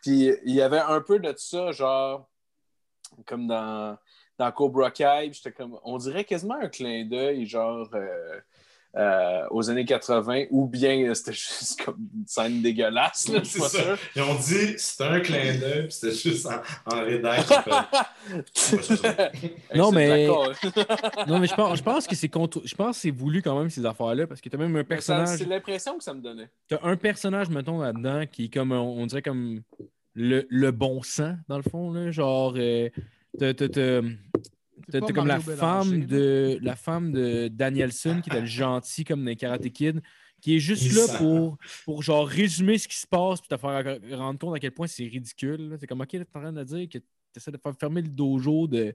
[0.00, 2.26] Puis il y avait un peu de ça, genre,
[3.26, 3.98] comme dans,
[4.38, 8.40] dans Cobra Kai, j'étais comme, on dirait quasiment un clin d'œil, genre, euh,
[8.96, 13.28] euh, aux années 80, ou bien euh, c'était juste comme une scène dégueulasse.
[13.28, 13.68] Là, C'est ça.
[13.68, 13.98] sûr.
[14.16, 17.02] Ils ont dit c'était un clin d'œil, puis c'était juste en, en.
[19.74, 20.26] Non, mais-.
[21.26, 22.62] Non, mais je pense, je pense que c'est contre...
[22.64, 24.84] je pense que c'est voulu quand même ces affaires-là parce que t'as même un ça-
[24.84, 25.38] personnage.
[25.38, 26.48] C'est l'impression que ça me donnait.
[26.68, 29.62] T'as un personnage, mettons, là-dedans qui est comme, on, on dirait comme
[30.14, 32.10] le, le bon sang, dans le fond, là.
[32.10, 32.88] Genre, euh,
[33.38, 34.57] t'as, t'as- t'as- C'est
[34.90, 39.30] t'as- comme la femme, de, la femme de Danielson, qui était le gentil comme dans
[39.30, 40.00] les Karate Kid,
[40.40, 43.98] qui est juste là pour, pour genre résumer ce qui se passe puis te faire
[44.12, 45.70] rendre compte à quel point c'est ridicule.
[45.70, 45.76] là.
[45.78, 47.04] C'est comme, OK, t'es en train de dire que tu
[47.36, 48.94] essaies de faire fermer le dojo de,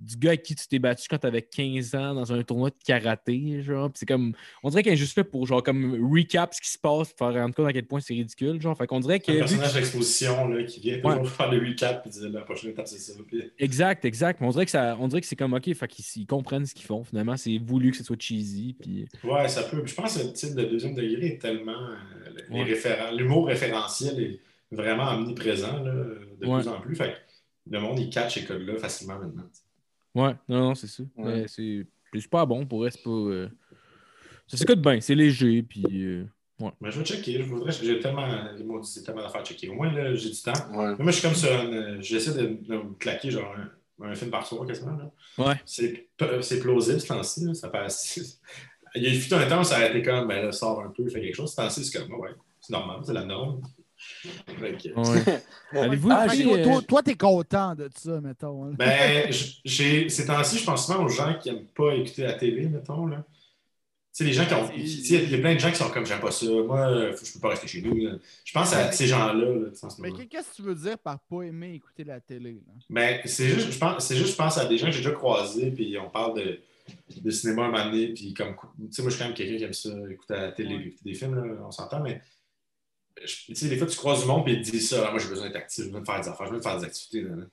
[0.00, 2.76] du gars avec qui tu t'es battu quand t'avais 15 ans dans un tournoi de
[2.84, 3.90] karaté, genre.
[3.94, 6.78] C'est comme, on dirait qu'elle est juste là pour genre comme recap ce qui se
[6.78, 8.76] passe, pour faire rendre compte à quel point c'est ridicule, genre.
[8.78, 12.10] Fait qu'on dirait que un personnage d'exposition là, qui vient toujours faire le recap et
[12.10, 13.12] dire la prochaine étape, c'est ça.
[13.26, 13.42] Puis...
[13.58, 14.40] Exact, exact.
[14.40, 16.66] Mais on dirait que ça, on dirait que c'est comme OK, fait qu'ils ils comprennent
[16.66, 17.02] ce qu'ils font.
[17.02, 18.76] Finalement, c'est voulu que ce soit cheesy.
[18.80, 19.82] Puis Ouais, ça peut.
[19.84, 21.72] Je pense que le titre de deuxième degré est tellement.
[21.72, 21.96] euh,
[22.50, 22.64] les Ouais.
[22.64, 26.60] référen- L'humour référentiel est vraiment omniprésent là, de Ouais.
[26.60, 26.94] plus en plus.
[26.94, 29.44] Fait que le monde, il catch ces codes-là facilement maintenant.
[30.26, 31.02] Ouais, non, non, c'est ça.
[31.16, 31.42] Ouais.
[31.42, 33.10] Mais c'est c'est super bon pour eux, c'est pas.
[33.10, 33.48] euh,
[34.46, 35.84] Ça s'écoute bien, c'est léger, puis.
[35.92, 36.24] euh,
[36.80, 37.38] Mais je vais checker.
[37.38, 37.72] Je voudrais.
[37.72, 38.26] J'ai tellement.
[38.56, 39.68] Les mots disent tellement d'affaires à checker.
[39.68, 40.52] Au moins, là, j'ai du temps.
[40.72, 40.94] Ouais.
[40.98, 41.66] Mais moi, je suis comme sur un.
[41.72, 43.54] euh, J'essaie de, de me claquer genre
[44.00, 44.96] un, un film par soir quasiment.
[44.96, 45.10] Là.
[45.38, 45.60] Ouais.
[45.66, 46.08] C'est
[46.40, 47.54] c'est plausible ce temps-ci.
[47.54, 48.40] Ça passe.
[48.94, 50.88] Il y a eu un temps où ça a été comme, ben là, sort un
[50.88, 51.50] peu, fait quelque chose.
[51.50, 53.60] Ce temps-ci, c'est comme, ouais, c'est normal, c'est la norme.
[54.96, 55.42] Ouais.
[55.72, 58.64] Allez-vous Ah, toi, euh, toi, t'es content de ça, mettons.
[58.66, 58.72] hein.
[58.78, 59.30] Ben,
[59.64, 63.06] j'ai, ces temps-ci, je pense souvent aux gens qui n'aiment pas écouter la télé, mettons.
[63.06, 63.24] Là.
[63.26, 63.44] Tu
[64.12, 64.70] sais, les gens qui ont.
[64.74, 66.46] Il y a plein de gens qui sont comme, j'aime pas ça.
[66.46, 67.94] Moi, faut- je peux pas rester chez nous.
[67.96, 68.12] là.
[68.44, 69.32] Je pense à ces gens-là.
[69.34, 69.68] là,
[69.98, 72.52] Mais qu'est-ce que tu veux dire par pas aimer écouter la télé?
[72.66, 72.72] Là?
[72.90, 75.12] Ben, c'est juste, je pense, c'est juste, je pense à des gens que j'ai déjà
[75.12, 76.58] croisés, puis on parle de,
[77.20, 79.56] de cinéma un moment donné, puis comme, tu sais, moi, je suis quand même quelqu'un
[79.58, 80.82] qui aime ça, écouter la télé, Ouais.
[80.86, 82.20] écouter des films, là, on s'entend, mais
[83.26, 85.28] tu sais, des fois, tu croises du monde, puis ils te disent ça, moi, j'ai
[85.28, 87.22] besoin d'être actif, besoin de faire des affaires, besoin de faire des activités.
[87.22, 87.44] là, là.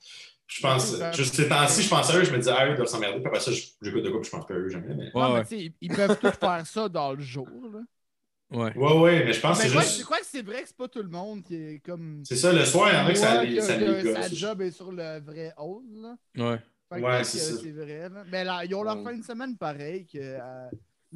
[0.48, 2.76] Je pense, juste ces temps-ci, je pense à eux, je me dis, ah, eux, ils
[2.76, 4.70] doivent s'emmerder, puis après ça, je- j'écoute de quoi, puis je pense pas à eux
[4.70, 5.06] jamais, mais.
[5.06, 5.46] Ouais, non, mais ouais.
[5.46, 7.48] tu sais, ils, peuvent tous faire ça dans le jour.
[7.74, 7.80] Là.
[8.52, 8.78] Ouais.
[8.78, 9.98] Ouais, ouais, mais je pense que Mais c'est quoi, juste.
[9.98, 12.22] c'est quoi que c'est vrai que c'est pas tout le monde qui est comme.
[12.24, 14.30] C'est ça, le soir, il y en a que ça les, que- ça que sa
[14.30, 15.82] job est sur le vrai hall.
[15.96, 16.16] Là.
[16.38, 16.60] Ouais.
[16.94, 17.58] Fait que Ouais, que c'est ça.
[17.60, 18.08] c'est vrai.
[18.10, 18.24] Là.
[18.32, 19.04] Mais là, ils ont leur Ouais.
[19.04, 20.06] fin de semaine pareil.
[20.06, 20.70] Que, euh,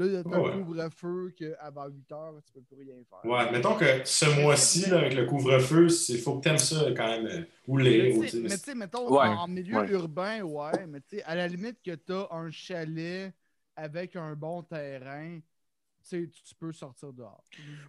[0.08, 0.54] là, t'as Ouais, ouais.
[0.54, 3.26] un couvre-feu qu'avant 8 heures, tu peux plus rien faire.
[3.30, 6.86] Ouais, mettons que ce mois-ci, là, avec le couvre-feu, il faut que tu aimes ça
[6.96, 9.28] quand même, euh, ou, tu sais- tu sais, mais tu sais, mettons, Ouais.
[9.28, 9.92] en milieu Ouais.
[9.92, 13.34] urbain, ouais, mais tu sais, à la limite que tu as un chalet
[13.76, 15.40] avec un bon terrain,
[16.10, 17.44] tu peux sortir dehors.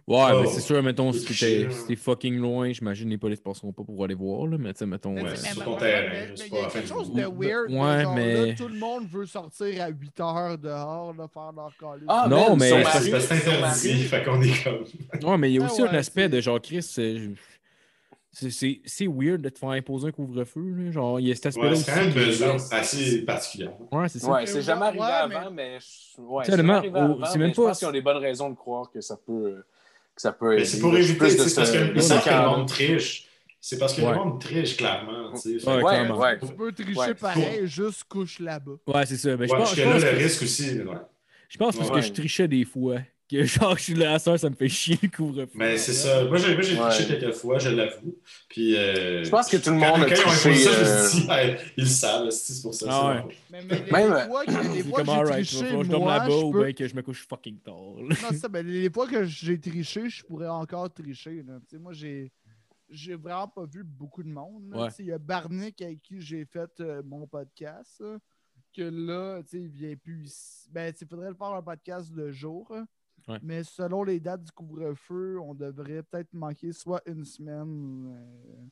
[0.07, 0.41] Ouais, Oh.
[0.41, 4.03] mais c'est sûr, mettons, si t'es si fucking loin, j'imagine les polices passeront pas pour
[4.03, 5.11] aller voir, là, mais tu sais, mettons.
[5.13, 7.69] Mais mais- sur ton mais- terrain, Il y a quelque chose de weird.
[7.69, 11.27] de Ouais, genre, mais- là, tout le monde veut sortir à 8 heures dehors, là,
[11.27, 12.05] faire leur calice.
[12.07, 15.29] Ah, Non, mais- C'est parce que interdit, fait qu'on est comme.
[15.31, 16.85] Ouais, mais il y a Ah aussi ouais, un aspect de genre, Chris,
[18.31, 20.61] c'est- c'est- c'est c'est weird de te faire imposer un couvre-feu.
[20.77, 20.91] là.
[20.91, 23.73] Genre, il y a cet aspect-là Ouais, c'est quand même mesure assez particulière.
[23.91, 24.31] Ouais, c'est ça.
[24.31, 25.77] Ouais, c'est jamais arrivé Ouais, avant, mais.
[25.79, 26.89] je- Ouais, c'est mais même je
[27.55, 29.63] pas- pense qu'ils ont des bonnes raisons de croire que ça peut.
[30.15, 32.67] Que ça peut Mais c'est pour éviter, Plus de c'est parce ce- que le monde
[32.67, 33.27] triche.
[33.63, 34.09] C'est parce que Ouais.
[34.11, 35.31] le monde triche, clairement.
[35.33, 35.49] tu sais.
[35.53, 36.17] Ouais, Fait- Ouais, clairement.
[36.19, 36.39] ouais.
[36.39, 37.13] Tu peux tricher Ouais.
[37.13, 38.71] pareil, juste couche là-bas.
[38.87, 39.37] Ouais, c'est ça.
[39.37, 40.77] Mais je Ouais, pense, parce je que là, le que- risque aussi.
[41.47, 42.97] je pense parce que je trichais des fois.
[43.31, 45.49] Que genre, je suis là à soeur, ça me fait chier le couvre-feu.
[45.55, 46.25] Mais c'est ça.
[46.25, 46.89] Moi, j'ai moi, j'ai Ouais.
[46.89, 48.17] triché quelques fois, je l'avoue.
[48.49, 48.75] Puis.
[48.75, 50.71] euh, Je pense que tout le quand- monde a Quand ils ont imposé triché, ça,
[50.73, 52.85] je euh, suis dit, ouais, ils le savent, c'est pour ça.
[52.89, 53.35] Ah ouais.
[53.49, 56.31] Mais, mais les, Même- fois que, les fois que j'ai alright, triché, je là-bas je
[56.43, 56.63] ou peux...
[56.65, 57.75] bien que je me couche fucking tard.
[57.97, 58.15] là.
[58.21, 61.41] Non, c'est ça, ben, les fois que j'ai triché, je pourrais encore tricher.
[61.47, 61.59] là.
[61.61, 62.31] Tu sais, moi, j'ai
[62.89, 64.69] j'ai vraiment pas vu beaucoup de monde.
[64.73, 64.81] là.
[64.81, 64.87] Ouais.
[64.89, 68.01] Tu sais, Il y a Barnick avec qui j'ai fait euh, mon podcast.
[68.01, 68.17] là,
[68.75, 70.67] que là, tu sais, il vient plus ici.
[70.69, 72.67] Ben, il faudrait le faire un podcast le jour.
[72.75, 72.85] hein.
[73.27, 73.37] Ouais.
[73.43, 78.13] Mais selon les dates du couvre-feu, on devrait peut-être manquer soit une semaine.
[78.15, 78.63] euh,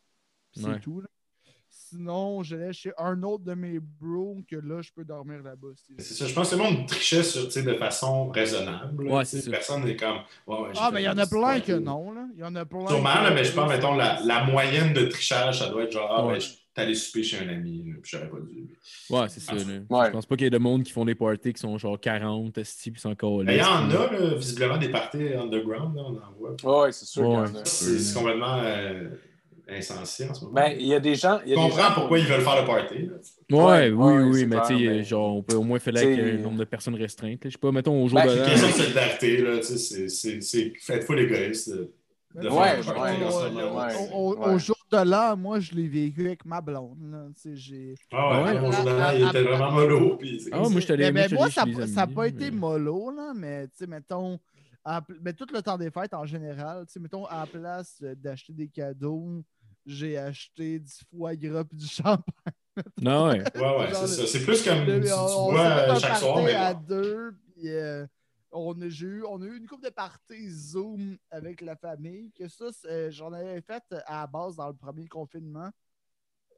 [0.51, 0.79] puis c'est Ouais.
[0.79, 1.01] tout.
[1.01, 1.07] là.
[1.71, 5.67] Sinon, j'allais chez un autre de mes bros que là, je peux dormir là-bas.
[5.99, 6.25] C'est ça.
[6.25, 9.03] Je pense que le monde trichait sur, tu sais, de façon raisonnable.
[9.07, 9.23] Ouais.
[9.51, 10.17] Personne n'est comme.
[10.47, 12.11] ouais, ouais, j'ai Ah, mais il y en a plein que non.
[12.11, 12.25] Là.
[12.33, 12.87] Il y en a plein.
[12.87, 16.09] Sûrement, que- mais je pense, mettons, la, la moyenne de trichage, ça doit être genre,
[16.11, 16.33] ah, Ouais.
[16.33, 18.67] ben, je allé souper chez un ami, là, puis j'aurais pas dû.
[19.09, 19.53] Ouais, c'est ça.
[19.53, 19.59] là.
[19.89, 20.05] Ouais.
[20.07, 21.99] Je pense pas qu'il y ait de monde qui font des parties qui sont genre
[21.99, 25.95] 40, esti, puis sont encore Mais il y en a, là, visiblement, des parties underground,
[25.95, 26.83] là, on en voit.
[26.85, 27.59] Ouais, c'est sûr qu'il y en Ouais.
[27.59, 27.65] a.
[27.65, 29.09] C'est complètement euh,
[29.67, 30.53] insensé en ce moment.
[30.55, 31.39] Ben, il y a des gens.
[31.45, 32.95] Je comprends gens- pourquoi ils veulent faire le party.
[33.07, 33.13] là.
[33.51, 36.17] Ouais, Ouais, oui, oui, mais tu sais, mais- genre, on peut au moins faire avec
[36.17, 37.43] T'sais- un nombre de personnes restreintes.
[37.43, 37.49] là.
[37.49, 39.63] Je sais pas, mettons au jour Ben, de C'est une question de solidarité, là, tu
[39.63, 40.73] sais, c'est- c'est c'est-
[42.35, 44.53] Ouais, au- ouais, au- ouais, au- au- ouais.
[44.53, 47.33] Au jour de l'an, moi, je l'ai vécu avec ma blonde.
[47.53, 48.61] j'ai- Ah ouais, Ouais.
[48.61, 50.17] mon jour de l'an, il était vraiment mollo.
[50.17, 50.79] Puis c'est Ah, moi, ça.
[50.79, 53.87] je t'allais Mais, mais moi, ça n'a pas été mais- mollo, là, mais tu sais,
[53.87, 54.39] mettons,
[54.85, 57.97] à mais tout le temps des fêtes en général, tu sais, mettons, à la place
[58.03, 59.43] euh, d'acheter des cadeaux,
[59.85, 62.23] j'ai acheté du foie gras et du champagne.
[63.01, 63.39] Non, ouais.
[63.55, 64.27] Ouais, ouais, Genre, c'est ça.
[64.27, 68.05] C'est plus comme tu, tu on bois euh, chaque soir, mais à deux, puis euh,
[68.51, 72.47] on, a, eu, on a eu une couple de parties Zoom avec la famille, que
[72.47, 75.69] ça, c'est- j'en avais fait à la base dans le premier confinement,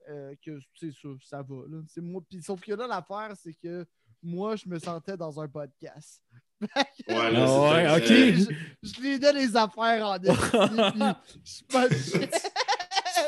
[0.10, 1.64] euh, que tu sais, ça, ça va.
[1.68, 1.82] Là.
[1.88, 3.86] C'est moi, puis sauf que là, l'affaire, c'est que
[4.24, 6.22] moi, je me sentais dans un podcast.
[7.08, 8.48] Ouais, là, Ah ouais, c'est- ok.
[8.48, 10.20] euh, je, je lui ai les affaires en
[11.24, 11.64] puis je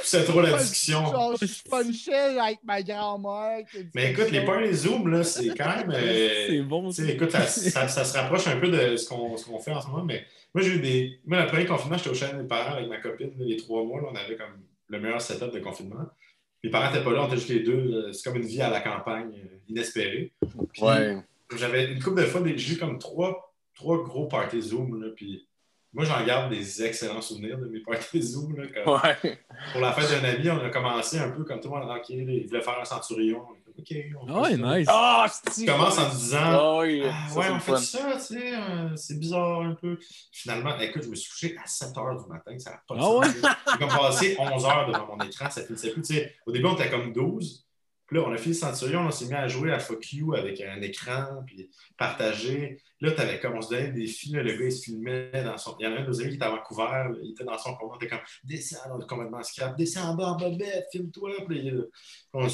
[0.04, 1.06] C'est trop la discussion.
[1.06, 3.66] Genre, je punchais avec ma grand-mère.
[3.96, 5.92] Mais écoute, les parties Zoom, là, c'est quand même.
[5.92, 9.46] euh, C'est bon, écoute, ça, ça- ça se rapproche un peu de ce qu'on ce
[9.46, 11.20] qu'on fait en ce moment, mais moi, j'ai eu des.
[11.26, 14.02] Moi, le premier confinement, j'étais au chez mes parents avec ma copine, les trois mois,
[14.02, 16.06] là, on avait comme le meilleur setup de confinement.
[16.64, 18.12] Mes parents n'étaient pas là, on était juste les deux.
[18.14, 20.32] C'est comme une vie à la campagne, euh, inespérée.
[20.72, 21.18] Puis, Ouais.
[21.58, 25.10] J'avais une couple de fois, des- j'ai eu comme trois, trois gros parties Zoom, là,
[25.16, 25.48] puis
[25.94, 28.56] moi, j'en garde des excellents souvenirs de mes parties Zoom.
[28.58, 28.64] Là,
[29.24, 29.40] Ouais.
[29.72, 32.26] pour la fête d'un ami, on a commencé un peu comme tout le monde tranquille.
[32.30, 33.42] Il voulait faire un centurion.
[33.48, 34.58] On a dit, OK, on Ah ça.
[34.78, 34.88] nice.
[34.90, 37.78] Ah, Tu commences en disant Ah oui, Ah, ça, ouais, on fait fun.
[37.78, 39.98] ça, tu sais, euh, c'est bizarre un peu.
[40.32, 43.00] Finalement, écoute, je me suis couché à 7 h du matin, ça n'a pas de
[43.00, 43.26] Ah sens.
[43.26, 43.32] ouais?
[43.72, 46.02] J'ai comme passé 11 heures devant mon écran, ça finissait plus.
[46.02, 47.66] Tu sais, au début, on était comme 12.
[48.14, 50.62] Puis là, on a fini Centurion, on s'est mis à jouer à Fuck You avec
[50.62, 52.78] un écran, puis partager.
[53.02, 55.76] Là, t'avais comme on se donnait des là, le gars, il se filmait dans son.
[55.80, 57.58] Il y en a un de nos amis qui était à Vancouver, il était dans
[57.58, 60.86] son commande, il était comme descends, on est complètement scrap, descends en bas en bobette,
[60.92, 61.32] filme-toi.
[61.48, 61.82] Puis là,
[62.34, 62.48] on,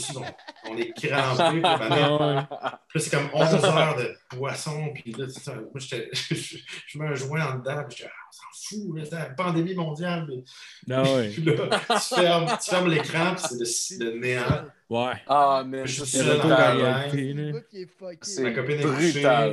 [0.69, 1.51] on est crampé.
[1.51, 2.47] Puis, ben,
[2.95, 4.93] c'est comme 11 heures de poisson.
[4.93, 6.57] Puis là, moi, je,
[6.87, 7.83] je mets un joint en dedans.
[7.83, 9.03] Puis j'étais, ah, on s'en fout.
[9.03, 10.25] C'est la pandémie mondiale.
[10.25, 10.41] Puis,
[10.89, 11.29] Ah ouais.
[11.33, 13.35] puis là, tu fermes, tu fermes l'écran.
[13.35, 14.65] Puis c'est le, le néant.
[14.89, 15.13] Ouais.
[15.27, 16.77] Ah, mais Je suis c'est brutal.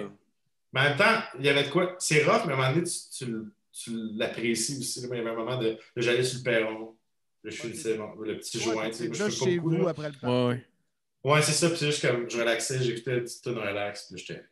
[0.00, 0.10] Le.
[0.72, 1.94] Mais en même temps, il y avait de quoi.
[1.98, 3.34] C'est rough, mais à un moment donné, tu, tu,
[3.72, 5.00] tu l'apprécies aussi.
[5.00, 5.68] Il y avait un moment de.
[5.70, 6.96] là, J'allais sur le perron.
[7.44, 8.74] Je finissais mon- le petit joint.
[8.76, 9.90] Ouais, tu sais, chez vous là.
[9.90, 10.28] après le.
[10.28, 10.66] Ouais, ouais.
[11.32, 11.68] Ouais, c'est ça.
[11.68, 14.08] Puis c'est juste comme je relaxais, j'écoutais une petite tune relax.
[14.12, 14.42] Puis j'étais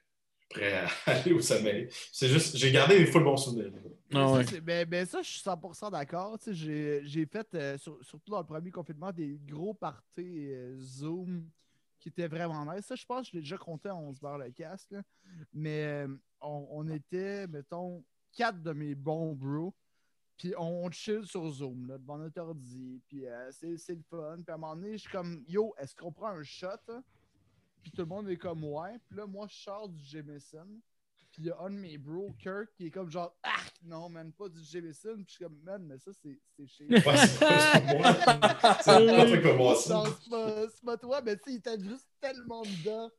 [0.49, 1.89] prêt à aller au sommeil.
[2.13, 3.73] C'est juste, j'ai gardé des full bons souvenirs.
[4.11, 4.45] Mais Ah ça, ouais.
[4.47, 6.39] c'est- ben, ben ça, je suis 100% d'accord.
[6.39, 10.53] Tu sais, J'ai j'ai fait, euh, sur- surtout dans le premier confinement, des gros parties
[10.53, 11.49] euh, Zoom
[11.99, 12.85] qui étaient vraiment nice.
[12.87, 14.91] Ça, je pense que je l'ai déjà compté à 11 barres le casque.
[14.93, 15.03] là.
[15.53, 16.09] Mais euh,
[16.41, 19.75] on, on était, mettons, quatre de mes bons bros.
[20.37, 23.01] Puis on chill sur Zoom, là, devant notre ordi.
[23.09, 24.37] Puis euh, c'est c'est le fun.
[24.45, 26.67] Puis à un moment donné, je suis comme, yo, est-ce qu'on prend un shot?
[26.89, 27.03] hein?
[27.85, 28.99] Puis tout le monde est comme, ouais.
[29.07, 30.67] Puis là, moi, je sors du Jameson.
[31.31, 33.51] Puis il y a un de mes bros, Kirk, qui est comme genre, ah,
[33.85, 35.15] non, man, pas du Jameson.
[35.17, 37.93] Puis je suis comme, man, mais ça, c'est c'est chez Ouais, c'est pas, c'est pas
[37.95, 38.13] moi.
[38.81, 39.95] C'est pas toi qui vas boire ça.
[39.95, 43.11] Non, c'est pas, c'est pas toi, mais tu sais, il était juste tellement dedans.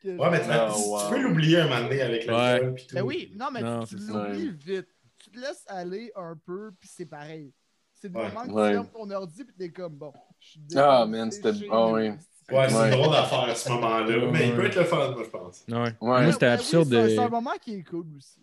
[0.00, 0.98] Que Ouais, mais tu, wow.
[1.02, 2.74] tu peux l'oublier un moment donné avec l'alcool.
[2.74, 2.94] puis tout.
[2.94, 4.88] Mais oui, non, mais Non, tu, l'oublies vite.
[5.18, 7.52] Tu te laisses aller un peu, puis c'est pareil.
[7.94, 8.28] C'est le Ouais.
[8.28, 8.68] moment que Ouais.
[8.68, 12.10] tu fermes ton ordi, puis t'es comme, bon, je suis Ah, man, c'était- ah, oui.
[12.50, 12.90] Ouais, c'est Ouais.
[12.90, 14.30] drôle d'affaire à ce moment-là.
[14.32, 15.64] Mais il peut être le fun, moi, je pense.
[15.68, 15.76] Ouais.
[15.78, 15.88] Ouais.
[16.00, 16.88] Moi, c'était absurde.
[16.88, 18.38] oui, c'est un- de- c'est un moment qui est cool aussi.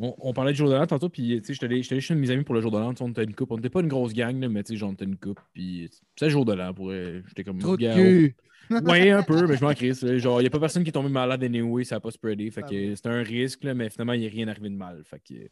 [0.00, 2.00] On, on parlait de jour de l'an tantôt, puis tu sais, j'étais allé j'étais allé
[2.00, 2.94] chez mes amis pour le jour de l'an.
[3.00, 3.50] On était une coupe.
[3.50, 5.40] On n'était pas une grosse gang, là, mais tu sais, genre, on était une coupe.
[5.52, 6.72] Puis c'est le jour de l'an.
[6.72, 7.22] pour vrai.
[7.26, 7.58] J'étais comme.
[7.58, 8.32] Trop de.
[8.70, 10.02] Ouais, un peu, mais je m'en crisse.
[10.02, 10.16] là.
[10.18, 12.50] Genre, il n'y a pas personne qui est tombé malade anyway, ça n'a pas spreadé.
[12.50, 14.74] Fait Ah que c'était un risque, là, mais finalement, il n'y a rien arrivé de
[14.76, 15.02] mal.
[15.04, 15.34] Fait que.
[15.34, 15.48] Mais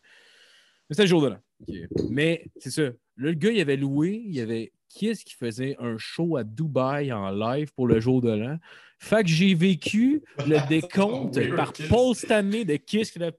[0.91, 1.39] c'était le jour de l'an.
[2.11, 2.83] Mais c'est ça.
[3.19, 6.45] Là, le gars, il avait loué, il y avait Kiss qui faisait un show à
[6.45, 8.59] Dubaï en live pour le jour de l'an.
[8.99, 11.89] Fait que j'ai vécu le décompte par Kiss.
[11.89, 13.31] Paul Stanley de Kiss qui a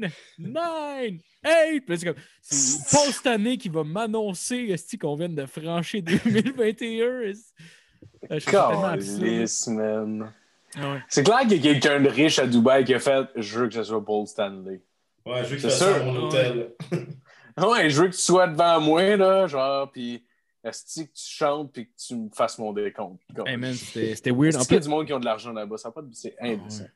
[0.00, 1.12] 10, 9,
[1.44, 1.80] 8.
[1.86, 7.20] Puis là, c'est Paul Stanley qui va m'annoncer qu'on vient de franchir 2021.
[7.22, 7.52] esti.
[8.30, 8.46] Euh, Je
[9.70, 10.28] tellement.
[10.78, 10.98] Ah ouais.
[11.08, 13.68] C'est clair qu'il y a quelqu'un de riche à Dubaï qui a fait Je veux
[13.68, 14.82] que ce soit Paul Stanley.
[15.24, 16.72] Ouais, je veux que C'est ça soit mon hôtel.
[17.58, 20.22] Ouais, je veux que tu sois devant moi, là, genre, puis
[20.62, 23.22] est-ce que tu chantes puis que tu me fasses mon décompte?
[23.34, 24.56] Comme, Hey man, c'était weird.
[24.56, 25.76] En Est-ce qu'il y a plus, du monde qui ont de l'argent là-bas?
[25.78, 26.12] Ça a pas de...
[26.12, 26.84] C'est indécent.
[26.84, 26.90] ouais.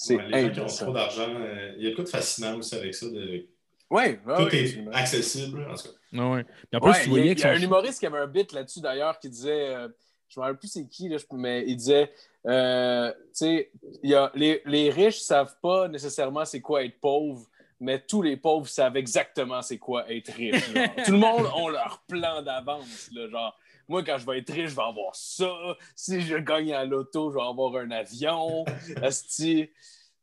[0.00, 2.56] C'est Ouais, les gens qui ont trop d'argent, euh, il y a quoi de fascinant
[2.56, 3.06] aussi avec ça.
[3.08, 3.46] de-
[3.90, 4.90] Ouais, ouais, Tout ouais, est absolument.
[4.92, 5.94] accessible, en tout cas.
[6.16, 6.44] Ah ouais.
[6.44, 8.18] Puis en plus, tu il y a, voyais il y a un humoriste qui avait
[8.18, 9.88] un bit là-dessus d'ailleurs qui disait, euh,
[10.28, 12.12] je me rappelle plus c'est qui, là, mais il disait,
[12.46, 13.70] euh, tu sais,
[14.02, 17.46] il y a- les, les riches savent pas nécessairement c'est quoi être pauvre,
[17.80, 20.72] mais tous les pauvres savent exactement c'est quoi être riche.
[20.74, 20.84] genre.
[21.06, 23.56] Tout le monde a leur plan d'avance, genre.
[23.88, 25.48] Moi, quand je vais être riche, je vais avoir ça.
[25.96, 28.64] Si je gagne à l'auto, je vais avoir un avion.
[29.02, 29.70] Asti.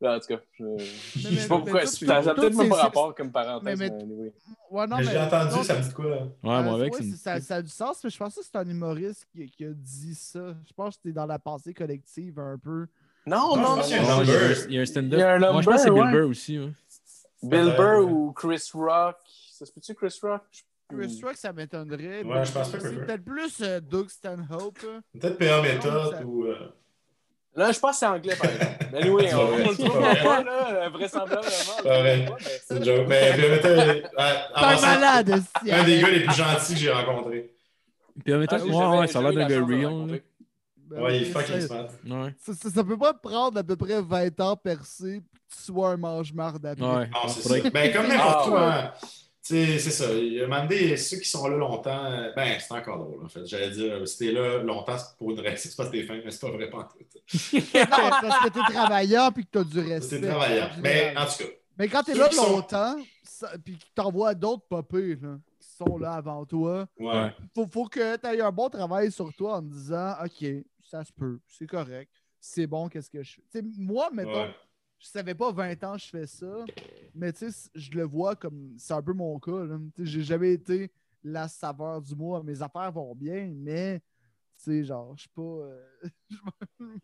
[0.03, 1.85] En tout cas, je sais pas pourquoi.
[1.85, 3.80] Ça n'a peut-être même pas rapport comme parenthèse.
[3.80, 4.34] mais- mais anyway.
[4.69, 5.11] Ouais, non, Mais mais.
[5.11, 6.06] j'ai entendu, non, ça me dit quoi?
[6.09, 6.17] là?
[6.17, 8.17] Ouais, moi Euh, avec, ouais, c'est c'est- une- ça, ça a du sens, mais je
[8.17, 10.53] pense que c'est un humoriste qui, qui a dit ça.
[10.67, 12.85] Je pense que c'était dans la pensée collective un peu.
[13.25, 14.24] Non, Non, non, il y a un-
[14.67, 15.17] il y a un stand-up.
[15.17, 16.11] Il y a un Moi, je pense que c'est Bill.
[16.11, 16.59] Burr aussi.
[16.59, 16.72] ouais.
[17.49, 17.74] Bill.
[17.77, 19.15] Burr ou Chris Rock?
[19.51, 20.41] Ça se peut-tu, Chris Rock?
[20.90, 22.24] Chris Rock, ça m'étonnerait.
[22.24, 24.77] Ouais, je pense pas que C'est peut-être plus euh, Doug Stanhope.
[24.83, 24.99] là.
[25.19, 26.45] Peut-être PA méthode ou.
[26.45, 26.56] euh,
[27.57, 28.85] Là, je pense que c'est anglais, par exemple.
[28.91, 30.24] Mais C'est on, le c'est trouve vrai.
[30.24, 31.41] pas, là, vraisemblablement.
[31.49, 32.25] C'est vrai.
[32.67, 33.06] C'est une joke.
[33.07, 34.01] Mais PA méthode, euh,
[34.53, 35.41] passant, malade,
[35.72, 37.56] un des gars les plus gentils que j'ai rencontrés.
[38.27, 40.22] Même temps, Ah, ouais, ça a l'air d'un gars real.
[40.88, 41.88] Ben Ouais, il est fucking ça- smart.
[42.05, 42.33] Ouais.
[42.39, 45.61] Ça, ça, ça peut pas prendre à peu près 20 ans percé pour que tu
[45.64, 46.85] sois un mange-marde après.
[46.85, 47.07] Ouais.
[47.07, 47.59] Non, c'est ça.
[47.59, 48.73] que- Ben, comme n'importe Ah, quoi.
[48.73, 48.91] hein.
[49.47, 50.11] Tu sais, c'est ça.
[50.11, 53.23] Il y a un moment donné, ceux qui sont là longtemps, ben, c'est encore drôle,
[53.25, 53.45] en fait.
[53.45, 56.19] J'allais dire, si t'es là longtemps, c'est pour une raison, c'est parce que t'es fin,
[56.23, 56.97] mais c'est pas vrai pas en tout.
[57.53, 57.85] Non,
[58.22, 60.19] parce que t'es travaillant puis que t'as du respect.
[60.19, 60.69] C'est travaillant.
[60.81, 64.65] Mais en tout cas, Mais quand t'es là sont- longtemps, ça- puis que t'envoies d'autres
[64.67, 67.31] popés là, qui sont là avant toi, ouais.
[67.53, 70.45] faut, faut que tu aies un bon travail sur toi en te disant OK,
[70.89, 73.61] ça se peut, c'est correct, c'est bon, qu'est-ce que je fais.
[73.77, 74.55] Moi, mettons, Ouais.
[74.99, 76.65] je savais pas 20 ans je fais ça,
[77.14, 79.65] mais tu sais, je le vois comme c'est un peu mon cas.
[79.99, 80.91] J'ai jamais été
[81.23, 82.43] la saveur du mois.
[82.43, 83.99] Mes affaires vont bien, mais
[84.57, 85.41] tu sais, genre, je suis pas.
[85.41, 85.83] euh,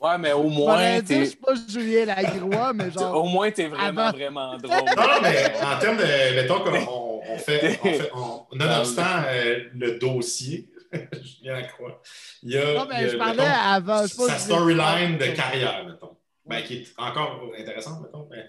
[0.00, 3.16] Ouais, mais au je moins, je suis pas Julien Lagroix, mais genre.
[3.24, 4.76] Au moins, t'es vraiment, Avant- vraiment drôle.
[4.96, 6.34] Non, mais en termes de.
[6.36, 7.80] Mettons qu'on on, on fait.
[7.82, 10.70] On fait on, nonobstant euh, le dossier,
[11.22, 12.00] Julien Lacroix,
[12.42, 12.74] il y a.
[12.74, 14.02] Non, il y a, je parlais mettons, avant.
[14.02, 16.16] je sais pas sa storyline de carrière, mettons.
[16.46, 18.48] Ben, qui est encore intéressante, mettons, mais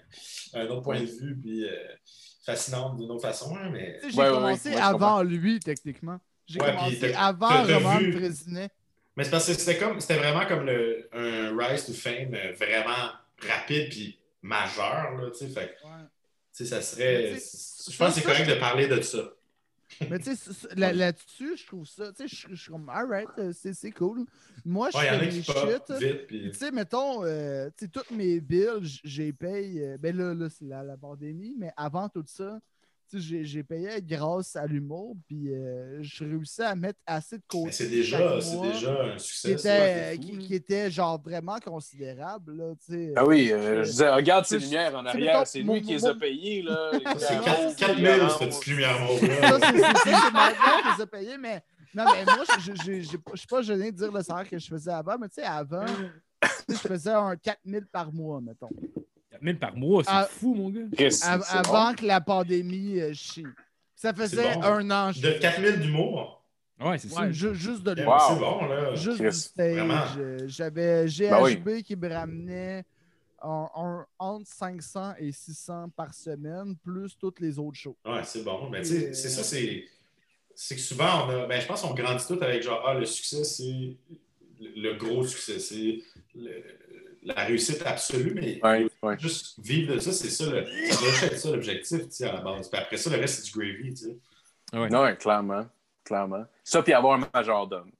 [0.54, 1.74] un autre point de vue, puis euh,
[2.46, 3.98] fascinante d'une autre façon, hein, mais.
[4.00, 6.18] Tu sais, J'ai Ouais, ouais, commencé ouais, avant lui, techniquement.
[6.46, 8.70] J'ai Ouais, commencé avant t'as- t'as Roman vu- Frésinet.
[9.16, 12.52] Mais c'est parce que c'était comme c'était vraiment comme le, un rise to fame euh,
[12.54, 13.10] vraiment
[13.46, 15.48] rapide puis majeur, là, tu sais.
[15.48, 16.04] Fait que, Ouais.
[16.56, 17.34] tu sais, ça serait.
[17.34, 19.18] Je pense que c'est correct de parler de ça.
[20.08, 22.12] Mais tu sais, là-dessus, je trouve ça.
[22.12, 24.24] Tu sais, je suis comme, alright, euh, c'est cool.
[24.64, 26.28] Moi, je fais pop shit.
[26.28, 29.82] Tu sais, mettons, euh, tu sais, toutes mes bills, j'ai paye.
[29.82, 32.60] euh, ben là, là c'est la, pandémie, mais avant tout ça,
[33.18, 37.72] j'ai- payé grâce à l'humour, puis euh, je réussis à mettre assez de côté.
[37.72, 38.38] C'est déjà, un
[39.16, 39.52] Qui succès.
[39.52, 42.72] était, qui, qui était genre vraiment considérable, là.
[43.16, 45.92] Ah oui, euh, je disais, regarde ces C'est- lumières en arrière, c'est lui mon- qui
[45.92, 50.80] les a payées, C'est lumières quatre- roses, 4000, les cette petite lumière mauve c'est- maintenant
[50.84, 51.62] je les ai payés, mais
[51.94, 54.48] non, mais moi, je je- je- je- je suis pas gêné de dire le salaire
[54.48, 55.84] que je faisais avant, mais tu sais, avant,
[56.68, 58.68] je faisais un 4000 par mois, mettons.
[59.40, 60.28] 4000 par mois, c'est Ah.
[60.30, 60.82] fou, mon gars.
[61.50, 63.46] Avant que la pandémie euh, chie.
[63.94, 64.62] Ça faisait bon.
[64.62, 65.08] un an.
[65.08, 65.38] De faisais.
[65.38, 66.42] 4000 d'humour.
[66.80, 67.20] Ouais, c'est ça.
[67.22, 68.14] Ouais, ju- juste de l'humour.
[68.14, 68.34] Wow.
[68.34, 68.94] C'est bon, là.
[68.94, 69.52] Juste Chris,
[70.14, 71.82] du euh, J'avais GHB Ben oui.
[71.82, 72.84] qui me ramenait
[73.42, 77.96] entre 500 et 600 par semaine, plus toutes les autres shows.
[78.06, 78.68] Ouais, c'est bon.
[78.70, 79.84] Mais tu Et, sais, c'est ça, c'est.
[80.54, 81.46] C'est que souvent, on a.
[81.46, 83.96] Ben, je pense qu'on grandit tout avec genre, ah, le succès, c'est le
[84.76, 86.00] le gros succès, c'est
[86.34, 86.62] le-
[87.22, 89.18] la réussite absolue, mais Ouais, ouais.
[89.18, 92.68] juste vivre de ça, c'est ça, le, ça ça l'objectif, tu sais, à la base.
[92.70, 94.16] Puis après ça, le reste, c'est du gravy, tu sais.
[94.72, 94.88] Ouais.
[94.88, 95.66] Non, clairement.
[96.04, 96.44] Clairement.
[96.64, 97.90] Ça, puis avoir un majordome.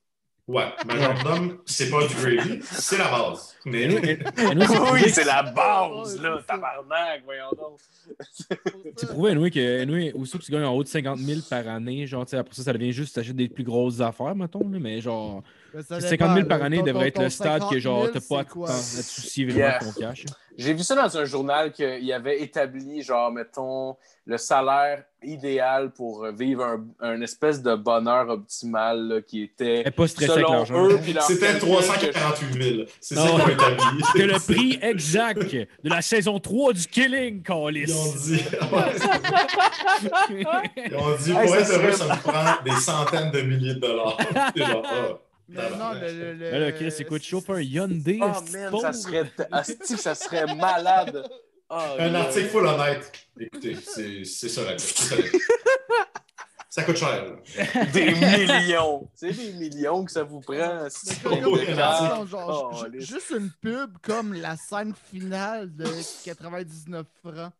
[0.48, 3.56] Ouais, majordome, c'est pas du gravy, c'est la base.
[3.64, 3.86] Mais
[4.92, 7.78] oui, c'est la base, c'est là, tabarnak, voyons donc.
[8.96, 11.68] C'est prouvé, Anoué, que Anoué, aussitôt que tu gagnes en haut de 50 000 par
[11.68, 14.68] année, genre, tu sais, après ça, ça devient juste t'achètes des plus grosses affaires, mettons,
[14.68, 17.62] là, mais genre, Ben, ça 50 dépend, 000 par année Ton- devrait être le stade
[17.70, 19.78] que, genre, 50 t'as 000, pas à c'est te soucier vraiment Yeah.
[19.78, 20.24] ton cash.
[20.58, 26.26] J'ai vu ça dans un journal qu'il avait établi, genre, mettons, le salaire idéal pour
[26.32, 30.52] vivre un, un espèce de bonheur optimal là, qui était, Et pas stressé avec selon
[30.52, 30.86] l'argent.
[30.86, 32.84] eux, c'était calcul, 348 000.
[33.00, 34.02] C'est ça ont établi.
[34.12, 37.84] C'était le prix exact de la saison 3 du Killing, Callis.
[37.86, 38.42] Ils ont dit.
[40.30, 43.74] Ils ont dit, Hey, pour ça être heureux, ça me prend des centaines de milliers
[43.74, 44.16] de dollars.
[45.56, 48.18] Ah, Mais non, le, le, le- là, Chris, écoute, chauffe un Hyundai.
[48.22, 51.28] Oh man, ça serait, asti, ça serait malade.
[51.68, 53.12] Oh, Un article full honnête.
[53.38, 54.76] Écoutez, c'est c'est ça la
[56.68, 57.24] ça coûte cher.
[57.24, 57.84] là.
[57.92, 59.08] Des millions.
[59.14, 60.86] C'est des millions que ça vous prend.
[61.22, 61.56] Comme-
[62.26, 65.86] genre, Oh, juste une pub comme la scène finale de
[66.24, 67.52] 99 francs.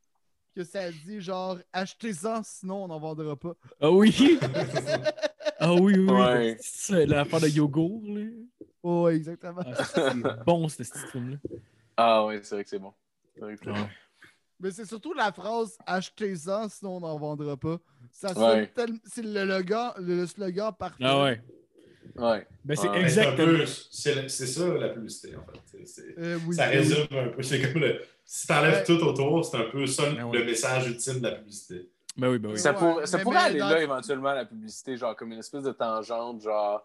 [0.61, 3.55] Que ça dit genre achetez-en sinon on n'en vendra pas.
[3.81, 4.39] Ah oui!
[5.63, 6.11] Ah oui, oui.
[6.11, 6.57] Ouais.
[6.61, 8.23] C'est l'affaire de yogourt, là.
[8.83, 9.61] Oh, exactement.
[9.67, 10.15] Ah, c'est
[10.47, 11.37] bon, ce petit film-là.
[11.99, 12.95] Ah oui, c'est vrai que c'est bon.
[13.39, 13.69] Vrai que.
[13.69, 13.77] Ouais.
[14.59, 17.77] Mais c'est surtout la phrase achetez-en sinon on n'en vendra pas.
[18.11, 18.35] Ça Ouais.
[18.35, 21.05] sonne tel- C'est le, slogan- le slogan parfait.
[21.05, 21.43] Ah ouais.
[22.17, 22.47] Ouais.
[22.65, 23.65] Ben, c'est Ouais, Mais c'est exactement.
[23.91, 25.61] C'est c'est ça la publicité, en fait.
[25.67, 26.77] C'est- c'est- Euh, oui, ça oui.
[26.77, 27.43] résume un peu.
[27.43, 28.01] C'est comme le.
[28.25, 28.85] Si t'enlèves Ouais.
[28.85, 30.39] tout autour, c'est un peu ça Ben ouais.
[30.39, 31.89] le message ultime de la publicité.
[32.17, 32.59] Ben oui, ben oui.
[32.59, 35.33] Ça, Ouais, pour- ça mais- pourrait mais aller dans- là éventuellement, la publicité, genre comme
[35.33, 36.85] une espèce de tangente, genre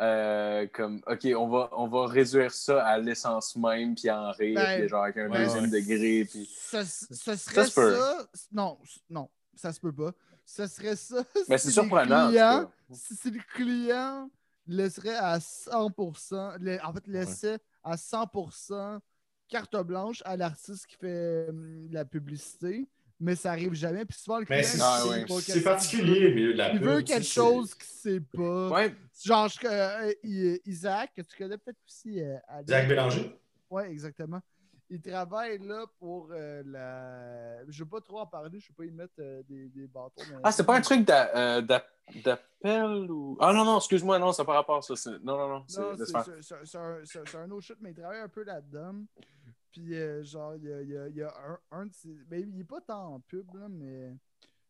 [0.00, 4.54] euh, comme OK, on va, on va réduire ça à l'essence même, puis en rire,
[4.54, 6.48] Ben, puis genre avec un ouais, deuxième degré, puis.
[6.56, 7.94] Ça, ce serait Ça se peut.
[7.96, 8.26] ça.
[8.52, 8.78] Non,
[9.10, 10.12] non, ça se peut pas.
[10.44, 11.24] Ça serait ça.
[11.48, 12.28] Mais si c'est surprenant.
[12.28, 14.30] clients- si, si le client
[14.68, 19.00] laisserait à 100%, le- en fait, laissait à 100%
[19.48, 22.86] carte blanche à l'artiste qui fait hum, la publicité,
[23.18, 24.04] mais ça arrive jamais.
[24.04, 25.62] Puis souvent, le client, Mais c'est Ah, ouais.
[25.62, 26.88] particulier, de la Il pub.
[26.88, 28.68] veut quelque c'est- chose qu'il sait pas.
[28.70, 32.20] Ouais, Genre, je- euh, I- Isaac, que tu connais peut-être aussi.
[32.22, 32.36] euh.
[32.66, 33.40] Jacques Bélanger?
[33.70, 34.40] Oui, exactement.
[34.90, 37.62] Il travaille là pour euh, la.
[37.66, 39.68] Je ne veux pas trop en parler, je ne veux pas y mettre euh, des,
[39.68, 40.22] des bâtons.
[40.42, 41.84] Ah, c'est pas un truc euh, d'a-
[42.24, 43.36] d'appel ou.
[43.38, 44.94] Ah non, non, excuse-moi, non, c'est par rapport à ça.
[45.22, 45.64] Non, non, non.
[45.68, 49.04] c'est- un, autre shit, mais il travaille un peu là-dedans.
[49.72, 51.92] Puis, euh, genre, il y a, il y a- il y a un, un de
[51.92, 52.14] ses.
[52.26, 54.16] Ben, il n'est pas tant en pub, là, mais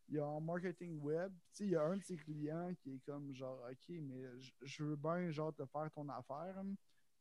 [0.09, 1.33] il y a en marketing web.
[1.53, 4.25] Tu sais, il y a un de ses clients qui est comme, genre, OK, mais
[4.63, 6.61] je, veux bien, genre, te faire ton affaire,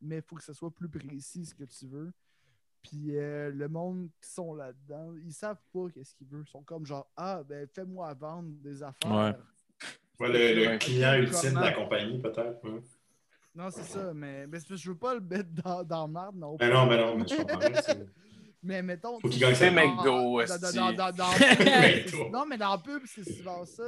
[0.02, 2.12] mais il faut que ce soit plus précis ce que tu veux.
[2.84, 6.46] Puis, euh, le monde qui sont là-dedans, ils savent pas qu'est-ce qu'ils veulent.
[6.48, 9.12] Ils sont comme, genre, ah, ben, fais-moi vendre des affaires.
[10.20, 10.78] Ouais, le, le Ouais.
[10.78, 12.64] client ultime de la compagnie, peut-être.
[12.64, 12.82] ouais.
[13.56, 16.06] Non, c'est ça, mais, mais c'est parce que je veux pas le mettre dans, dans
[16.06, 17.60] le marde non Ben non, ben non, mais je comprends
[18.68, 19.20] Mais mettons.
[19.20, 19.76] Faut qu'il gagne vie.
[22.12, 22.30] McDo.
[22.30, 23.84] Non, mais dans la pub, c'est souvent ça.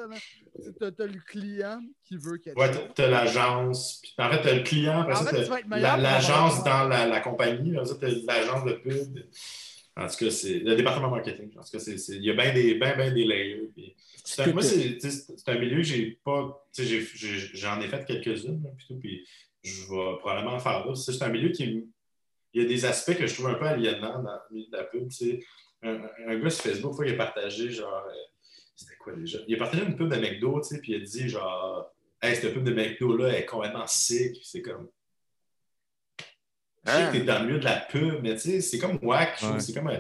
[0.80, 2.82] T'as t'as le client qui veut quelque Ouais, chose.
[2.96, 4.00] t'as- t'as l'agence.
[4.02, 5.94] puis En fait, t'as le client, après En fait, t'as tu vas être meilleur la-
[5.96, 7.72] pour l'agence dans la, la compagnie.
[7.72, 9.20] Là, t'as l'agence de pub.
[9.98, 11.50] En tout cas, c'est le département marketing.
[11.58, 13.70] En tout cas, c'est- c'est- il y a bien des, ben, ben des layers.
[13.76, 14.98] puis- c'est un- moi, c'est
[15.48, 16.66] un milieu que j'ai pas.
[16.78, 19.28] j'ai- j'ai- J'en ai fait quelques-unes, là, puis tout, puis
[19.64, 20.98] je vais probablement en faire d'autres.
[21.00, 21.86] C'est c'est un milieu qui.
[22.54, 24.78] Il y a des aspects que je trouve un peu aliénants dans le milieu de
[24.78, 25.10] la pub.
[25.84, 28.06] Un, un gars sur Facebook, fois, il a partagé genre.
[28.08, 28.14] euh,
[28.76, 29.40] C'était quoi déjà?
[29.48, 31.92] Il a partagé une pub de McDo, tu sais, puis il a dit genre.
[32.22, 34.36] Hey, cette pub de McDo-là est complètement sick.
[34.44, 34.90] C'est comme.
[36.86, 38.98] Je sais que t'es dans le milieu de la pub, mais tu sais, c'est comme.
[39.02, 39.28] Ouais.
[39.60, 40.00] C'est comme euh,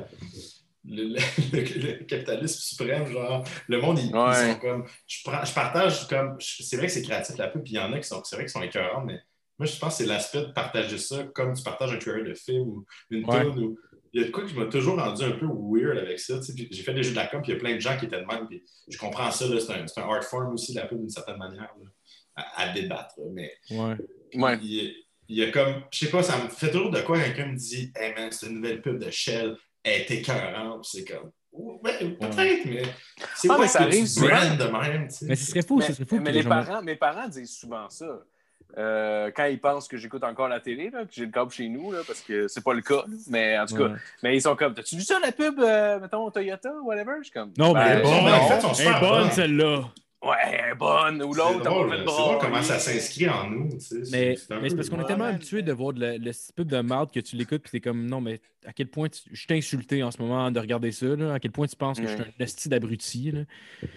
[0.86, 1.16] le, le-
[1.54, 3.06] le- le capitalisme suprême.
[3.08, 4.12] Genre, le monde, ils,
[4.54, 4.86] sont comme.
[5.08, 6.38] Je, prends- je partage comme.
[6.40, 8.24] C'est vrai que c'est créatif la pub, puis il y en a qui sont.
[8.24, 9.22] C'est vrai qu'ils sont écœurants, mais
[9.60, 12.34] moi, je pense que c'est l'aspect de partager ça comme tu partages un trailer de
[12.34, 13.42] film ou une Ouais.
[13.42, 13.78] tune ou.
[14.12, 16.40] Il y a de quoi qui m'a toujours rendu un peu weird avec ça.
[16.40, 17.76] tu sais, puis J'ai fait des jeux de la com, puis il y a plein
[17.76, 18.48] de gens qui étaient de même.
[18.48, 21.10] Puis je comprends ça, là, c'est un, c'est un art form aussi, la pub, d'une
[21.12, 21.90] certaine manière, là,
[22.36, 23.14] à, à débattre.
[23.20, 23.96] là, Mais Ouais.
[24.34, 24.58] Ouais.
[24.64, 24.96] il,
[25.28, 27.56] il y a comme, je sais pas, ça me fait toujours de quoi quelqu'un me
[27.56, 30.86] dit, hey man, c'est une nouvelle pub de Shell, elle est écœurante.
[30.86, 31.80] C'est comme, ouais,
[32.20, 32.82] peut-être, mais
[33.36, 34.28] c'est Ah, pas mais ça arrive souvent.
[34.28, 35.08] de même.
[35.08, 35.26] tu sais?
[35.28, 36.20] Mais ce serait fou, Mais, ce serait fou.
[36.20, 38.08] mais les gens- parents, mes parents disent souvent ça.
[38.78, 41.68] Euh, quand ils pensent que j'écoute encore la télé, là, que j'ai le câble chez
[41.70, 42.96] nous, là, parce que c'est pas le cas.
[42.98, 43.04] là.
[43.30, 43.96] Mais en tout cas, Ouais.
[44.22, 47.14] mais ils sont comme T'as-tu vu ça la pub, euh, mettons, Toyota, whatever?
[47.20, 48.34] Je suis comme Non, mais Ben, elle est bonne.
[48.34, 49.32] En fait, bonne, bonnes.
[49.32, 49.82] celle-là.
[50.22, 51.24] Ouais, elle est bonne.
[51.24, 51.54] Ou C'est l'autre,
[51.94, 53.70] c'est de drôle comment ça s'inscrit en nous.
[53.70, 53.96] tu sais.
[54.12, 56.66] Mais, C'est mais c'est parce qu'on est tellement habitué de voir de le, le peu
[56.66, 59.48] de marde que tu l'écoutes puis t'es comme non mais à quel point tu- je
[59.48, 62.06] t'ai insulté en ce moment de regarder ça là, à quel point tu penses que
[62.08, 63.40] je suis un esti d'abruti là.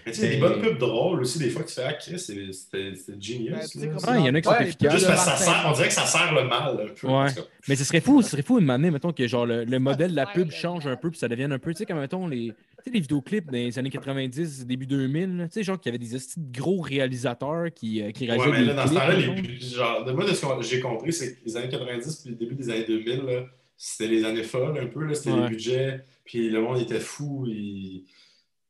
[0.06, 2.20] Mais tu sais, des bonnes pubs drôles aussi, des fois, que tu fais, ah, Chris,
[2.20, 3.76] c'est- c'était c'était Ben, genius.
[4.06, 4.92] Ah, il y en a qui sont Ouais, efficaces.
[4.92, 6.80] Juste de parce que ça sert, on dirait que ça sert le mal.
[6.88, 7.26] un peu, Ouais.
[7.66, 10.12] Mais ce serait fou, ce serait fou une année mettons que genre le, le modèle
[10.12, 12.28] de la pub change un peu puis ça devienne un peu tu sais comme mettons
[12.28, 12.52] les
[12.84, 16.04] sais, les vidéoclips des années 90 début 2000 là, tu sais genre qu'il y avait
[16.04, 19.60] des gros réalisateurs qui euh, qui Ouais, réalisaient mais des là, dans ce temps-là, les
[19.60, 22.54] genre, moi, de ce que j'ai compris, c'est que les années 90 puis le début
[22.54, 23.44] des années 2000, là,
[23.76, 25.12] c'était les années folles un peu.
[25.14, 25.42] C'était Ouais.
[25.42, 27.46] les budgets, puis le monde était fou.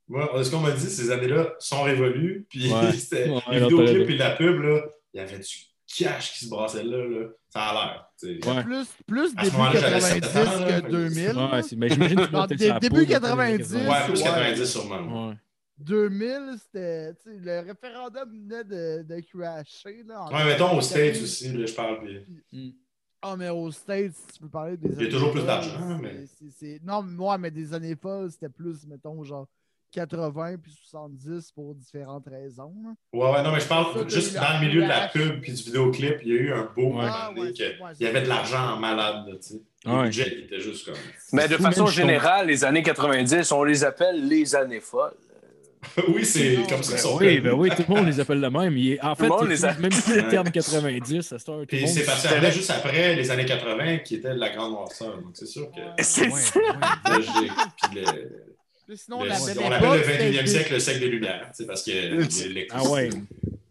[0.08, 2.46] Moi, de ce qu'on m'a dit, ces années-là sont révolues.
[2.48, 2.72] Puis Ouais.
[3.12, 4.84] Ouais, les vidéoclips et la pub, là,
[5.14, 5.44] il y avait du
[5.96, 6.96] cash qui se brassait là.
[7.06, 7.26] là.
[7.50, 8.08] Ça a l'air.
[8.46, 8.62] Ouais.
[8.62, 11.36] Plus, plus début moment-là, j'avais 90 sept ans, là, que 2000.
[11.36, 12.46] Ouais, c'est- mais j'imagine que la
[12.80, 13.80] début poudre, 90, ouais.
[14.06, 14.22] Plus ouais.
[14.24, 15.28] 90 sûrement.
[15.28, 15.34] Ouais.
[15.78, 17.12] 2000, c'était.
[17.26, 20.02] Le référendum venait de, de crasher.
[20.06, 20.84] Là, en Ouais, mettons aux 2014.
[20.88, 21.98] States aussi, là, je parle.
[22.48, 22.76] puis-
[23.24, 24.88] Ah, mais aux States, tu peux parler des.
[24.96, 26.24] Il y a toujours plus d'argent, mais-
[26.82, 29.46] Non, moi, mais des années folles, c'était plus, mettons, genre
[29.92, 32.72] 80 puis 70 pour différentes raisons.
[32.82, 32.90] là.
[33.12, 35.52] Ouais, ouais, non, mais je parle Ça, juste dans le milieu de la pub puis
[35.52, 37.04] du vidéoclip, il y a eu un beau Ouais.
[37.08, 37.62] Ah, ouais, que
[38.00, 39.60] il y avait de l'argent en malade, tu sais.
[39.84, 40.02] Le Ouais.
[40.04, 40.94] budget il était juste comme.
[41.32, 45.12] Mais de façon générale, les années 90, on les appelle les années folles.
[46.08, 48.46] oui, c'est comme ça qu'ils sont Oui, ben oui, tout le monde les appelle de
[48.46, 48.76] même.
[48.76, 51.54] Il est- En fait, le les a- même plus le terme 90, à cette heure.
[51.56, 54.70] tout le Puis c'est passé après, juste après les années 80 qui était la grande
[54.72, 55.16] noirceur.
[55.16, 55.80] Donc c'est sûr que.
[56.02, 56.60] C'est Ouais, ça.
[57.04, 58.44] puis le-
[58.96, 61.08] sinon, le- la on belle appelle époque, le c'était 21e des- siècle le siècle des
[61.08, 62.68] Lumières, sais, parce que l'électricité.
[62.70, 63.10] Ah ouais.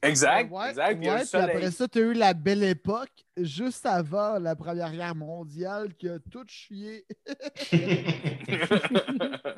[0.03, 0.99] Exact, Ouais, exact.
[0.99, 1.49] Ouais, le puis soleil.
[1.57, 6.09] après ça, tu as eu la belle époque, juste avant la Première Guerre mondiale, qui
[6.09, 7.05] a tout chié.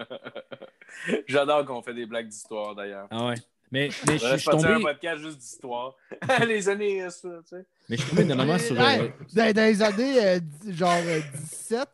[1.27, 3.07] J'adore qu'on fait des blagues d'histoire d'ailleurs.
[3.09, 3.35] Ah ouais.
[3.73, 5.95] Mais, mais je suis un tombé, podcast juste d'histoire?
[6.47, 7.65] Les années, euh, ça, tu sais.
[7.89, 8.79] mais je suis tombé dernièrement sur.
[8.79, 11.87] Euh, dans, dans les années euh, dix- genre euh, 17, là,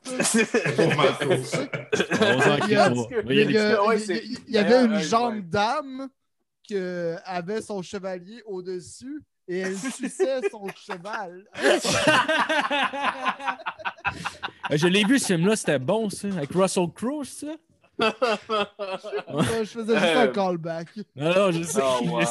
[0.76, 1.24] Pauvre Marco.
[1.24, 2.68] on va s'en
[3.30, 3.40] Il
[4.50, 5.42] y avait une ouais.
[5.44, 6.10] dame
[6.64, 6.76] qui
[7.24, 11.46] avait son chevalier au-dessus et elle suçait son cheval.
[11.64, 11.80] Euh,
[14.78, 16.28] Je l'ai vu ce film-là, c'était bon ça.
[16.28, 17.48] Avec Russell Crowe, ça?
[18.00, 20.88] Je faisais juste un Euh, callback.
[21.16, 21.82] Non, non, je sais.
[21.84, 22.22] Oh, wow.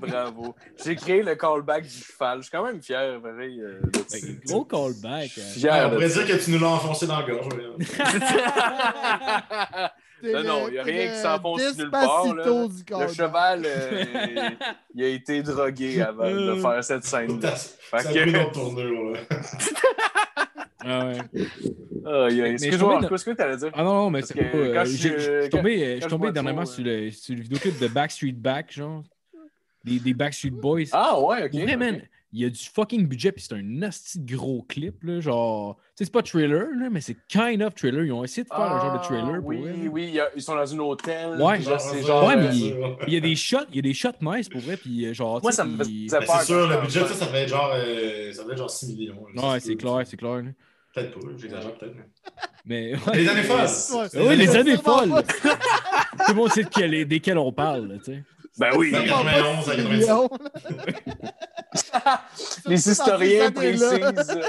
[0.00, 0.54] Bravo.
[0.84, 2.38] J'ai créé le callback du cheval.
[2.38, 3.60] Je suis quand même fier, pareil.
[3.60, 3.98] euh, de.
[3.98, 5.30] Ouais, Gros callback.
[5.38, 5.42] hein.
[5.54, 7.48] Fier Ouais, on pourrait dire que tu nous l'as enfoncé dans la gorge.
[10.20, 12.42] Non, il y a rien qui s'enfonce nulle part, là.
[12.44, 14.04] Despacito du Le cheval, euh,
[14.92, 17.40] il a été drogué avant de faire cette scène.
[17.40, 19.12] Ça a que- pris notre tournure.
[19.12, 19.20] là.
[20.80, 21.18] Ah ouais.
[22.06, 23.70] Ah, Excuse-moi, tombais Marco, est-ce que tu allais dire?
[23.74, 24.40] Ah non, non, mais c'est pas.
[24.56, 25.98] euh, je suis, euh, tombé,
[26.32, 29.02] dernièrement trop, sur le, sur le vidéoclip de Backstreet Back, genre.
[29.84, 30.84] Des, des Backstreet Boys.
[30.92, 31.54] Ah ouais, ok.
[31.54, 32.00] Vrai, man,
[32.32, 35.76] il y a du fucking budget, puis c'est un nasty gros clip, là, genre...
[35.76, 38.04] Tu sais, c'est pas trailer, là, mais c'est kind of trailer.
[38.04, 40.14] Ils ont essayé de faire un genre de trailer Ah, pour Oui, vrai, oui, il
[40.14, 41.30] y a- ils sont dans un hôtel.
[41.40, 41.58] Ouais.
[41.58, 42.28] là, c'est Genre, genre.
[42.28, 42.54] Ouais, euh, mais
[43.06, 45.12] il y a des shots, il y a des shots nice pour vrai, puis euh,
[45.14, 45.40] genre...
[45.42, 48.32] Moi, ça me faisait peur c'est sûr, le budget, ça, ça devait être genre, euh,
[48.32, 49.26] ça devait être genre 6 millions.
[49.34, 50.36] là, Ouais, c'est clair, c'est clair.
[50.42, 50.50] là.
[50.94, 51.94] Peut-être pas, j'exagère peut-être.
[52.66, 53.14] mais- Mais...
[53.14, 53.66] Les années folles!
[54.16, 55.10] Ouais, Oui, les années folles.
[55.42, 58.22] Tout le monde sait de quel- desquels on parle, là, tu sais.
[58.58, 58.90] Ben oui.
[58.90, 59.90] Ben, sûrement pas 91 à six 97.
[60.00, 60.28] millions.
[62.66, 64.40] Les historiens précisent.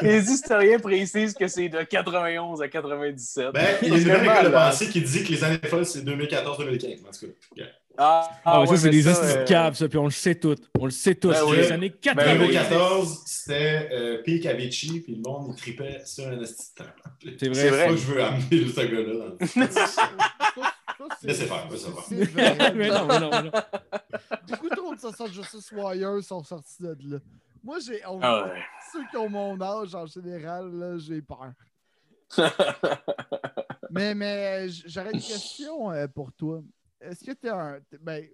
[0.00, 3.52] Les historiens précisent que c'est de 91 à 97.
[3.52, 5.84] Ben, il y a une nouvelle école de pensée qui dit que les années folles,
[5.86, 6.46] c'est 2014-2015.
[6.46, 7.62] En tout cas.
[8.02, 10.10] Ah, Ah, mais ça, ouais, c'est des ça, de euh, câbles, ça, puis on le
[10.10, 10.54] sait tout.
[10.78, 11.28] On le sait tous.
[11.28, 11.56] Ben C'est oui.
[11.58, 12.24] les années 80.
[12.24, 12.46] Ben oui.
[12.48, 16.44] 2014, c'était euh, Peak Avicii, puis le monde, il tripait sur un temps.
[17.38, 17.54] C'est vrai.
[17.54, 17.84] C'est vrai.
[17.86, 21.90] pas que je veux amener ce gars-là dans le Ça, ça, c'est- Laissez faire, laissez
[21.90, 22.72] faire.
[22.74, 23.50] mais non, mais non, mais non.
[24.48, 27.18] Beaucoup trop de Social Justice Warriors sont sortis de là.
[27.62, 28.00] Moi, j'ai.
[28.06, 28.60] on- Ah ouais.
[28.92, 31.52] Ceux qui ont mon âge, en général, là, j'ai peur.
[33.90, 36.60] mais mais j'aurais une question euh, pour toi.
[37.00, 37.80] Est-ce que tu es un.
[38.00, 38.28] Ben,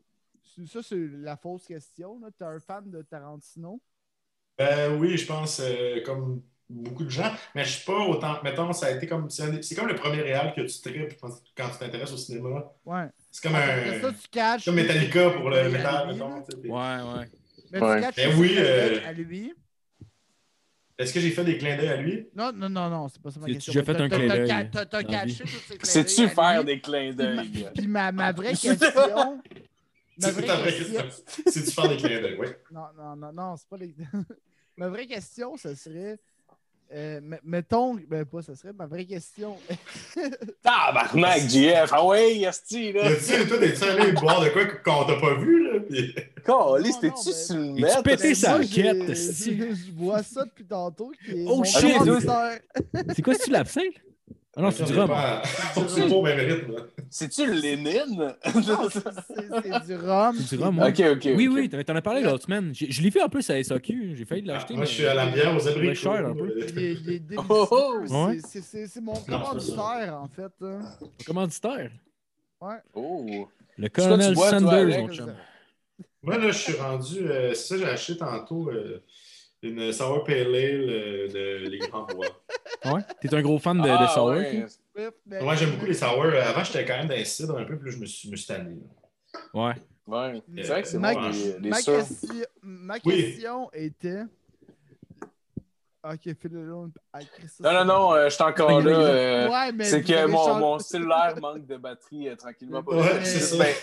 [0.67, 2.21] ça, c'est la fausse question.
[2.37, 3.81] Tu es un fan de Tarantino?
[4.59, 8.43] Ben oui, je pense, euh, comme beaucoup de gens, mais je suis pas autant.
[8.43, 9.29] Mettons, ça a été comme.
[9.31, 12.73] C'est comme le premier réal que tu tripes quand quand tu t'intéresses au cinéma.
[12.85, 13.09] Ouais.
[13.31, 14.13] C'est comme Après ça, un.
[14.13, 14.65] tu caches.
[14.65, 16.43] Comme Metallica pour le métal, mettons.
[16.67, 17.31] Ouais, ouais.
[17.71, 18.01] Mais Ouais.
[18.01, 19.55] tu caches Ben oui, euh, à lui.
[20.99, 22.27] Est-ce que j'ai fait des clins d'œil à lui?
[22.35, 23.73] Non, non, non, non, c'est pas ça ma question.
[23.73, 26.81] déjà fait un clin d'œil T'as caché tous ces clins Sais-tu d'œil à faire des
[26.81, 27.69] clins Puis ma- d'œil?
[27.75, 28.79] Puis ma, ma vraie question.
[28.79, 31.05] ma C'est ta vraie question.
[31.47, 32.37] C'est-tu faire des clins d'œil?
[32.39, 32.47] Oui.
[32.71, 33.95] Non, non, non, non, c'est pas les.
[34.79, 36.19] ma vraie question, ce serait.
[36.93, 37.97] Euh, me- mettons.
[38.09, 39.57] Ben, pas, ce serait ma vraie question.
[40.63, 41.91] Tabarnak, JF!
[41.93, 43.07] Ah ouais, Yasti, Y là!
[43.07, 45.81] a-tu, toi, t'es-tu allé boire de quoi qu'on t'a pas vu, là?
[45.89, 48.03] Puis- Calice, t'es-tu sur le Es-tu net?
[48.05, 49.15] pété Ben, sa quête?
[49.15, 51.13] Je vois ça depuis tantôt.
[51.25, 51.97] Qui est Oh, shit!
[53.15, 53.95] C'est quoi, c'est-tu l'absinthe?
[54.57, 55.09] Ah non, c'est du rhum.
[55.09, 55.43] pas
[56.11, 56.73] au même rythme.
[56.73, 56.83] là.
[57.11, 58.35] C'est-tu le Lénine?
[58.45, 60.37] C'est du rhum.
[60.39, 60.89] C'est du rhum, ouais.
[60.91, 61.29] Ok, ok.
[61.37, 62.73] Oui, oui, t'en t'en as parlé l'autre semaine.
[62.75, 64.15] Je l'ai fait en plus à SAQ.
[64.17, 64.75] J'ai failli l'acheter.
[64.75, 65.89] Moi, je suis à la bière aux abricots.
[65.89, 66.53] Ouais, cher, un peu.
[66.69, 67.47] Il est, il est délicieux.
[67.49, 67.95] Oh, oh.
[68.29, 68.39] Ouais?
[68.43, 70.53] C'est- mon commanditaire, en fait.
[70.65, 70.81] hein.
[71.27, 71.91] Commanditaire?
[72.95, 73.49] Oh!
[73.79, 75.35] Le colonel toi, Sanders, mon chum.
[76.23, 77.19] Moi, là, je suis rendu.
[77.29, 79.03] euh, c'est ça, j'ai acheté tantôt euh,
[79.63, 80.55] une Sour Pale Ale
[80.89, 82.27] euh, de Les Grands Bois.
[82.87, 83.01] Ouais?
[83.21, 84.65] T'es un gros fan de, de Ah, sour, ouais.
[85.27, 86.25] Mais- Moi, j'aime beaucoup les sour.
[86.25, 88.37] Avant, j'étais quand même dans les cidres un peu, puis là, je me suis, me
[88.37, 88.77] suis tanné.
[89.53, 89.75] Ouais.
[90.07, 90.43] Ouais.
[90.57, 92.07] C'est vrai que c'est Ma- bon, les, les ma, question,
[92.63, 93.23] ma Oui.
[93.35, 94.23] question était.
[96.09, 96.21] Ok,
[97.13, 97.19] ah,
[97.59, 98.91] Non, non, non, euh, je suis encore là.
[98.97, 102.81] euh, Ouais, mais c'est que mon, changé- mon cellulaire manque de batterie euh, tranquillement.
[102.85, 103.57] pas Ouais, c'est ça.
[103.59, 103.75] Ben,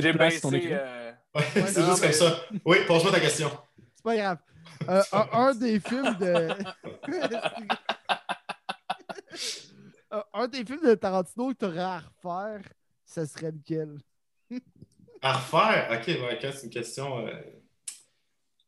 [0.00, 0.36] J'ai baissé.
[0.38, 0.52] écran.
[0.54, 2.40] euh, Ouais, c'est juste mais- comme ça.
[2.64, 3.50] Oui, pose-moi ta question.
[3.94, 4.38] C'est pas grave.
[4.88, 6.48] Euh, un, un des films de.
[10.32, 12.62] un, des films de Tarantino que tu aurais à refaire,
[13.04, 13.98] ce serait lequel?
[15.22, 15.88] À refaire?
[15.98, 17.26] Ok, ouais, c'est une question.
[17.26, 17.32] euh,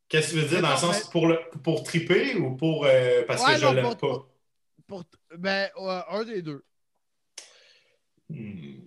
[0.09, 3.23] Qu'est-ce que tu veux dire dans le sens pour, le, pour triper ou pour euh,
[3.27, 4.35] parce Ouais, que je non, l'aime pour- pas?
[4.87, 5.05] Pour,
[5.37, 5.69] ben,
[6.09, 6.65] un des deux.
[8.31, 8.81] Hmm,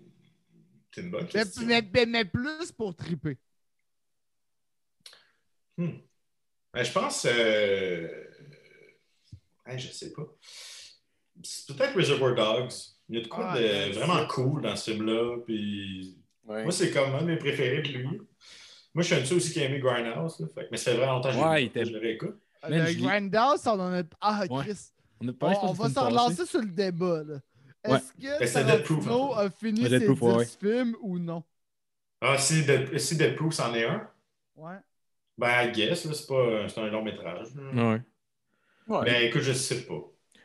[0.91, 1.63] C'est une bonne question.
[1.65, 3.37] mais, mais- mais plus pour triper.
[5.77, 5.97] Hmm.
[6.73, 7.25] Ben, je pense.
[7.25, 8.25] Euh...
[9.67, 10.23] hey, je sais pas.
[11.43, 12.71] C'est peut-être Reservoir Dogs.
[13.09, 15.37] Il y a de quoi Ah, de vraiment cool dans ce film-là.
[15.45, 16.17] Puis...
[16.45, 16.63] ouais.
[16.63, 18.03] Moi, c'est comme un de mes préférés de lui.
[18.07, 18.21] Moi,
[18.97, 20.39] je suis un de ceux aussi qui a aimé Grindhouse.
[20.39, 22.35] là, fait Mais ça fait vraiment longtemps que je Ouais, était- je le réécoute.
[22.67, 24.03] Le je l'ai- Grindhouse, on en a.
[24.21, 24.63] Ah, Ouais.
[24.65, 24.77] Chris.
[25.21, 26.07] On, a On, parlé, je on la va semaine se passée.
[26.07, 27.23] relancer sur le débat.
[27.23, 27.33] là.
[27.87, 27.97] Ouais.
[27.97, 30.57] Est-ce que Ben, c'est Dead Proof, Tarantino a fini Ouais, ses Dead Proof, ouais, 10
[30.61, 31.43] films ou non?
[32.21, 34.07] Ah, si Dead, si Dead Proof c'en est un,
[34.55, 34.75] Ouais.
[35.37, 37.47] ben, I guess, là, c'est pas c'est un long métrage.
[37.73, 38.01] Ouais.
[38.87, 39.05] Ouais.
[39.05, 39.99] Ben, écoute, je sais pas.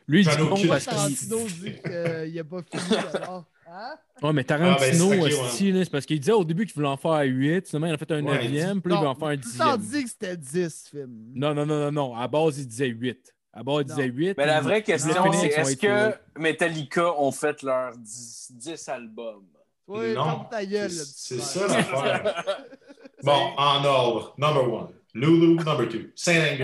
[0.07, 0.93] Lui, il dit non parce qu'il.
[0.95, 3.45] Tarantino dit qu'il n'a pas fini alors.
[3.69, 3.95] Hein?
[4.23, 7.19] Ouais, mais Ah, ben, Tarantino, c'est parce qu'il disait au début qu'il voulait en faire
[7.23, 9.27] 8, finalement il en a fait un Ouais, 9e, puis là, il va en faire
[9.27, 9.77] un tout en 10e.
[9.79, 11.31] dit que c'était 10 films.
[11.35, 12.15] Non, non, non, non, non.
[12.15, 13.33] À base, il disait 8.
[13.53, 14.37] À base, il disait 8.
[14.37, 19.43] Mais la vraie question, voulait c'est est-ce que Metallica ont fait leurs 10, 10 albums?
[19.87, 20.45] Oui, Non.
[20.49, 20.89] ta gueule.
[20.91, 22.45] C'est- ça l'affaire.
[23.23, 24.35] Bon, en ordre.
[24.37, 24.87] Number one.
[25.15, 26.01] Lulu, number two.
[26.15, 26.55] Saint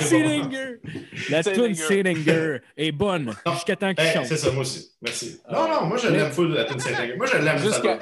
[0.00, 0.80] Seedinger!
[1.30, 1.74] La tune.
[1.74, 4.26] Seedinger est bonne jusqu'à temps qu'il Hey, chante.
[4.26, 4.90] c'est ça, moi aussi.
[5.02, 5.40] Merci.
[5.46, 5.52] Ah.
[5.54, 7.16] Non, non, moi je l'aime full la tune Saint Anger.
[7.16, 7.98] Moi je l'aime Jusqu'à-.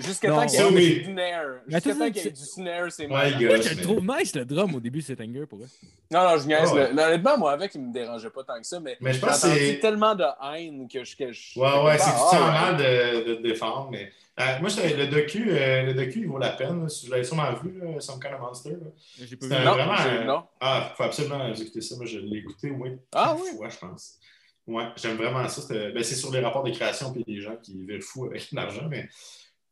[0.00, 0.94] Jusqu'à temps qu'il y ait oui.
[0.98, 1.44] du snare.
[1.66, 3.28] Jusqu'à temps qu'il y ait du snare, c'est gars.
[3.30, 5.68] Moi, je le trouve nice le drum au début, Seedinger pour eux.
[6.10, 6.68] Non, non, je niaise.
[6.70, 6.92] Ah ouais.
[6.92, 9.40] Le- Honnêtement, moi, avec, il me dérangeait pas tant que ça, mais, Mais je pense
[9.40, 11.16] que c'est- tellement de haine que je...
[11.16, 12.38] Que je Ouais, ouais, c'est Ah, ouais.
[12.38, 16.28] mal de, de te défendre, mais euh, moi, c'est- le docu, euh, le docu, il
[16.28, 16.82] vaut la peine.
[16.82, 16.88] là.
[16.90, 18.76] Si vous l'avez sûrement vu, là, Some Kind of Monster.
[19.18, 19.64] J'ai pas C'est vu.
[19.64, 20.42] Non, vraiment, euh, non.
[20.60, 21.96] Ah, il faut absolument écouter ça.
[21.96, 23.48] Moi, je l'ai écouté au moins Ah une oui?
[23.56, 24.18] fois, je pense.
[24.66, 25.62] Ouais, j'aime vraiment ça.
[25.74, 28.86] Ben, c'est sur les rapports de création puis les gens qui vivent fous avec l'argent,
[28.88, 29.08] mais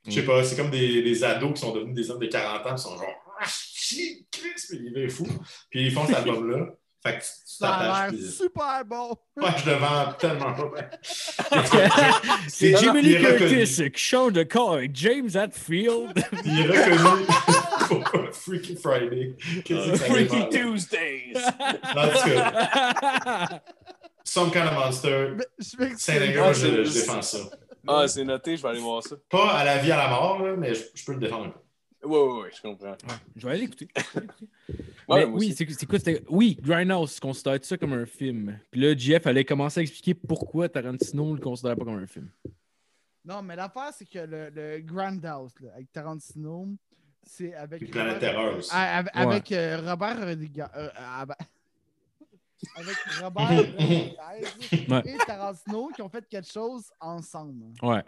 [0.09, 2.67] je sais pas, c'est comme des, des ados qui sont devenus des hommes de 40
[2.67, 5.26] ans qui sont genre Ah, shit, Chris, puis ils fous.
[5.70, 6.67] Puis ils font cet album-là.
[7.02, 7.78] Fait que tu tu Ça a
[8.09, 8.20] t'attaches.
[8.20, 9.17] l'air super bon.
[9.36, 10.70] Ouais, je le vends tellement pas.
[12.49, 13.23] C'est Non, non, Jimmy Lee.
[13.23, 16.25] Curtis qui change de corps avec James Hatfield.
[16.44, 17.26] Il est reconnu
[17.89, 19.36] pour Freaky Friday.
[19.70, 20.49] Veut Freaky?
[20.51, 21.33] Tuesdays!
[21.35, 23.60] Tout cas,
[24.25, 25.35] Some Kind of Monster.
[25.36, 27.39] Mais je Ah, moi, c'est- je, je défends ça.
[27.89, 29.16] Ah, c'est noté, je vais aller voir ça.
[29.28, 31.50] Pas à la vie, à la mort, là, mais je, je peux le défendre un
[31.50, 31.58] peu.
[32.05, 32.97] Oui, oui, oui, je comprends.
[33.34, 33.89] Je vais aller l'écouter.
[33.97, 34.47] Je vais aller l'écouter.
[35.08, 35.98] Ouais, oui, c'est c'est quoi?
[36.00, 38.58] c'était- Oui, Grindhouse considère ça comme un film.
[38.73, 42.28] Puis là, Jeff allait commencer à expliquer pourquoi Tarantino le considère pas comme un film.
[43.24, 46.66] Non, mais l'affaire, c'est que le, le Grand House, là, avec Tarantino,
[47.23, 47.81] c'est avec.
[47.82, 48.70] Puis Planète Terreur aussi.
[48.73, 49.23] Ah, avec, Ouais.
[49.23, 50.65] avec, euh, Robert Rodriguez.
[50.76, 51.34] euh, ah, ben-
[52.76, 54.17] avec Robert Rodriguez
[54.89, 55.02] Ouais.
[55.07, 57.67] et Tarantino qui ont fait quelque chose ensemble.
[57.83, 58.02] Ouais.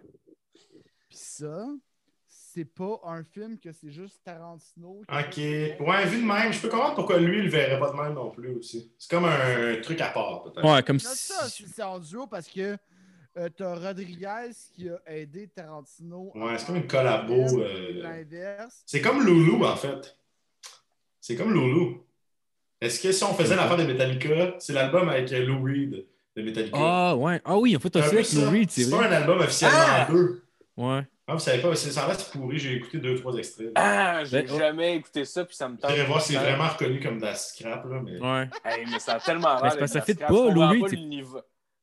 [1.08, 1.66] Puis ça,
[2.26, 5.00] c'est pas un film que c'est juste Tarantino.
[5.08, 5.36] Ok.
[5.36, 8.14] Ouais, vu de même, je peux comprendre pourquoi lui, il le verrait pas de même
[8.14, 8.92] non plus aussi.
[8.98, 10.64] C'est comme un truc à part, peut-être.
[10.64, 11.66] Ouais, comme C'est ça, si.
[11.68, 12.76] c'est en duo parce que
[13.36, 16.32] euh, t'as Rodriguez qui a aidé Tarantino.
[16.34, 18.82] Ouais, c'est comme une collabo, euh, L'inverse.
[18.86, 20.16] C'est comme Loulou, en fait.
[21.20, 22.02] C'est comme Loulou.
[22.80, 26.42] Est-ce que si on faisait l'affaire de Metallica, c'est l'album avec euh, Lou Reed de
[26.42, 26.76] Metallica?
[26.78, 27.40] Ah, ouais.
[27.44, 28.40] Ah oui, en fait, aussi avec ça?
[28.44, 30.06] Lou Reed, c'est C'est pas un album officiellement Ah!
[30.08, 30.42] en deux.
[30.76, 31.00] Ouais.
[31.26, 32.58] Ah, vous savez pas, c'est- ça reste pourri.
[32.58, 33.72] J'ai écouté deux, trois extraits.
[33.74, 34.58] Ah, j'ai Ben, oh.
[34.58, 35.90] jamais écouté ça, puis ça me tente.
[35.90, 38.18] allez voir, c'est vraiment reconnu comme de la scrap, là, mais...
[38.18, 38.48] Ouais.
[38.64, 39.88] Hey, mais ça a tellement Ben, l'air.
[39.88, 41.24] ça fit pas, je Lou Reed.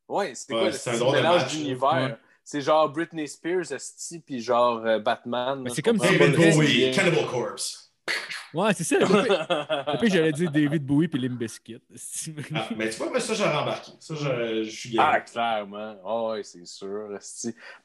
[0.07, 2.17] Ouais, c'est Ouais, quoi le mélange d'univers?
[2.43, 5.63] C'est genre Britney Spears, Esti, puis genre euh, Batman.
[5.63, 6.91] Là, c'est je comme si- David Bowie, lien.
[6.91, 7.91] Cannibal Corpse.
[8.55, 8.95] Ouais, c'est ça.
[9.85, 11.77] Après, j'allais dire David Bowie puis Limp Bizkit.
[12.55, 13.91] Ah, mais tu vois, moi, ça, j'aurais embarqué.
[13.99, 15.25] Ça, je, je suis Ah, gay.
[15.31, 15.95] clairement.
[16.05, 17.09] Ah ouais, c'est sûr.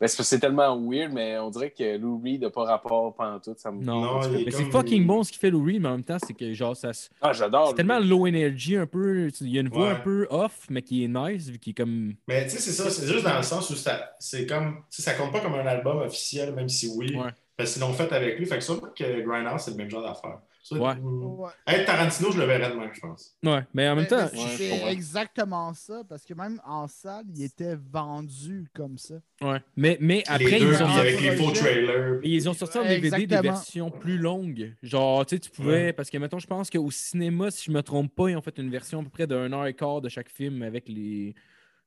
[0.00, 3.54] Ben, c'est tellement weird, mais on dirait que Lou Reed n'a pas rapport pendant tout.
[3.56, 3.82] Ça me...
[3.84, 6.04] Non, Non, mais c'est comme- fucking bon ce qu'il fait Lou Reed, mais en même
[6.04, 7.68] temps, c'est que genre, ça se- Ah, j'adore.
[7.70, 9.28] c'est tellement low energy un peu.
[9.40, 9.90] Il y a une voix Ouais.
[9.92, 12.14] un peu off, mais qui est nice, vu qu'il est comme.
[12.28, 14.96] Mais tu sais, c'est ça, c'est juste dans le sens où ça, c'est comme, tu
[14.96, 17.30] sais, ça compte pas comme un album officiel, même si oui, Ouais.
[17.56, 18.46] parce qu'ils l'ont fait avec lui.
[18.46, 20.38] Fait que sûrement que Grindhouse, c'est le même genre d'affaire.
[20.62, 20.94] Ça, Ouais.
[20.96, 21.50] mm, Ouais.
[21.66, 23.34] Être Tarantino, je le verrais de même, je pense.
[23.42, 24.88] Ouais, mais en même temps, Ouais, c'est comprends.
[24.88, 29.14] exactement ça, parce que même en salle, il était vendu comme ça.
[29.40, 29.58] ouais.
[29.76, 32.20] Mais, mais après, les deux, ils ont, puis avec les faux trailers.
[32.22, 34.74] Ils ont sorti en Ouais, DVD des versions plus longues.
[34.82, 35.70] Genre, tu sais, tu pouvais.
[35.86, 35.92] Ouais.
[35.94, 38.58] Parce que, mettons, je pense qu'au cinéma, si je me trompe pas, ils ont fait
[38.58, 41.34] une version à peu près d'un heure et quart de chaque film avec les.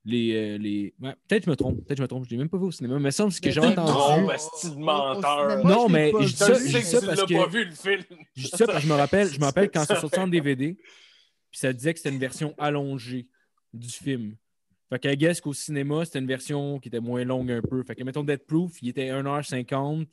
[0.06, 0.93] Les, euh, les...
[1.01, 2.57] ouais, peut-être que je me trompe, peut-être que je me trompe, je l'ai même pas
[2.57, 3.90] vu au cinéma, mais ça me semble que j'ai entendu.
[3.91, 5.64] trompe, de menteur.
[5.65, 7.64] Non, mais je dis ça- Je dis que ça tu parce l'as que- pas vu,
[7.65, 8.03] le film.
[8.35, 10.27] Je dis ça parce que je me rappelle, je me rappelle quand c'est sorti en
[10.27, 13.27] DVD, puis ça disait que c'était une version allongée
[13.73, 14.35] du film.
[14.90, 17.82] Fait qu'à guess qu'au cinéma, c'était une version qui était moins longue un peu.
[17.83, 20.06] Fait que, mettons, Dead Proof, il était 1h50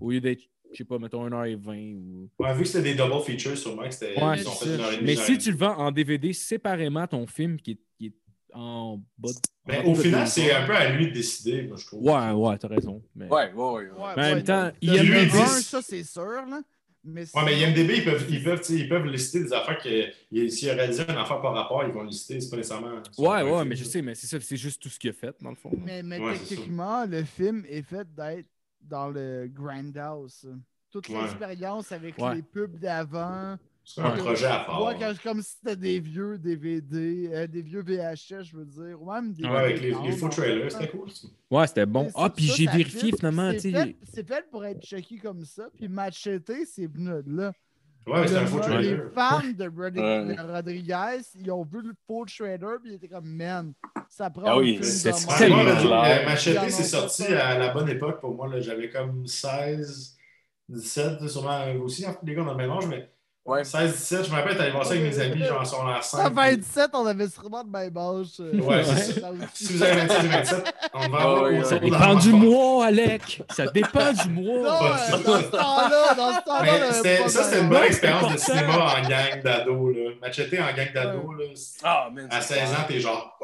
[0.00, 0.42] au lieu d'être,
[0.72, 2.30] je sais pas, mettons, 1h20 ou.
[2.38, 4.20] Ouais, vu que c'était des double features, sûrement que c'était.
[4.22, 4.74] Ouais, ils ont c'est fait ça.
[4.74, 7.72] une heure et demie, Mais si tu le vends en DVD séparément, ton film qui
[7.72, 8.12] est, qui est
[8.54, 9.34] en bas de.
[9.66, 12.02] Mais en au final, c'est un peu à lui de décider, moi, je trouve.
[12.02, 13.02] Ouais, ouais, t'as raison.
[13.14, 13.26] Mais...
[13.28, 13.90] Ouais, ouais, ouais.
[13.90, 15.66] Ouais, Mais en même temps, il y a y a le lui, un, dix.
[15.66, 16.60] ça c'est sûr, là.
[17.04, 20.50] Mais Ouais, mais IMDB, ils peuvent, ils peuvent, ils peuvent lister des affaires que il-
[20.50, 23.00] s'il a réalisé un affaire par rapport, ils vont lister, c'est pas nécessairement.
[23.16, 25.34] Ouais, ouais, mais je sais, mais c'est ça, c'est juste tout ce qu'il a fait,
[25.40, 25.70] dans le fond.
[25.84, 28.48] Mais, mais Ouais, techniquement, le film est fait d'être
[28.80, 30.46] dans le Grindhouse.
[30.90, 31.20] toute Ouais.
[31.22, 32.36] l'expérience avec Ouais.
[32.36, 33.56] les pubs d'avant.
[33.90, 34.18] C'est un Ouais.
[34.18, 34.84] projet à part.
[34.84, 39.00] Ouais, quand- comme si c'était des vieux DVD, euh, des vieux VHS, je veux dire.
[39.00, 41.10] ou même des Ouais, avec les, faux trailers, c'était cool.
[41.10, 41.26] ça.
[41.50, 42.10] Ouais, c'était bon.
[42.14, 43.84] Ah, puis j'ai vérifié finalement, c'est tu sais.
[43.84, 45.68] fait- C'est fait pour être checké comme ça.
[45.74, 47.52] Puis Machete, c'est venu de là.
[48.06, 49.04] Ouais, c'était un faux Le- trailer.
[49.04, 50.34] Les fans de Rodri- Ouais.
[50.36, 53.72] de Rodriguez, ils ont vu le faux trailer, puis ils étaient comme, man,
[54.10, 55.26] ça prend Ah oui, c'est- c'est.
[55.30, 58.48] Ouais, le Machete, c'est sorti à la bonne époque pour moi.
[58.48, 58.60] là.
[58.60, 60.14] J'avais comme 16,
[60.68, 63.10] 17, sûrement aussi, les gars, on a le même âge, mais
[63.48, 63.64] Ouais.
[63.64, 66.02] 16, 17, je me rappelle, t'allais voir ça avec mes amis, genre, sur la À
[66.02, 66.32] 5.
[66.34, 68.26] 27, on avait sûrement de même âge.
[68.40, 69.30] euh, Ouais, c'est ça.
[69.54, 73.42] Si vous avez 27 et 27, on va Ah avoir ça dépend du mois, Alec.
[73.50, 74.82] Ça dépend du Non, mois.
[74.84, 76.92] Euh, c'est dans ce temps-là, dans ce temps-là,
[77.28, 79.90] ça, c'était une bonne Non, expérience de cinéma en gang d'ado.
[79.92, 80.10] là.
[80.20, 81.32] Machete en gang d'ado.
[81.32, 81.44] là.
[81.82, 82.28] Ah, man.
[82.30, 83.38] À c'est 16 ans, t'es genre.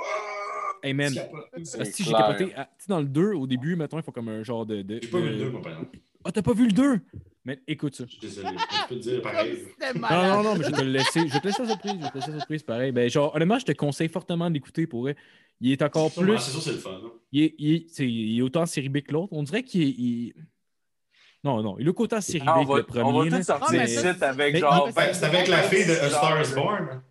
[0.83, 1.47] Hey man, Tu capotes.
[1.65, 2.52] C'est si j'ai capoté.
[2.58, 4.83] ah, Tu sais, dans le 2, au début, mettons, il faut comme un genre de.
[4.83, 5.78] de- J'ai pas vu le 2, mon père.
[6.26, 7.00] Ah, t'as pas vu le 2?
[7.47, 8.05] Mais écoute ça.
[8.06, 8.48] Je suis désolé.
[8.56, 9.64] Je peux te dire pareil.
[9.94, 11.28] Non, non, non, mais je vais te le laisser.
[11.28, 11.92] Je vais te laisser la surprise.
[11.98, 12.92] Je vais te laisser la surprise, pareil.
[12.92, 15.16] Ben, genre, honnêtement, je te conseille fortement d'écouter pour vrai.
[15.60, 16.39] Il est encore Sûrement, plus.
[16.42, 16.90] C'est sûr, c'est le fun.
[17.02, 17.08] là.
[17.32, 19.28] Il est, il est- c'est- il est autant série B que l'autre.
[19.32, 19.89] On dirait qu'il est.
[19.90, 20.34] il-
[21.44, 23.02] Non, non, il est autant série B Ah, on que va, le premier.
[23.05, 23.36] on va là.
[23.39, 24.90] tous sortir Ah, mais avec mais- genre.
[24.94, 27.02] Ben, c'est avec la fille de A Star is Born.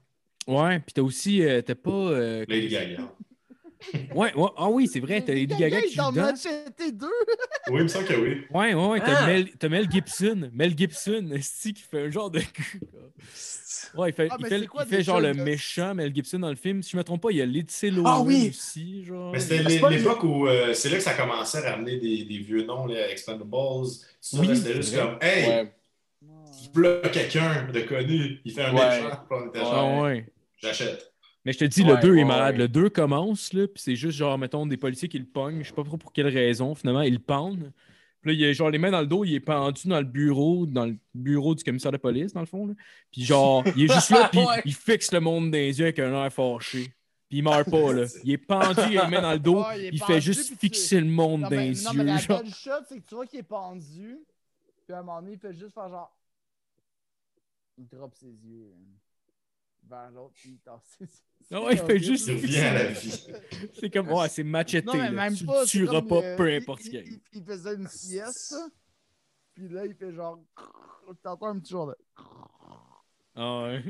[0.47, 1.43] Ouais, puis t'as aussi.
[1.43, 1.91] euh, t'as pas.
[1.91, 3.13] euh, Lady Gaga.
[4.15, 6.21] Ouais, ouais, ah oui, c'est vrai, t'as Lady Gaga qui joue dedans.
[6.31, 7.07] Machete 2.
[7.69, 8.41] Oui, il me semble que oui.
[8.51, 9.27] Ouais, ouais, ouais, t'as Ah!
[9.27, 10.49] Mel, t'as Mel Gibson.
[10.53, 11.29] Mel Gibson,
[11.63, 12.79] qui fait un genre de cul.
[13.95, 16.49] Ouais, il fait, Ah, il fait, quoi il fait genre le méchant Mel Gibson dans
[16.49, 16.81] le film.
[16.81, 18.49] Si je me trompe pas, il y a Lindsay Lohan Ah oui!
[18.49, 19.31] aussi, genre.
[19.31, 22.37] Mais c'était pas l'époque où euh, c'est là que ça commençait à ramener des, des
[22.39, 23.51] vieux noms, là, Expendables.
[23.53, 23.87] Oui,
[24.57, 25.03] c'était juste vrai.
[25.03, 25.73] comme, hey, Ouais.
[27.03, 29.01] là, quelqu'un de connu, il fait un Ouais.
[29.01, 29.61] méchant, Ouais.
[29.61, 30.25] Ah ouais.
[30.61, 31.12] j'achète.
[31.45, 32.53] Mais je te dis, Ouais, le 2 ouais, est malade.
[32.55, 32.59] ouais.
[32.61, 35.61] Le 2 commence, là, puis c'est juste genre, mettons, des policiers qui le pognent.
[35.61, 37.71] Je sais pas trop pour quelle raison, finalement, ils le pendent.
[38.21, 40.05] Puis là, il a genre les mains dans le dos, il est pendu dans le
[40.05, 42.67] bureau, dans le bureau du commissaire de police, dans le fond.
[42.67, 42.73] là.
[43.11, 44.61] Puis genre, il est juste là, puis Ouais.
[44.63, 46.93] il fixe le monde dans les yeux avec un air fâché.
[47.27, 48.05] Puis il meurt pas, là.
[48.23, 50.13] Il est pendu, il a les mains dans le dos, Ouais, il est il pendu,
[50.13, 52.05] fait juste fixer le monde Non, dans mais, les non, mais yeux.
[52.05, 52.45] la genre.
[52.45, 54.19] shot, c'est que tu vois qu'il est pendu.
[54.85, 56.15] Puis à un moment donné, il fait juste faire genre.
[57.77, 58.75] Il drop ses yeux euh,
[59.89, 60.59] vers l'autre, puis
[61.51, 63.25] ouais, il fait juste à la vie.
[63.79, 64.81] C'est comme, ouais, c'est macheté.
[64.81, 65.11] Non, mais là.
[65.11, 65.65] même tu pas.
[65.65, 67.05] tueras comme, pas, euh, peu il- importe ce il, qu'il y a.
[67.05, 68.55] il, il faisait une sieste.
[69.53, 70.39] Puis là, il fait genre.
[71.21, 71.95] T'entends un petit genre de.
[73.35, 73.83] Ah ouais.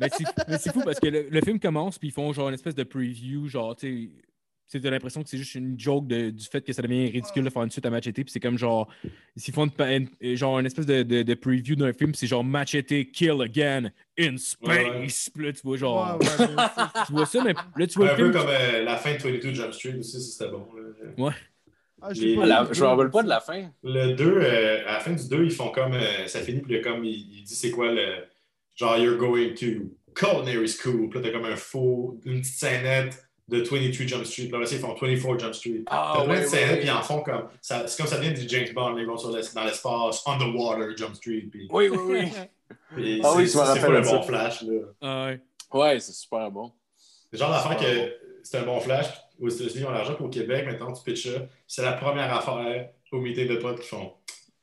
[0.00, 2.48] mais c'est mais c'est fou parce que le, le film commence puis ils font genre
[2.48, 4.24] une espèce de preview, genre, tu sais.
[4.70, 7.06] Tu sais, t'as l'impression que c'est juste une joke de- du fait que ça devient
[7.10, 8.14] ridicule de faire une suite à Machete.
[8.14, 8.86] Puis c'est comme genre.
[9.36, 13.10] S'ils font une, genre une espèce de, de, de preview d'un film, c'est genre Machete
[13.10, 14.68] kill again in space.
[14.68, 15.06] Ouais, ouais.
[15.34, 16.18] Puis là, tu vois genre.
[16.20, 16.46] Ouais, ouais,
[17.06, 19.18] Tu vois ça, mais là, tu vois Un le peu comme euh, la fin de
[19.18, 20.66] 22 Jump Street aussi, ça, c'était bon.
[21.18, 21.34] là.
[22.02, 23.70] Ah, je je me rappelle pas de la fin.
[23.82, 25.94] Le 2, euh, à la fin du 2, ils font comme.
[25.94, 28.24] euh, ça finit, puis comme, il, il dit c'est quoi le.
[28.76, 31.10] Genre, you're going to culinary school.
[31.10, 32.20] Puis là, t'as comme un faux.
[32.24, 34.48] Une petite scénette de 23 Jump Street.
[34.52, 35.82] Là, ils font 24 Jump Street.
[35.86, 37.48] Ah, ouais, ouais, puis ils en font comme.
[37.60, 40.96] ça- C'est comme ça vient du James Bond, ils vont sur l'es- dans l'espace, underwater
[40.96, 41.46] Jump Street.
[41.50, 42.28] Puis, Oui, oui, oui.
[42.96, 44.16] puis Ah oui, c'est- je me c'est rappelle pas le de ça.
[44.16, 44.62] bon flash.
[44.62, 44.80] Là.
[45.02, 45.40] Ah ouais.
[45.72, 46.72] Ouais, c'est super bon.
[46.96, 49.06] C'est le genre d'affaire que c'est un bon flash.
[49.40, 50.14] Aux États-Unis, ils ont l'argent.
[50.14, 51.40] Puis au Québec, maintenant, tu pitches ça.
[51.66, 54.12] C'est la première affaire au meeting de potes qui font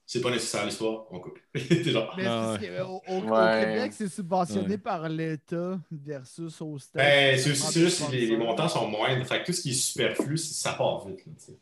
[0.10, 1.38] c'est pas nécessaire l'histoire, on coupe.
[1.54, 2.12] T'es genre.
[2.18, 3.60] Mais Ah parce qu'au- au, au Ouais.
[3.66, 4.78] Québec, c'est subventionné Ouais.
[4.78, 7.04] par l'État versus au Stade.
[7.04, 9.26] Ben, c'est aussi juste que les, les montants sont moindres.
[9.28, 11.26] Fait que tout ce qui est superflu, ça part vite.
[11.28, 11.54] Là.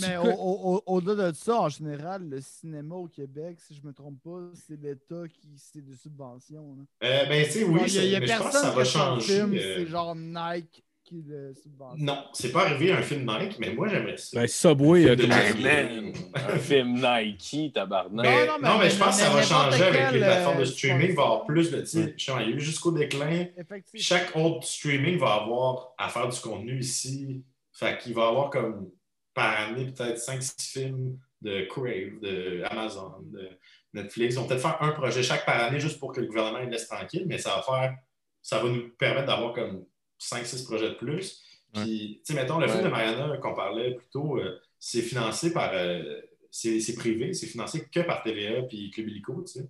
[0.00, 3.86] Mais au- au- au- au-delà de ça, en général, le cinéma au Québec, si je
[3.86, 6.76] me trompe pas, c'est l'État qui c'est des subventions.
[6.76, 7.08] là.
[7.08, 9.40] Euh, ben, tu sais, oui, il y a, je pense que personne ça va changer.
[9.40, 9.48] euh,
[9.78, 12.04] C'est genre Nike qui le subventionne.
[12.06, 14.40] Non, c'est pas arrivé un film Nike, mais moi, j'aimerais ça.
[14.40, 15.28] Ben, Subway, Un euh, film
[15.62, 18.24] de un film Nike, tabarnak.
[18.26, 20.14] Mais, Non, non, non, mais, mais- je pense que ça mais va changer avec quel,
[20.14, 21.08] les plateformes de euh, streaming.
[21.10, 21.84] Il va y avoir plus de.
[21.94, 23.46] Il y a eu jusqu'au déclin.
[23.94, 27.44] Chaque autre streaming va avoir à faire du contenu ici.
[27.72, 28.90] Fait qu'il va y avoir comme
[29.34, 33.48] par année peut-être 5-6 films de Crave, de Amazon, de
[33.94, 34.34] Netflix.
[34.34, 36.66] Ils vont peut-être faire un projet chaque par année juste pour que le gouvernement le
[36.70, 37.96] laisse tranquille, mais ça va faire.
[38.40, 39.84] Ça va nous permettre d'avoir comme
[40.22, 41.42] 5-6 projets de plus.
[41.74, 42.84] Puis, tu sais, mettons, le film Ouais.
[42.84, 45.70] de Mariana qu'on parlait plus tôt, euh, c'est financé par.
[45.74, 46.20] euh,
[46.50, 49.68] c'est privé, c'est financé que par TVA puis Club Illico, tu sais.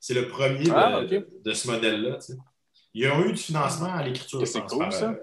[0.00, 2.38] C'est le premier de, Ah, de- de ce modèle-là, tu sais.
[2.94, 5.10] Il y a eu du financement à l'écriture, je pense, cool, par ça.
[5.10, 5.16] euh,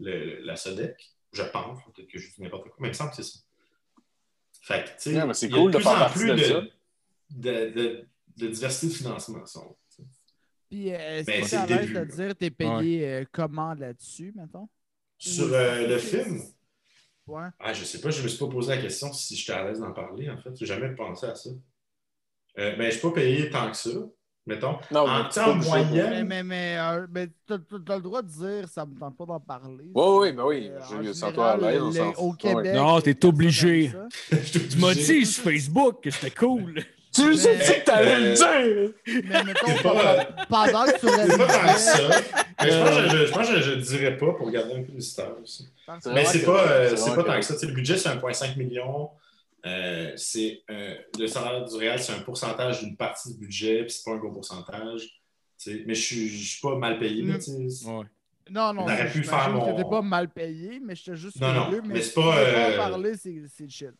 [0.00, 0.96] le- la SODEC,
[1.32, 1.78] je pense.
[1.94, 3.38] Peut-être que je dis n'importe quoi, mais il me semble que c'est ça.
[4.62, 6.28] Fait que, tu sais, c'est il y a cool de plus faire en partie plus
[6.30, 6.62] de de, ça.
[7.30, 8.06] de,
[8.48, 9.46] diversité de financement.
[9.46, 9.60] ça.
[10.70, 14.32] Puis, euh, est-ce Ben, que c'est tu l'aise de dire t'es payé euh, comment là-dessus,
[14.36, 14.68] mettons?
[15.18, 16.40] Sur euh, le film,
[17.26, 17.48] Ouais.
[17.60, 19.78] Ah, je sais pas, je me suis pas posé la question si j'étais à l'aise
[19.80, 20.50] d'en parler, en fait.
[20.56, 21.50] J'ai jamais pensé à ça.
[22.58, 23.90] Euh, ben, je suis pas payé tant que ça,
[24.46, 24.78] mettons.
[24.90, 28.28] Non, en mais temps moyen, Mais, mais, mais, euh, mais t'as t'as le droit de
[28.28, 29.90] dire, ça me tente pas d'en parler.
[29.94, 30.70] Oui, oui, ben oui.
[30.90, 32.32] Je en sens-toi à l'aise, Au.
[32.32, 32.74] Québec.
[32.74, 33.92] Non, t'es obligé.
[34.52, 36.82] Tu m'as dit sur Facebook que c'était cool.
[37.12, 38.92] Tu le sais que t'allais le dire!
[39.28, 42.08] Mais mettons, pas, pendant que tu C'est pas tant que ça.
[42.62, 44.92] Mais je pense que je, je, pense que je, dirais pas pour garder un peu
[44.92, 45.68] mystère aussi.
[46.12, 47.54] Mais c'est pas, euh, c'est pas tant que ça.
[47.66, 49.10] Le budget, c'est 1,5 million.
[49.66, 53.92] Euh, c'est euh, le salaire du réel, c'est un pourcentage d'une partie du budget, puis
[53.92, 55.02] c'est pas un gros pourcentage.
[55.02, 55.10] Tu
[55.58, 57.22] sais, mais je suis, je suis pas mal payé.
[57.22, 57.98] là, Mm.
[57.98, 58.04] Ouais.
[58.50, 61.52] Non, non, On aurait je- pu faire mon- pas mal payé, mais j'étais juste Non,
[61.52, 63.92] non, mais mais c'est pas, euh, parler, c'est c'est chill.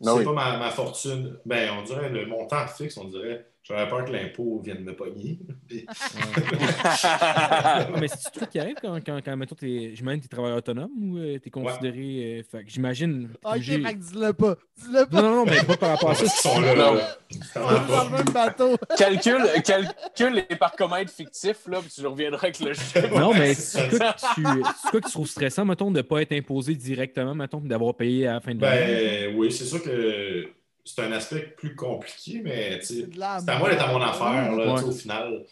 [0.00, 0.24] C'est Non, oui.
[0.24, 1.38] pas ma, ma fortune.
[1.46, 3.46] Ben, on dirait le montant fixe, on dirait.
[3.66, 5.38] J'aurais peur que l'impôt vienne me pogner.
[5.66, 5.86] Puis-
[7.98, 11.16] mais c'est tout qui arrive quand, quand, quand mettons, t'es, j'imagine, t'es travailleur autonome ou
[11.16, 12.40] euh, t'es considéré.
[12.40, 13.30] euh, fait que j'imagine.
[13.42, 14.56] Ok, que dis-le pas.
[14.76, 15.22] Dis-le pas.
[15.22, 16.24] Non, non, non, mais pas par rapport à ça.
[16.24, 16.74] Ils sont là.
[16.74, 17.16] Là.
[17.54, 18.76] Dans le même bateau.
[18.98, 23.18] calcule, calcule les parcomètres fictifs, là, puis tu reviendras avec le chiffre.
[23.18, 24.42] Non, mais c'est quoi, que tu,
[24.82, 27.94] c'est quoi que tu trouves stressant, mettons, de ne pas être imposé directement, mettons, d'avoir
[27.96, 29.28] payé à la fin de l'année?
[29.28, 30.50] Ben oui, c'est sûr que
[30.84, 33.06] c'est un aspect plus compliqué, mais tu sais,
[33.40, 34.52] C'est à moi d'être à mon affaire.
[34.54, 34.82] Là, Ouais.
[34.82, 35.44] Au final,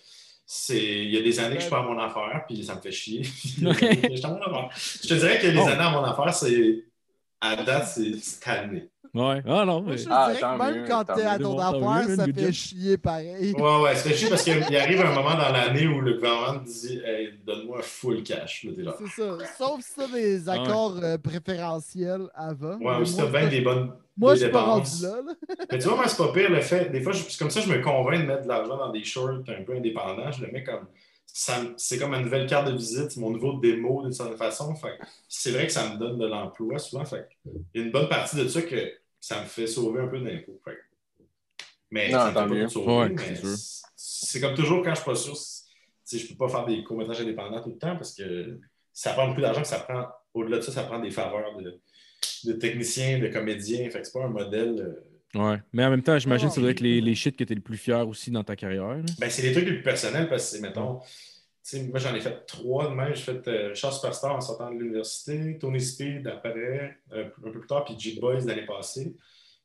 [0.46, 1.04] c'est...
[1.04, 2.80] il y a des années que je suis pas à mon affaire, puis ça me
[2.80, 3.22] fait chier.
[5.02, 5.66] je te dirais que les Oh.
[5.68, 6.84] années à mon affaire, c'est
[7.40, 8.88] à date, c'est c'est calmé.
[9.14, 9.42] Ouais.
[9.46, 9.98] Ah non, Moi, mais...
[9.98, 12.46] je te Ah, dirais que même mieux, quand t'es à ton affaire, ça budget.
[12.46, 13.52] fait chier pareil.
[13.52, 16.64] Ouais, ouais, c'est chier parce qu'il arrive un moment dans l'année où le gouvernement te
[16.70, 18.66] dit Hey, donne-moi full cash.
[18.74, 19.38] C'est ça.
[19.58, 22.78] Sauf si t'as des accords euh, préférentiels avant.
[22.78, 24.90] Ouais, Mais ou si t'as bien ça- des bonnes Moi, des je suis pas rendu
[25.02, 25.08] là.
[25.26, 25.32] là.
[25.70, 26.90] Mais tu vois, moi, c'est pas pire le fait.
[26.90, 29.04] Des fois, je- c'est comme ça, je me convainc de mettre de l'argent dans des
[29.04, 30.30] shorts un peu indépendants.
[30.32, 30.86] Je le mets comme.
[31.26, 34.74] ça me- C'est comme une nouvelle carte de visite, mon nouveau démo d'une certaine façon.
[34.74, 37.04] Fait c'est vrai que ça me donne de l'emploi souvent.
[37.04, 37.28] Fait
[37.74, 38.76] il y a une bonne partie de ça que
[39.22, 40.60] ça me fait sauver un peu d'impôts.
[41.92, 42.92] Mais Non, ça me fait pas sauver.
[42.92, 43.40] Ouais, mais
[43.96, 45.36] c'est comme toujours quand je suis pas sûr.
[46.08, 48.58] tu Je peux pas faire des courts-métrages indépendants tout le temps parce que
[48.92, 50.06] ça prend beaucoup d'argent, que ça prend.
[50.34, 51.78] Au-delà de ça, ça prend des faveurs de,
[52.44, 53.88] de techniciens, de comédiens.
[53.90, 54.74] Fait que c'est pas un modèle.
[54.80, 55.56] euh, Ouais.
[55.72, 56.72] Mais en même temps, j'imagine que ça doit Oh.
[56.72, 58.86] être les, les shit que t'es le plus fier aussi dans ta carrière.
[58.98, 59.02] là.
[59.18, 61.00] Ben, c'est des trucs les plus personnels parce que, c'est, mettons,
[61.88, 63.14] moi j'en ai fait trois de même.
[63.14, 67.58] J'ai fait euh, Richard Superstar en sortant de l'université, Tony Speed après, euh, un peu
[67.60, 69.14] plus tard, puis Jig Boys l'année passée.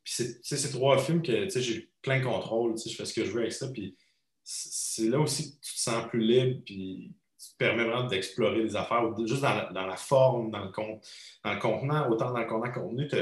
[0.04, 3.26] Puis c'est, c'est trois films que j'ai plein contrôle, tu sais, je fais ce que
[3.26, 3.68] je veux avec ça.
[3.70, 3.98] Puis
[4.44, 8.64] c'est là aussi que tu te sens plus libre, puis tu te permets vraiment d'explorer
[8.64, 11.02] des affaires, de- juste dans la, forme, dans le, con-
[11.44, 13.18] dans le contenant, autant dans le contenant contenu, tu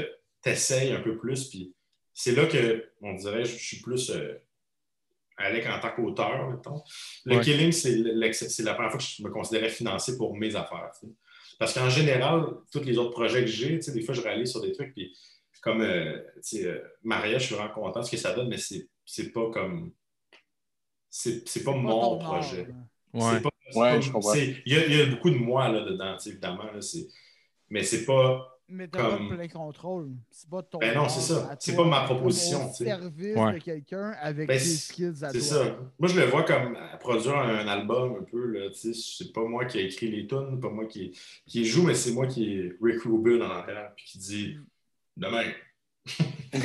[0.48, 1.74] essayes un peu plus, puis
[2.14, 4.34] c'est là que, on dirait, je suis plus euh,
[5.38, 6.82] Alec en tant qu'auteur, mettons.
[7.26, 7.42] Le Ouais.
[7.42, 7.94] Killing, c'est
[8.62, 10.90] la première fois que je me considérais financé pour mes affaires.
[11.58, 14.50] Parce qu'en général, tous les autres projets que j'ai, tu sais, des fois, je réalise
[14.50, 15.16] sur des trucs, puis
[15.62, 18.48] comme euh, tu sais, euh, Maria, je suis vraiment content de ce que ça donne,
[18.48, 19.92] mais c'est c'est pas comme.
[21.10, 22.66] C'est c'est pas Pas mon projet.
[23.14, 23.40] Ouais.
[23.40, 24.34] Pas- Ouais, pas- je comprends.
[24.34, 26.70] Il y, a- il y a beaucoup de moi là-dedans, évidemment.
[26.72, 27.08] là, c'est-
[27.68, 28.55] mais c'est pas.
[28.68, 30.10] Mais t'as Comme- pas plein contrôle.
[30.30, 31.54] C'est pas ton Ben non, c'est ça.
[31.60, 32.84] C'est pas ma proposition, sais.
[32.84, 33.52] service Ouais.
[33.54, 35.76] de quelqu'un avec Ben, tes c'est- skills à C'est ça.
[36.00, 38.44] Moi, je le vois comme produire un album un peu.
[38.50, 41.64] là, tu sais, C'est pas moi qui ai écrit les tunes, pas moi qui, qui
[41.64, 44.56] joue, mais c'est moi qui est Rick Rubin en arrière, puis qui dit
[45.16, 45.44] demain.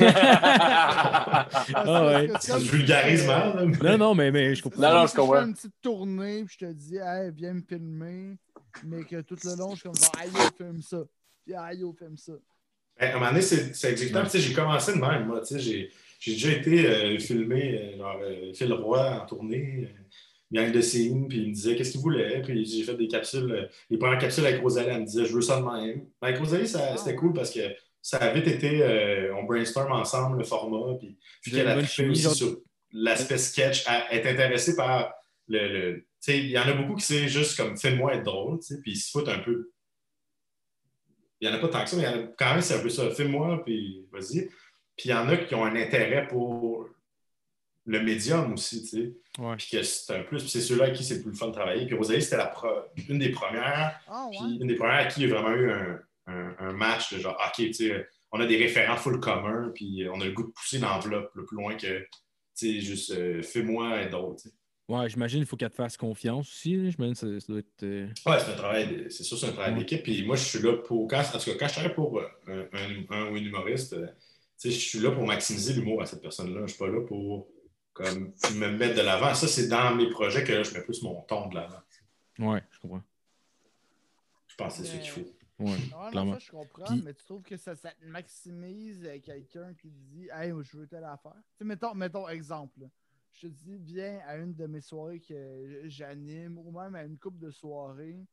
[0.00, 2.30] Ah, c'est Ah ouais.
[2.40, 3.56] c'est si vulgarise mal.
[3.56, 4.82] là, mais- Non, non, mais, mais je C'est comprends.
[4.82, 5.34] Non, je si comprends.
[5.40, 8.36] fais une petite tournée, puis je te dis, hey, viens me filmer,
[8.84, 10.98] mais que tout le long, je suis comme, aïe, yo, filme ça.
[11.44, 12.32] Puis, aïe, yo, filme ça.
[12.98, 13.72] Ben, à un moment donné, c'est.
[13.72, 13.96] Tu sais,
[14.40, 15.40] J'ai commencé de même, moi.
[15.40, 15.90] tu sais, J'ai
[16.20, 20.02] j'ai déjà été euh, filmé, euh, genre, euh, Phil Roy en tournée, euh,
[20.52, 22.42] gang de scene, puis il me disait qu'est-ce qu'il voulait.
[22.42, 25.32] Puis j'ai fait des capsules, euh, les premières capsules avec Rosalie, elle me disait je
[25.34, 26.06] veux ça de même.
[26.20, 27.60] Avec Rosalie, ça- c'était cool parce que
[28.00, 32.10] ça a vite été, euh, on brainstorm ensemble le format, puis vu qu'elle a chimie,
[32.10, 32.56] aussi genre- sur
[32.92, 35.12] l'aspect sketch, elle est intéressée par
[35.48, 35.66] le.
[35.66, 38.60] le- tu sais, il y en a beaucoup qui c'est juste comme fais-moi être drôle,
[38.60, 39.71] tu sais, puis ils se foutent un peu.
[41.42, 42.60] Il n'y en a pas tant que ça, mais il y en a quand même,
[42.62, 43.10] c'est un peu ça.
[43.10, 44.46] Fais-moi, puis vas-y.
[44.96, 46.88] Puis il y en a qui ont un intérêt pour
[47.84, 49.12] le médium aussi, tu sais.
[49.42, 49.56] Ouais.
[49.56, 51.48] Puis que c'est un plus, puis c'est ceux-là à qui c'est le plus le fun
[51.48, 51.84] de travailler.
[51.86, 54.36] Puis Rosalie, c'était la pro- une des premières, Ah, ouais.
[54.38, 57.12] puis une des premières à qui il y a vraiment eu un, un- un match
[57.12, 60.30] de genre, OK, tu sais, on a des référents full commun, puis on a le
[60.32, 62.06] goût de pousser l'enveloppe le plus loin que, tu
[62.54, 64.54] sais, juste euh, fais-moi être drôle, tu sais.
[64.92, 66.76] Ouais, j'imagine qu'il faut qu'elle te fasse confiance aussi.
[66.76, 66.90] là.
[66.90, 67.82] J'imagine que ça, ça doit être.
[67.82, 69.78] euh, Ouais, c'est un travail, c'est sûr, c'est un travail Ouais.
[69.78, 70.02] d'équipe.
[70.02, 71.08] Puis moi, je suis là pour.
[71.08, 73.94] Quand, en tout cas, quand je travaille pour euh, un, un- un ou une humoriste,
[73.94, 74.12] euh, tu
[74.56, 76.56] sais, je suis là pour maximiser l'humour à cette personne-là.
[76.58, 77.48] Je ne suis pas là pour
[77.94, 79.34] comme, me mettre de l'avant.
[79.34, 81.80] Ça, c'est dans mes projets que là, je mets plus mon ton de l'avant.
[82.38, 83.02] Ouais, je comprends.
[84.48, 85.20] Je pense que c'est ce qu'il faut.
[85.58, 86.32] Ouais, non, clairement.
[86.34, 89.96] ça, je comprends, Puis- mais tu trouves que ça, ça te maximise quelqu'un qui te
[90.10, 91.32] dit Hey, je veux telle affaire.
[91.36, 92.80] Tu sais, mettons, mettons exemple.
[92.80, 92.86] là.
[93.32, 97.18] Je te dis, viens à une de mes soirées que j'anime ou même à une
[97.18, 98.24] coupe de soirées.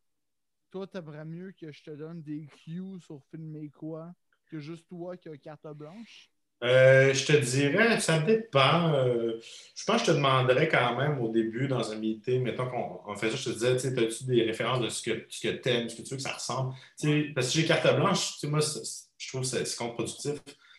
[0.72, 4.14] Toi, t'aimerais mieux que je te donne des cues sur filmer quoi
[4.48, 6.32] que juste toi qui as carte blanche?
[6.62, 8.92] Euh, je te dirais, ça dépend.
[8.94, 9.40] Euh,
[9.76, 13.00] je pense que je te demanderais quand même au début dans un meeting, mettons qu'on
[13.06, 15.48] on fait ça, je te disais, tu sais, as-tu des références de ce que, ce
[15.48, 16.74] que tu aimes, ce que tu veux que ça ressemble?
[17.00, 19.78] Tu sais, parce que j'ai carte blanche, tu sais, moi, je trouve que c'est c'est
[19.78, 20.34] contre-productif.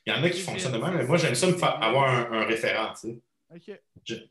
[0.06, 2.10] Il y en a qui fonctionnent de même, mais moi, j'aime ça me faire avoir
[2.10, 3.18] un, un référent, tu sais.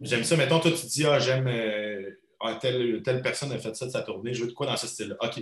[0.01, 0.37] J'aime ça.
[0.37, 1.47] Mettons, toi, tu te dis, ah, j'aime.
[1.47, 2.09] euh,
[2.41, 4.77] ah, telle, telle personne a fait ça de sa tournée, je veux de quoi dans
[4.77, 5.17] ce style-là?
[5.21, 5.41] OK.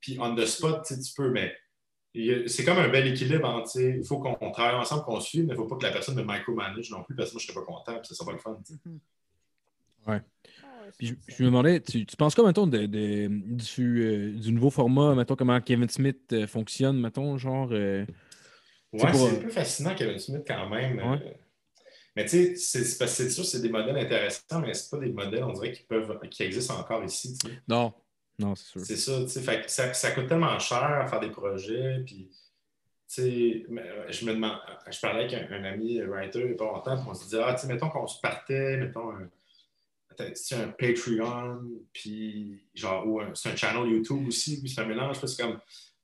[0.00, 1.52] Puis, on the spot, tu peux, mais
[2.46, 3.66] c'est comme un bel équilibre.
[3.66, 5.90] sais, Il faut qu'on travaille ensemble, qu'on suive, mais il ne faut pas que la
[5.92, 8.14] personne me micromanage non plus, parce que moi, je ne serais pas content, puis ça
[8.14, 8.56] sera pas le fun.
[8.84, 9.00] Mhm.
[10.06, 10.20] Ouais.
[10.62, 14.32] Ah ouais, Puis je, me demandais, tu, tu penses quoi, mettons, de, de- du, euh,
[14.38, 17.68] du nouveau format, mettons, comment Kevin Smith euh, fonctionne, mettons, genre.
[17.72, 18.04] euh,
[18.94, 20.96] C'est Ouais, c'est un peu fascinant, Kevin Smith, quand même.
[20.98, 21.36] Ouais.
[22.14, 24.98] Mais tu sais, c'est- parce que c'est sûr, c'est des modèles intéressants, mais c'est pas
[24.98, 27.38] des modèles, on dirait, qui, peuvent, qui existent encore ici.
[27.68, 27.92] Non,
[28.38, 28.80] non, c'est sûr.
[28.84, 32.02] C'est ça, tu sais, fait que ça, ça coûte tellement cher à faire des projets,
[32.04, 32.36] puis, tu
[33.06, 34.58] sais, euh, je me demande,
[34.90, 37.24] je parlais avec un, un ami writer il n'y a pas longtemps, puis on se
[37.24, 39.28] disait, ah, tu sais, mettons qu'on se partait, mettons, un,
[40.18, 41.62] un Patreon,
[41.94, 45.58] puis, genre, ou un- c'est un channel YouTube aussi, puis c'est un mélange, c'est comme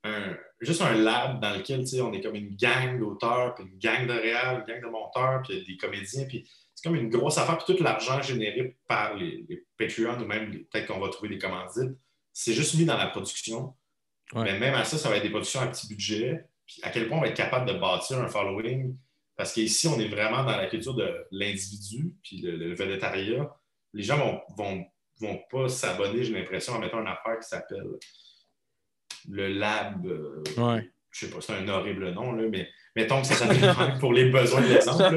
[0.04, 3.64] un, juste un lab dans lequel, tu sais, on est comme une gang d'auteurs, puis
[3.64, 7.10] une gang de réals, une gang de monteurs, puis des comédiens, puis c'est comme une
[7.10, 11.08] grosse affaire, puis tout l'argent généré par les, les Patreon, ou même peut-être qu'on va
[11.08, 11.96] trouver des commandites,
[12.32, 13.74] c'est juste mis dans la production.
[14.32, 14.44] Ouais.
[14.44, 16.44] Mais même à ça, ça va être des productions à petit budget.
[16.66, 18.96] Puis à quel point on va être capable de bâtir un following.
[19.36, 23.48] Parce qu'ici, on est vraiment dans la culture de l'individu, puis le, le.
[23.94, 24.86] Les gens vont, vont,
[25.20, 27.86] vont pas s'abonner, j'ai l'impression, en mettant une affaire qui s'appelle
[29.30, 30.06] le Lab.
[30.06, 30.90] euh, Ouais.
[31.10, 34.30] Je sais pas, c'est un horrible nom, là, mais mettons que ça s'appelle pour les
[34.30, 35.16] besoins de l'exemple.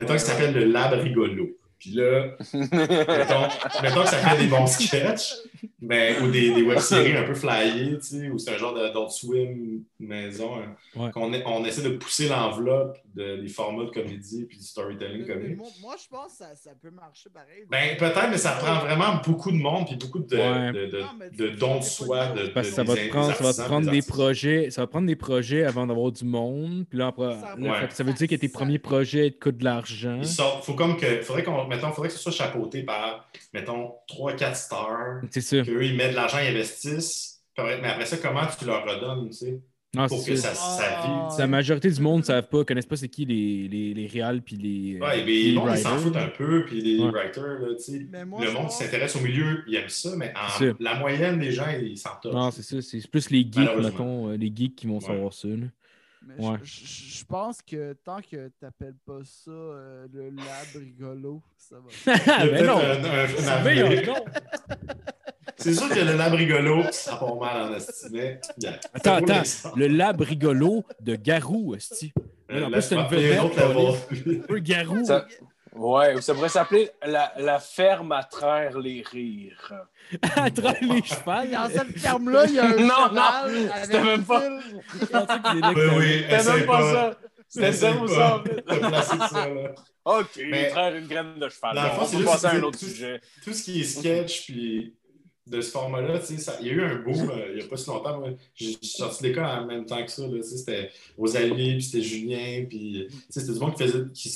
[0.00, 1.48] Mettons que ça s'appelle le Lab rigolo.
[1.84, 5.34] Puis là, mettons, mettons que ça fait des bons sketchs,
[5.82, 9.10] mais, ou des, des web-séries un peu flyées, tu sais, ou c'est un genre d'adult
[9.10, 11.10] swim maison, hein, Ouais.
[11.10, 15.26] qu'on est- on essaie de pousser l'enveloppe de, des formats de comédie puis du storytelling
[15.26, 15.58] comique.
[15.58, 17.64] moi, moi, je pense que ça, ça peut marcher pareil.
[17.70, 20.72] Ben, peut-être, mais ça prend vraiment beaucoup de monde puis beaucoup de, Ouais.
[20.72, 21.06] de, de, Non,
[21.36, 22.28] de dons de soi.
[22.28, 24.02] De, Parce que de- ça va des- te prendre, des ça va te prendre des
[24.02, 26.86] projets, ça va te prendre des projets avant d'avoir du monde.
[26.88, 30.22] Puis là, après, Ça là, veut dire que tes premiers projets te coûtent de l'argent.
[30.22, 34.54] Sortent- faut comme que, faudrait qu'on, mettons, faudrait que ce soit chapeauté par, mettons, 3-4
[34.54, 35.62] stars, C'est ça.
[35.62, 37.42] qu'eux, ils mettent de l'argent, ils investissent.
[37.58, 39.60] Mais après ça, comment tu leur redonnes, tu sais,
[39.94, 40.52] Non, pour que ça.
[40.54, 41.28] ça, Ah.
[41.30, 41.38] vive.
[41.38, 44.42] La majorité du monde ne savent pas, connaissent pas c'est qui les, les, les réals
[44.42, 46.98] puis les, euh, Ouais, mais les le monde, ils s'en foutent un peu, puis les
[47.00, 47.10] Ouais.
[47.12, 48.06] writers, là, tu sais.
[48.10, 51.38] Mais moi, Le monde qui s'intéresse au milieu, ils aiment ça, mais en- la moyenne
[51.38, 52.10] des gens, ils s'en.
[52.24, 52.82] Non, c'est ça.
[52.82, 55.00] C'est plus les geeks, mettons, euh, les geeks qui vont Ouais.
[55.06, 55.46] savoir ça.
[55.46, 55.66] là.
[56.26, 56.56] Mais Ouais.
[56.62, 60.44] je, je- je pense que tant que t'appelles pas ça euh, le lab
[60.74, 62.14] rigolo, ça va.
[62.42, 62.78] Il y a ben non!
[63.36, 63.88] C'est avenir.
[63.90, 64.24] meilleur, non!
[65.56, 68.38] C'est sûr que le lab rigolo, ça part mal en estimé.
[68.92, 69.42] Attends, attends.
[69.76, 72.12] Le lab rigolo de Garou, esti.
[72.50, 75.04] en plus, c'est une vedette, Un peu Garou.
[75.04, 75.26] Ça-
[75.74, 79.72] Ouais, ça pourrait s'appeler la, la ferme à traire les rires.
[80.36, 81.50] à travers les chevals?
[81.50, 86.52] Dans cette ferme-là, il y a un Non, non, c'était même pas- Oui, oui, C'était
[86.56, 86.92] même pas pas.
[86.92, 87.18] ça.
[87.48, 88.42] C'était Essaye zéro pas ça.
[88.46, 89.74] de placer ça, là.
[90.04, 91.74] OK, Mais- traire une graine de cheval.
[91.76, 93.20] Dans le fond, on c'est passer à un autre tout- sujet.
[93.44, 94.94] tout ce qui est sketch, puis
[95.46, 97.62] de ce format-là, tu sais, ça- il y a eu un boom euh, il n'y
[97.62, 98.22] a pas si longtemps.
[98.54, 100.22] J'ai sorti l'école en même temps que ça.
[100.22, 103.82] là, tu sais, C'était Rosalie, puis c'était Julien, puis tu sais, c'était du monde qui,
[103.84, 104.30] faisait, qui,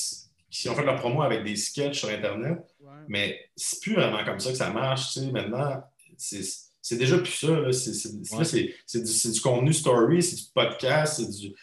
[0.51, 2.59] qui ont fait leur promo avec des sketchs sur Internet.
[2.81, 2.93] Ouais.
[3.09, 5.12] Mais c'est plus vraiment comme ça que ça marche.
[5.12, 5.31] tu sais.
[5.31, 5.83] Maintenant,
[6.17, 7.73] c'est déjà plus ça.
[7.73, 11.51] C'est du, du contenu story, c'est du podcast, c'est du.
[11.51, 11.57] tu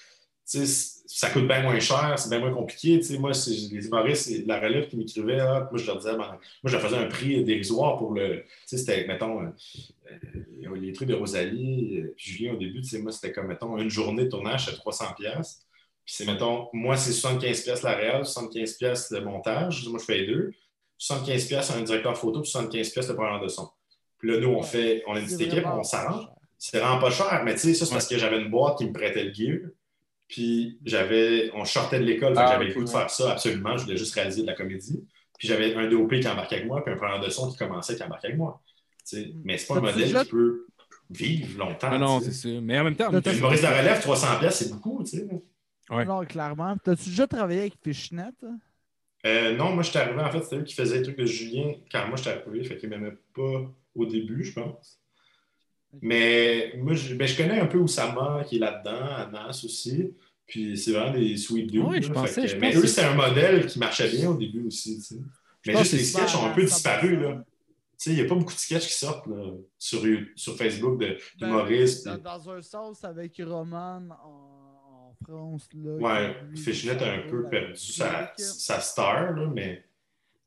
[0.65, 2.99] sais, ça coûte bien moins cher, c'est bien moins compliqué.
[2.99, 3.17] tu sais.
[3.17, 5.39] Moi, les humoristes, c'est la relève qui m'écrivait.
[5.39, 8.41] ah, moi, je leur disais, ben, moi, je leur faisais un prix dérisoire pour le.
[8.41, 9.49] Tu sais, c'était, mettons, euh,
[10.11, 13.47] euh, les trucs de Rosalie, euh, puis Julien au début, tu sais, moi, c'était comme,
[13.47, 15.64] mettons, une journée de tournage, c'est 300$.
[16.05, 19.87] Puis c'est, mettons, moi, c'est 75$ la réelle, 75$ le montage.
[19.87, 20.51] Moi, je fais les deux.
[20.99, 23.69] 75$ un directeur photo, puis 75$ le preneur de son.
[24.19, 26.25] Puis là, nous, on fait, on a une petite équipe, on s'arrange.
[26.57, 28.85] C'est vraiment pas cher, mais tu sais, ça, c'est parce que j'avais une boîte qui
[28.85, 29.57] me prêtait le gear.
[30.27, 33.77] Puis j'avais, on sortait de l'école, Ah, j'avais le goût de faire ça absolument.
[33.77, 35.03] Je voulais juste réaliser de la comédie.
[35.37, 37.95] Puis j'avais un DOP qui embarquait avec moi, puis un preneur de son qui commençait
[37.95, 38.61] qui embarquait avec moi.
[39.07, 40.65] Tu sais, Mais c'est pas un modèle déjà- qui peut
[41.09, 41.89] vivre longtemps.
[41.91, 42.49] Ah non, c'est ça.
[42.61, 45.27] Mais en même temps, Une Maurice de relève, 300 pièces, c'est beaucoup, tu sais.
[45.89, 46.05] Ouais.
[46.05, 46.75] Non, clairement.
[46.83, 48.31] T'as-tu déjà travaillé avec Fishnet?
[48.43, 48.57] hein?
[49.25, 51.25] Euh, non, moi, je suis arrivé, en fait, c'était eux qui faisaient les trucs de
[51.25, 54.99] Julien quand moi, je suis arrivé, fait qu'il m'aimait pas au début, je pense.
[56.01, 60.13] Mais moi, je, ben, je connais un peu Oussama qui est là-dedans, Anas aussi.
[60.45, 61.81] Puis c'est vraiment des sweet dudes.
[61.83, 62.13] Ouais, je là.
[62.13, 64.97] pensais- Fait que- je mais eux, c'était un modèle qui marchait bien au début aussi.
[64.97, 65.15] tu sais.
[65.65, 67.15] Mais juste les c'est sketchs ont un peu disparu.
[67.19, 67.43] là.
[67.97, 70.01] Tu sais, il n'y a pas beaucoup de sketchs qui sortent là, sur,
[70.35, 72.05] sur Facebook de- Ben, d'humoristes.
[72.05, 74.44] dans, puis- dans un sens avec Roman en
[75.27, 75.69] France.
[75.73, 79.83] Là, Ouais, Fishnet a un peu perdu sa, sa star, là, mais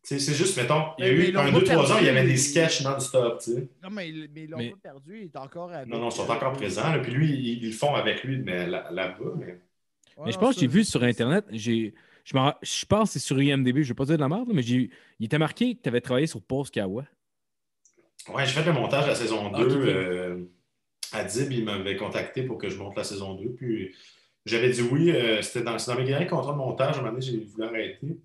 [0.02, 2.08] c'est juste, mettons, il y a Mais- eu un, deux, trois perdu, ans, il y
[2.08, 3.68] avait des sketchs non-stop, tu sais.
[3.82, 5.88] Non, mais, ils- mais ils l'ont Mais- pas perdu, il est encore avec.
[5.88, 6.90] Non, non, ils sont encore présents.
[6.92, 6.98] là.
[7.00, 9.32] Puis lui, ils, ils le font avec lui, mais là- là-bas.
[9.38, 9.46] mais...
[10.16, 12.32] Ouais, Mais je pense que j'ai vu sur Internet, j'ai, je,
[12.62, 14.62] je pense que c'est sur IMDB, je ne vais pas dire de la merde, mais
[14.62, 14.90] j'ai,
[15.20, 17.04] il était marqué que tu avais travaillé sur Pause Kawa.
[18.32, 19.64] Ouais, j'ai fait le montage de la saison Ah, 2.
[19.66, 19.76] ok, ok.
[19.88, 20.44] euh,
[21.12, 23.50] Adib, il m'avait contacté pour que je monte la saison 2.
[23.50, 23.94] Puis
[24.48, 25.10] j'avais dit oui.
[25.10, 26.96] euh, c'était dans, dans mes derniers contrats de montage.
[26.96, 28.16] À un moment donné, j'ai voulu arrêter.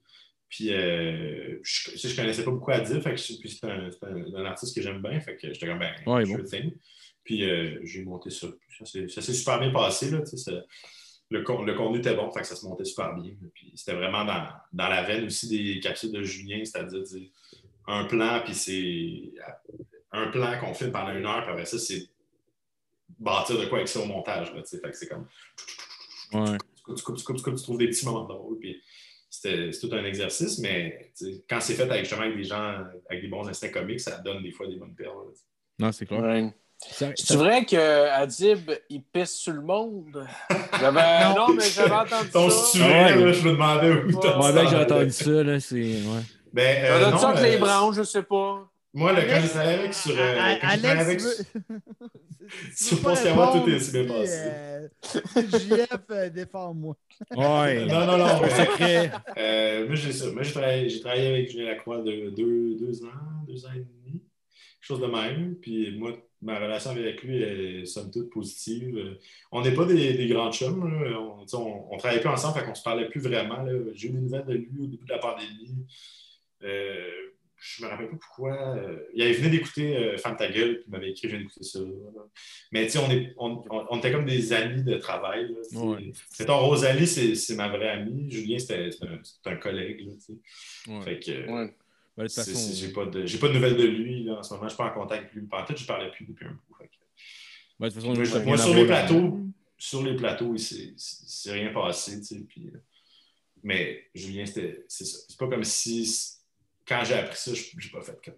[0.49, 3.01] Puis euh, je, je connaissais pas beaucoup Adib.
[3.01, 5.19] Fait que, c'est un, un- un artiste que j'aime bien.
[5.19, 6.71] Fait que j'étais comme ben, Ouais, je bon.
[7.23, 8.47] Puis euh, j'ai monté ça.
[8.85, 10.11] Ça s'est super bien passé.
[10.11, 10.51] Là, ça-
[11.29, 13.31] le, le contenu était bon, fait que ça se montait super bien.
[13.55, 17.01] Puis c'était vraiment dans, dans la veine aussi des capsules de Julien, c'est-à-dire
[17.87, 19.31] un plan, puis c'est
[20.11, 22.03] un plan qu'on filme pendant une heure, puis après ça, c'est
[23.17, 24.53] bâtir de quoi avec ça au montage.
[24.53, 24.79] Là, tu sais.
[24.79, 25.27] fait que c'est comme
[26.33, 26.57] Ouais.
[26.77, 28.57] tu coupes, tu coupes, tu coupes, tu coupes, tu trouves des petits moments drôles.
[28.59, 28.81] Puis
[29.29, 31.11] c'était c'est tout un exercice, mais
[31.49, 32.77] quand c'est fait avec, justement avec des gens
[33.09, 35.13] avec des bons instincts comiques, ça donne des fois des bonnes perles.
[35.79, 36.21] Non, c'est clair.
[36.21, 36.53] Ouais.
[36.85, 40.27] C'est ça- vrai que Adib, il pisse sur le monde.
[40.79, 41.23] J'avais...
[41.29, 41.47] Non.
[41.47, 41.53] non.
[41.53, 42.65] mais j'avais entendu Ton ça.
[42.71, 43.15] sujet, Ouais.
[43.25, 44.69] là, je me demandais où t'as Ouais, dit ben, ça.
[44.69, 45.75] j'ai entendu ça, là, c'est.
[45.81, 46.21] Ouais.
[46.51, 48.69] Ben, T'as euh, entendu ça non, avec les euh, branches, je sais pas?
[48.95, 50.15] Moi, le, quand j'ai travaillé avec sur.
[50.17, 51.19] euh, A- quand j'ai travaillé avec.
[51.21, 51.45] Alex
[52.75, 54.39] Sur veux Post Kawa, tout est si bien passé.
[54.39, 54.87] euh,
[55.35, 56.95] JF, euh, défends-moi.
[57.35, 57.85] Ouais.
[57.85, 58.27] Non, non, non.
[58.49, 59.11] Secret.
[59.37, 60.31] Euh, moi, j'ai ça.
[60.31, 63.09] Moi, j'ai travaillé, j'ai travaillé avec Julien Lacroix de deux, deux ans,
[63.47, 65.55] deux ans et demi, quelque chose de même.
[65.55, 68.95] Puis moi, ma relation avec lui est somme toute positive.
[68.97, 69.15] Euh,
[69.51, 70.87] On n'est pas des, des grands chums.
[71.03, 71.17] là.
[71.19, 73.65] On, on, on travaillait plus ensemble, fait qu'on se parlait plus vraiment.
[73.95, 75.87] J'ai eu des nouvelles de lui au début de la pandémie.
[77.63, 78.75] Euh, je me rappelle pas pourquoi.
[78.77, 81.39] Euh, il avait venu d'écouter euh, Femme ta gueule, puis il m'avait écrit, je viens
[81.39, 81.79] d'écouter ça.
[82.71, 85.47] Mais tu sais, on, est, on, on- on était comme des amis de travail.
[85.71, 85.79] Là.
[85.81, 86.11] Ouais.
[86.39, 88.29] Mettons, Rosalie, c'est c'est ma vraie amie.
[88.29, 90.01] Julien, c'était c'est un, c'est un collègue.
[90.05, 90.91] Là, tu sais.
[90.91, 91.01] Ouais.
[91.01, 91.75] Fait que euh, Ouais.
[92.15, 94.53] Ben, façon, c'est- j'ai pas, de- j'ai pas de nouvelles de lui là, en ce
[94.53, 94.65] moment.
[94.65, 95.47] Je suis pas en contact avec lui.
[95.51, 96.75] En fait, je parlais plus depuis un bout.
[96.77, 96.91] Fait que,
[97.79, 99.39] ben, de toute façon, moi, a moi, sur les plateaux,
[99.79, 102.19] sur les plateaux, il s'est- c'est c'est rien passé.
[102.19, 102.77] tu sais, puis, euh,
[103.63, 105.17] mais Julien, c'était c'est ça.
[105.27, 106.05] C'est pas comme si
[106.87, 108.35] quand j'ai appris ça, je- j'ai pas fait comme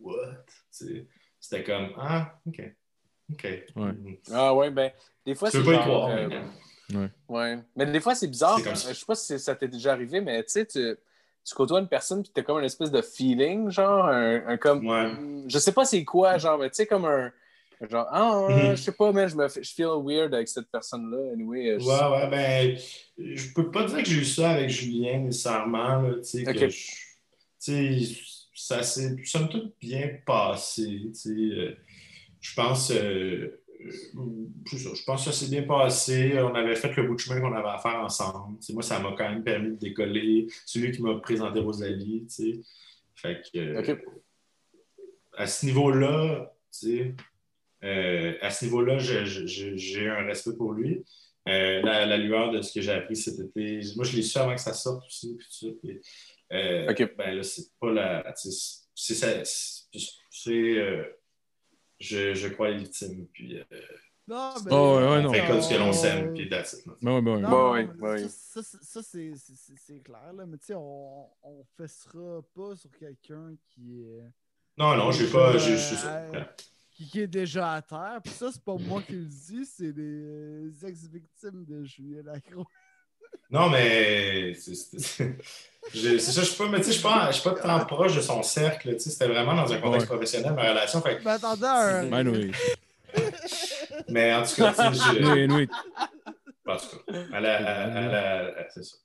[0.00, 0.44] What?
[1.40, 2.60] C'était comme Ah, OK.
[3.32, 3.44] OK.
[3.44, 3.62] Ouais.
[3.76, 4.16] Mhm.
[4.32, 4.90] Ah ouais, ben,
[5.24, 6.08] des fois, Tu c'est peux pas y croire.
[6.10, 6.28] euh,
[6.90, 7.58] mais- Ouais.
[7.76, 8.62] Mais des fois, c'est bizarre.
[8.62, 8.74] Comme.
[8.76, 10.94] Je sais pas si ça t'est déjà arrivé, mais tu sais, tu,
[11.44, 14.86] tu côtoies une personne puis t'as comme une espèce de feeling, genre, un, un comme.
[14.86, 15.10] Ouais.
[15.48, 17.32] Je sais pas c'est quoi, genre, mais tu sais, comme un.
[17.90, 18.46] Genre, ah,
[18.76, 21.32] je sais pas, mais je me fais- je feel weird avec cette personne-là.
[21.32, 22.78] Anyway, euh, je- Ouais, ouais, ben,
[23.18, 26.50] je peux pas dire que j'ai eu ça avec Julien nécessairement, là, tu sais, que
[26.50, 26.56] Ok.
[26.56, 27.13] je- tu sais,
[28.54, 31.74] ça s'est somme toute bien passé, euh,
[32.40, 37.06] je pense, euh, euh, je pense que ça s'est bien passé, on avait fait le
[37.06, 39.78] bout de chemin qu'on avait à faire ensemble, moi, ça m'a quand même permis de
[39.78, 42.26] décoller, c'est lui qui m'a présenté Rosalie,
[43.14, 43.98] fait que,
[45.36, 46.52] à ce niveau-là,
[47.84, 51.04] euh, à ce niveau-là, j'ai un respect pour lui.
[51.46, 54.38] Euh, la, la lueur de ce que j'ai appris cet été, moi, je l'ai su
[54.38, 55.36] avant que ça sorte aussi.
[55.82, 56.00] Puis,
[56.52, 57.16] euh, Ok.
[57.16, 58.32] Ben là, c'est pas la.
[58.32, 59.28] tu sais, C'est ça.
[60.30, 60.50] C'est.
[60.78, 61.04] euh,
[62.00, 63.26] je, je crois les victimes.
[63.32, 63.64] Puis, euh,
[64.28, 64.70] Non, mais.
[64.72, 65.30] Oh, ouais, ouais, non.
[65.30, 66.34] on fait comme ce que l'on on- s'aime.
[66.34, 66.92] Puis that's it, là.
[67.00, 67.40] Ben, ouais, ben, ouais.
[67.40, 68.28] Non, Ouais, mais ouais.
[68.28, 69.34] Ça, ça, c'est-
[70.02, 70.46] clair, là.
[70.46, 74.22] Mais tu sais, on, on fessera pas sur quelqu'un qui est.
[74.76, 75.58] Non, non, j'ai pas.
[75.58, 76.16] c'est ça.
[76.34, 76.44] Euh,
[76.90, 78.20] qui, qui est déjà à terre.
[78.22, 82.66] Puis ça, c'est pas moi qui le dis, c'est des ex-victimes de Julien Lacroix.
[83.50, 84.72] Non, mais c'est
[85.94, 87.84] je- ça, je suis pas, mais tu sais, je suis pas, je suis pas tant
[87.84, 88.94] proche de son cercle.
[88.94, 90.16] tu sais, C'était vraiment dans un contexte Ouais.
[90.16, 91.00] professionnel, ma relation.
[91.02, 92.04] Fait, que- Je m'attendais à un.
[92.06, 92.52] Ben, oui.
[94.08, 95.68] mais en tout cas, tu sais, je- Oui, oui.
[96.66, 96.96] en tout
[97.30, 98.96] cas, c'est ça.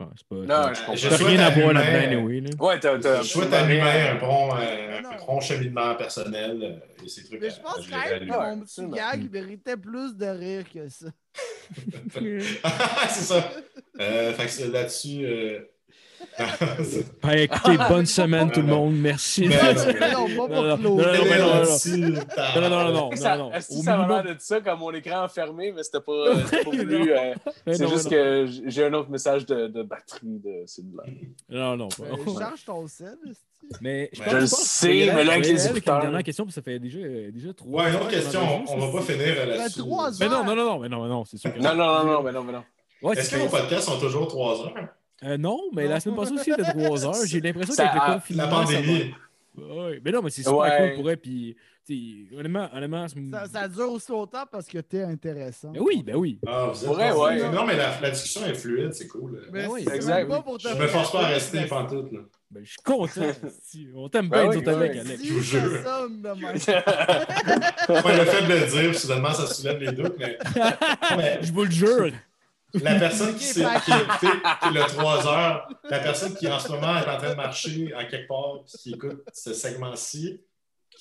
[0.00, 0.34] Bon, c'est pas.
[0.36, 0.92] Non, je comprends.
[0.94, 2.50] T'as souhaite rien à à voir là-dedans, anyway, là.
[2.58, 2.98] Ouais, t'as.
[2.98, 7.24] t'as- Je souhaite à l'humain un bon, euh, un bon cheminement personnel euh, et ces
[7.24, 7.38] trucs.
[7.38, 11.08] Mais je pense quand même que mon petit gag méritait plus de rire que ça.
[12.14, 13.50] c'est ça.
[14.00, 15.60] Euh, fait que là-dessus, euh,
[17.22, 18.94] Ben, écoutez, bonne semaine tout le monde.
[18.96, 19.48] Merci.
[19.48, 19.74] Ben,
[20.12, 21.54] non, Non, non, non, non, non, non, non.
[21.60, 23.52] là-dessus, Non, non, non, non, Ça, non, non.
[23.54, 26.34] est-ce que ça a minimum- l'air de ça comme mon écran fermé, mais c'était pas,
[26.64, 27.12] voulu.
[27.12, 27.34] euh,
[27.66, 28.10] Ben c'est non, juste non.
[28.10, 31.04] que j'ai un autre message de, batterie de cellulaire.
[31.48, 31.88] Non, non.
[32.00, 33.04] Euh, Charge ton esti.
[33.80, 35.96] Mais je, le sais, mais là, avec les écouteurs.
[35.96, 38.10] une dernière question, parce que ça fait déjà, euh, déjà trois Ouais, une heures autre
[38.10, 39.78] question, on va pas finir là-dessus.
[39.80, 41.86] trois Mais non, non, non, non, mais non, mais non, c'est sûr que Non, non,
[41.86, 42.64] non, non, mais non, mais non.
[43.02, 43.46] Ouais, Est-ce que ça.
[43.48, 44.74] podcasts sont toujours 3 heures?
[45.24, 47.26] Euh, non, mais la semaine passée aussi, c'était trois heures.
[47.26, 48.42] J'ai l'impression qu'avec le confinement.
[48.42, 49.14] La pandémie.
[49.58, 50.92] Ouais, mais non, mais c'est super Ouais.
[50.94, 51.16] cool pour eux.
[51.16, 55.72] Puis, tu sais, honnêtement, honnêtement c'est- Ça, ça dure aussi longtemps parce que t'es intéressant.
[55.72, 56.38] Ben oui, ben oui.
[56.46, 57.50] Ah, vous êtes Ouais.
[57.50, 59.42] Non, mais la, la discussion est fluide, c'est cool.
[59.52, 60.28] Mais oui, c'est exact.
[60.28, 62.12] pas pour te Je me force pas à rester pantoute.
[62.12, 62.20] Là.
[62.50, 63.20] Ben, je suis content.
[63.64, 63.88] si.
[63.94, 64.98] On t'aime Ben bien, oui, ben avec, oui.
[65.00, 65.20] Alex.
[65.20, 65.62] si Je vous jure.
[67.88, 70.38] Ouais, le fait de le dire, soudainement, ça soulève les doutes, mais,
[71.16, 72.12] mais Je vous le jure.
[72.74, 73.90] La personne qui, s'est- fait
[74.62, 77.92] qui, le 3 heures, la personne qui en ce moment est en train de marcher
[77.94, 80.40] à quelque part, qui écoute ce segment-ci,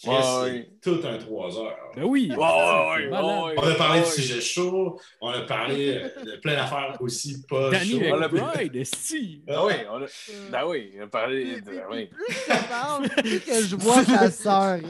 [0.08, 1.76] Ouais, tout un 3 heures.
[1.96, 2.30] Ben oui.
[2.32, 4.12] Ouais, ouais, ouais, On a parlé de ouais.
[4.12, 9.44] sujets chauds, on a parlé euh, de plein d'affaires aussi pas Danny l'a- McBride, esti.
[9.50, 10.06] Ah oui, on a...
[10.52, 11.82] Ben oui, on a parlé de...
[11.92, 12.06] oui.
[12.08, 14.80] Plus je parle, plus que je vois ta sœur.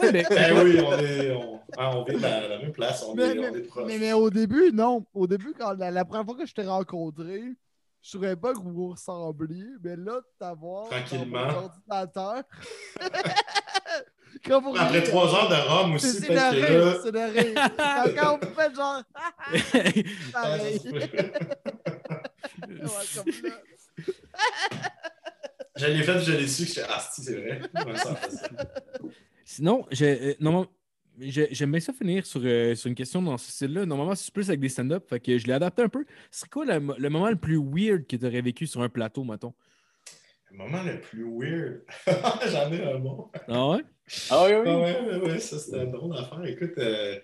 [0.00, 3.14] Ouais, mais- Eh oui, on est, on, ah, on vit dans la même place, on,
[3.14, 3.84] Mais, est, mais- on est proches.
[3.86, 5.04] mais- mais au début, non.
[5.14, 7.42] Au début, quand la, la première fois que je t'ai rencontré,
[8.04, 11.46] je trouvais pas que vous vous ressembliez, mais là, de t'avoir dans Tranquillement.
[11.46, 12.42] mon ordinateur.
[14.44, 16.94] Quand vous Après trois heures de Rome aussi, c'est le que rire, là...
[17.02, 17.54] c'est le rire.
[17.76, 19.02] Quand- Quand vous faites genre.
[19.14, 20.78] Ah, ça Pareil.
[20.78, 20.98] se peut.
[22.68, 23.60] Ouais, comme là.
[25.76, 27.60] Je l'ai fait, je l'ai su, que je ah, si, c'est vrai.
[29.44, 30.83] Sinon, j'ai, euh, normalement, j'ai-
[31.20, 33.86] j'aime bien ça finir sur, euh, sur une question dans ce style-là.
[33.86, 36.04] Normalement, c'est plus avec des stand-up, fait que je l'ai adapté un peu.
[36.30, 39.24] C'est quoi le, le moment le plus weird que tu aurais vécu sur un plateau,
[39.24, 39.54] mettons?
[40.50, 41.82] Le moment le plus weird?
[42.50, 43.30] J'en ai un bon.
[43.48, 43.82] Ah ouais?
[44.30, 44.62] Ah oui, oui.
[44.66, 46.44] Ah ouais, ouais, ouais, ça c'était une drôle d'affaire.
[46.46, 47.18] Écoute, euh,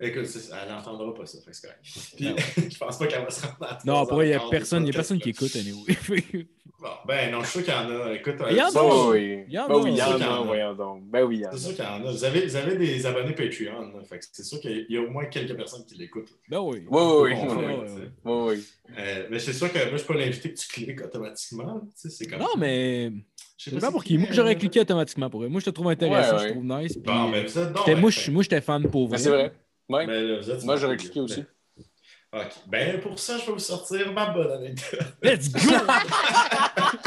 [0.00, 0.26] écoute,
[0.62, 1.80] elle n'entendra pas ça, fait que c'est correct.
[2.56, 4.40] Puis, je pense pas qu'elle va se rendre à Non, pour vrai, il n'y a
[4.50, 6.46] personne, y a personne qui écoute, anyway.
[6.78, 8.12] Bon, ben non, je suis sûr qu'il y en a.
[8.12, 8.70] Écoute, Il y en a.
[8.70, 9.44] Ben oui.
[9.48, 9.78] Il y en Ben a.
[9.78, 10.42] oui, il y C'est sûr en qu'il y en a, a.
[10.42, 11.02] voyons donc.
[11.10, 11.72] Ben oui, il y en C'est sûr a.
[11.72, 12.12] qu'il y en a.
[12.12, 15.00] Vous avez, vous avez des abonnés Patreon, là, fait que c'est sûr qu'il y a
[15.00, 16.28] au moins quelques personnes qui l'écoutent.
[16.50, 16.84] Ben oui.
[16.90, 18.02] Oui, oui, oui.
[18.26, 18.64] Oui, oui.
[18.98, 21.80] Euh, mais c'est sûr que moi, je suis pas l'invité que tu cliques automatiquement.
[21.80, 22.40] Tu sais, c'est comme...
[22.40, 23.10] Non, mais
[23.56, 24.18] Je sais pas pour qui.
[24.18, 25.48] Moi, j'aurais cliqué automatiquement pour eux.
[25.48, 26.92] Moi, je te trouve intéressant, Ouais, je trouve nice.
[26.92, 27.78] puis, Bon, mais vous êtes donc.
[27.86, 28.00] j'étais- ben
[28.32, 29.16] moi, j'étais fan pour vrai.
[29.16, 29.52] Ben, c'est vrai.
[29.88, 30.06] Ouais.
[30.06, 31.44] Mais là, vous êtes- Moi, j'aurais cliqué aussi.
[32.32, 32.52] OK.
[32.66, 35.00] Ben, pour ça, je vais vous sortir ma bonne anecdote.
[35.22, 35.60] Let's go!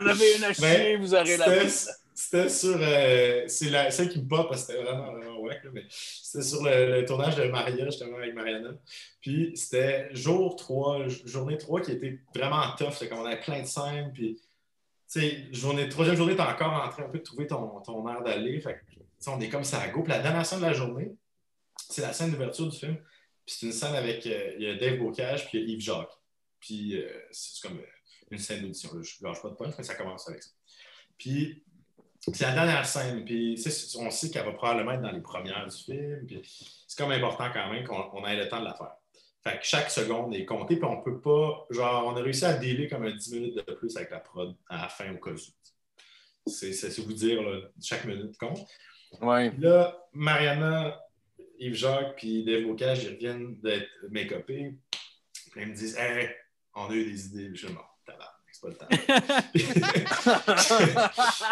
[0.00, 2.76] Vous avez une à chier, Mais vous aurez la C'était c'était sur.
[2.80, 5.84] euh, c'est la- celle qui me bat parce que c'était vraiment, vraiment wack, là, mais
[5.90, 8.70] c'était sur le, le tournage de Maria, justement, avec Mariana.
[9.20, 12.92] Puis c'était jour 3, journée 3 qui était vraiment tough.
[12.92, 14.12] C'était comme on avait plein de scènes.
[14.12, 17.80] Puis, tu sais, journée, troisième journée, t'es encore en train un peu de trouver ton,
[17.80, 18.60] ton air d'aller.
[18.60, 20.02] Fait que, tu sais, on est comme ça à go.
[20.02, 21.10] Puis la dernière scène de la journée,
[21.88, 22.96] c'est la scène d'ouverture du film.
[23.46, 25.74] Puis c'est une scène avec euh, il y a Dave Bocage puis il y a
[25.74, 26.18] Yves Jacques.
[26.60, 27.86] Puis euh, c'est comme euh,
[28.30, 28.90] une scène d'audition.
[29.00, 30.50] Je ne lâche pas de punch, mais ça commence avec ça.
[31.16, 31.64] Puis
[32.20, 33.24] c'est la dernière scène.
[33.24, 33.62] Puis
[33.98, 36.26] on sait qu'elle va probablement être dans les premières du film.
[36.26, 36.42] Puis
[36.86, 38.94] c'est comme important quand même qu'on on ait le temps de la faire.
[39.42, 41.66] Fait que chaque seconde est comptée, puis on peut pas.
[41.70, 44.54] Genre, on a réussi à dealer comme un 10 minutes de plus avec la prod
[44.68, 46.50] à la fin au cas où.
[46.50, 48.66] C'est vous dire, là, chaque minute compte.
[49.22, 49.52] Ouais.
[49.58, 51.00] Là, Mariana,
[51.58, 54.74] Yves-Jacques, puis Dave Bocage, ils reviennent d'être make-upés.
[55.52, 56.28] Puis ils me disent Hey,
[56.74, 57.50] on a eu des idées.
[57.54, 58.86] Je suis mort, tabarnak, c'est pas le temps.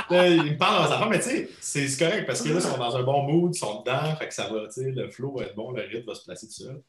[0.10, 2.62] là, ils me parlent dans affaires, mais tu sais, c'est correct parce que là, ils
[2.62, 5.10] sont dans un bon mood, ils sont dedans, fait que ça va, tu sais, le
[5.10, 6.82] flow va être bon, le rythme va se placer tout seul.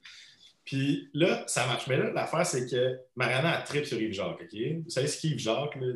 [0.68, 1.88] Puis là, ça marche.
[1.88, 4.60] Mais là, l'affaire, c'est que Mariana a trip sur Yves-Jacques, OK?
[4.84, 5.94] Vous savez ce qu'est Yves-Jacques, là?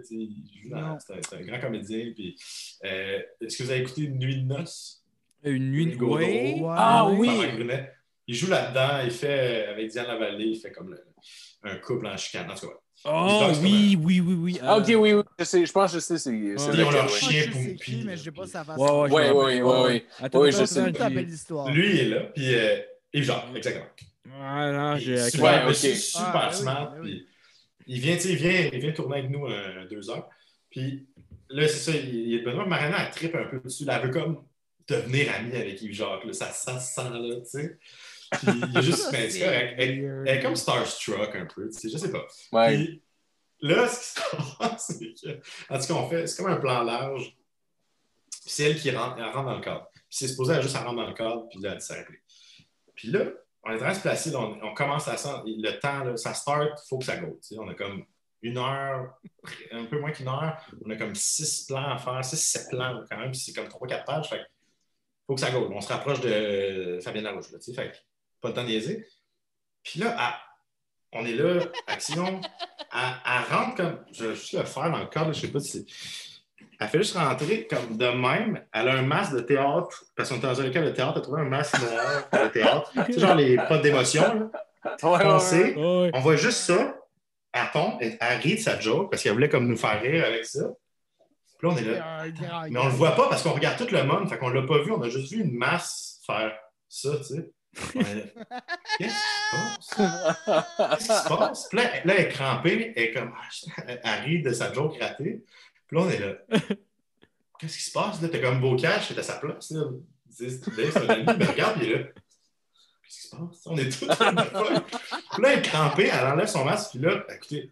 [0.77, 2.13] un, c'est un grand comédien.
[2.15, 2.37] Puis,
[2.85, 5.00] euh, est-ce que vous avez écouté Nuit de noces?
[5.43, 6.03] Une nuit de.
[6.03, 6.61] Ouais.
[6.69, 7.17] Ah ouais.
[7.17, 7.71] oui.
[8.27, 11.03] Il joue là-dedans, il fait, euh, avec Diane Lavallée, il fait comme le-
[11.63, 12.49] un couple en chicane.
[12.49, 14.59] En tout cas, Oh oui, oui, oui, oui.
[14.61, 15.23] Ah, ok, euh, oui, oui.
[15.39, 16.19] Je, sais, je pense que je sais.
[16.19, 16.73] C'est, c'est.
[16.75, 17.45] Ils ont leur chien.
[17.83, 18.79] Qui, mais je sais pas sa façon.
[18.83, 19.63] Ouais, ouais, je Ouais, me ouais, rappelle.
[19.63, 20.05] ouais, ouais.
[20.19, 20.73] Attends, Oui, attends, je sais.
[20.85, 21.71] C'est puis- une belle histoire.
[21.71, 22.77] lui il est là, puis euh,
[23.13, 23.85] Yves-Jacques, exactement.
[24.27, 25.17] Ouais, non, j'ai.
[25.31, 25.69] super, Ouais, ok.
[25.69, 26.91] monsieur, super Ah, ben oui, smart.
[26.91, 27.25] ben oui.
[27.79, 30.29] puis il, vient, tu sais, il, vient, il vient tourner avec nous euh, deux heures.
[30.69, 31.07] Puis
[31.49, 32.67] là, c'est ça, il, est de Benoît.
[32.67, 33.83] Mariana, elle tripe un peu dessus.
[33.83, 33.99] là.
[33.99, 34.43] Elle veut comme
[34.87, 36.25] devenir amie avec Yves-Jacques.
[36.25, 36.33] là.
[36.33, 37.77] Ça, ça se sent là, tu sais.
[38.31, 39.75] Puis il est juste, mais c'est correct.
[39.77, 42.25] Elle, est comme starstruck un peu, tu sais, je sais pas.
[42.53, 42.75] Ouais.
[42.77, 43.03] Puis
[43.61, 45.39] là, ce qui se passe, c'est que,
[45.73, 47.35] en tout cas, on fait, c'est comme un plan large.
[48.31, 49.87] Puis c'est elle qui rentre, elle rentre dans le cadre.
[49.93, 52.07] Puis c'est supposé, elle juste elle rentre dans le cadre, puis là, elle s'arrête.
[52.95, 53.25] Puis là,
[53.63, 56.03] on est en train de se placer, là, on, on commence à sent- le temps,
[56.03, 57.37] là, ça start, il faut que ça go.
[57.41, 57.59] tu sais.
[57.59, 58.05] On a comme
[58.41, 59.13] une heure,
[59.71, 63.03] un peu moins qu'une heure, on a comme six plans à faire, six, sept plans
[63.09, 64.29] quand même, puis c'est comme trois, quatre pages.
[64.29, 64.43] Fait que
[65.27, 65.69] faut que ça go.
[65.73, 67.97] On se rapproche de Fabien Larouche, là, tu sais, fait que
[68.41, 69.05] pas le temps de niaiser.
[69.83, 70.39] Puis là, à-
[71.13, 72.39] on est là, action,
[72.93, 75.59] elle, rentre comme, je vais juste le faire dans le cadre, là, je sais pas
[75.59, 76.65] si c'est.
[76.79, 78.65] Elle fait juste rentrer comme de même.
[78.73, 81.19] Elle a un masque de théâtre, parce qu'on était dans un local de théâtre, elle
[81.19, 82.91] a trouvé un masque noir de théâtre.
[83.05, 84.97] Tu sais, genre les potes d'émotion, là.
[86.13, 86.97] On voit juste ça.
[87.53, 90.25] Elle tombe, elle, elle rit de sa joke parce qu'elle voulait comme nous faire rire
[90.25, 90.61] avec ça.
[91.61, 92.67] Puis là, on est là.
[92.69, 94.81] Mais on le voit pas parce qu'on regarde tout le monde, fait qu'on l'a pas
[94.81, 96.57] vu, on a juste vu une masse faire
[96.89, 97.51] ça, tu sais.
[97.93, 99.95] Qu'est-ce qui se passe?
[99.95, 101.67] Qu'est-ce qui se passe?
[101.69, 104.99] Puis là, là, elle est crampée, elle est comme ah, elle rit de sa joke
[104.99, 105.43] ratée.
[105.87, 106.33] Puis là, on est là.
[107.59, 108.21] Qu'est-ce qui se passe?
[108.21, 109.71] Là, t'as comme Bocage, c'est à sa place.
[109.71, 109.83] Là.
[110.39, 112.03] Dave, c'est un ami, mais regarde, il est là.
[113.03, 113.61] Qu'est-ce qui se passe?
[113.67, 114.15] On est tous là.
[115.33, 117.71] Puis là, elle est crampée, elle enlève son masque, puis là, écoutez,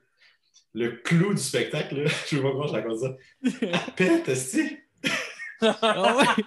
[0.73, 3.15] le clou du spectacle, là, je sais pas comment je raconte ça.
[3.61, 4.77] Elle pète, esti.
[5.61, 6.43] Ah ouais.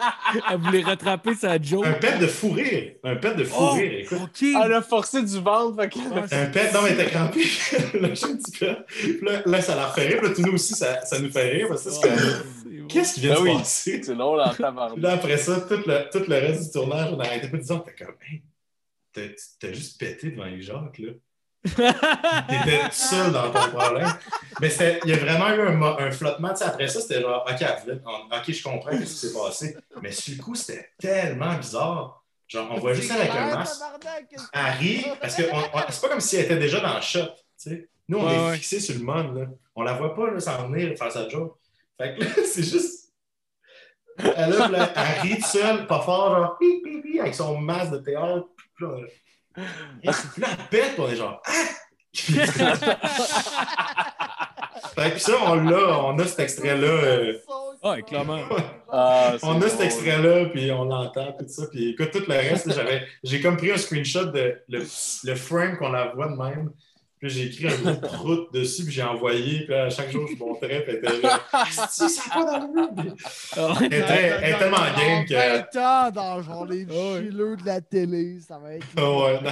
[0.50, 1.84] Elle voulait rattraper sa joke.
[1.84, 2.94] Un pet de fou rire.
[3.04, 4.42] Un pet de fou Oh, rire, écoute.
[4.42, 6.34] Elle a forcé du ventre, fait que...
[6.34, 7.40] Un pet, non, mais t'es crampé.
[8.00, 8.74] Lâche un petit peu.
[8.86, 10.18] Puis là, là, ça la fait rire.
[10.20, 11.68] Puis là, tout nous aussi, ça, ça nous fait rire.
[11.68, 13.58] Parce que C'est qu'est-ce qui vient Ben de se oui.
[13.58, 14.02] passer?
[14.02, 14.98] C'est long, là, en Puis tabarnak.
[14.98, 17.84] là, après ça, tout le, tout le reste du tournage, on arrêtait pas de dire,
[17.84, 18.42] t'es comme, hey,
[19.12, 19.20] t'as
[19.60, 21.10] t'as juste pété devant les Jacques, là.
[21.64, 24.08] T'étais seul dans ton problème.
[24.60, 24.70] Mais
[25.04, 26.50] il y a vraiment eu un, un flottement.
[26.50, 27.66] Tu sais, après ça, c'était genre, OK,
[28.32, 29.76] OK, je comprends ce qui s'est passé.
[30.02, 32.22] Mais sur le coup, c'était tellement bizarre.
[32.48, 33.80] Genre, on voit juste elle avec un masque.
[34.78, 37.20] Rit, parce que c'est pas comme si elle était déjà dans le shot.
[37.26, 37.30] tu
[37.70, 37.88] sais.
[38.08, 38.54] Nous, on Ouais, est ouais.
[38.56, 39.38] fixé sur le monde.
[39.38, 39.46] Là.
[39.74, 41.56] On la voit pas là, s'en venir faire sa joke.
[41.96, 43.12] Fait que là, c'est juste.
[44.18, 47.92] Elle, là, là, elle rit seule, pas fort, genre, hi, hi, hi, avec son masque
[47.92, 48.46] de théâtre.
[48.76, 48.96] Puis là,
[49.56, 50.12] elle
[50.70, 51.50] pète, puis on est genre, ah!
[54.94, 56.86] fait que ça, on l'a, on a cet extrait-là.
[56.86, 57.32] euh,
[57.82, 58.38] Ouais, clairement.
[58.94, 59.70] Ah, on a drôle.
[59.70, 61.62] cet extrait-là, puis on l'entend, tout ça.
[61.72, 64.80] Puis écoute, tout le reste, j'avais, j'ai comme pris un screenshot de le,
[65.24, 66.70] le frame qu'on la voit de même.
[67.22, 69.60] Puis j'ai écrit un gros prout dessus, puis j'ai envoyé.
[69.60, 71.38] Puis là, à chaque jour, je montrais, puis elle était là.
[71.88, 73.14] Si, ça va dans le mur!
[73.56, 75.72] Ah Elle est tellement game que.
[75.72, 78.86] 20 ans dans genre les chilleux de la télé, ça va être.
[78.96, 79.50] Ah ouais, non,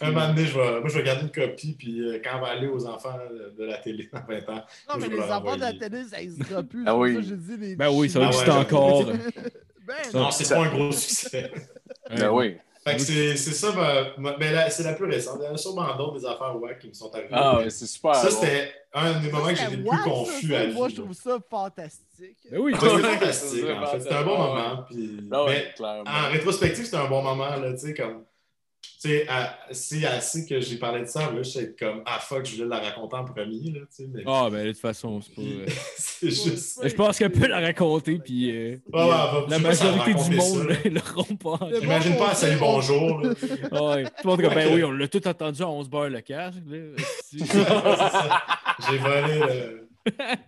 [0.00, 2.40] un moment donné, je vais, moi, je vais garder une copie, puis euh, quand on
[2.40, 3.16] va aller aux enfants
[3.56, 6.64] de la télé dans 20 ans, Non, mais les enfants de la télé, ça n'existera
[6.64, 6.82] plus.
[6.88, 7.76] Ah c'est oui.
[7.76, 8.52] Ben oui, ça Ah existe ouais.
[8.52, 9.04] encore.
[9.84, 10.30] Ben non, non.
[10.30, 11.50] c'est pas un gros succès.
[12.16, 12.56] Ben oui.
[12.84, 15.38] Fait que c'est c'est ça, ma- ma- mais là, c'est la plus récente.
[15.40, 17.28] Il y en a sûrement d'autres des affaires ouais, qui me sont arrivées.
[17.30, 18.14] Ah ouais, c'est super.
[18.16, 21.38] ça, c'était un des moments que j'étais le plus confus à Moi, je trouve ça
[21.48, 22.38] fantastique.
[22.50, 24.00] Ben oui, c'est fantastique, c'est en fait.
[24.00, 24.84] C'était un bon moment.
[24.90, 25.28] Puis...
[25.30, 25.74] Ah Mais
[26.06, 28.24] en rétrospective, c'était un bon moment, là, tu sais, comme...
[28.82, 29.26] Tu sais,
[29.72, 32.68] si assez que j'ai parlé de ça, là, je suis comme, ah fuck, je voulais
[32.68, 35.42] la raconter en premier, là, tu sais, mais Ah, ben de toute façon, c'est pas.
[35.42, 35.66] euh,
[35.98, 36.80] c'est juste...
[36.88, 39.08] Je pense qu'elle peut la raconter, puis euh, ouais,
[39.48, 41.68] la majorité du monde ne l'auront pas.
[41.80, 43.34] J'imagine pas à Salut Bonjour, là.
[43.72, 44.04] Ah ouais.
[44.04, 46.20] Tout le monde comme, ben oui, on l'a tout entendu à 11 beurre le
[47.46, 48.42] ça.
[48.88, 49.88] J'ai volé le...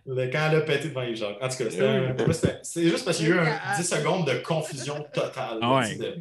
[0.06, 1.32] le- quand elle a pété devant les gens.
[1.40, 4.26] En tout cas, c'était c'était- c'est juste parce qu'il y a eu un 10 secondes
[4.26, 5.58] de confusion totale.
[5.60, 5.96] Ah ouais.
[5.96, 6.18] de-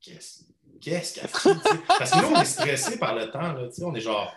[0.00, 0.39] Qu'est-ce
[0.80, 1.50] qu'est-ce qu'elle fait?
[1.86, 3.52] Parce que nous, on est stressé par le temps.
[3.52, 4.34] Là, tu sais, on est genre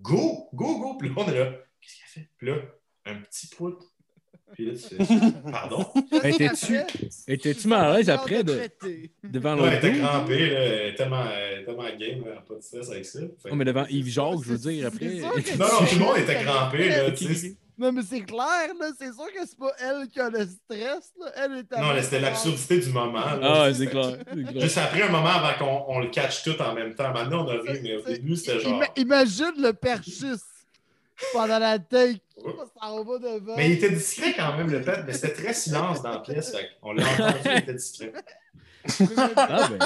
[0.00, 0.94] go, go, go.
[0.98, 1.52] Puis là, on est là.
[1.80, 2.28] Qu'est-ce qu'elle fait?
[2.38, 2.54] Puis là,
[3.06, 3.78] un petit prout.
[4.52, 5.86] Puis là, tu fais pardon?
[6.24, 6.80] Étais-tu
[7.28, 8.68] étais-tu mal à l'aise après de,
[9.22, 10.06] devant Ouais, elle l'autre était dos?
[10.06, 10.50] crampée.
[10.50, 12.24] Là, elle est tellement, elle est tellement game.
[12.26, 13.20] Elle pas de stress avec ça.
[13.40, 15.06] Fait Non, mais devant Yves Jacques, je veux dire, après.
[15.06, 16.88] Non, non, tout le monde était crampé.
[16.88, 17.54] Là, tu sais.
[17.80, 18.86] Non, mais c'est clair, là.
[18.98, 21.32] C'est sûr que c'est pas elle qui a le stress, là.
[21.36, 23.20] Elle est Non, c'était l'absurdité du moment.
[23.20, 23.38] là.
[23.64, 24.18] Ah, c'est clair.
[24.28, 24.60] c'est clair.
[24.62, 27.10] Juste après un moment avant qu'on on le catch tout en même temps.
[27.12, 28.72] Maintenant, on a ri, mais au C'est- début, c'était genre.
[28.82, 30.36] Ima- Imagine le perchus
[31.32, 32.20] pendant la take.
[32.80, 33.56] Ça en va devant.
[33.56, 36.52] Mais il était discret quand même, le pet, mais c'était très silence dans la pièce.
[36.54, 38.12] Fait on l'a entendu, il était discret.
[39.36, 39.78] Ah, ben.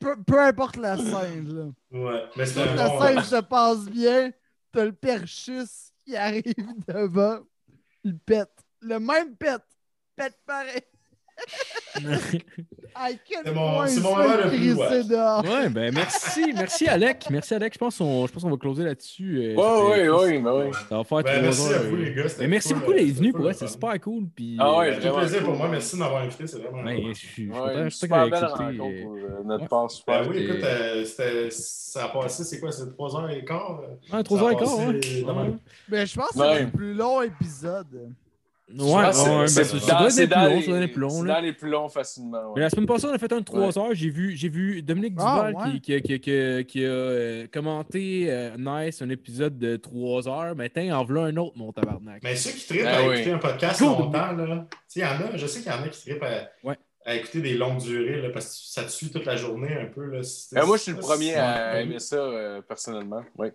[0.00, 1.98] peu, peu importe la scène, là.
[1.98, 3.00] Ouais, mais un la bon.
[3.00, 4.30] scène se passe bien.
[4.72, 6.54] T'as le perchus qui arrive
[6.86, 7.40] devant.
[8.04, 8.52] Il pète.
[8.80, 9.62] Le même pète.
[10.16, 10.82] Pète pareil.
[13.44, 14.74] C'est mon- c'est mon moment le plus.
[14.74, 16.52] Ouais, ben merci.
[16.54, 17.26] Merci, Alec.
[17.30, 17.72] Merci, Alec.
[17.74, 19.38] Je pense qu'on je pense qu'on va closer là-dessus.
[19.38, 20.70] euh, Ouais, ouais, ouais, mais ouais.
[20.88, 21.80] Ça va faire Ben, trois merci heures.
[21.80, 22.04] à vous, euh.
[22.04, 22.24] les gars.
[22.38, 24.24] Mais merci cool, beaucoup euh, d'être c'était venu cool, pour le vrai, c'est super cool.
[24.34, 25.46] Puis, Ah ouais, euh, fait vraiment plaisir cool.
[25.46, 25.68] pour moi.
[25.68, 26.46] Merci de m'avoir invité.
[26.46, 26.82] C'est vraiment.
[26.84, 27.14] ben, cool.
[27.14, 29.68] je suis je suis content je super belle rencontre euh, pour euh, notre ouais.
[29.68, 30.22] part super.
[30.22, 31.04] Ben oui, écoute, euh,
[31.50, 34.12] ça a passé, c'est quoi, c'est 3h15?
[34.12, 35.22] Ouais, trois heures et quart, passé ouais.
[35.22, 35.48] dans Ouais.
[35.48, 35.56] ma-
[35.88, 38.12] Mais je pense que c'est le plus long épisode.
[38.70, 40.26] Ouais, c'est- ouais, ben, c'est ça dans- les-
[41.24, 41.34] là.
[41.34, 42.38] dans les plus longs facilement.
[42.38, 42.52] ouais.
[42.56, 43.78] Mais la semaine passée, on a fait un de 3 Ouais.
[43.78, 43.92] heures.
[43.94, 45.80] J'ai vu, j'ai vu Dominique Ah, Duval ouais.
[45.80, 50.54] qui, qui, qui- qui- qui a euh, commenté euh, Nice un épisode de 3 heures.
[50.56, 52.22] Mais tiens, en voilà un autre, mon tabarnak.
[52.22, 53.14] Mais ceux qui trippent Ben à oui.
[53.16, 53.88] écouter un podcast Cool.
[53.88, 54.66] longtemps, là,
[54.96, 56.76] il y en a, je sais qu'il y en a qui trippent à, Ouais.
[57.04, 59.86] À écouter des longues durées, là, parce que ça te suit toute la journée un
[59.86, 60.04] peu.
[60.06, 63.24] Là, si- Euh, moi, je suis le premier à aimer ça euh, personnellement.
[63.36, 63.48] Oui.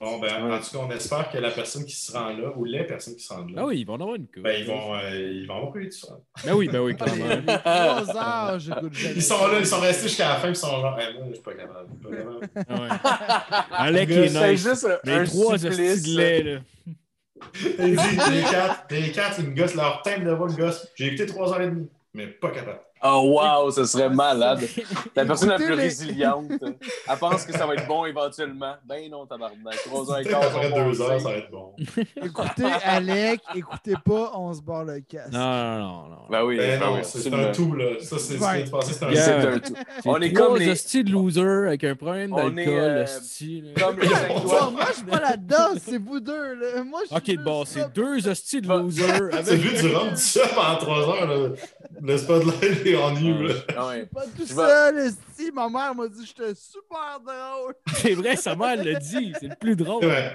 [0.00, 2.64] Bon, ben, en tout cas, on espère que la personne qui se rend là, ou
[2.64, 4.42] les personnes qui se rendent là, Ah oui, ils vont en avoir une coupe.
[4.42, 6.18] ben, ils vont, euh, ils vont avoir plus de ça.
[6.44, 7.24] Ben oui, ben oui, clairement.
[9.14, 11.34] Ils sont là, ils sont restés jusqu'à la fin, ils sont genre, Eh, moi, je
[11.34, 11.88] suis pas capable.
[12.02, 12.48] pas capable.
[12.68, 13.88] Ah ouais.
[13.96, 14.62] Alec est nice.
[14.68, 15.68] juste un, Les trois de
[16.16, 16.60] lait, là.
[17.78, 17.94] Les
[18.42, 20.88] quatre, les quatre, ils me gossent, leur thème de voix me gosse.
[20.94, 22.80] J'ai écouté trois heures et demie, mais pas capable.
[23.02, 24.60] Oh wow, ça serait malade.
[25.14, 26.50] La personne la plus résiliente.
[26.62, 28.74] Elle pense que ça va être bon éventuellement.
[28.86, 29.76] Ben non, tabarnak.
[29.84, 31.24] Trois heures et quart, après sont deux heures, passées.
[31.24, 31.72] ça va être bon.
[32.24, 35.30] Écoutez Alec, écoutez pas, on se barre le casque.
[35.32, 36.16] Non, non, non, non.
[36.30, 37.84] Ben oui, ben non, oui, c'est un tout, là.
[38.00, 39.40] Ça, c'est ce qui de passer, c'est un Yeah.
[39.42, 39.48] Tout.
[39.48, 39.74] un tout.
[40.02, 43.04] C'est On est comme les- hosties de losers avec un problème On d'alcool, est, euh,
[43.04, 43.82] là.
[43.86, 46.54] Comme les Moi, je suis pas là-dedans, c'est vous deux.
[46.54, 46.82] Là.
[46.82, 50.76] Moi, je Ok, bon, c'est deux hosties de losers C'est vu du rhum, du pendant
[50.78, 51.48] trois heures, là.
[52.00, 53.54] Le spotlight est en you, là.
[53.76, 54.06] Ah ouais.
[54.06, 55.50] Pas tout Je vais- seul, esti.
[55.52, 57.74] Ma mère m'a dit que j'étais super drôle.
[57.94, 60.04] C'est vrai, sa mère l'a dit, c'est le plus drôle.
[60.04, 60.32] Ouais.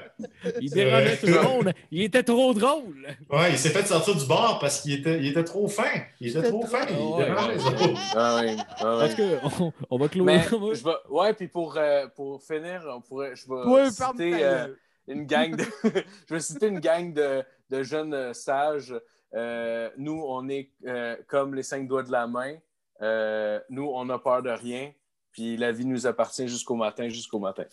[0.62, 1.72] Il dérangeait tout le monde.
[1.92, 3.08] Il était trop drôle.
[3.30, 5.84] Ouais, il s'est fait sortir du bar parce qu'il était, il était trop fin.
[6.20, 6.86] Il était trop trop- fin.
[6.90, 7.26] Il Ouais.
[7.26, 8.02] dérangeait les autres.
[8.16, 8.56] Ah ouais.
[8.80, 9.00] Ah ouais.
[9.00, 10.26] Parce que on, on va clore.
[10.26, 10.92] Mais je vais...
[11.10, 14.68] Ouais, puis pour, euh, pour finir, on pourrait, je vais citer euh,
[15.08, 15.64] une gang de...
[16.30, 18.94] je vais citer une gang de, de jeunes euh, sages.
[19.34, 22.56] Euh, nous, on est euh, comme les cinq doigts de la main.
[23.02, 24.92] Euh, nous, on n'a peur de rien.
[25.32, 27.64] Puis la vie nous appartient jusqu'au matin, jusqu'au matin.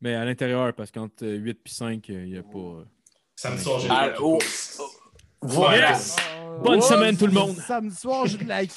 [0.00, 2.84] Mais à l'intérieur, parce qu'entre 8 et 5, il n'y a pas.
[3.34, 4.80] Samedi soir, j'ai Ah, oh, pouce.
[5.40, 5.98] Voilà.
[6.62, 7.56] Bonne Oh, semaine, tout le monde.
[7.56, 8.64] Samedi soir, j'ai de la